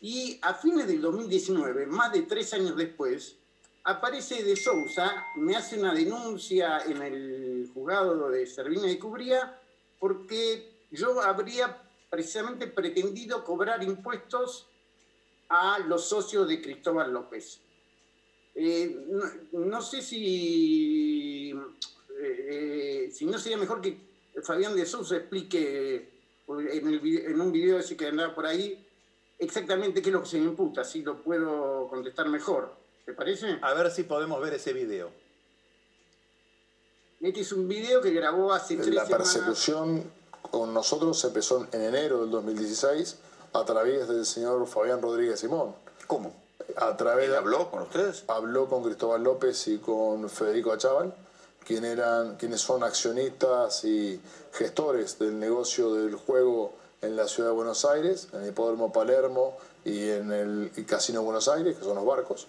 y 0.00 0.38
a 0.42 0.54
fines 0.54 0.86
del 0.86 1.00
2019, 1.00 1.86
más 1.86 2.12
de 2.12 2.22
tres 2.22 2.54
años 2.54 2.76
después, 2.76 3.36
aparece 3.82 4.44
de 4.44 4.54
Sousa, 4.54 5.24
me 5.36 5.56
hace 5.56 5.78
una 5.78 5.92
denuncia 5.92 6.78
en 6.86 7.02
el 7.02 7.70
juzgado 7.74 8.30
de 8.30 8.46
Servina 8.46 8.82
de 8.82 8.98
Cubría 8.98 9.60
porque 9.98 10.86
yo 10.92 11.20
habría 11.20 11.82
precisamente 12.08 12.68
pretendido 12.68 13.44
cobrar 13.44 13.82
impuestos 13.82 14.68
a 15.48 15.80
los 15.80 16.08
socios 16.08 16.46
de 16.46 16.62
Cristóbal 16.62 17.12
López. 17.12 17.60
Eh, 18.62 18.94
no, 19.52 19.80
sé 19.80 20.02
si, 20.02 21.50
eh, 22.20 23.10
si 23.10 23.24
no 23.24 23.38
sería 23.38 23.56
mejor 23.56 23.80
que 23.80 23.96
Fabián 24.42 24.76
de 24.76 24.84
Sousa 24.84 25.16
explique 25.16 26.10
en, 26.46 27.40
un 27.40 27.52
video 27.52 27.78
ese 27.78 27.96
que 27.96 28.08
andaba 28.08 28.34
por 28.34 28.44
ahí 28.44 28.86
exactamente 29.38 30.02
qué 30.02 30.10
es 30.10 30.12
lo 30.12 30.20
que 30.20 30.28
se 30.28 30.38
me 30.38 30.44
imputa, 30.44 30.84
si 30.84 31.02
lo 31.02 31.22
puedo 31.22 31.88
contestar 31.88 32.28
mejor. 32.28 32.74
¿Te 33.06 33.14
parece? 33.14 33.58
A 33.62 33.72
ver 33.72 33.90
si 33.90 34.02
podemos 34.02 34.38
ver 34.42 34.52
ese 34.52 34.74
video. 34.74 35.10
Este 37.22 37.40
es 37.40 37.52
un 37.52 37.66
video 37.66 38.02
que 38.02 38.10
grabó 38.10 38.52
hace 38.52 38.76
tres 38.76 38.94
La 38.94 39.06
persecución 39.06 40.04
con 40.50 40.74
nosotros 40.74 41.24
empezó 41.24 41.66
en 41.72 41.80
enero 41.80 42.20
del 42.20 42.30
2016 42.30 43.16
a 43.54 43.64
través 43.64 44.06
del 44.06 44.26
señor 44.26 44.66
Fabián 44.66 45.00
Rodríguez 45.00 45.40
Simón. 45.40 45.74
¿Cómo? 46.06 46.49
A 46.76 46.96
través, 46.96 47.32
habló 47.34 47.70
con 47.70 47.82
ustedes? 47.82 48.24
Habló 48.28 48.68
con 48.68 48.82
Cristóbal 48.82 49.22
López 49.22 49.68
y 49.68 49.78
con 49.78 50.28
Federico 50.28 50.72
Achával, 50.72 51.14
quien 51.66 51.84
eran, 51.84 52.36
quienes 52.36 52.60
son 52.60 52.84
accionistas 52.84 53.84
y 53.84 54.20
gestores 54.52 55.18
del 55.18 55.38
negocio 55.38 55.94
del 55.94 56.14
juego 56.14 56.74
en 57.02 57.16
la 57.16 57.26
ciudad 57.28 57.50
de 57.50 57.54
Buenos 57.54 57.84
Aires, 57.84 58.28
en 58.32 58.42
el 58.42 58.48
Hipódromo 58.50 58.92
Palermo 58.92 59.56
y 59.84 60.10
en 60.10 60.32
el 60.32 60.86
Casino 60.86 61.22
Buenos 61.22 61.48
Aires, 61.48 61.76
que 61.76 61.84
son 61.84 61.96
los 61.96 62.04
barcos, 62.04 62.46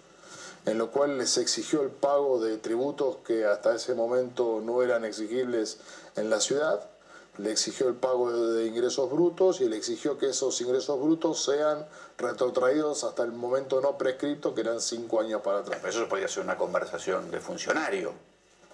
en 0.65 0.77
lo 0.77 0.91
cual 0.91 1.17
les 1.17 1.37
exigió 1.37 1.81
el 1.81 1.89
pago 1.89 2.39
de 2.39 2.57
tributos 2.57 3.17
que 3.25 3.45
hasta 3.45 3.75
ese 3.75 3.95
momento 3.95 4.61
no 4.63 4.81
eran 4.81 5.05
exigibles 5.05 5.77
en 6.15 6.29
la 6.29 6.39
ciudad 6.39 6.90
le 7.37 7.51
exigió 7.51 7.87
el 7.87 7.95
pago 7.95 8.31
de, 8.31 8.65
ingresos 8.65 9.09
brutos 9.09 9.61
y 9.61 9.69
le 9.69 9.77
exigió 9.77 10.17
que 10.17 10.29
esos 10.29 10.59
ingresos 10.61 10.99
brutos 10.99 11.43
sean 11.43 11.85
retrotraídos 12.17 13.03
hasta 13.03 13.23
el 13.23 13.31
momento 13.31 13.81
no 13.81 13.97
prescrito, 13.97 14.53
que 14.53 14.61
eran 14.61 14.81
cinco 14.81 15.21
años 15.21 15.41
para 15.41 15.59
atrás. 15.59 15.79
Pero 15.81 15.93
eso 15.93 16.09
podría 16.09 16.27
ser 16.27 16.43
una 16.43 16.57
conversación 16.57 17.31
de 17.31 17.39
funcionario. 17.39 18.13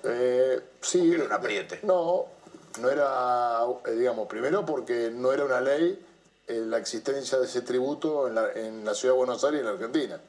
Eh, 0.04 0.62
sí. 0.82 1.14
Era 1.14 1.26
un 1.26 1.32
apriete. 1.32 1.80
No, 1.84 2.26
no 2.80 2.90
era, 2.90 3.62
eh, 3.86 3.92
digamos, 3.92 4.28
primero 4.28 4.66
porque 4.66 5.12
no 5.14 5.32
era 5.32 5.46
una 5.46 5.62
ley 5.62 6.04
eh, 6.48 6.64
la 6.66 6.78
existencia 6.78 7.38
de 7.38 7.46
ese 7.46 7.62
tributo 7.62 8.28
en 8.28 8.36
la, 8.36 8.52
en 8.54 8.86
la 8.86 8.96
ciudad 8.96 9.14
de 9.14 9.18
Buenos 9.18 9.44
Aires 9.44 9.60
y 9.60 9.62
en 9.62 9.66
la 9.66 9.72
Argentina. 9.74 10.22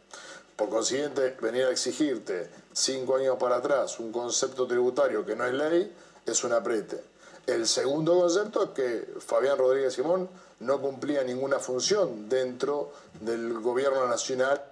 Por 0.57 0.69
consiguiente, 0.69 1.37
venir 1.41 1.65
a 1.65 1.71
exigirte 1.71 2.51
cinco 2.73 3.17
años 3.17 3.37
para 3.39 3.57
atrás 3.57 4.01
un 4.01 4.11
concepto 4.11 4.67
tributario 4.67 5.25
que 5.25 5.37
no 5.37 5.47
es 5.47 5.55
ley 5.55 5.95
es 6.27 6.45
un 6.45 6.53
apriete. 6.53 7.01
El 7.49 7.66
segundo 7.66 8.20
concepto 8.20 8.62
es 8.62 8.70
que 8.70 9.20
Fabián 9.20 9.57
Rodríguez 9.57 9.95
Simón 9.95 10.29
no 10.61 10.83
cumplía 10.83 11.25
ninguna 11.25 11.59
función 11.59 12.29
dentro 12.29 12.93
del 13.23 13.55
gobierno 13.55 14.07
nacional. 14.07 14.62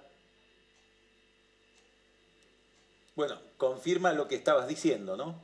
Bueno, 3.15 3.35
confirma 3.57 4.13
lo 4.13 4.27
que 4.27 4.35
estabas 4.35 4.67
diciendo, 4.67 5.17
¿no? 5.17 5.41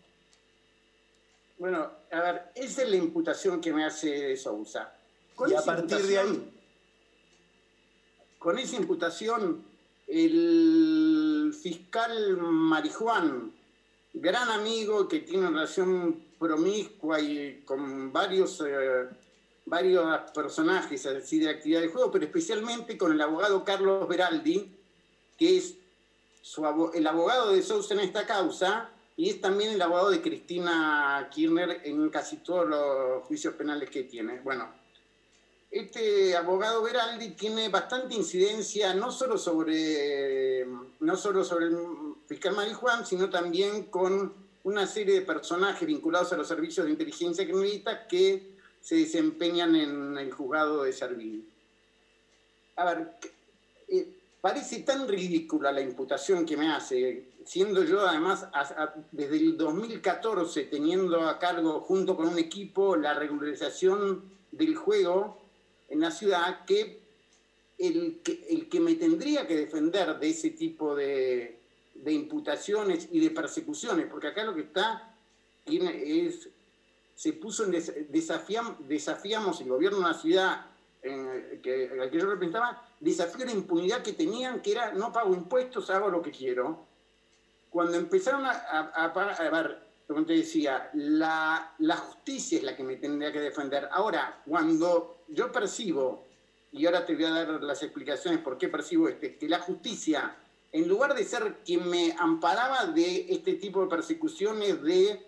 Bueno, 1.58 1.90
a 2.12 2.22
ver, 2.22 2.52
esa 2.54 2.84
es 2.84 2.90
la 2.90 2.98
imputación 2.98 3.60
que 3.60 3.74
me 3.74 3.84
hace 3.84 4.38
Sousa. 4.38 4.94
y 5.48 5.56
a 5.56 5.62
partir 5.64 6.04
de 6.04 6.20
ahí. 6.20 6.54
Con 8.38 8.60
esa 8.60 8.76
imputación, 8.76 9.66
el 10.06 11.52
fiscal 11.60 12.38
Marijuán, 12.38 13.52
gran 14.14 14.50
amigo 14.50 15.08
que 15.08 15.22
tiene 15.22 15.48
una 15.48 15.62
relación 15.62 16.33
promiscua 16.44 17.22
y 17.22 17.64
con 17.66 18.12
varios, 18.12 18.62
eh, 18.68 19.08
varios 19.66 20.32
personajes 20.32 21.06
así 21.06 21.40
de 21.40 21.50
actividad 21.50 21.82
de 21.82 21.88
juego, 21.88 22.12
pero 22.12 22.26
especialmente 22.26 22.98
con 22.98 23.14
el 23.14 23.22
abogado 23.22 23.64
Carlos 23.64 24.08
Beraldi, 24.08 24.70
que 25.38 25.58
es 25.58 25.76
el 26.94 27.08
abogado 27.08 27.54
de 27.54 27.62
Sousa 27.62 27.94
en 27.94 28.02
esta 28.02 28.26
causa 28.26 28.90
y 29.16 29.30
es 29.30 29.40
también 29.40 29.72
el 29.72 29.82
abogado 29.82 30.10
de 30.10 30.22
Cristina 30.22 31.30
Kirchner 31.32 31.82
en 31.86 32.10
casi 32.10 32.38
todos 32.38 32.68
los 32.68 33.24
juicios 33.24 33.54
penales 33.54 33.90
que 33.90 34.04
tiene. 34.04 34.42
Bueno, 34.42 34.68
este 35.72 36.36
abogado 36.36 36.84
Beraldi 36.84 37.30
tiene 37.30 37.70
bastante 37.70 38.16
incidencia 38.16 38.94
no 38.94 39.12
solo 39.12 39.38
sobre, 39.38 40.68
no 41.00 41.16
solo 41.16 41.46
sobre 41.46 41.68
el 41.68 41.78
fiscal 42.28 42.54
Marijuán, 42.54 43.06
sino 43.06 43.30
también 43.30 43.86
con 43.86 44.43
una 44.64 44.88
serie 44.88 45.16
de 45.16 45.22
personajes 45.22 45.86
vinculados 45.86 46.32
a 46.34 46.38
los 46.38 46.48
servicios 46.48 46.86
de 46.86 46.92
inteligencia 46.92 47.44
criminalista 47.44 48.08
que 48.08 48.54
se 48.82 48.96
desempeñan 48.96 49.76
en 49.76 50.18
el 50.18 50.32
juzgado 50.32 50.84
de 50.84 50.94
Servini. 50.94 51.44
A 52.76 52.86
ver, 52.86 53.12
eh, 53.88 54.08
parece 54.42 54.80
tan 54.80 55.08
ridícula 55.08 55.72
la 55.72 55.82
imputación 55.82 56.46
que 56.46 56.58
me 56.58 56.70
hace, 56.70 57.26
siendo 57.46 57.84
yo 57.84 58.08
además 58.08 58.48
desde 59.12 59.38
el 59.38 59.58
2014 59.58 60.64
teniendo 60.64 61.22
a 61.28 61.40
cargo 61.40 61.82
junto 61.82 62.16
con 62.16 62.28
un 62.28 62.40
equipo 62.40 62.96
la 62.96 63.14
regularización 63.14 64.24
del 64.52 64.76
juego 64.76 65.38
en 65.90 66.00
la 66.00 66.12
ciudad, 66.12 66.66
que, 66.66 67.02
el 67.78 68.22
que 68.70 68.80
me 68.80 68.96
tendría 68.96 69.46
que 69.46 69.58
defender 69.58 70.18
de 70.20 70.30
ese 70.30 70.52
tipo 70.52 70.96
de, 70.96 71.63
de 72.04 72.14
imputaciones 72.14 73.08
y 73.12 73.20
de 73.20 73.32
persecuciones, 73.32 74.08
porque 74.08 74.28
acá 74.28 74.44
lo 74.44 74.54
que 74.54 74.62
está 74.62 75.16
es, 75.66 76.50
se 77.16 77.34
puso 77.34 77.66
en 77.66 77.72
desafiamos 78.10 79.62
el 79.62 79.70
gobierno 79.70 80.00
de 80.00 80.04
la 80.04 80.14
ciudad 80.14 80.66
en, 81.02 81.62
que, 81.62 81.92
al 82.02 82.10
que 82.10 82.20
yo 82.20 82.26
representaba, 82.26 82.86
desafió 83.00 83.46
la 83.46 83.52
impunidad 83.52 84.02
que 84.02 84.14
tenían, 84.14 84.62
que 84.62 84.72
era 84.72 84.94
no 84.94 85.12
pago 85.12 85.34
impuestos, 85.34 85.90
hago 85.90 86.10
lo 86.10 86.22
que 86.22 86.32
quiero. 86.32 86.86
Cuando 87.70 87.98
empezaron 87.98 88.46
a, 88.46 88.52
a, 88.52 89.50
ver, 89.50 89.80
como 90.08 90.26
te 90.26 90.34
decía, 90.34 90.90
la, 90.94 91.74
la 91.80 91.98
justicia 91.98 92.58
es 92.58 92.64
la 92.64 92.76
que 92.76 92.84
me 92.84 92.98
tendría 92.98 93.32
que 93.32 93.40
defender. 93.40 93.90
Ahora, 93.92 94.42
cuando 94.46 95.24
yo 95.28 95.52
percibo, 95.52 96.28
y 96.72 96.86
ahora 96.86 97.06
te 97.06 97.16
voy 97.16 97.26
a 97.26 97.32
dar 97.32 97.64
las 97.64 97.84
explicaciones 97.84 98.40
por 98.40 98.58
qué 98.58 98.68
percibo 98.68 99.08
este, 99.08 99.38
que 99.38 99.48
la 99.48 99.60
justicia 99.60 100.36
en 100.74 100.88
lugar 100.88 101.14
de 101.14 101.24
ser 101.24 101.60
quien 101.64 101.88
me 101.88 102.16
amparaba 102.18 102.88
de 102.88 103.28
este 103.30 103.54
tipo 103.54 103.82
de 103.82 103.88
persecuciones 103.88 104.82
de, 104.82 105.24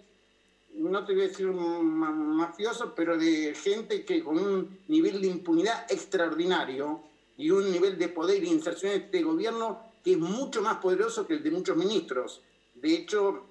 no 0.73 1.05
te 1.05 1.13
voy 1.13 1.25
a 1.25 1.27
decir 1.27 1.45
mafioso, 1.45 2.93
pero 2.95 3.15
de 3.15 3.53
gente 3.53 4.03
que 4.03 4.23
con 4.23 4.39
un 4.39 4.79
nivel 4.87 5.21
de 5.21 5.27
impunidad 5.27 5.85
extraordinario 5.89 7.03
y 7.37 7.51
un 7.51 7.71
nivel 7.71 7.99
de 7.99 8.09
poder 8.09 8.43
e 8.43 8.47
inserción 8.47 8.93
en 8.93 9.03
este 9.03 9.21
gobierno 9.21 9.79
que 10.03 10.13
es 10.13 10.17
mucho 10.17 10.63
más 10.63 10.77
poderoso 10.77 11.27
que 11.27 11.35
el 11.35 11.43
de 11.43 11.51
muchos 11.51 11.77
ministros. 11.77 12.41
De 12.73 12.95
hecho, 12.95 13.45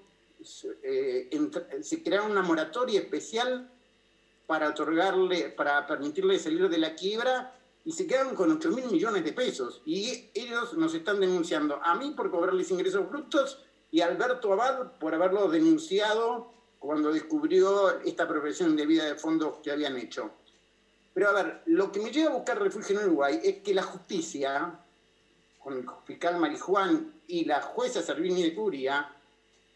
eh, 0.83 1.31
se 1.81 2.03
crearon 2.03 2.33
una 2.33 2.43
moratoria 2.43 3.01
especial 3.01 3.71
para 4.49 4.71
otorgarle, 4.71 5.51
para 5.51 5.87
permitirle 5.87 6.41
salir 6.41 6.69
de 6.69 6.79
la 6.79 6.97
quiebra 6.97 7.55
y 7.85 7.93
se 7.93 8.07
quedan 8.07 8.35
con 8.35 8.51
8 8.51 8.71
mil 8.71 8.87
millones 8.91 9.25
de 9.25 9.33
pesos. 9.33 9.83
Y 9.85 10.31
ellos 10.35 10.75
nos 10.75 10.95
están 10.95 11.21
denunciando 11.21 11.81
a 11.83 11.95
mí 11.95 12.13
por 12.13 12.31
cobrarles 12.31 12.71
ingresos 12.71 13.09
brutos 13.09 13.59
y 13.91 14.01
a 14.01 14.07
Alberto 14.07 14.53
Abad 14.53 14.93
por 14.99 15.15
haberlo 15.15 15.49
denunciado 15.49 16.51
cuando 16.79 17.13
descubrió 17.13 18.01
esta 18.01 18.27
profesión 18.27 18.77
de 18.77 18.87
vida 18.87 19.05
de 19.05 19.15
fondos 19.15 19.59
que 19.63 19.71
habían 19.71 19.97
hecho. 19.97 20.31
Pero 21.13 21.29
a 21.29 21.33
ver, 21.33 21.63
lo 21.67 21.93
que 21.93 22.01
me 22.01 22.11
lleva 22.11 22.33
a 22.33 22.37
buscar 22.37 22.61
refugio 22.61 22.99
en 22.99 23.07
Uruguay 23.07 23.41
es 23.43 23.59
que 23.59 23.73
la 23.73 23.83
justicia, 23.83 24.81
con 25.63 25.75
el 25.75 25.87
fiscal 26.05 26.39
Marijuán 26.39 27.21
y 27.29 27.45
la 27.45 27.63
jueza 27.63 28.03
Servini 28.03 28.43
de 28.43 28.55
Curia, 28.55 29.15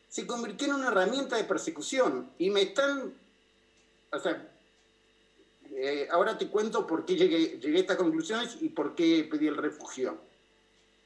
se 0.09 0.27
convirtió 0.27 0.67
en 0.67 0.75
una 0.75 0.89
herramienta 0.89 1.37
de 1.37 1.45
persecución 1.45 2.31
y 2.39 2.51
me 2.51 2.63
están, 2.63 3.15
o 4.11 4.19
sea, 4.19 4.51
eh, 5.81 6.09
ahora 6.11 6.37
te 6.37 6.49
cuento 6.49 6.85
por 6.87 7.05
qué 7.05 7.15
llegué, 7.15 7.59
llegué 7.61 7.79
a 7.79 7.81
estas 7.83 7.97
conclusiones 7.97 8.57
y 8.61 8.69
por 8.71 8.97
qué 8.97 9.29
pedí 9.31 9.47
el 9.47 9.57
refugio. 9.57 10.19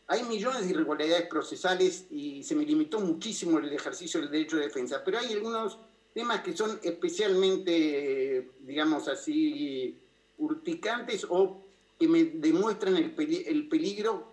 Hay 0.07 0.23
millones 0.23 0.65
de 0.65 0.71
irregularidades 0.71 1.27
procesales 1.29 2.07
y 2.11 2.43
se 2.43 2.55
me 2.55 2.65
limitó 2.65 2.99
muchísimo 3.01 3.59
el 3.59 3.71
ejercicio 3.71 4.21
del 4.21 4.31
derecho 4.31 4.57
de 4.57 4.65
defensa, 4.65 5.03
pero 5.05 5.19
hay 5.19 5.31
algunos 5.33 5.79
temas 6.15 6.41
que 6.41 6.57
son 6.57 6.81
especialmente, 6.83 8.51
digamos 8.61 9.09
así, 9.09 9.99
urticantes 10.39 11.27
o 11.29 11.61
que 11.99 12.09
me 12.09 12.25
demuestran 12.25 12.97
el, 12.97 13.13
peligro 13.15 14.27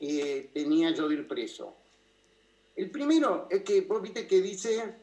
que 0.00 0.50
tenía 0.54 0.90
yo 0.92 1.06
de 1.06 1.16
ir 1.16 1.28
preso. 1.28 1.76
El 2.74 2.90
primero 2.90 3.46
es 3.50 3.62
que 3.62 3.82
vos 3.82 4.00
viste 4.00 4.26
que 4.26 4.40
dice, 4.40 4.94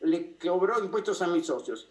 le 0.00 0.36
cobró 0.36 0.82
impuestos 0.82 1.22
a 1.22 1.28
mis 1.28 1.46
socios 1.46 1.88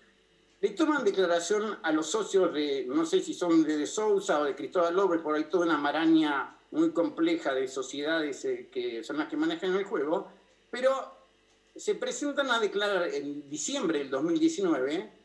le 0.61 0.69
toman 0.69 1.03
declaración 1.03 1.79
a 1.81 1.91
los 1.91 2.07
socios 2.07 2.53
de, 2.53 2.85
no 2.87 3.05
sé 3.05 3.19
si 3.19 3.33
son 3.33 3.63
de, 3.63 3.77
de 3.77 3.87
Sousa 3.87 4.39
o 4.39 4.45
de 4.45 4.55
Cristóbal 4.55 4.95
López, 4.95 5.21
por 5.21 5.35
ahí 5.35 5.45
toda 5.45 5.65
una 5.65 5.77
maraña 5.77 6.55
muy 6.71 6.91
compleja 6.91 7.53
de 7.53 7.67
sociedades 7.67 8.45
eh, 8.45 8.69
que 8.71 9.03
son 9.03 9.17
las 9.17 9.27
que 9.27 9.37
manejan 9.37 9.75
el 9.75 9.83
juego, 9.83 10.27
pero 10.69 11.19
se 11.75 11.95
presentan 11.95 12.51
a 12.51 12.59
declarar 12.59 13.07
en 13.07 13.49
diciembre 13.49 13.99
del 13.99 14.09
2019 14.11 15.21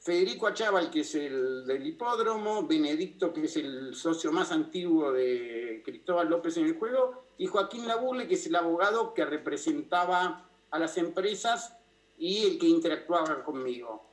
Federico 0.00 0.46
Achával, 0.46 0.90
que 0.90 1.00
es 1.00 1.14
el 1.16 1.66
del 1.66 1.86
hipódromo, 1.86 2.66
Benedicto, 2.66 3.32
que 3.32 3.44
es 3.44 3.56
el 3.56 3.94
socio 3.94 4.32
más 4.32 4.52
antiguo 4.52 5.12
de 5.12 5.82
Cristóbal 5.84 6.30
López 6.30 6.56
en 6.56 6.66
el 6.66 6.78
juego, 6.78 7.24
y 7.36 7.46
Joaquín 7.46 7.86
Labulle, 7.86 8.26
que 8.26 8.34
es 8.34 8.46
el 8.46 8.56
abogado 8.56 9.12
que 9.12 9.24
representaba 9.26 10.48
a 10.70 10.78
las 10.78 10.96
empresas 10.96 11.76
y 12.16 12.46
el 12.46 12.58
que 12.58 12.66
interactuaba 12.66 13.44
conmigo. 13.44 14.07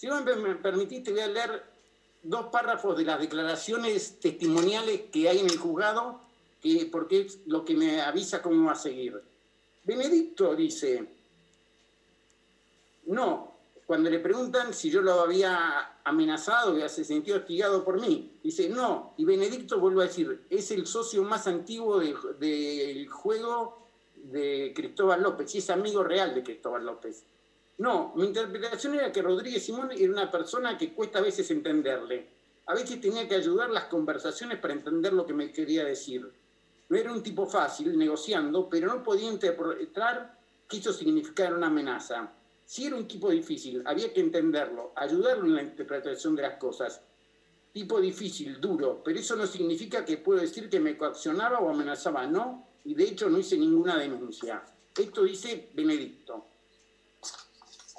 Si 0.00 0.08
vos 0.08 0.24
me 0.24 0.54
permitiste, 0.54 1.10
voy 1.10 1.20
a 1.20 1.26
leer 1.26 1.62
dos 2.22 2.46
párrafos 2.46 2.96
de 2.96 3.04
las 3.04 3.20
declaraciones 3.20 4.18
testimoniales 4.18 5.02
que 5.12 5.28
hay 5.28 5.40
en 5.40 5.50
el 5.50 5.58
juzgado, 5.58 6.22
que, 6.62 6.88
porque 6.90 7.20
es 7.20 7.40
lo 7.44 7.66
que 7.66 7.76
me 7.76 8.00
avisa 8.00 8.40
cómo 8.40 8.64
va 8.64 8.72
a 8.72 8.76
seguir. 8.76 9.20
Benedicto 9.84 10.56
dice, 10.56 11.06
no, 13.08 13.52
cuando 13.84 14.08
le 14.08 14.20
preguntan 14.20 14.72
si 14.72 14.90
yo 14.90 15.02
lo 15.02 15.20
había 15.20 15.98
amenazado, 16.02 16.74
que 16.74 16.88
se 16.88 17.04
sentido 17.04 17.36
hostigado 17.36 17.84
por 17.84 18.00
mí, 18.00 18.38
dice, 18.42 18.70
no, 18.70 19.12
y 19.18 19.26
Benedicto 19.26 19.80
vuelve 19.80 20.04
a 20.04 20.06
decir, 20.06 20.46
es 20.48 20.70
el 20.70 20.86
socio 20.86 21.22
más 21.24 21.46
antiguo 21.46 22.00
del 22.00 23.06
juego 23.10 23.86
de 24.16 24.72
Cristóbal 24.74 25.22
López, 25.22 25.54
y 25.54 25.58
es 25.58 25.68
amigo 25.68 26.02
real 26.02 26.34
de 26.34 26.42
Cristóbal 26.42 26.86
López. 26.86 27.22
No, 27.80 28.12
mi 28.14 28.26
interpretación 28.26 28.96
era 28.96 29.10
que 29.10 29.22
Rodríguez 29.22 29.64
Simón 29.64 29.90
era 29.90 30.12
una 30.12 30.30
persona 30.30 30.76
que 30.76 30.92
cuesta 30.92 31.18
a 31.18 31.22
veces 31.22 31.50
entenderle. 31.50 32.26
A 32.66 32.74
veces 32.74 33.00
tenía 33.00 33.26
que 33.26 33.36
ayudar 33.36 33.70
las 33.70 33.84
conversaciones 33.84 34.58
para 34.58 34.74
entender 34.74 35.14
lo 35.14 35.24
que 35.24 35.32
me 35.32 35.50
quería 35.50 35.82
decir. 35.82 36.30
No 36.90 36.96
era 36.98 37.10
un 37.10 37.22
tipo 37.22 37.46
fácil 37.46 37.96
negociando, 37.96 38.68
pero 38.68 38.88
no 38.88 39.02
podía 39.02 39.32
interpretar 39.32 40.38
que 40.68 40.76
eso 40.76 40.92
significara 40.92 41.56
una 41.56 41.68
amenaza. 41.68 42.30
Si 42.66 42.84
era 42.84 42.96
un 42.96 43.08
tipo 43.08 43.30
difícil, 43.30 43.82
había 43.86 44.12
que 44.12 44.20
entenderlo, 44.20 44.92
ayudarlo 44.94 45.46
en 45.46 45.54
la 45.54 45.62
interpretación 45.62 46.36
de 46.36 46.42
las 46.42 46.58
cosas. 46.58 47.00
Tipo 47.72 47.98
difícil, 47.98 48.60
duro, 48.60 49.00
pero 49.02 49.18
eso 49.18 49.36
no 49.36 49.46
significa 49.46 50.04
que 50.04 50.18
puedo 50.18 50.42
decir 50.42 50.68
que 50.68 50.80
me 50.80 50.98
coaccionaba 50.98 51.60
o 51.60 51.70
amenazaba, 51.70 52.26
no, 52.26 52.66
y 52.84 52.92
de 52.92 53.04
hecho 53.04 53.30
no 53.30 53.38
hice 53.38 53.56
ninguna 53.56 53.96
denuncia. 53.96 54.62
Esto 54.94 55.22
dice 55.22 55.70
Benedicto. 55.72 56.49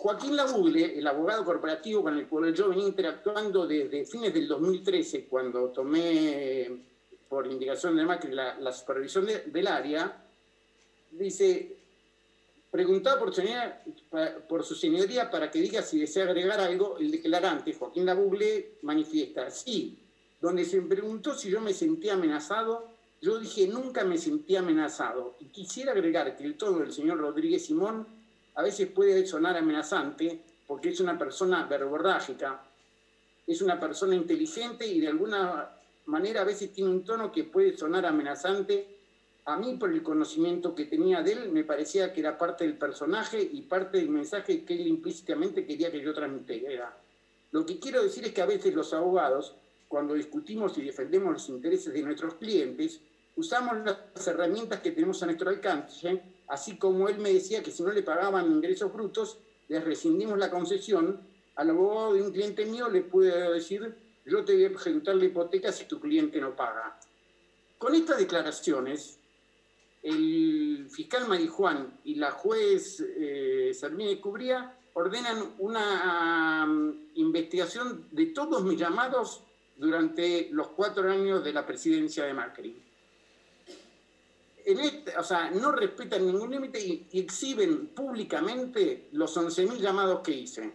Joaquín 0.01 0.35
Labugle, 0.35 0.97
el 0.97 1.05
abogado 1.05 1.45
corporativo 1.45 2.01
con 2.01 2.17
el 2.17 2.27
cual 2.27 2.51
yo 2.55 2.69
venía 2.69 2.87
interactuando 2.87 3.67
desde 3.67 4.03
fines 4.03 4.33
del 4.33 4.47
2013, 4.47 5.25
cuando 5.25 5.69
tomé 5.69 6.67
por 7.29 7.45
indicación 7.45 7.95
de 7.95 8.03
Macri 8.03 8.33
la, 8.33 8.73
supervisión 8.73 9.27
del 9.27 9.67
área, 9.67 10.25
dice, 11.11 11.77
preguntaba 12.71 13.19
por, 13.19 13.31
por, 14.49 14.63
su 14.63 14.73
señoría 14.73 15.29
para 15.29 15.51
que 15.51 15.61
diga 15.61 15.83
si 15.83 15.99
desea 15.99 16.23
agregar 16.23 16.59
algo, 16.59 16.97
el 16.97 17.11
declarante, 17.11 17.75
Joaquín 17.75 18.07
Labugle, 18.07 18.79
manifiesta, 18.81 19.51
sí, 19.51 19.99
donde 20.41 20.65
se 20.65 20.81
preguntó 20.81 21.35
si 21.35 21.51
yo 21.51 21.61
me 21.61 21.75
sentía 21.75 22.15
amenazado, 22.15 22.87
yo 23.21 23.37
dije 23.37 23.67
nunca 23.67 24.03
me 24.03 24.17
sentí 24.17 24.55
amenazado. 24.55 25.35
Y 25.39 25.49
quisiera 25.49 25.91
agregar 25.91 26.35
que 26.35 26.43
el 26.43 26.57
tono 26.57 26.79
del 26.79 26.91
señor 26.91 27.19
Rodríguez 27.19 27.67
Simón 27.67 28.20
a 28.55 28.61
veces 28.61 28.87
puede 28.87 29.25
sonar 29.25 29.57
amenazante 29.57 30.41
porque 30.67 30.89
es 30.89 30.99
una 30.99 31.17
persona 31.17 31.65
verborrágica, 31.65 32.61
es 33.45 33.61
una 33.61 33.79
persona 33.79 34.15
inteligente 34.15 34.85
y 34.85 34.99
de 34.99 35.07
alguna 35.09 35.69
manera 36.05 36.41
a 36.41 36.45
veces 36.45 36.71
tiene 36.71 36.89
un 36.89 37.03
tono 37.03 37.31
que 37.31 37.43
puede 37.43 37.77
sonar 37.77 38.05
amenazante. 38.05 38.97
A 39.45 39.57
mí, 39.57 39.75
por 39.77 39.91
el 39.91 40.03
conocimiento 40.03 40.75
que 40.75 40.85
tenía 40.85 41.21
de 41.21 41.33
él, 41.33 41.49
me 41.49 41.63
parecía 41.63 42.13
que 42.13 42.19
era 42.19 42.37
parte 42.37 42.63
del 42.63 42.77
personaje 42.77 43.41
y 43.41 43.63
parte 43.63 43.97
del 43.97 44.09
mensaje 44.09 44.63
que 44.63 44.75
él 44.75 44.87
implícitamente 44.87 45.65
quería 45.65 45.91
que 45.91 46.01
yo 46.01 46.13
transmitiera. 46.13 46.95
Lo 47.51 47.65
que 47.65 47.79
quiero 47.79 48.03
decir 48.03 48.23
es 48.25 48.31
que 48.31 48.41
a 48.41 48.45
veces 48.45 48.73
los 48.73 48.93
abogados, 48.93 49.55
cuando 49.87 50.13
discutimos 50.13 50.77
y 50.77 50.83
defendemos 50.83 51.33
los 51.33 51.49
intereses 51.49 51.91
de 51.91 52.01
nuestros 52.01 52.35
clientes, 52.35 53.01
usamos 53.35 53.77
las 53.83 54.27
herramientas 54.27 54.79
que 54.79 54.91
tenemos 54.91 55.21
a 55.23 55.25
nuestro 55.25 55.49
alcance 55.49 56.21
así 56.47 56.77
como 56.77 57.07
él 57.07 57.19
me 57.19 57.33
decía 57.33 57.63
que 57.63 57.71
si 57.71 57.83
no 57.83 57.91
le 57.91 58.03
pagaban 58.03 58.51
ingresos 58.51 58.91
brutos, 58.93 59.39
les 59.67 59.83
rescindimos 59.83 60.37
la 60.37 60.49
concesión, 60.49 61.21
al 61.55 61.69
abogado 61.69 62.13
de 62.13 62.21
un 62.21 62.31
cliente 62.31 62.65
mío 62.65 62.89
le 62.89 63.01
pude 63.01 63.51
decir, 63.51 63.95
yo 64.25 64.43
te 64.43 64.53
voy 64.53 64.65
a 64.65 64.67
ejecutar 64.67 65.15
la 65.15 65.25
hipoteca 65.25 65.71
si 65.71 65.85
tu 65.85 65.99
cliente 65.99 66.39
no 66.39 66.55
paga. 66.55 66.99
Con 67.77 67.95
estas 67.95 68.19
declaraciones, 68.19 69.17
el 70.03 70.87
fiscal 70.89 71.27
Marijuán 71.27 71.99
y 72.03 72.15
la 72.15 72.31
juez 72.31 72.99
eh, 72.99 73.71
Salmine 73.73 74.19
Cubría 74.19 74.75
ordenan 74.93 75.55
una 75.59 76.65
um, 76.67 76.93
investigación 77.15 78.07
de 78.11 78.27
todos 78.27 78.63
mis 78.63 78.79
llamados 78.79 79.43
durante 79.77 80.49
los 80.51 80.69
cuatro 80.69 81.09
años 81.09 81.43
de 81.43 81.53
la 81.53 81.65
presidencia 81.65 82.25
de 82.25 82.33
Macri. 82.33 82.90
Este, 84.65 85.17
o 85.17 85.23
sea, 85.23 85.49
no 85.51 85.71
respetan 85.71 86.25
ningún 86.25 86.51
límite 86.51 86.79
y, 86.79 87.07
exhiben 87.13 87.87
públicamente 87.87 89.07
los 89.11 89.35
11.000 89.35 89.77
llamados 89.77 90.21
que 90.21 90.31
hice. 90.31 90.73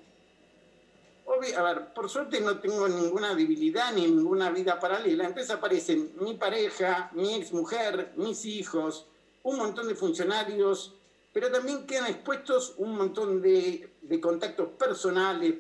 ver, 1.41 1.95
por 1.95 2.09
suerte 2.09 2.41
no 2.41 2.59
tengo 2.59 2.89
ninguna 2.89 3.35
debilidad 3.35 3.93
ni 3.93 4.03
ninguna 4.03 4.51
vida 4.51 4.79
paralela. 4.81 5.27
Entonces 5.27 5.51
aparecen 5.51 6.13
mi 6.21 6.35
pareja, 6.35 7.11
mi 7.15 7.35
exmujer, 7.35 8.13
mis 8.17 8.45
hijos, 8.45 9.07
un 9.43 9.57
montón 9.59 9.89
de 9.89 9.95
funcionarios, 9.95 10.95
pero 11.33 11.51
también 11.51 11.87
quedan 11.87 12.07
expuestos 12.07 12.75
un 12.79 12.97
montón 12.97 13.43
de, 13.43 13.91
de 14.03 14.21
contactos 14.21 14.69
personales, 14.71 15.55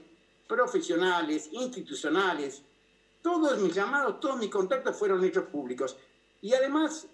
profesionales, 0.47 1.48
institucionales. 1.53 2.62
Todos 3.23 3.59
mis 3.59 3.74
llamados, 3.74 4.20
todos 4.20 4.39
mis 4.39 4.51
contactos 4.51 4.97
fueron 4.97 5.24
hechos 5.24 5.44
públicos. 5.44 5.97
Y 6.40 6.55
además 6.55 7.09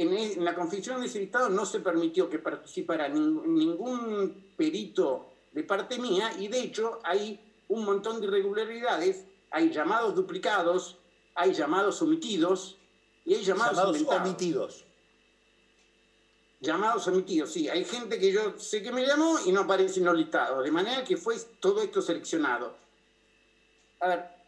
en, 0.00 0.44
la 0.44 0.54
confección 0.54 1.00
de 1.00 1.06
ese 1.06 1.20
listado 1.20 1.48
no 1.48 1.66
se 1.66 1.80
permitió 1.80 2.28
que 2.30 2.38
participara 2.38 3.08
ningún 3.08 4.52
perito 4.56 5.26
de 5.52 5.62
parte 5.62 5.98
mía 5.98 6.32
y 6.38 6.48
de 6.48 6.60
hecho 6.60 7.00
hay 7.04 7.38
un 7.68 7.84
montón 7.84 8.20
de 8.20 8.26
irregularidades, 8.26 9.24
hay 9.50 9.70
llamados 9.70 10.14
duplicados, 10.14 10.96
hay 11.34 11.52
llamados 11.52 12.00
omitidos 12.02 12.76
y 13.24 13.34
hay 13.34 13.44
llamados, 13.44 14.02
omitidos. 14.02 14.84
Llamados 16.60 17.06
omitidos, 17.06 17.52
sí. 17.52 17.68
Hay 17.68 17.84
gente 17.84 18.18
que 18.18 18.32
yo 18.32 18.58
sé 18.58 18.82
que 18.82 18.92
me 18.92 19.06
llamó 19.06 19.38
y 19.46 19.52
no 19.52 19.60
aparece 19.60 20.00
en 20.00 20.06
los 20.06 20.16
listados, 20.16 20.64
de 20.64 20.70
manera 20.70 21.04
que 21.04 21.16
fue 21.16 21.36
todo 21.60 21.82
esto 21.82 22.02
seleccionado. 22.02 22.74
A 24.00 24.08
ver, 24.08 24.39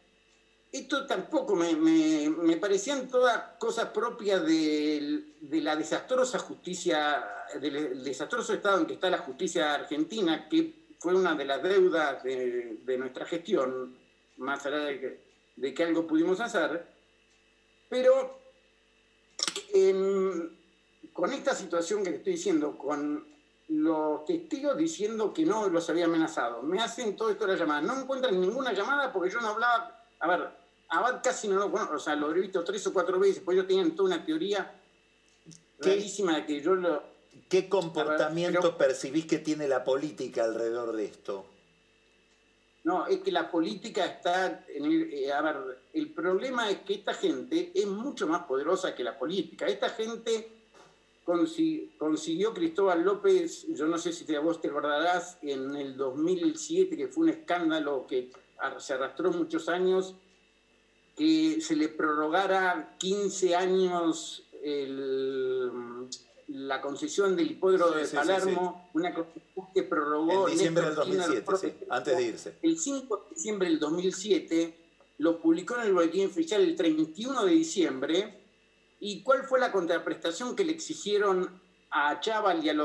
esto 0.73 1.07
tampoco 1.07 1.55
me, 1.55 1.77
me, 1.77 2.57
parecían 2.57 3.07
todas 3.07 3.59
cosas 3.59 3.91
propias 3.91 4.43
de, 4.43 5.23
la 5.61 5.77
desastrosa 5.77 6.39
justicia, 6.39 7.23
del 7.61 8.03
desastroso 8.03 8.55
estado 8.55 8.81
en 8.81 8.87
que 8.87 8.95
está 8.95 9.11
la 9.11 9.19
justicia 9.19 9.75
argentina, 9.75 10.49
que 10.49 10.95
fue 10.99 11.15
una 11.15 11.35
de 11.35 11.45
las 11.45 11.63
deudas 11.63 12.23
de, 12.25 12.97
nuestra 12.99 13.27
gestión, 13.27 13.99
más 14.39 14.65
allá 14.65 14.79
de 14.79 15.75
que, 15.75 15.85
algo 15.85 16.07
pudimos 16.07 16.41
hacer. 16.41 16.87
Pero 17.91 18.41
con 21.13 21.33
esta 21.35 21.55
situación 21.55 22.03
que 22.03 22.13
te 22.13 22.17
estoy 22.17 22.33
diciendo, 22.33 22.79
con 22.79 23.27
los 23.69 24.25
testigos 24.25 24.75
diciendo 24.79 25.35
que 25.35 25.45
no 25.45 25.69
los 25.69 25.91
había 25.91 26.07
amenazado, 26.07 26.63
me 26.63 26.81
hacen 26.81 27.15
todo 27.15 27.29
esto 27.29 27.47
de 27.47 27.53
la 27.53 27.59
llamada. 27.59 27.83
No 27.83 28.01
encuentran 28.01 28.41
ninguna 28.41 28.73
llamada 28.73 29.13
porque 29.13 29.29
yo 29.29 29.39
no 29.43 29.49
hablaba. 29.49 29.99
A 30.19 30.29
ver, 30.29 30.62
Abad 30.93 31.23
casi 31.23 31.49
no 31.49 31.57
lo 31.57 31.71
conozco, 31.71 31.95
o 31.95 31.99
sea, 31.99 32.15
lo 32.15 32.31
he 32.31 32.41
visto 32.41 32.63
tres 32.63 32.87
o 32.87 32.93
cuatro 32.93 33.19
veces, 33.19 33.43
pues 33.43 33.57
ellos 33.57 33.67
tenían 33.67 33.93
toda 33.93 34.15
una 34.15 34.27
teoría 34.27 34.79
clarísima 35.79 36.37
de 36.37 36.47
que 36.47 36.61
yo 36.61 36.75
lo... 36.75 37.03
¿Qué 37.49 37.67
comportamiento 37.67 38.77
percibís 38.77 39.25
que 39.25 39.39
tiene 39.39 39.67
la 39.67 39.85
política 39.85 40.45
alrededor 40.45 40.95
de 40.95 41.07
esto? 41.07 41.47
No, 42.85 43.07
es 43.07 43.21
que 43.21 43.33
la 43.33 43.51
política 43.51 44.05
está 44.05 44.67
en 44.69 44.85
el... 44.85 45.13
Eh, 45.15 45.33
a 45.33 45.41
ver, 45.41 45.57
el 45.95 46.13
problema 46.13 46.69
es 46.71 46.81
que 46.81 46.95
esta 46.95 47.15
gente 47.15 47.73
es 47.75 47.87
mucho 47.87 48.27
más 48.27 48.43
poderosa 48.43 48.95
que 48.95 49.03
la 49.03 49.19
política. 49.19 49.67
Esta 49.67 49.89
gente 49.89 50.53
consiguió 51.25 52.53
Cristóbal 52.53 53.03
López, 53.03 53.67
yo 53.69 53.87
no 53.87 53.97
sé 53.97 54.13
si 54.13 54.27
te, 54.27 54.37
vos 54.39 54.61
te 54.61 54.69
acordarás, 54.69 55.39
en 55.41 55.75
el 55.75 55.97
2007, 55.97 56.99
que 56.99 57.09
fue 57.09 57.25
un 57.25 57.31
escándalo 57.31 58.07
que 58.07 58.31
se 58.79 58.93
arrastró 58.93 59.31
muchos 59.31 59.71
años, 59.71 60.17
que 61.17 61.61
se 61.61 61.77
le 61.77 61.89
prorrogara 61.89 62.97
15 62.99 63.55
años 63.55 64.45
la 66.49 66.81
concesión 66.81 67.35
del 67.35 67.51
hipódromo 67.51 67.97
de 67.97 68.07
Palermo, 68.07 68.91
una 68.95 69.15
concesión 69.15 69.67
que 69.75 69.83
prorrogó... 69.83 70.49
En 70.49 70.55
diciembre 70.55 70.85
del 70.85 70.95
2007, 70.95 71.87
antes 71.89 72.17
de 72.17 72.23
irse. 72.23 72.59
El 72.63 72.79
5 72.79 73.17
de 73.17 73.35
diciembre 73.35 73.69
del 73.69 73.79
2007 73.79 74.79
lo 75.19 75.41
publicó 75.41 75.77
en 75.77 75.83
el 75.83 75.93
boletín 75.93 76.27
oficial 76.27 76.63
el 76.63 76.77
31 76.77 77.45
de 77.45 77.53
diciembre. 77.53 78.45
¿Y 79.01 79.23
cuál 79.23 79.45
fue 79.45 79.59
la 79.61 79.73
contraprestación 79.73 80.55
que 80.55 80.65
le 80.65 80.73
exigieron 80.73 81.61
a 81.91 82.21
Chaval 82.21 82.65
y 82.65 82.69
a, 82.69 82.77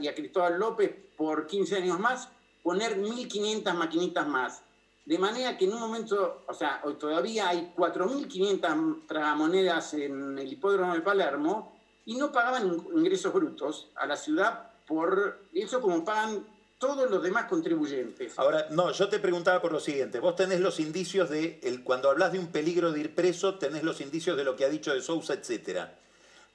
y 0.00 0.08
a 0.08 0.14
Cristóbal 0.14 0.58
López 0.58 0.92
por 1.16 1.46
15 1.46 1.76
años 1.76 1.98
más? 1.98 2.28
Poner 2.62 2.98
1.500 2.98 3.74
maquinitas 3.74 4.26
más. 4.26 4.62
De 5.04 5.18
manera 5.18 5.58
que 5.58 5.64
en 5.64 5.72
un 5.72 5.80
momento, 5.80 6.42
o 6.46 6.54
sea, 6.54 6.80
hoy 6.84 6.94
todavía 6.94 7.48
hay 7.48 7.72
4.500 7.76 9.06
tragamonedas 9.06 9.94
en 9.94 10.38
el 10.38 10.52
hipódromo 10.52 10.94
de 10.94 11.00
Palermo 11.00 11.72
y 12.06 12.16
no 12.16 12.30
pagaban 12.30 12.82
ingresos 12.94 13.32
brutos 13.32 13.88
a 13.96 14.06
la 14.06 14.16
ciudad 14.16 14.72
por 14.86 15.38
eso 15.54 15.80
como 15.80 16.04
pagan 16.04 16.46
todos 16.78 17.08
los 17.10 17.22
demás 17.22 17.46
contribuyentes. 17.46 18.38
Ahora, 18.38 18.66
no, 18.70 18.90
yo 18.90 19.08
te 19.08 19.18
preguntaba 19.18 19.62
por 19.62 19.72
lo 19.72 19.80
siguiente, 19.80 20.18
vos 20.18 20.34
tenés 20.34 20.60
los 20.60 20.80
indicios 20.80 21.30
de, 21.30 21.60
el, 21.62 21.84
cuando 21.84 22.10
hablas 22.10 22.32
de 22.32 22.38
un 22.38 22.48
peligro 22.48 22.92
de 22.92 23.00
ir 23.00 23.14
preso, 23.14 23.54
tenés 23.54 23.84
los 23.84 24.00
indicios 24.00 24.36
de 24.36 24.44
lo 24.44 24.56
que 24.56 24.64
ha 24.64 24.68
dicho 24.68 24.92
de 24.92 25.00
Sousa, 25.00 25.34
etcétera. 25.34 25.94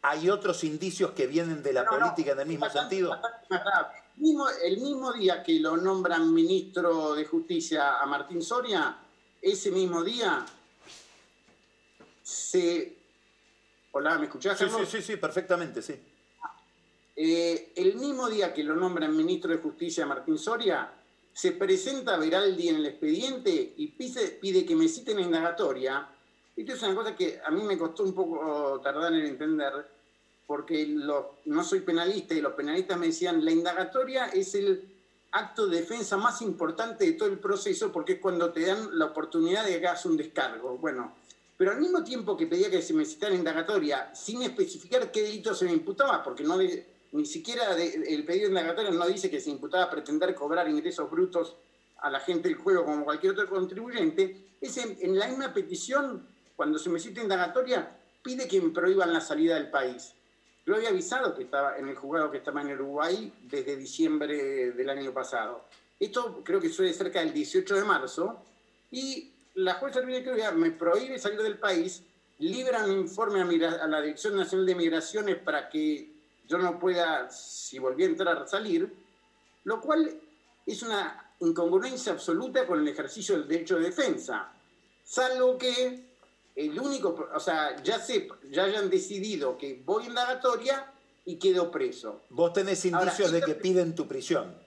¿Hay 0.01 0.29
otros 0.29 0.63
indicios 0.63 1.11
que 1.11 1.27
vienen 1.27 1.63
de 1.63 1.73
la 1.73 1.85
política 1.85 2.33
en 2.33 2.41
el 2.41 2.47
mismo 2.47 2.69
sentido? 2.69 3.17
El 4.19 4.77
mismo 4.77 5.13
día 5.13 5.43
que 5.43 5.59
lo 5.59 5.77
nombran 5.77 6.33
ministro 6.33 7.13
de 7.13 7.25
Justicia 7.25 7.99
a 7.99 8.05
Martín 8.05 8.41
Soria, 8.41 8.97
ese 9.41 9.71
mismo 9.71 10.03
día 10.03 10.45
se... 12.23 12.97
Hola, 13.91 14.17
¿me 14.17 14.25
escuchás? 14.25 14.57
Sí, 14.57 14.65
sí, 14.69 14.85
sí, 14.85 15.01
sí, 15.01 15.15
perfectamente, 15.17 15.81
sí. 15.81 15.95
Eh, 17.15 17.73
el 17.75 17.95
mismo 17.95 18.29
día 18.29 18.53
que 18.53 18.63
lo 18.63 18.75
nombran 18.75 19.15
ministro 19.15 19.51
de 19.51 19.57
Justicia 19.57 20.03
a 20.03 20.07
Martín 20.07 20.37
Soria, 20.37 20.91
se 21.33 21.51
presenta 21.51 22.17
Veraldi 22.17 22.69
en 22.69 22.77
el 22.77 22.85
expediente 22.87 23.73
y 23.77 23.87
pide, 23.87 24.29
pide 24.41 24.65
que 24.65 24.75
me 24.75 24.87
citen 24.87 25.19
en 25.19 25.25
indagatoria. 25.25 26.09
Esto 26.55 26.73
es 26.73 26.81
una 26.81 26.95
cosa 26.95 27.15
que 27.15 27.39
a 27.43 27.51
mí 27.51 27.61
me 27.61 27.77
costó 27.77 28.03
un 28.03 28.13
poco 28.13 28.81
tardar 28.83 29.13
en 29.13 29.25
entender 29.25 29.96
porque 30.47 30.87
no 30.87 31.63
soy 31.63 31.81
penalista 31.81 32.33
y 32.33 32.41
los 32.41 32.53
penalistas 32.53 32.97
me 32.97 33.07
decían, 33.07 33.43
la 33.43 33.51
indagatoria 33.51 34.27
es 34.27 34.55
el 34.55 34.81
acto 35.31 35.67
de 35.67 35.81
defensa 35.81 36.15
más 36.15 36.41
importante 36.41 37.05
de 37.05 37.11
todo 37.11 37.27
el 37.27 37.37
proceso 37.37 37.91
porque 37.91 38.13
es 38.13 38.19
cuando 38.19 38.51
te 38.53 38.65
dan 38.65 38.97
la 38.97 39.05
oportunidad 39.05 39.65
de 39.65 39.79
que 39.79 39.87
hagas 39.87 40.05
un 40.05 40.15
descargo. 40.15 40.77
Bueno, 40.77 41.13
pero 41.57 41.71
al 41.71 41.81
mismo 41.81 42.01
tiempo 42.01 42.37
que 42.37 42.47
pedía 42.47 42.71
que 42.71 42.81
se 42.81 42.93
me 42.93 43.03
citara 43.03 43.35
indagatoria, 43.35 44.15
sin 44.15 44.41
especificar 44.41 45.11
qué 45.11 45.23
delito 45.23 45.53
se 45.53 45.65
me 45.65 45.73
imputaba, 45.73 46.23
porque 46.23 46.45
ni 47.11 47.25
siquiera 47.25 47.75
el 47.75 48.23
pedido 48.23 48.45
de 48.45 48.49
indagatoria 48.49 48.91
no 48.91 49.05
dice 49.05 49.29
que 49.29 49.41
se 49.41 49.49
imputaba 49.49 49.89
pretender 49.89 50.33
cobrar 50.33 50.69
ingresos 50.69 51.11
brutos 51.11 51.57
a 51.97 52.09
la 52.09 52.21
gente 52.21 52.47
del 52.47 52.57
juego 52.57 52.85
como 52.85 53.03
cualquier 53.03 53.33
otro 53.33 53.49
contribuyente, 53.49 54.45
es 54.61 54.77
en, 54.77 54.97
en 55.01 55.19
la 55.19 55.27
misma 55.27 55.53
petición, 55.53 56.25
cuando 56.55 56.79
se 56.79 56.89
me 56.89 56.99
cita 56.99 57.21
indagatoria, 57.21 57.97
pide 58.21 58.47
que 58.47 58.61
me 58.61 58.69
prohíban 58.69 59.11
la 59.11 59.19
salida 59.19 59.55
del 59.55 59.69
país. 59.69 60.13
Yo 60.67 60.75
había 60.75 60.89
avisado 60.89 61.33
que 61.33 61.43
estaba 61.43 61.77
en 61.77 61.87
el 61.87 61.95
juzgado 61.95 62.29
que 62.29 62.39
estaba 62.39 62.61
en 62.61 62.73
Uruguay 62.73 63.31
desde 63.43 63.77
diciembre 63.77 64.71
del 64.73 64.89
año 64.89 65.13
pasado. 65.13 65.63
Esto 65.97 66.41
creo 66.43 66.59
que 66.59 66.67
suele 66.67 66.93
cerca 66.93 67.21
del 67.21 67.31
18 67.31 67.73
de 67.73 67.83
marzo. 67.85 68.43
Y 68.91 69.31
la 69.53 69.75
jueza 69.75 70.01
me 70.01 70.71
prohíbe 70.71 71.17
salir 71.19 71.41
del 71.41 71.57
país, 71.57 72.03
libra 72.39 72.83
un 72.83 72.99
informe 72.99 73.39
a, 73.65 73.87
la 73.87 74.01
Dirección 74.01 74.35
Nacional 74.35 74.65
de 74.65 74.75
Migraciones 74.75 75.37
para 75.37 75.69
que 75.69 76.11
yo 76.45 76.57
no 76.57 76.77
pueda, 76.77 77.31
si 77.31 77.79
volví 77.79 78.03
a 78.03 78.07
entrar, 78.07 78.45
salir, 78.45 78.93
lo 79.63 79.79
cual 79.79 80.19
es 80.65 80.83
una 80.83 81.31
incongruencia 81.39 82.11
absoluta 82.11 82.67
con 82.67 82.81
el 82.81 82.87
ejercicio 82.89 83.37
del 83.37 83.47
derecho 83.47 83.77
de 83.77 83.85
defensa. 83.85 84.51
Salvo 85.01 85.57
que 85.57 86.06
el 86.57 86.79
único, 86.79 87.29
o 87.33 87.39
sea, 87.39 87.75
ya, 87.83 87.99
se, 87.99 88.27
ya 88.49 88.63
hayan 88.63 88.89
decidido 88.89 89.55
que 89.59 89.79
voy 89.85 90.05
en 90.05 90.09
indagatoria 90.09 90.91
y 91.23 91.35
quedo 91.35 91.69
preso. 91.69 92.23
Vos 92.29 92.51
tenés 92.51 92.83
indicios 92.83 93.31
de 93.31 93.41
que 93.41 93.53
piden 93.53 93.93
tu 93.93 94.07
prisión. 94.07 94.57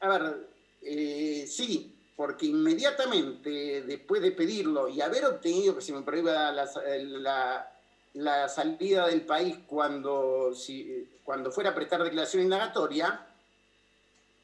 A 0.00 0.08
ver, 0.08 0.48
eh, 0.82 1.46
sí, 1.48 1.94
porque 2.16 2.46
inmediatamente 2.46 3.82
después 3.82 4.20
de 4.20 4.32
pedirlo 4.32 4.88
y 4.88 5.00
haber 5.00 5.26
obtenido 5.26 5.76
que 5.76 5.82
se 5.82 5.92
me 5.92 6.02
prohíba 6.02 6.50
la, 6.50 7.70
la, 8.14 8.48
salida 8.48 9.06
del 9.06 9.24
país 9.24 9.58
cuando, 9.68 10.52
si, 10.56 11.08
cuando 11.22 11.52
fuera 11.52 11.70
a 11.70 11.74
prestar 11.74 12.02
declaración 12.02 12.42
indagatoria, 12.42 13.28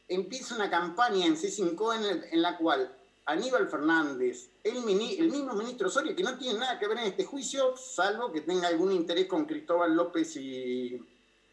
empieza 0.06 0.54
una 0.54 0.70
campaña 0.70 1.26
en 1.26 1.36
C5 1.36 1.96
en, 1.96 2.24
en 2.30 2.40
la 2.40 2.56
cual 2.56 2.94
Aníbal 3.24 3.68
Fernández, 3.68 4.50
el, 4.64 4.82
mismo 4.82 5.54
ministro 5.54 5.88
Soria, 5.88 6.14
que 6.14 6.24
no 6.24 6.36
tiene 6.36 6.58
nada 6.58 6.78
que 6.78 6.88
ver 6.88 6.98
en 6.98 7.04
este 7.04 7.24
juicio, 7.24 7.76
salvo 7.76 8.32
que 8.32 8.40
tenga 8.40 8.68
algún 8.68 8.92
interés 8.92 9.26
con 9.26 9.44
Cristóbal 9.44 9.94
López 9.94 10.36
y, 10.36 11.00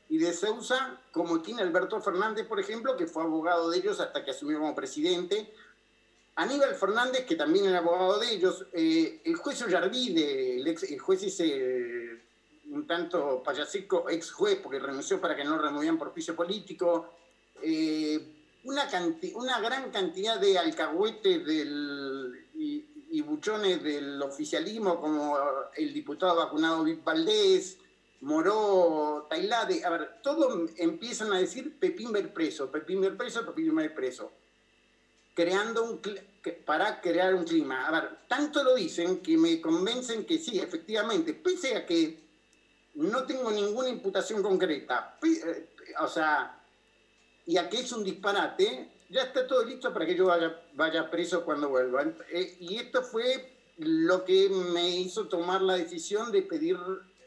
de 0.09 0.33
Sousa, 0.33 0.99
como 1.11 1.41
tiene 1.41 1.61
Alberto 1.61 2.01
Fernández, 2.01 2.47
por 2.47 2.59
ejemplo, 2.59 2.97
que 2.97 3.05
fue 3.05 3.21
abogado 3.23 3.69
de 3.69 3.77
ellos 3.77 3.99
hasta 3.99 4.25
que 4.25 4.31
asumió 4.31 4.59
como 4.59 4.73
presidente. 4.73 5.53
Aníbal 6.35 6.73
Fernández, 6.73 7.25
que 7.25 7.35
también 7.35 7.65
era 7.65 7.79
abogado 7.79 8.19
de 8.19 8.33
ellos, 8.33 8.65
eh, 8.73 9.21
el 9.23 9.35
juez 9.35 9.61
Ollarvide, 9.61 10.57
el, 10.57 10.67
el 10.67 10.99
juez 10.99 11.23
ese 11.23 12.19
un 12.71 12.85
tanto 12.85 13.41
payasico, 13.43 14.09
ex 14.09 14.31
juez, 14.31 14.59
porque 14.61 14.79
renunció 14.79 15.19
para 15.19 15.35
que 15.35 15.43
no 15.43 15.57
removían 15.57 15.97
por 15.97 16.13
piso 16.13 16.35
político. 16.35 17.13
Eh, 17.61 18.38
una, 18.63 18.87
una 19.35 19.59
gran 19.59 19.91
cantidad 19.91 20.39
de 20.39 20.57
alcahuetes 20.57 21.45
del, 21.45 22.47
y, 22.55 23.21
buchones 23.21 23.83
del 23.83 24.21
oficialismo, 24.21 24.99
como 24.99 25.37
el 25.75 25.93
diputado 25.93 26.35
vacunado 26.35 26.83
Vic 26.83 27.03
Valdés, 27.03 27.77
Moró, 28.21 29.27
Tailade, 29.29 29.83
a 29.85 29.89
ver, 29.89 30.19
todos 30.21 30.71
empiezan 30.77 31.31
a 31.31 31.37
decir 31.37 31.79
Pepín 31.79 32.11
ver 32.11 32.33
preso, 32.33 32.69
Pepín 32.69 33.01
ver 33.01 33.15
preso, 33.15 33.45
Pepín 33.45 33.73
ver 33.75 33.93
preso, 33.93 34.31
creando 35.33 35.83
un, 35.83 36.01
para 36.65 36.99
crear 36.99 37.33
un 37.33 37.45
clima. 37.45 37.87
A 37.87 37.91
ver, 37.91 38.17
tanto 38.27 38.63
lo 38.63 38.75
dicen 38.75 39.21
que 39.21 39.37
me 39.37 39.61
convencen 39.61 40.25
que 40.25 40.37
sí, 40.37 40.59
efectivamente, 40.59 41.33
pese 41.33 41.77
a 41.77 41.85
que 41.85 42.19
no 42.95 43.23
tengo 43.25 43.51
ninguna 43.51 43.89
imputación 43.89 44.43
concreta, 44.43 45.17
eh, 45.23 45.69
o 46.01 46.07
sea, 46.07 46.58
y 47.49 47.57
a 47.57 47.67
que 47.67 47.79
es 47.79 47.91
un 47.93 48.03
disparate, 48.03 48.91
ya 49.09 49.23
está 49.23 49.47
todo 49.47 49.65
listo 49.65 49.91
para 49.91 50.05
que 50.05 50.15
yo 50.15 50.27
vaya, 50.27 50.61
vaya 50.75 51.09
preso 51.09 51.43
cuando 51.43 51.67
vuelva. 51.67 52.03
Eh, 52.31 52.57
y 52.59 52.75
esto 52.75 53.01
fue 53.01 53.53
lo 53.77 54.23
que 54.23 54.49
me 54.49 54.87
hizo 54.87 55.27
tomar 55.27 55.63
la 55.63 55.73
decisión 55.73 56.31
de 56.31 56.43
pedir 56.43 56.77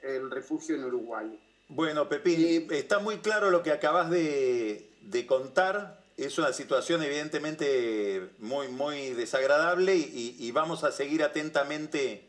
el 0.00 0.30
refugio 0.30 0.76
en 0.76 0.84
Uruguay. 0.84 1.40
Bueno, 1.66 2.08
Pepín, 2.08 2.38
eh, 2.38 2.66
está 2.70 3.00
muy 3.00 3.18
claro 3.18 3.50
lo 3.50 3.64
que 3.64 3.72
acabas 3.72 4.10
de, 4.10 4.88
contar. 5.26 6.00
Es 6.16 6.38
una 6.38 6.52
situación 6.52 7.02
evidentemente 7.02 8.30
muy, 8.38 8.68
muy 8.68 9.14
desagradable 9.14 9.96
y, 9.96 10.48
vamos 10.52 10.84
a 10.84 10.92
seguir 10.92 11.24
atentamente. 11.24 12.28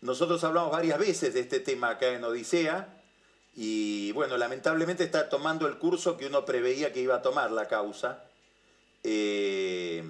Nosotros 0.00 0.42
hablamos 0.42 0.72
varias 0.72 0.98
veces 0.98 1.34
de 1.34 1.40
este 1.40 1.60
tema 1.60 1.90
acá 1.90 2.08
en 2.08 2.24
Odisea 2.24 3.03
y 3.56 4.12
bueno, 4.12 4.36
lamentablemente 4.36 5.04
está 5.04 5.28
tomando 5.28 5.66
el 5.66 5.78
curso 5.78 6.16
que 6.16 6.26
uno 6.26 6.44
preveía 6.44 6.92
que 6.92 7.00
iba 7.00 7.16
a 7.16 7.22
tomar 7.22 7.50
la 7.50 7.68
causa. 7.68 8.24
Eh, 9.02 10.02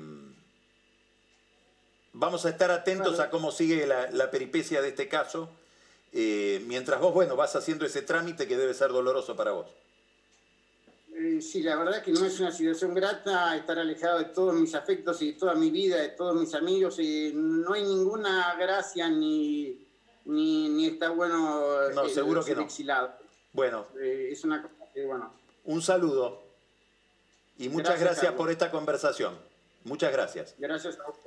vamos 2.13 2.47
a 2.47 2.51
estar 2.51 2.71
atentos 2.71 3.21
a 3.21 3.31
cómo 3.31 3.51
sigue 3.51 3.87
la 3.87 4.31
peripecia 4.31 4.81
de 4.81 4.89
este 4.89 5.09
caso 5.09 5.51
eh, 6.17 6.63
mientras 6.69 7.01
vos, 7.01 7.13
bueno, 7.13 7.35
vas 7.35 7.57
haciendo 7.57 7.85
ese 7.85 8.01
trámite 8.01 8.47
que 8.47 8.57
debe 8.57 8.73
ser 8.73 8.93
doloroso 8.93 9.35
para 9.35 9.51
vos. 9.51 9.67
Eh, 11.13 11.41
sí, 11.43 11.61
la 11.61 11.75
verdad 11.75 12.03
que 12.03 12.13
no 12.13 12.25
es 12.25 12.39
una 12.39 12.53
situación 12.53 12.95
grata 12.95 13.57
estar 13.57 13.81
alejado 13.81 14.21
de 14.21 14.27
todos 14.27 14.55
mis 14.55 14.77
afectos 14.77 15.21
y 15.23 15.33
de 15.33 15.39
toda 15.39 15.55
mi 15.55 15.71
vida, 15.71 15.97
de 15.97 16.11
todos 16.11 16.37
mis 16.37 16.55
amigos. 16.55 17.01
Y 17.01 17.33
no 17.35 17.73
hay 17.73 17.83
ninguna 17.83 18.55
gracia 18.55 19.11
ni, 19.11 19.85
ni, 20.25 20.87
está 20.87 21.11
bueno 21.11 21.91
no, 21.93 22.09
seguro 22.09 22.45
que 22.45 22.55
no. 22.55 22.63
exilado. 22.63 23.13
Bueno. 23.55 23.87
Eh, 23.99 24.29
es 24.33 24.45
una 24.45 24.61
cosa 24.61 24.75
bueno. 25.07 25.33
Un 25.65 25.81
saludo 25.81 26.43
y 27.57 27.69
muchas 27.69 27.99
gracias, 27.99 28.33
por 28.35 28.51
esta 28.51 28.71
conversación. 28.71 29.39
Muchas 29.85 30.13
gracias. 30.13 30.55
Gracias 30.59 30.99
a 30.99 31.05